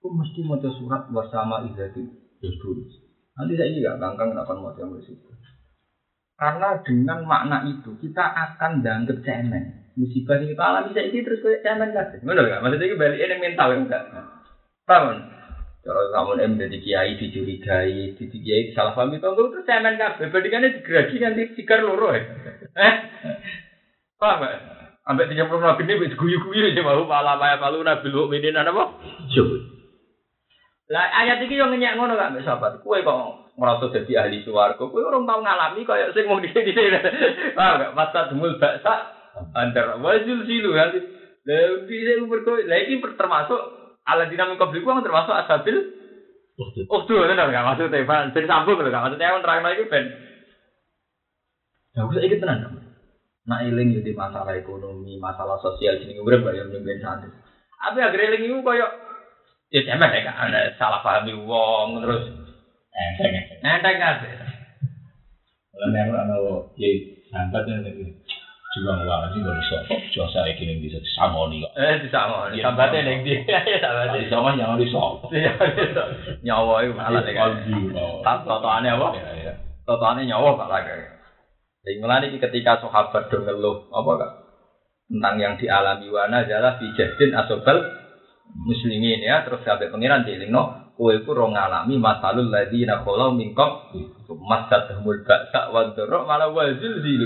Aku 0.00 0.08
mesti 0.08 0.40
mau 0.40 0.56
surat 0.56 1.04
bersama 1.12 1.60
izati 1.68 2.00
dulu. 2.40 2.80
Nanti 3.36 3.60
saya 3.60 3.76
juga 3.76 4.00
ganggang 4.00 4.32
akan 4.40 4.56
mau 4.56 4.72
yang 4.72 4.88
situ. 5.04 5.20
Karena 6.40 6.80
dengan 6.80 7.20
makna 7.28 7.68
itu 7.68 8.00
kita 8.00 8.24
akan 8.24 8.80
dianggap 8.80 9.20
cemen. 9.20 9.92
Musibah 9.92 10.40
yang 10.40 10.56
kita 10.56 10.64
alami 10.64 10.96
saya 10.96 11.12
ini 11.12 11.20
terus 11.20 11.44
kayak 11.44 11.60
cemen 11.60 11.92
kan? 11.92 12.16
Benar 12.16 12.48
gak? 12.48 12.60
Maksudnya 12.64 12.86
ini 12.88 12.96
balik 12.96 13.20
ini 13.20 13.36
mental 13.44 13.68
enggak? 13.76 14.02
Paham? 14.88 15.20
Kalau 15.84 16.02
kamu 16.12 16.32
em 16.40 16.52
jadi 16.56 16.78
kiai 16.80 17.12
dicurigai, 17.20 18.16
kiai 18.16 18.72
salah 18.72 18.96
paham 18.96 19.12
itu 19.12 19.28
enggak 19.28 19.52
terus 19.52 19.68
cemen 19.68 20.00
kabeh. 20.00 20.26
Bandingannya 20.32 20.74
digeragi 20.80 21.16
nanti 21.20 21.42
sikar 21.60 21.84
loro 21.84 22.08
ya. 22.16 22.24
Eh, 22.72 22.94
paham 24.16 24.40
gak? 24.40 24.56
Ambek 25.12 25.28
tiga 25.28 25.44
puluh 25.44 25.60
nabi 25.60 25.84
ini 25.84 26.16
guyu-guyu 26.16 26.72
aja 26.72 26.80
mau 26.80 27.04
malah 27.04 27.36
maya 27.36 27.60
palu 27.60 27.84
nabi 27.84 28.08
lu 28.08 28.32
minin 28.32 28.56
apa? 28.56 28.96
Coba. 29.28 29.56
Lah 30.88 31.04
ayat 31.20 31.44
ini 31.44 31.60
yang 31.60 31.68
ngenyak 31.68 32.00
ngono 32.00 32.16
gak 32.16 32.32
mbek 32.32 32.48
sahabat. 32.48 32.80
Kue 32.80 33.04
kok 33.04 33.39
merasa 33.60 33.92
jadi 33.92 34.24
ahli 34.24 34.40
suwargo. 34.40 34.88
Kue 34.88 35.04
orang 35.04 35.28
tau 35.28 35.44
ngalami 35.44 35.84
kayak 35.84 36.16
sing 36.16 36.24
mau 36.24 36.40
di 36.40 36.48
sini. 36.48 36.72
Paham 37.52 37.76
gak? 37.76 37.92
Masa 37.92 38.32
demul 38.32 38.56
baksa 38.56 39.12
antar 39.52 40.00
wajul 40.00 40.48
silu 40.48 40.72
bisa 41.84 42.24
umur 42.24 42.40
kau. 42.40 42.56
Lah 42.56 42.80
ini 42.80 43.04
termasuk 43.04 43.60
ala 44.08 44.32
dinamika 44.32 44.72
bliku 44.72 44.88
kan 44.88 45.04
termasuk 45.04 45.36
asabil 45.36 46.00
Oh 46.60 47.00
tuh, 47.08 47.24
benar 47.24 47.48
nggak 47.48 47.66
maksud 47.72 47.88
Tevan, 47.88 48.36
ben 48.36 48.44
sambung 48.44 48.76
loh, 48.76 48.92
nggak 48.92 49.00
maksudnya 49.00 49.32
yang 49.32 49.40
terakhir 49.40 49.64
lagi 49.64 49.84
ben. 49.88 50.04
Ya, 51.96 52.04
aku 52.04 52.12
sedikit 52.20 52.44
tenang. 52.44 52.84
Nah, 53.48 53.64
iling 53.64 53.96
jadi 53.96 54.12
masalah 54.12 54.52
ekonomi, 54.60 55.16
masalah 55.16 55.56
sosial 55.64 55.96
sini 55.96 56.20
gue 56.20 56.44
bayar 56.44 56.68
nyumbin 56.68 57.00
santri. 57.00 57.32
Tapi 57.80 57.98
akhirnya 58.04 58.36
iling 58.36 58.44
itu 58.44 58.56
kayak 58.60 58.90
ya 59.72 59.80
cemen 59.88 60.12
ya 60.12 60.20
kan, 60.28 60.52
salah 60.76 61.00
pahami 61.00 61.32
wong 61.32 62.04
terus 62.04 62.22
enteng 62.94 63.32
enteng 63.62 63.96
kan. 63.98 64.16
Kalau 65.70 65.88
yang 65.96 66.12
ada 66.12 66.36
ya 66.76 66.88
sambat 67.30 67.64
yang 67.70 67.82
juga 68.70 69.02
nggak 69.02 69.34
sih 69.34 69.40
nggak 69.42 69.56
bisa 69.58 69.76
jual 70.14 70.28
saya 70.30 70.54
kini 70.54 70.78
bisa 70.78 71.02
disamoni 71.02 71.64
kok. 71.64 71.72
Eh 71.74 72.06
disamoni 72.06 72.62
sambatnya 72.62 73.06
neng 73.06 73.26
dia. 73.26 73.42
Ya 73.50 73.78
sambatnya 73.82 74.30
sama 74.30 74.54
jangan 74.54 74.78
disop 74.78 75.26
nyawa 76.46 76.74
itu 76.86 76.92
malah 76.94 77.20
deh 77.26 77.34
kan 77.34 77.50
tak 78.22 78.36
totoannya 78.46 78.90
apa? 78.94 79.08
Totoannya 79.86 80.30
nyawa 80.30 80.54
pak 80.54 80.70
lagi 80.70 81.20
jadi 81.80 81.96
mulai 81.96 82.28
ketika 82.28 82.84
sahabat 82.84 83.32
ngeluh 83.32 83.88
apa 83.88 84.10
kak? 84.20 84.32
Tentang 85.10 85.36
yang 85.40 85.54
dialami 85.56 86.06
wana 86.12 86.44
adalah 86.44 86.76
bijahdin 86.76 87.32
asobal 87.32 87.80
muslimin 88.68 89.24
ya. 89.24 89.42
Terus 89.48 89.64
sampai 89.64 89.88
pengiran 89.88 90.28
di 90.28 90.36
no 91.00 91.08
kue 91.08 91.24
ku 91.24 91.32
rong 91.32 91.56
ngalami 91.56 91.96
masalul 91.96 92.52
ladina 92.52 93.00
kholau 93.00 93.32
mingkok 93.32 93.88
masat 94.28 94.92
humul 95.00 95.24
baksa 95.24 95.72
wadorok 95.72 96.28
malah 96.28 96.52
wazil 96.52 97.00
zilu 97.00 97.24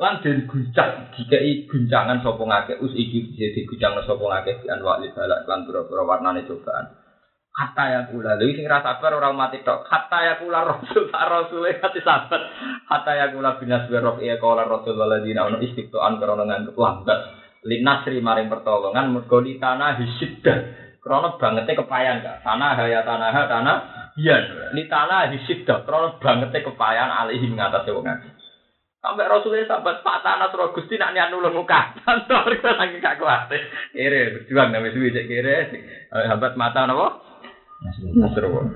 lan 0.00 0.24
den 0.24 0.48
guncang 0.48 1.12
dikai 1.12 1.68
guncangan 1.68 2.24
sapa 2.24 2.40
ngake 2.40 2.80
us 2.80 2.92
iki 2.96 3.28
bisa 3.28 3.52
diguncang 3.52 4.00
sapa 4.00 4.24
ngake 4.24 4.64
di 4.64 4.66
anwa 4.72 4.96
balak 5.12 5.44
lan 5.44 5.64
pura-pura 5.68 6.02
warnane 6.04 6.48
cobaan. 6.48 7.04
Kata 7.56 7.84
ya 7.88 8.00
kula 8.12 8.36
lha 8.36 8.44
sing 8.52 8.68
rasa 8.68 9.00
sabar 9.00 9.16
ora 9.16 9.32
mati 9.32 9.64
tok. 9.64 9.88
Kata 9.88 10.18
ya 10.20 10.34
kula 10.36 10.60
rasul 10.68 11.08
tak 11.08 11.24
rasul 11.24 11.64
kate 11.80 12.04
sabar. 12.04 12.40
Kata 12.84 13.12
ya 13.16 13.32
kula 13.32 13.56
binas 13.56 13.88
roh 13.88 14.20
ya 14.20 14.36
kala 14.36 14.68
rasul 14.68 15.00
waladina 15.00 15.48
ono 15.48 15.64
istiqtoan 15.64 16.20
karena 16.20 16.44
nganggep 16.44 16.76
lambat. 16.76 17.20
Linasri 17.64 18.20
maring 18.20 18.52
pertolongan 18.52 19.16
mergo 19.16 19.40
tanah 19.40 19.96
hisiddah 19.96 20.85
krana 21.06 21.38
bangete 21.38 21.78
kepayan 21.78 22.18
gak 22.18 22.42
tanah 22.42 22.74
haya 22.74 23.06
tanah 23.06 23.30
tanah 23.30 23.76
hian 24.18 24.42
li 24.74 24.90
tanah 24.90 25.30
hisiddah 25.30 25.86
krana 25.86 26.18
bangete 26.18 26.66
kepayan 26.66 27.06
alihi 27.06 27.46
ngatasé 27.54 27.94
wong 27.94 28.10
akeh 28.10 28.34
Sampai 29.06 29.30
Rasulullah 29.30 29.70
sahabat 29.70 30.02
Pak 30.02 30.18
Tanah 30.26 30.50
Surah 30.50 30.74
Gusti 30.74 30.98
nak 30.98 31.14
niat 31.14 31.30
nulung 31.30 31.54
muka. 31.54 31.94
Kantor 32.02 32.58
lagi 32.58 32.98
gak 32.98 33.22
kuat. 33.22 33.46
Kere 33.94 34.34
berjuang 34.34 34.74
namanya 34.74 34.98
suwi 34.98 35.14
cek 35.14 35.30
kere. 35.30 35.56
Sahabat 36.10 36.58
mata 36.58 36.90
napa? 36.90 37.22
Nasrullah. 38.18 38.66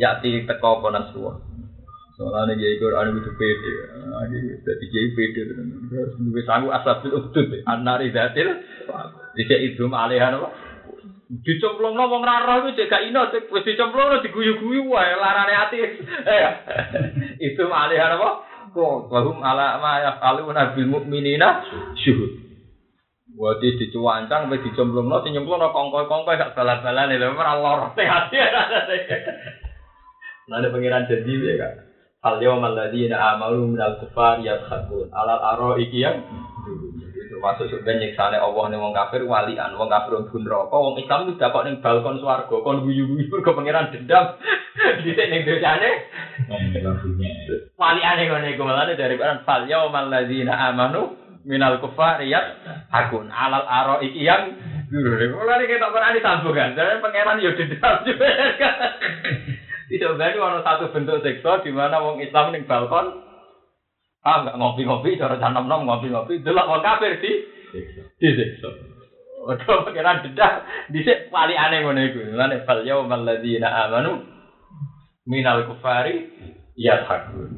Ya 0.00 0.16
ti 0.24 0.48
teko 0.48 0.80
apa 0.80 0.96
Nasrullah. 0.96 1.36
Soalnya 2.16 2.56
ikut 2.56 2.96
anu 2.96 3.20
itu 3.20 3.32
pede. 3.36 3.72
Jadi 4.32 4.36
dia 4.64 5.08
pede. 5.12 5.40
Terus 5.92 6.16
duwe 6.16 6.40
sangu 6.48 6.72
asabil 6.72 7.20
udud. 7.20 7.48
Anari 7.68 8.16
datil. 8.16 8.64
Dicek 9.36 9.60
idum 9.60 9.92
alihan 9.92 10.40
apa? 10.40 10.69
Dicemplung 11.30 11.94
no 11.94 12.10
wong 12.10 12.26
raro 12.26 12.66
itu 12.66 12.82
jaga 12.82 13.06
ino 13.06 13.30
wis 13.30 13.62
dicemplung 13.62 14.10
no 14.10 14.16
diguyu-guyu 14.18 14.82
wae 14.90 15.14
larane 15.14 15.54
ati 15.54 15.78
itu 17.46 17.62
alihan 17.70 18.18
apa 18.18 18.30
kok 18.74 19.06
wahum 19.06 19.38
ala 19.38 19.78
ma 19.78 20.02
yafaluna 20.02 20.74
bil 20.74 20.90
mu'minina 20.90 21.62
syuhud 21.94 22.50
Wadi 23.40 23.78
dicuancang, 23.78 24.50
sampai 24.50 24.60
dicemplung, 24.60 25.06
no, 25.06 25.22
nyemplung, 25.22 25.62
no, 25.62 25.70
kongkoi-kongkoi, 25.72 26.36
gak 26.36 26.52
bala-balane, 26.52 27.14
lho, 27.16 27.32
ora 27.32 27.88
ya. 27.96 28.28
Nah, 30.50 30.58
ada 30.58 30.68
pengiran 30.68 31.06
janji 31.06 31.38
ya, 31.38 31.54
kak. 31.56 31.72
Hal 32.20 32.36
yawm 32.44 32.60
alladhina 32.60 33.16
amalu 33.32 33.72
minal 33.72 33.96
kufar 33.96 34.44
yadkhakun. 34.44 35.08
Alal 35.08 35.40
aro 35.40 35.80
iki 35.80 36.04
yang 36.04 36.20
termasuk 37.40 37.72
sebenarnya 37.72 38.12
nyiksane 38.12 38.36
Allah 38.36 38.64
ning 38.68 38.84
wong 38.84 38.92
kafir 38.92 39.24
walian. 39.24 39.72
Wong 39.80 39.88
kafir 39.88 40.12
pun 40.28 40.44
rokok 40.44 40.76
wong 40.76 40.94
Islam 41.00 41.24
itu 41.24 41.40
dapat 41.40 41.62
ning 41.64 41.80
balkon 41.80 42.20
swarga 42.20 42.52
kon 42.52 42.84
guyu-guyu 42.84 43.32
mergo 43.32 43.56
pangeran 43.56 43.88
dendam. 43.88 44.36
Dhisik 45.00 45.32
ning 45.32 45.48
dosane. 45.48 45.90
Waliane 47.80 48.22
ngene 48.28 48.48
iku 48.52 48.62
malah 48.68 48.92
dari 48.92 49.16
baran 49.16 49.40
fal 49.48 49.64
yaumal 49.64 50.12
ladzina 50.12 50.52
amanu 50.68 51.16
minal 51.48 51.80
kufariyat 51.80 52.60
hakun 52.92 53.32
alal 53.32 53.64
aro 53.64 54.04
iki 54.04 54.20
yang 54.20 54.52
mulai 54.92 55.64
kita 55.64 55.88
pernah 55.88 56.12
disambungkan 56.12 56.76
jadi 56.76 57.00
pangeran 57.00 57.40
yo 57.40 57.56
dendam 57.56 58.04
Tidak 59.90 60.14
berani 60.14 60.38
ono 60.38 60.62
satu 60.62 60.94
bentuk 60.94 61.18
seksual 61.18 61.66
di 61.66 61.74
mana 61.74 61.98
wong 61.98 62.22
Islam 62.22 62.54
ning 62.54 62.62
balkon 62.62 63.29
ah 64.20 64.44
nggak 64.44 64.56
ngopi-ngopi 64.60 65.16
cara 65.16 65.40
tanam 65.40 65.64
nom 65.64 65.88
ngopi-ngopi 65.88 66.44
delok 66.44 66.68
wong 66.68 66.82
kafir 66.84 67.16
di 67.24 67.32
di 68.20 68.28
seksual. 68.36 68.74
Mergo 69.40 69.88
pengiran 69.88 70.20
dedah 70.20 70.52
dhisik 70.92 71.32
wali 71.32 71.56
aneh 71.56 71.80
ngono 71.80 72.00
iku. 72.04 72.20
Mulane 72.36 72.60
fal 72.68 72.84
yaumal 72.84 73.24
ladzina 73.24 73.88
amanu 73.88 74.20
minal 75.24 75.64
kufari 75.64 76.28
yadhakun. 76.76 77.48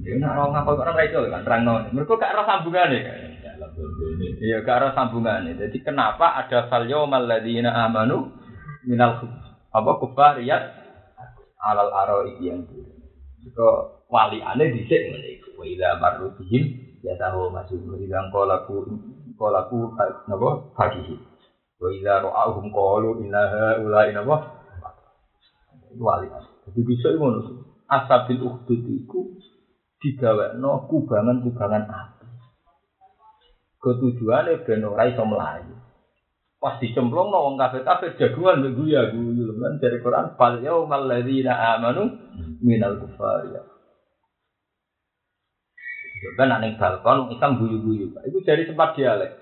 Ya 0.00 0.16
nek 0.16 0.32
ora 0.32 0.44
ngapa 0.48 0.70
ora 0.80 1.04
iso 1.04 1.28
kan 1.28 1.44
terangno. 1.44 1.84
Mergo 1.92 2.16
gak 2.16 2.32
ora 2.32 2.48
sambungane. 2.48 2.98
Iya 4.40 4.64
gak 4.64 4.78
ora 4.80 4.88
sambungane. 4.96 5.60
Jadi 5.60 5.78
kenapa 5.84 6.40
ada 6.40 6.72
fal 6.72 6.88
yaumal 6.88 7.28
ladzina 7.28 7.76
amanu 7.84 8.32
minal 8.88 9.20
apa 9.68 9.90
kufari 10.00 10.48
yad 10.48 10.80
alal 11.60 11.92
aro 11.92 12.24
iki 12.24 12.48
yang 12.48 12.64
Mergo 13.44 13.99
wali 14.10 14.42
aneh 14.42 14.74
dhisik 14.74 15.14
ngene 15.14 15.28
iku. 15.38 15.48
Wa 15.56 15.64
idza 15.64 15.96
marru 16.02 16.34
ya 17.00 17.16
tahu 17.16 17.48
masih 17.54 17.80
bilang 17.80 18.28
kolaku 18.28 18.84
kolaku 19.38 19.94
napa 20.28 20.74
fakihi. 20.76 21.16
Wa 21.80 21.88
idza 21.94 22.20
ra'ahum 22.26 22.68
qalu 22.74 23.24
inna 23.24 23.42
haula 23.48 24.10
napa 24.10 24.36
wali 25.96 26.28
jadi 26.66 26.80
bisa 26.84 27.08
ngono. 27.16 27.66
Asabil 27.90 28.38
ukhdud 28.38 28.86
iku 28.86 29.34
digawekno 29.98 30.86
kubangan-kubangan 30.86 31.84
api. 31.90 32.26
Ketujuane 33.82 34.62
ben 34.62 34.86
ora 34.86 35.10
iso 35.10 35.26
mlayu. 35.26 35.74
Pas 36.60 36.76
dicemplung 36.76 37.32
no 37.32 37.50
wong 37.50 37.56
kafir 37.56 37.82
kafir 37.88 38.14
jagungan 38.20 38.60
mbek 38.60 38.76
guya 38.76 39.08
guyu 39.10 39.48
kan 39.56 39.80
dari 39.80 39.96
Quran 40.04 40.36
fal 40.36 40.60
yaumal 40.60 41.08
ladzina 41.08 41.56
amanu 41.56 42.12
minal 42.60 43.00
kufari 46.20 46.36
kan 46.36 46.60
ning 46.60 46.72
balkon 46.76 47.32
Islam 47.32 47.56
guyu-guyu. 47.56 48.12
Iku 48.12 48.38
dari 48.44 48.68
sempat 48.68 48.92
dialek. 48.92 49.32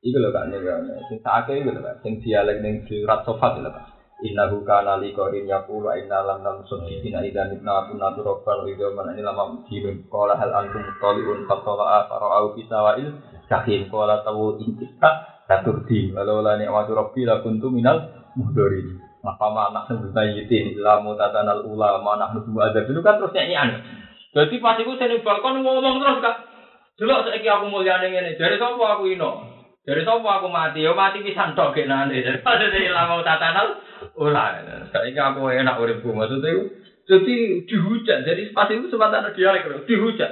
Iku 0.00 0.16
lho 0.16 0.32
kan 0.32 0.48
ning 0.48 0.64
sing 1.12 1.18
sakake 1.20 1.60
iku 1.60 1.76
lho 1.76 1.80
kan 1.84 1.96
sing 2.00 2.18
dialek 2.24 2.64
ning 2.64 2.88
surat 2.88 3.20
sofat 3.28 3.60
lho 3.60 3.68
kan. 3.68 3.84
Innahu 4.20 4.64
kana 4.68 5.00
li 5.00 5.16
qarin 5.16 5.48
yaqulu 5.48 5.92
inna 5.96 6.20
lam 6.20 6.44
namsud 6.44 6.84
bina 7.00 7.24
idan 7.24 7.56
ibna 7.56 7.88
kunna 7.88 8.12
turabban 8.12 8.68
idza 8.68 8.92
man 8.92 9.16
ini 9.16 9.24
lama 9.24 9.64
dinun 9.64 10.04
qala 10.12 10.36
hal 10.36 10.52
antum 10.60 10.84
taliun 11.00 11.48
fatala 11.48 12.04
fara'u 12.04 12.52
fi 12.52 12.68
sawa'il 12.68 13.16
jahim 13.48 13.88
qala 13.88 14.20
tawu 14.20 14.60
intika 14.60 15.40
taturdi 15.48 16.12
walau 16.12 16.44
la 16.44 16.60
ni'matu 16.60 16.92
rabbi 16.92 17.24
la 17.24 17.40
kuntu 17.40 17.72
minal 17.72 18.12
muhdorin 18.36 19.00
Maka 19.20 19.52
anak 19.52 19.84
sebayitin 19.84 20.80
illa 20.80 21.04
mutatanal 21.04 21.60
ula 21.68 22.00
ma 22.00 22.16
nahnu 22.16 22.56
ada 22.56 22.88
itu 22.88 23.04
kan 23.04 23.20
terus 23.20 23.36
nyanyian. 23.36 23.68
Jadi 24.30 24.62
pas 24.62 24.78
iku 24.78 24.94
sing 24.94 25.26
balkon 25.26 25.62
ngomong 25.66 25.98
terus 25.98 26.22
kak. 26.22 26.36
Delok 27.00 27.26
saiki 27.26 27.48
aku 27.50 27.66
mulyane 27.66 28.14
ngene. 28.14 28.38
Dari 28.38 28.60
sapa 28.60 28.84
aku 28.94 29.10
ino? 29.10 29.30
Dari 29.82 30.06
sapa 30.06 30.38
aku 30.38 30.46
mati? 30.52 30.86
Yo 30.86 30.94
mati 30.94 31.24
pisan 31.26 31.58
tok 31.58 31.74
genane. 31.74 32.14
Dari 32.14 32.38
pas 32.44 32.62
ilang 32.62 33.08
mau 33.10 33.26
tatanal 33.26 33.82
ora. 34.14 34.62
Saiki 34.94 35.18
aku 35.18 35.50
enak 35.50 35.80
uripku 35.82 36.14
maksudnya 36.14 36.54
iku. 36.54 36.64
Jadi 37.10 37.34
dihujat. 37.66 38.22
Jadi 38.22 38.54
pas 38.54 38.70
itu 38.70 38.86
sempat 38.86 39.10
ada 39.10 39.34
dialek 39.34 39.66
dihujat. 39.90 40.30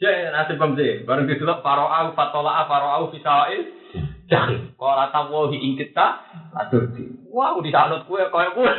Ya 0.00 0.32
nasib 0.32 0.60
pemse. 0.60 1.08
Bareng 1.08 1.24
didelok 1.24 1.64
faro'au 1.64 2.12
fatola 2.12 2.68
faro'au 2.68 3.08
fisail. 3.08 3.79
Jangan. 4.30 4.78
Kalau 4.78 5.06
tawohi 5.10 5.58
ing 5.58 5.74
kita, 5.74 6.06
atur 6.54 6.94
di. 6.94 7.02
Wow, 7.34 7.58
di 7.58 7.74
sanut 7.74 8.06
kue 8.06 8.22
koyo 8.30 8.54
kue. 8.54 8.70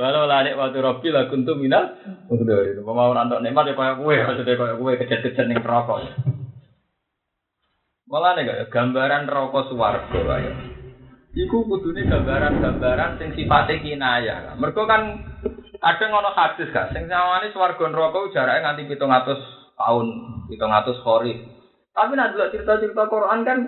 Walau 0.00 0.30
lah 0.30 0.46
nek 0.46 0.56
waktu 0.56 0.78
Robi 0.78 1.10
lah 1.10 1.26
kuntu 1.26 1.58
minal 1.58 1.98
dari 2.30 2.72
itu. 2.72 2.80
Mau 2.86 3.10
nantok 3.10 3.42
nikmat 3.42 3.66
ya 3.66 3.74
kayak 3.74 3.98
kue, 3.98 4.14
maksudnya 4.14 4.54
kayak 4.54 4.78
kue 4.78 4.92
kejar-kejar 4.94 5.44
ning 5.50 5.58
rokok. 5.58 6.06
Malah 8.06 8.38
nih 8.38 8.70
gambaran 8.70 9.26
rokok 9.26 9.74
suwargo 9.74 10.20
ya. 10.22 10.54
Iku 11.34 11.66
kudune 11.66 12.06
gambaran-gambaran 12.06 13.18
sing 13.18 13.34
sifatnya 13.34 13.82
kinaya. 13.82 14.36
Mereka 14.54 14.86
kan 14.86 15.02
kadang 15.82 16.10
ngono 16.14 16.30
hadis 16.30 16.70
kan, 16.70 16.94
sing 16.94 17.10
sawane 17.10 17.50
swarga 17.50 17.90
neraka 17.90 18.30
jarake 18.30 18.62
nganti 18.62 18.94
700 18.94 19.74
tahun, 19.74 20.06
700 20.46 21.02
khori. 21.02 21.63
Tapi 21.94 22.12
nanti 22.18 22.42
cerita-cerita 22.58 23.06
Quran 23.06 23.46
kan 23.46 23.58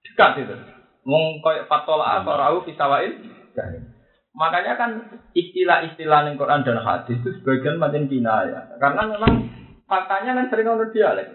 dekat 0.00 0.32
itu. 0.48 0.56
Mung 1.04 1.44
koyo 1.44 1.68
fatola 1.68 2.24
apa 2.24 2.32
rau 2.40 2.64
fisawail. 2.64 3.12
Makanya 4.34 4.74
kan 4.74 4.90
istilah-istilah 5.36 6.26
yang 6.26 6.40
Quran 6.40 6.64
dan 6.66 6.80
hadis 6.82 7.20
itu 7.20 7.30
sebagian 7.38 7.78
macam 7.78 8.08
kinaya. 8.08 8.74
Karena 8.80 9.06
memang 9.06 9.52
faktanya 9.84 10.40
kan 10.40 10.48
sering 10.48 10.72
ono 10.72 10.88
dialek. 10.90 11.28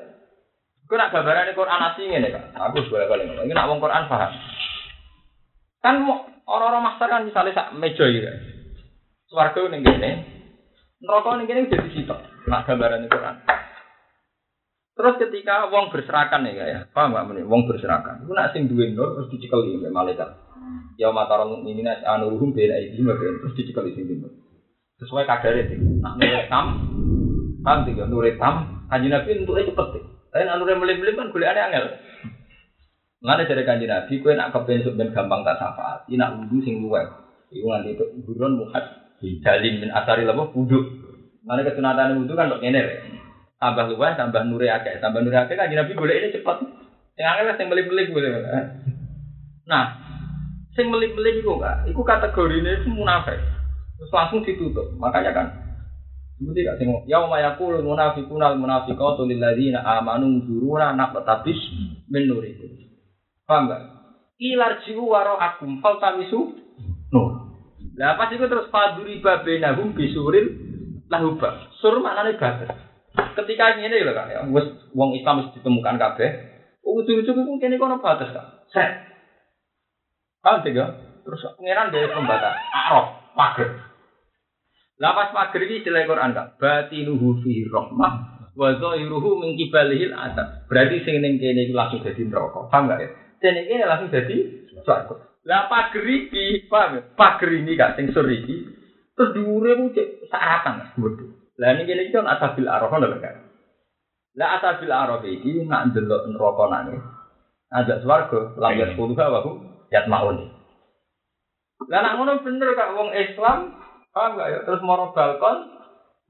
Kau 0.90 0.98
nak 0.98 1.14
gambaran 1.14 1.54
Quran 1.54 1.86
asing 1.94 2.10
ini 2.10 2.34
kan? 2.34 2.50
Aku 2.58 2.82
sebagai 2.90 3.14
kali 3.14 3.30
ini 3.30 3.54
nak 3.54 3.70
wong 3.70 3.78
Quran 3.78 4.10
paham. 4.10 4.34
Kan 5.86 6.02
orang-orang 6.50 6.86
master 6.90 7.08
kan 7.08 7.24
misalnya 7.30 7.54
sak 7.54 7.78
meja 7.78 8.10
gitu. 8.10 8.26
Swarga 9.30 9.70
ning 9.70 9.86
kene. 9.86 10.12
Neraka 11.06 11.38
ning 11.38 11.46
kene 11.46 11.70
jadi 11.70 11.90
situ. 11.94 12.16
Nak 12.50 12.66
gambaran 12.66 13.06
Quran. 13.06 13.59
Terus 15.00 15.16
ketika 15.16 15.72
wong 15.72 15.96
berserakan 15.96 16.44
ya 16.44 16.68
ya, 16.68 16.80
paham 16.92 17.16
nggak 17.16 17.28
menit? 17.32 17.48
Wong 17.48 17.72
berserakan. 17.72 18.20
Itu 18.28 18.36
nak 18.36 18.52
sing 18.52 18.68
duwe 18.68 18.92
nur 18.92 19.16
terus 19.16 19.32
dicekeli 19.32 19.80
oleh 19.80 19.96
malaikat. 19.96 20.28
Ya 21.00 21.08
mataron 21.16 21.56
mukminina 21.56 22.04
anuruhum 22.04 22.52
bela 22.52 22.76
iki 22.76 23.00
terus 23.00 23.56
dicekeli 23.56 23.96
sing 23.96 24.12
timur. 24.12 24.28
Sesuai 25.00 25.24
kadar 25.24 25.56
itu. 25.56 25.80
Nak 26.04 26.20
nur 26.20 26.44
tam, 26.52 26.66
paham 27.64 27.80
tiga 27.88 28.12
nur 28.12 28.28
tam. 28.36 28.84
Kanjeng 28.92 29.16
Nabi 29.16 29.40
untuk 29.40 29.56
cepet. 29.72 29.88
Tapi 30.36 30.44
nak 30.44 30.60
nur 30.60 30.68
melip-melip 30.76 31.16
kan 31.16 31.32
boleh 31.32 31.48
ada 31.48 31.72
angel. 31.72 31.86
Mana 33.24 33.48
dari 33.48 33.64
kanjeng 33.64 33.88
Nabi, 33.88 34.20
kue 34.20 34.36
nak 34.36 34.52
kepen 34.52 34.84
ben 35.00 35.16
gampang 35.16 35.48
tak 35.48 35.64
syafaat. 35.64 36.12
Ini 36.12 36.20
nak 36.20 36.44
wudhu 36.44 36.60
sing 36.68 36.84
luwes. 36.84 37.08
Iku 37.56 37.72
nganti 37.72 37.96
itu 37.96 38.04
buron 38.28 38.60
muhat 38.60 39.16
jalin 39.24 39.80
min 39.80 39.96
asari 39.96 40.28
labo 40.28 40.52
wudhu. 40.52 41.08
Mana 41.48 41.64
kesunatan 41.64 42.20
wudhu 42.20 42.36
kan 42.36 42.52
kok 42.52 42.60
ngene 42.60 42.82
tambah 43.60 43.86
luas, 43.92 44.16
tambah 44.16 44.42
nure 44.48 44.72
akeh, 44.72 45.04
tambah 45.04 45.20
nure 45.20 45.36
akeh 45.36 45.60
kan 45.60 45.68
Nabi 45.68 45.94
boleh 45.94 46.16
ini 46.16 46.34
cepat. 46.34 46.64
Yang 47.20 47.28
angel 47.36 47.56
sing 47.60 47.68
melip-melip 47.68 48.08
boleh. 48.16 48.32
Nah, 49.68 49.86
sing 50.72 50.88
melip-melip 50.88 51.44
itu 51.44 51.52
enggak, 51.52 51.92
itu 51.92 52.00
kategori 52.00 52.56
ini 52.64 52.72
itu 52.80 52.90
munafik. 52.90 53.36
Terus 54.00 54.12
langsung 54.16 54.48
ditutup. 54.48 54.88
Makanya 54.96 55.36
kan 55.36 55.48
Seperti 56.40 56.64
gak 56.64 56.80
sing 56.80 56.88
ya 57.04 57.20
ma 57.28 57.44
yaqulul 57.44 57.84
munafiquna 57.84 58.56
al 58.56 58.56
munafiqatu 58.56 59.28
lil 59.28 59.44
ladzina 59.44 59.84
amanu 59.84 60.40
zuruna 60.48 60.96
naqtabis 60.96 61.60
min 62.08 62.32
nurikum. 62.32 62.72
Paham 63.44 63.68
enggak? 63.68 63.82
Ilar 64.40 64.80
jiwu 64.88 65.04
waro 65.04 65.36
akum 65.36 65.84
fal 65.84 66.00
tamisu 66.00 66.56
nur. 67.12 67.60
Lah 68.00 68.16
pas 68.16 68.32
itu 68.32 68.48
terus 68.48 68.72
paduri 68.72 69.20
babenahum 69.20 69.92
bisuril 69.92 70.48
lahuba. 71.12 71.68
Sur 71.84 72.00
maknane 72.00 72.40
batas. 72.40 72.89
Ketika 73.18 73.80
ini 73.82 73.90
lho 73.90 74.14
kan 74.14 74.30
ya, 74.30 74.46
wis 74.46 74.68
wong 74.94 75.18
Islam 75.18 75.42
wis 75.46 75.54
ditemukan 75.58 75.98
kabeh. 75.98 76.30
Ujug-ujug 76.86 77.36
iku 77.36 77.54
kene 77.62 77.82
kono 77.82 78.02
batas 78.02 78.34
kan. 78.34 78.46
Set. 78.70 78.92
Paham 80.40 80.64
tiga? 80.64 80.96
Terus 81.26 81.46
pangeran 81.58 81.92
dari 81.94 82.08
pembatas. 82.10 82.56
Araf, 82.72 83.06
pager. 83.36 83.70
Lah 85.00 85.12
pas 85.16 85.30
pager 85.32 85.62
iki 85.68 85.84
istilah 85.84 86.08
Quran 86.08 86.36
kan. 86.36 86.56
Batinuhu 86.60 87.44
fi 87.44 87.68
rahmah 87.68 88.14
wa 88.56 88.70
zahiruhu 88.76 89.40
min 89.40 89.56
kibalihil. 89.56 90.16
Berarti 90.68 91.04
sing 91.08 91.24
ning 91.24 91.40
kene 91.40 91.68
iku 91.68 91.74
langsung 91.76 92.04
dadi 92.04 92.28
neraka. 92.28 92.68
Paham 92.68 92.88
enggak 92.88 93.00
ya? 93.04 93.10
Dan 93.40 93.56
ini 93.64 93.84
langsung 93.88 94.12
jadi 94.12 94.38
swarga. 94.84 95.16
Lah 95.48 95.72
pager 95.72 96.04
iki, 96.04 96.68
paham 96.68 97.00
ya? 97.00 97.02
Pager 97.16 97.50
ini 97.56 97.74
kan 97.80 97.96
sing 97.96 98.12
sur 98.12 98.28
iki 98.28 98.68
terus 99.16 99.36
dhuwure 99.36 99.76
ku 99.76 99.86
cek 99.96 100.32
saratan. 100.32 100.96
Waduh. 100.96 101.39
Lah 101.60 101.76
ini 101.76 101.84
gini 101.84 102.08
kan 102.16 102.24
asabil 102.24 102.64
araf 102.72 102.88
lho 102.88 103.20
kan. 103.20 103.36
Lah 104.40 104.50
asabil 104.58 104.88
araf 104.88 105.28
iki 105.28 105.68
nak 105.68 105.92
ndelok 105.92 106.32
neraka 106.32 106.66
nane. 106.72 106.96
Ajak 107.70 108.02
swarga, 108.02 108.56
lambat 108.58 108.96
sepuluh 108.96 109.14
wa 109.14 109.46
yat 109.94 110.08
maun. 110.08 110.50
Lah 111.92 112.00
nak 112.00 112.16
ngono 112.16 112.42
bener 112.42 112.74
kak 112.74 112.96
wong 112.96 113.12
Islam, 113.12 113.76
paham 114.16 114.40
gak 114.40 114.50
ya? 114.50 114.60
Terus 114.66 114.82
moro 114.82 115.12
balkon, 115.14 115.70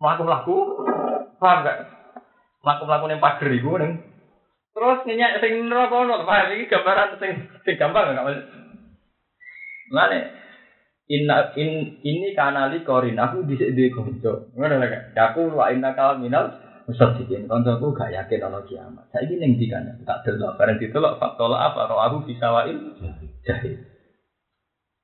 mlaku-mlaku, 0.01 0.57
paham 1.39 1.63
gak? 1.63 1.77
Mlaku-mlaku 2.65 3.05
ning 3.07 3.21
pager 3.23 3.49
iku 3.53 3.79
ning. 3.79 4.03
Terus 4.75 4.99
nyenyak 5.07 5.39
sing 5.39 5.69
neraka 5.69 5.95
ono, 5.95 6.25
paham 6.27 6.57
iki 6.57 6.67
gambaran 6.67 7.15
sing 7.21 7.31
sing 7.63 7.75
gampang 7.77 8.17
gak 8.17 8.25
Mas? 8.25 8.41
Lane 9.93 10.19
Inna 11.09 11.57
in 11.57 11.97
ini 12.05 12.37
kanali 12.37 12.85
korin 12.85 13.17
aku 13.17 13.41
bisa 13.41 13.65
di 13.73 13.89
konco. 13.89 14.53
Lho 14.53 14.65
kan. 14.77 15.01
Aku 15.33 15.49
wa 15.57 15.73
inna 15.73 15.97
kal 15.97 16.21
minal 16.21 16.53
musadikin. 16.85 17.49
Koncoku 17.49 17.97
gak 17.97 18.13
yakin 18.13 18.45
ana 18.45 18.61
kiamat. 18.69 19.09
Saiki 19.09 19.41
ning 19.41 19.57
ndi 19.57 19.73
kan? 19.73 19.89
Tak 20.05 20.21
delok 20.21 20.61
bareng 20.61 20.77
ditelok 20.77 21.17
faktola 21.17 21.73
apa 21.73 21.89
roh 21.89 21.97
aku 21.97 22.29
bisa 22.29 22.53
wail 22.53 22.77
jahil. 23.41 23.81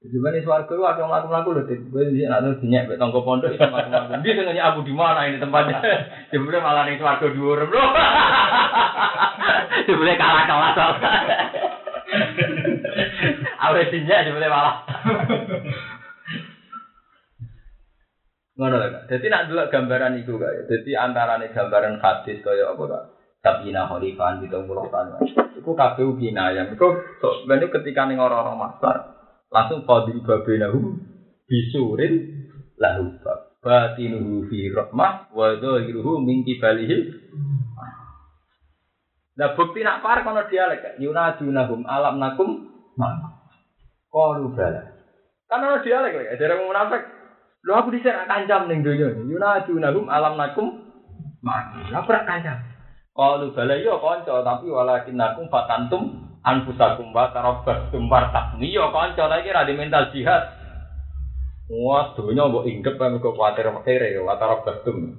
Sebenarnya 0.05 0.45
suarga 0.45 0.69
itu 0.69 0.85
ada 0.85 1.01
melaku-melaku 1.01 1.49
loh, 1.57 1.63
gue 1.65 2.03
di 2.13 2.21
sana 2.21 2.37
tuh 2.37 2.61
dinyak 2.61 2.85
mek 2.85 3.01
tonggo 3.01 3.25
pondok 3.25 3.57
itu 3.57 3.65
melaku-melaku. 3.65 4.21
Dia 4.21 4.37
sengaja 4.37 4.61
abu 4.69 4.85
di 4.85 4.93
mana 4.93 5.25
ini 5.25 5.41
tempatnya? 5.41 5.81
Sebenarnya 6.29 6.61
malah 6.61 6.85
nih 6.85 7.01
suarga 7.01 7.25
dua 7.33 7.49
orang 7.57 7.69
loh. 7.73 7.89
Sebenarnya 9.89 10.21
kalah 10.21 10.45
kalah 10.45 10.71
soalnya. 10.77 11.09
Awet 13.65 13.89
dinyak 13.89 14.29
sebenarnya 14.29 14.53
malah. 14.53 14.75
Ngono 18.55 18.75
lho. 18.79 18.87
Dadi 19.11 19.27
nak 19.27 19.51
delok 19.51 19.67
gambaran 19.67 20.15
iku 20.23 20.39
kak. 20.39 20.71
Dadi 20.71 20.91
antarane 20.95 21.51
gambaran 21.51 21.99
hadis 21.99 22.39
kaya 22.39 22.71
apa 22.71 22.83
kak? 22.87 23.03
Sabina 23.43 23.85
Khalifan 23.91 24.41
di 24.41 24.47
tunggu 24.47 24.79
kan. 24.87 25.19
Iku 25.59 25.75
kabeh 25.75 26.07
kinayah. 26.15 26.71
Iku 26.71 26.87
so, 27.19 27.43
ben 27.45 27.59
ketika 27.67 28.07
ning 28.07 28.17
orang-orang 28.17 28.57
masar 28.57 29.15
langsung 29.51 29.83
qadil 29.83 30.23
babenahu 30.23 30.95
bisurin 31.45 32.47
lahu 32.79 33.19
bab. 33.19 33.59
Batinuhu 33.65 34.45
fi 34.45 34.69
rahmah 34.69 35.33
wa 35.33 35.57
dhahiruhu 35.57 36.21
min 36.21 36.45
kibalihil 36.45 37.17
Nah 39.35 39.51
bukti 39.51 39.83
nak 39.83 39.99
par 39.99 40.23
kono 40.23 40.47
dialek 40.47 40.95
yunadunahum 40.95 41.83
alam 41.83 42.23
nakum. 42.23 42.71
Qalu 44.07 44.47
bala. 44.55 44.95
Kan 45.51 45.59
ono 45.59 45.83
dialek 45.83 46.15
lho, 46.15 46.39
dari 46.39 46.55
munafik. 46.55 47.03
Lho 47.65 47.73
aku 47.73 47.97
dhisik 47.97 48.13
kancam 48.29 48.69
ning 48.69 48.85
donya. 48.85 49.09
Yunadunahum 49.25 50.05
alam 50.05 50.37
nakum 50.37 50.69
ma. 51.41 51.73
Lah 51.89 52.05
ora 52.05 52.21
kancam. 52.21 52.61
Qalu 53.15 53.57
bala 53.57 53.75
yo 53.81 53.97
kanca 53.97 54.45
tapi 54.45 54.69
walakin 54.69 55.17
nakum 55.17 55.49
fatantum 55.49 56.13
anfusakum 56.45 57.09
wa 57.09 57.33
tarabbatum 57.33 58.05
wartabni 58.05 58.69
yo 58.69 58.93
kanca 58.93 59.25
lagi 59.25 59.49
ra 59.49 59.65
mental 59.65 60.13
jihad. 60.13 60.45
Wah, 61.65 62.13
donya 62.13 62.45
mbok 62.45 62.69
kan 63.01 63.17
kok 63.17 63.33
kuwatir 63.33 63.65
kere 63.81 64.13
wa 64.21 64.37
tarabbatum. 64.37 65.17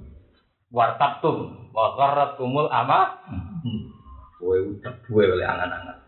Wartabtum 0.71 1.67
wa 1.75 1.99
gharratumul 1.99 2.71
ama. 2.71 3.19
Kowe 4.39 4.55
utek 4.55 5.03
duwe 5.03 5.27
oleh 5.27 5.43
angan-angan. 5.43 5.99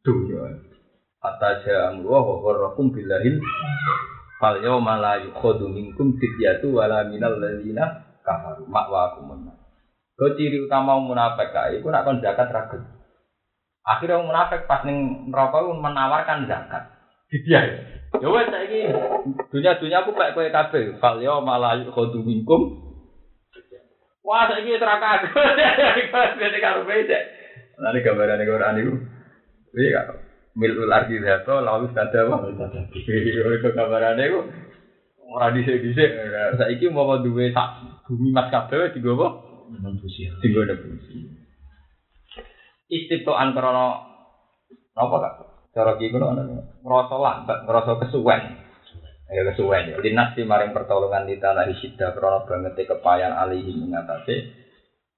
Dunya. 0.00 0.40
Kata 1.20 1.60
jam 1.60 2.00
wa 2.08 2.24
gharrakum 2.40 2.88
billahi 2.88 3.36
fal 4.44 4.60
yawma 4.60 5.00
la 5.00 5.24
yukhadu 5.24 5.72
minkum 5.72 6.20
fidyatu 6.20 6.76
wala 6.76 7.08
minal 7.08 7.40
ladzina 7.40 8.04
kafaru 8.20 8.68
ma'wakum 8.68 9.48
Kau 10.14 10.36
ciri 10.36 10.60
utama 10.62 11.00
munafik 11.00 11.50
kae 11.50 11.80
iku 11.80 11.90
nak 11.90 12.04
kon 12.06 12.22
zakat 12.22 12.52
ragu. 12.52 12.78
Akhirnya 13.82 14.22
munafik 14.22 14.68
pas 14.70 14.84
ning 14.86 15.26
neraka 15.32 15.58
menawarkan 15.64 16.46
zakat. 16.46 16.86
Didiah. 17.32 17.66
Ya 18.22 18.28
wes 18.30 18.46
saiki 18.46 18.94
dunia-dunia 19.50 20.06
aku 20.06 20.14
kayak 20.14 20.38
kowe 20.38 20.46
kabeh. 20.46 21.02
Fal 21.02 21.18
yawma 21.18 21.58
la 21.58 21.80
yukhadu 21.82 22.20
minkum 22.22 22.84
Wah, 24.22 24.46
saiki 24.46 24.78
teraka. 24.78 25.26
Bete 26.38 26.58
karo 26.62 26.86
beda. 26.86 27.18
Nanti 27.74 28.06
gambaran 28.06 28.46
Quran 28.46 28.80
itu, 28.80 28.92
iya 29.82 29.98
kan? 29.98 30.23
Milul 30.54 30.86
arti 30.86 31.18
zato, 31.18 31.58
lalu 31.58 31.90
ada 31.98 32.18
apa? 32.30 32.46
Itu 32.94 33.68
gambaran 33.74 34.22
itu, 34.22 34.40
orang 35.34 35.52
disek 35.58 35.82
disek. 35.82 36.10
Saiki 36.54 36.86
mau 36.94 37.18
duwe 37.18 37.50
sak 37.50 37.82
bumi 38.06 38.30
mas 38.30 38.54
kabeh 38.54 38.94
tiga 38.94 39.18
apa? 39.18 39.28
Tiga 40.38 40.58
ada 40.62 40.74
fungsi. 40.78 41.34
Istitoan 42.86 43.50
krono 43.50 43.86
apa 44.94 45.16
kak? 45.18 45.34
Cara 45.74 45.98
kiku 45.98 46.22
no, 46.22 46.30
ngerasa 46.86 47.16
lambat, 47.18 47.58
ngerasa 47.66 47.90
kesuwen. 48.06 48.42
Ya 49.26 49.42
kesuwen 49.50 49.90
ya. 49.90 49.98
Linas 49.98 50.38
di 50.38 50.46
maring 50.46 50.70
pertolongan 50.70 51.26
di 51.26 51.42
tanah 51.42 51.66
hisida 51.66 52.14
krono 52.14 52.46
banget 52.46 52.78
kepayan 52.78 53.34
alihi 53.34 53.74
mengatasi 53.74 54.62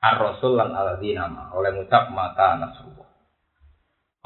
Ar-Rasul 0.00 0.56
lan 0.56 0.72
nama 0.72 1.52
oleh 1.52 1.76
ngucap 1.76 2.08
mata 2.08 2.56
nasrullah. 2.56 2.95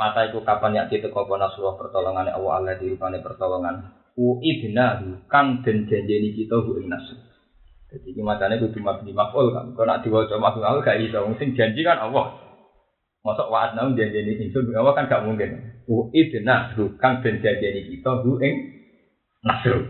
Mata 0.01 0.25
itu 0.25 0.41
kapan 0.41 0.81
yak 0.81 0.89
kita 0.89 1.13
kau 1.13 1.29
nasrullah 1.29 1.77
pertolongan 1.77 2.33
Allah 2.33 2.53
Allah 2.57 2.75
di 2.81 2.89
rupane 2.89 3.21
pertolongan. 3.21 3.93
Uidna 4.17 4.97
kang 5.29 5.61
den 5.61 5.85
janjeni 5.93 6.33
kita 6.33 6.57
hu 6.57 6.81
ing. 6.81 6.89
Jadi 6.89 8.17
ini 8.17 8.25
matanya 8.25 8.57
kudu 8.57 8.81
mabni 8.81 9.13
maf'ul 9.13 9.53
kan. 9.53 9.77
Kau 9.77 9.85
nak 9.85 10.01
diwaca 10.01 10.41
maf'ul 10.41 10.65
aku 10.65 10.81
gak 10.81 11.05
iso. 11.05 11.21
Sing 11.37 11.53
janji 11.53 11.85
kan 11.85 12.01
Allah. 12.01 12.33
Masuk 13.21 13.53
wa'ad 13.53 13.77
naum 13.77 13.93
janjeni 13.93 14.41
ingsun 14.41 14.73
Allah 14.73 14.97
kan 14.97 15.05
gak 15.05 15.21
mungkin. 15.21 15.85
Uidna 15.85 16.73
kang 16.97 17.21
den 17.21 17.45
janjeni 17.45 17.93
kita 17.93 18.25
hu 18.25 18.41
ing 18.41 18.57
nasr. 19.45 19.85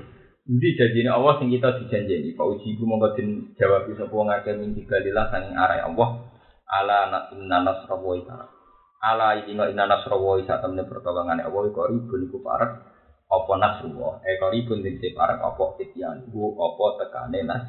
Ndi 0.51 0.75
janjine 0.75 1.15
Allah 1.15 1.39
sing 1.39 1.55
kita 1.55 1.87
dijanjeni. 1.87 2.35
Pak 2.35 2.47
uji 2.51 2.75
ku 2.75 2.83
mongko 2.83 3.15
den 3.15 3.55
jawab 3.55 3.87
sapa 3.95 4.43
akeh 4.43 4.59
min 4.59 4.75
digalilah 4.75 5.31
saking 5.31 5.55
arah 5.55 5.87
Allah. 5.87 6.35
Ala 6.67 7.31
inna 7.31 7.63
nasra 7.63 7.95
wa 7.95 8.59
Ala 9.01 9.49
inna 9.49 9.73
inna 9.73 9.89
nasra 9.89 10.13
wa 10.13 10.37
isa 10.37 10.61
temne 10.61 10.85
pertolongan 10.85 11.41
Allah 11.41 11.63
iku 11.73 11.89
ribun 11.89 12.29
iku 12.29 12.39
parek 12.45 12.71
apa 13.33 13.53
nasru 13.57 13.97
wa. 13.97 14.21
Eh 14.21 14.37
ribun 14.37 14.85
dite 14.85 15.17
parek 15.17 15.41
apa 15.41 15.81
ityan. 15.81 16.29
Bu 16.29 16.53
apa 16.61 16.85
tekane 17.01 17.41
nas 17.49 17.65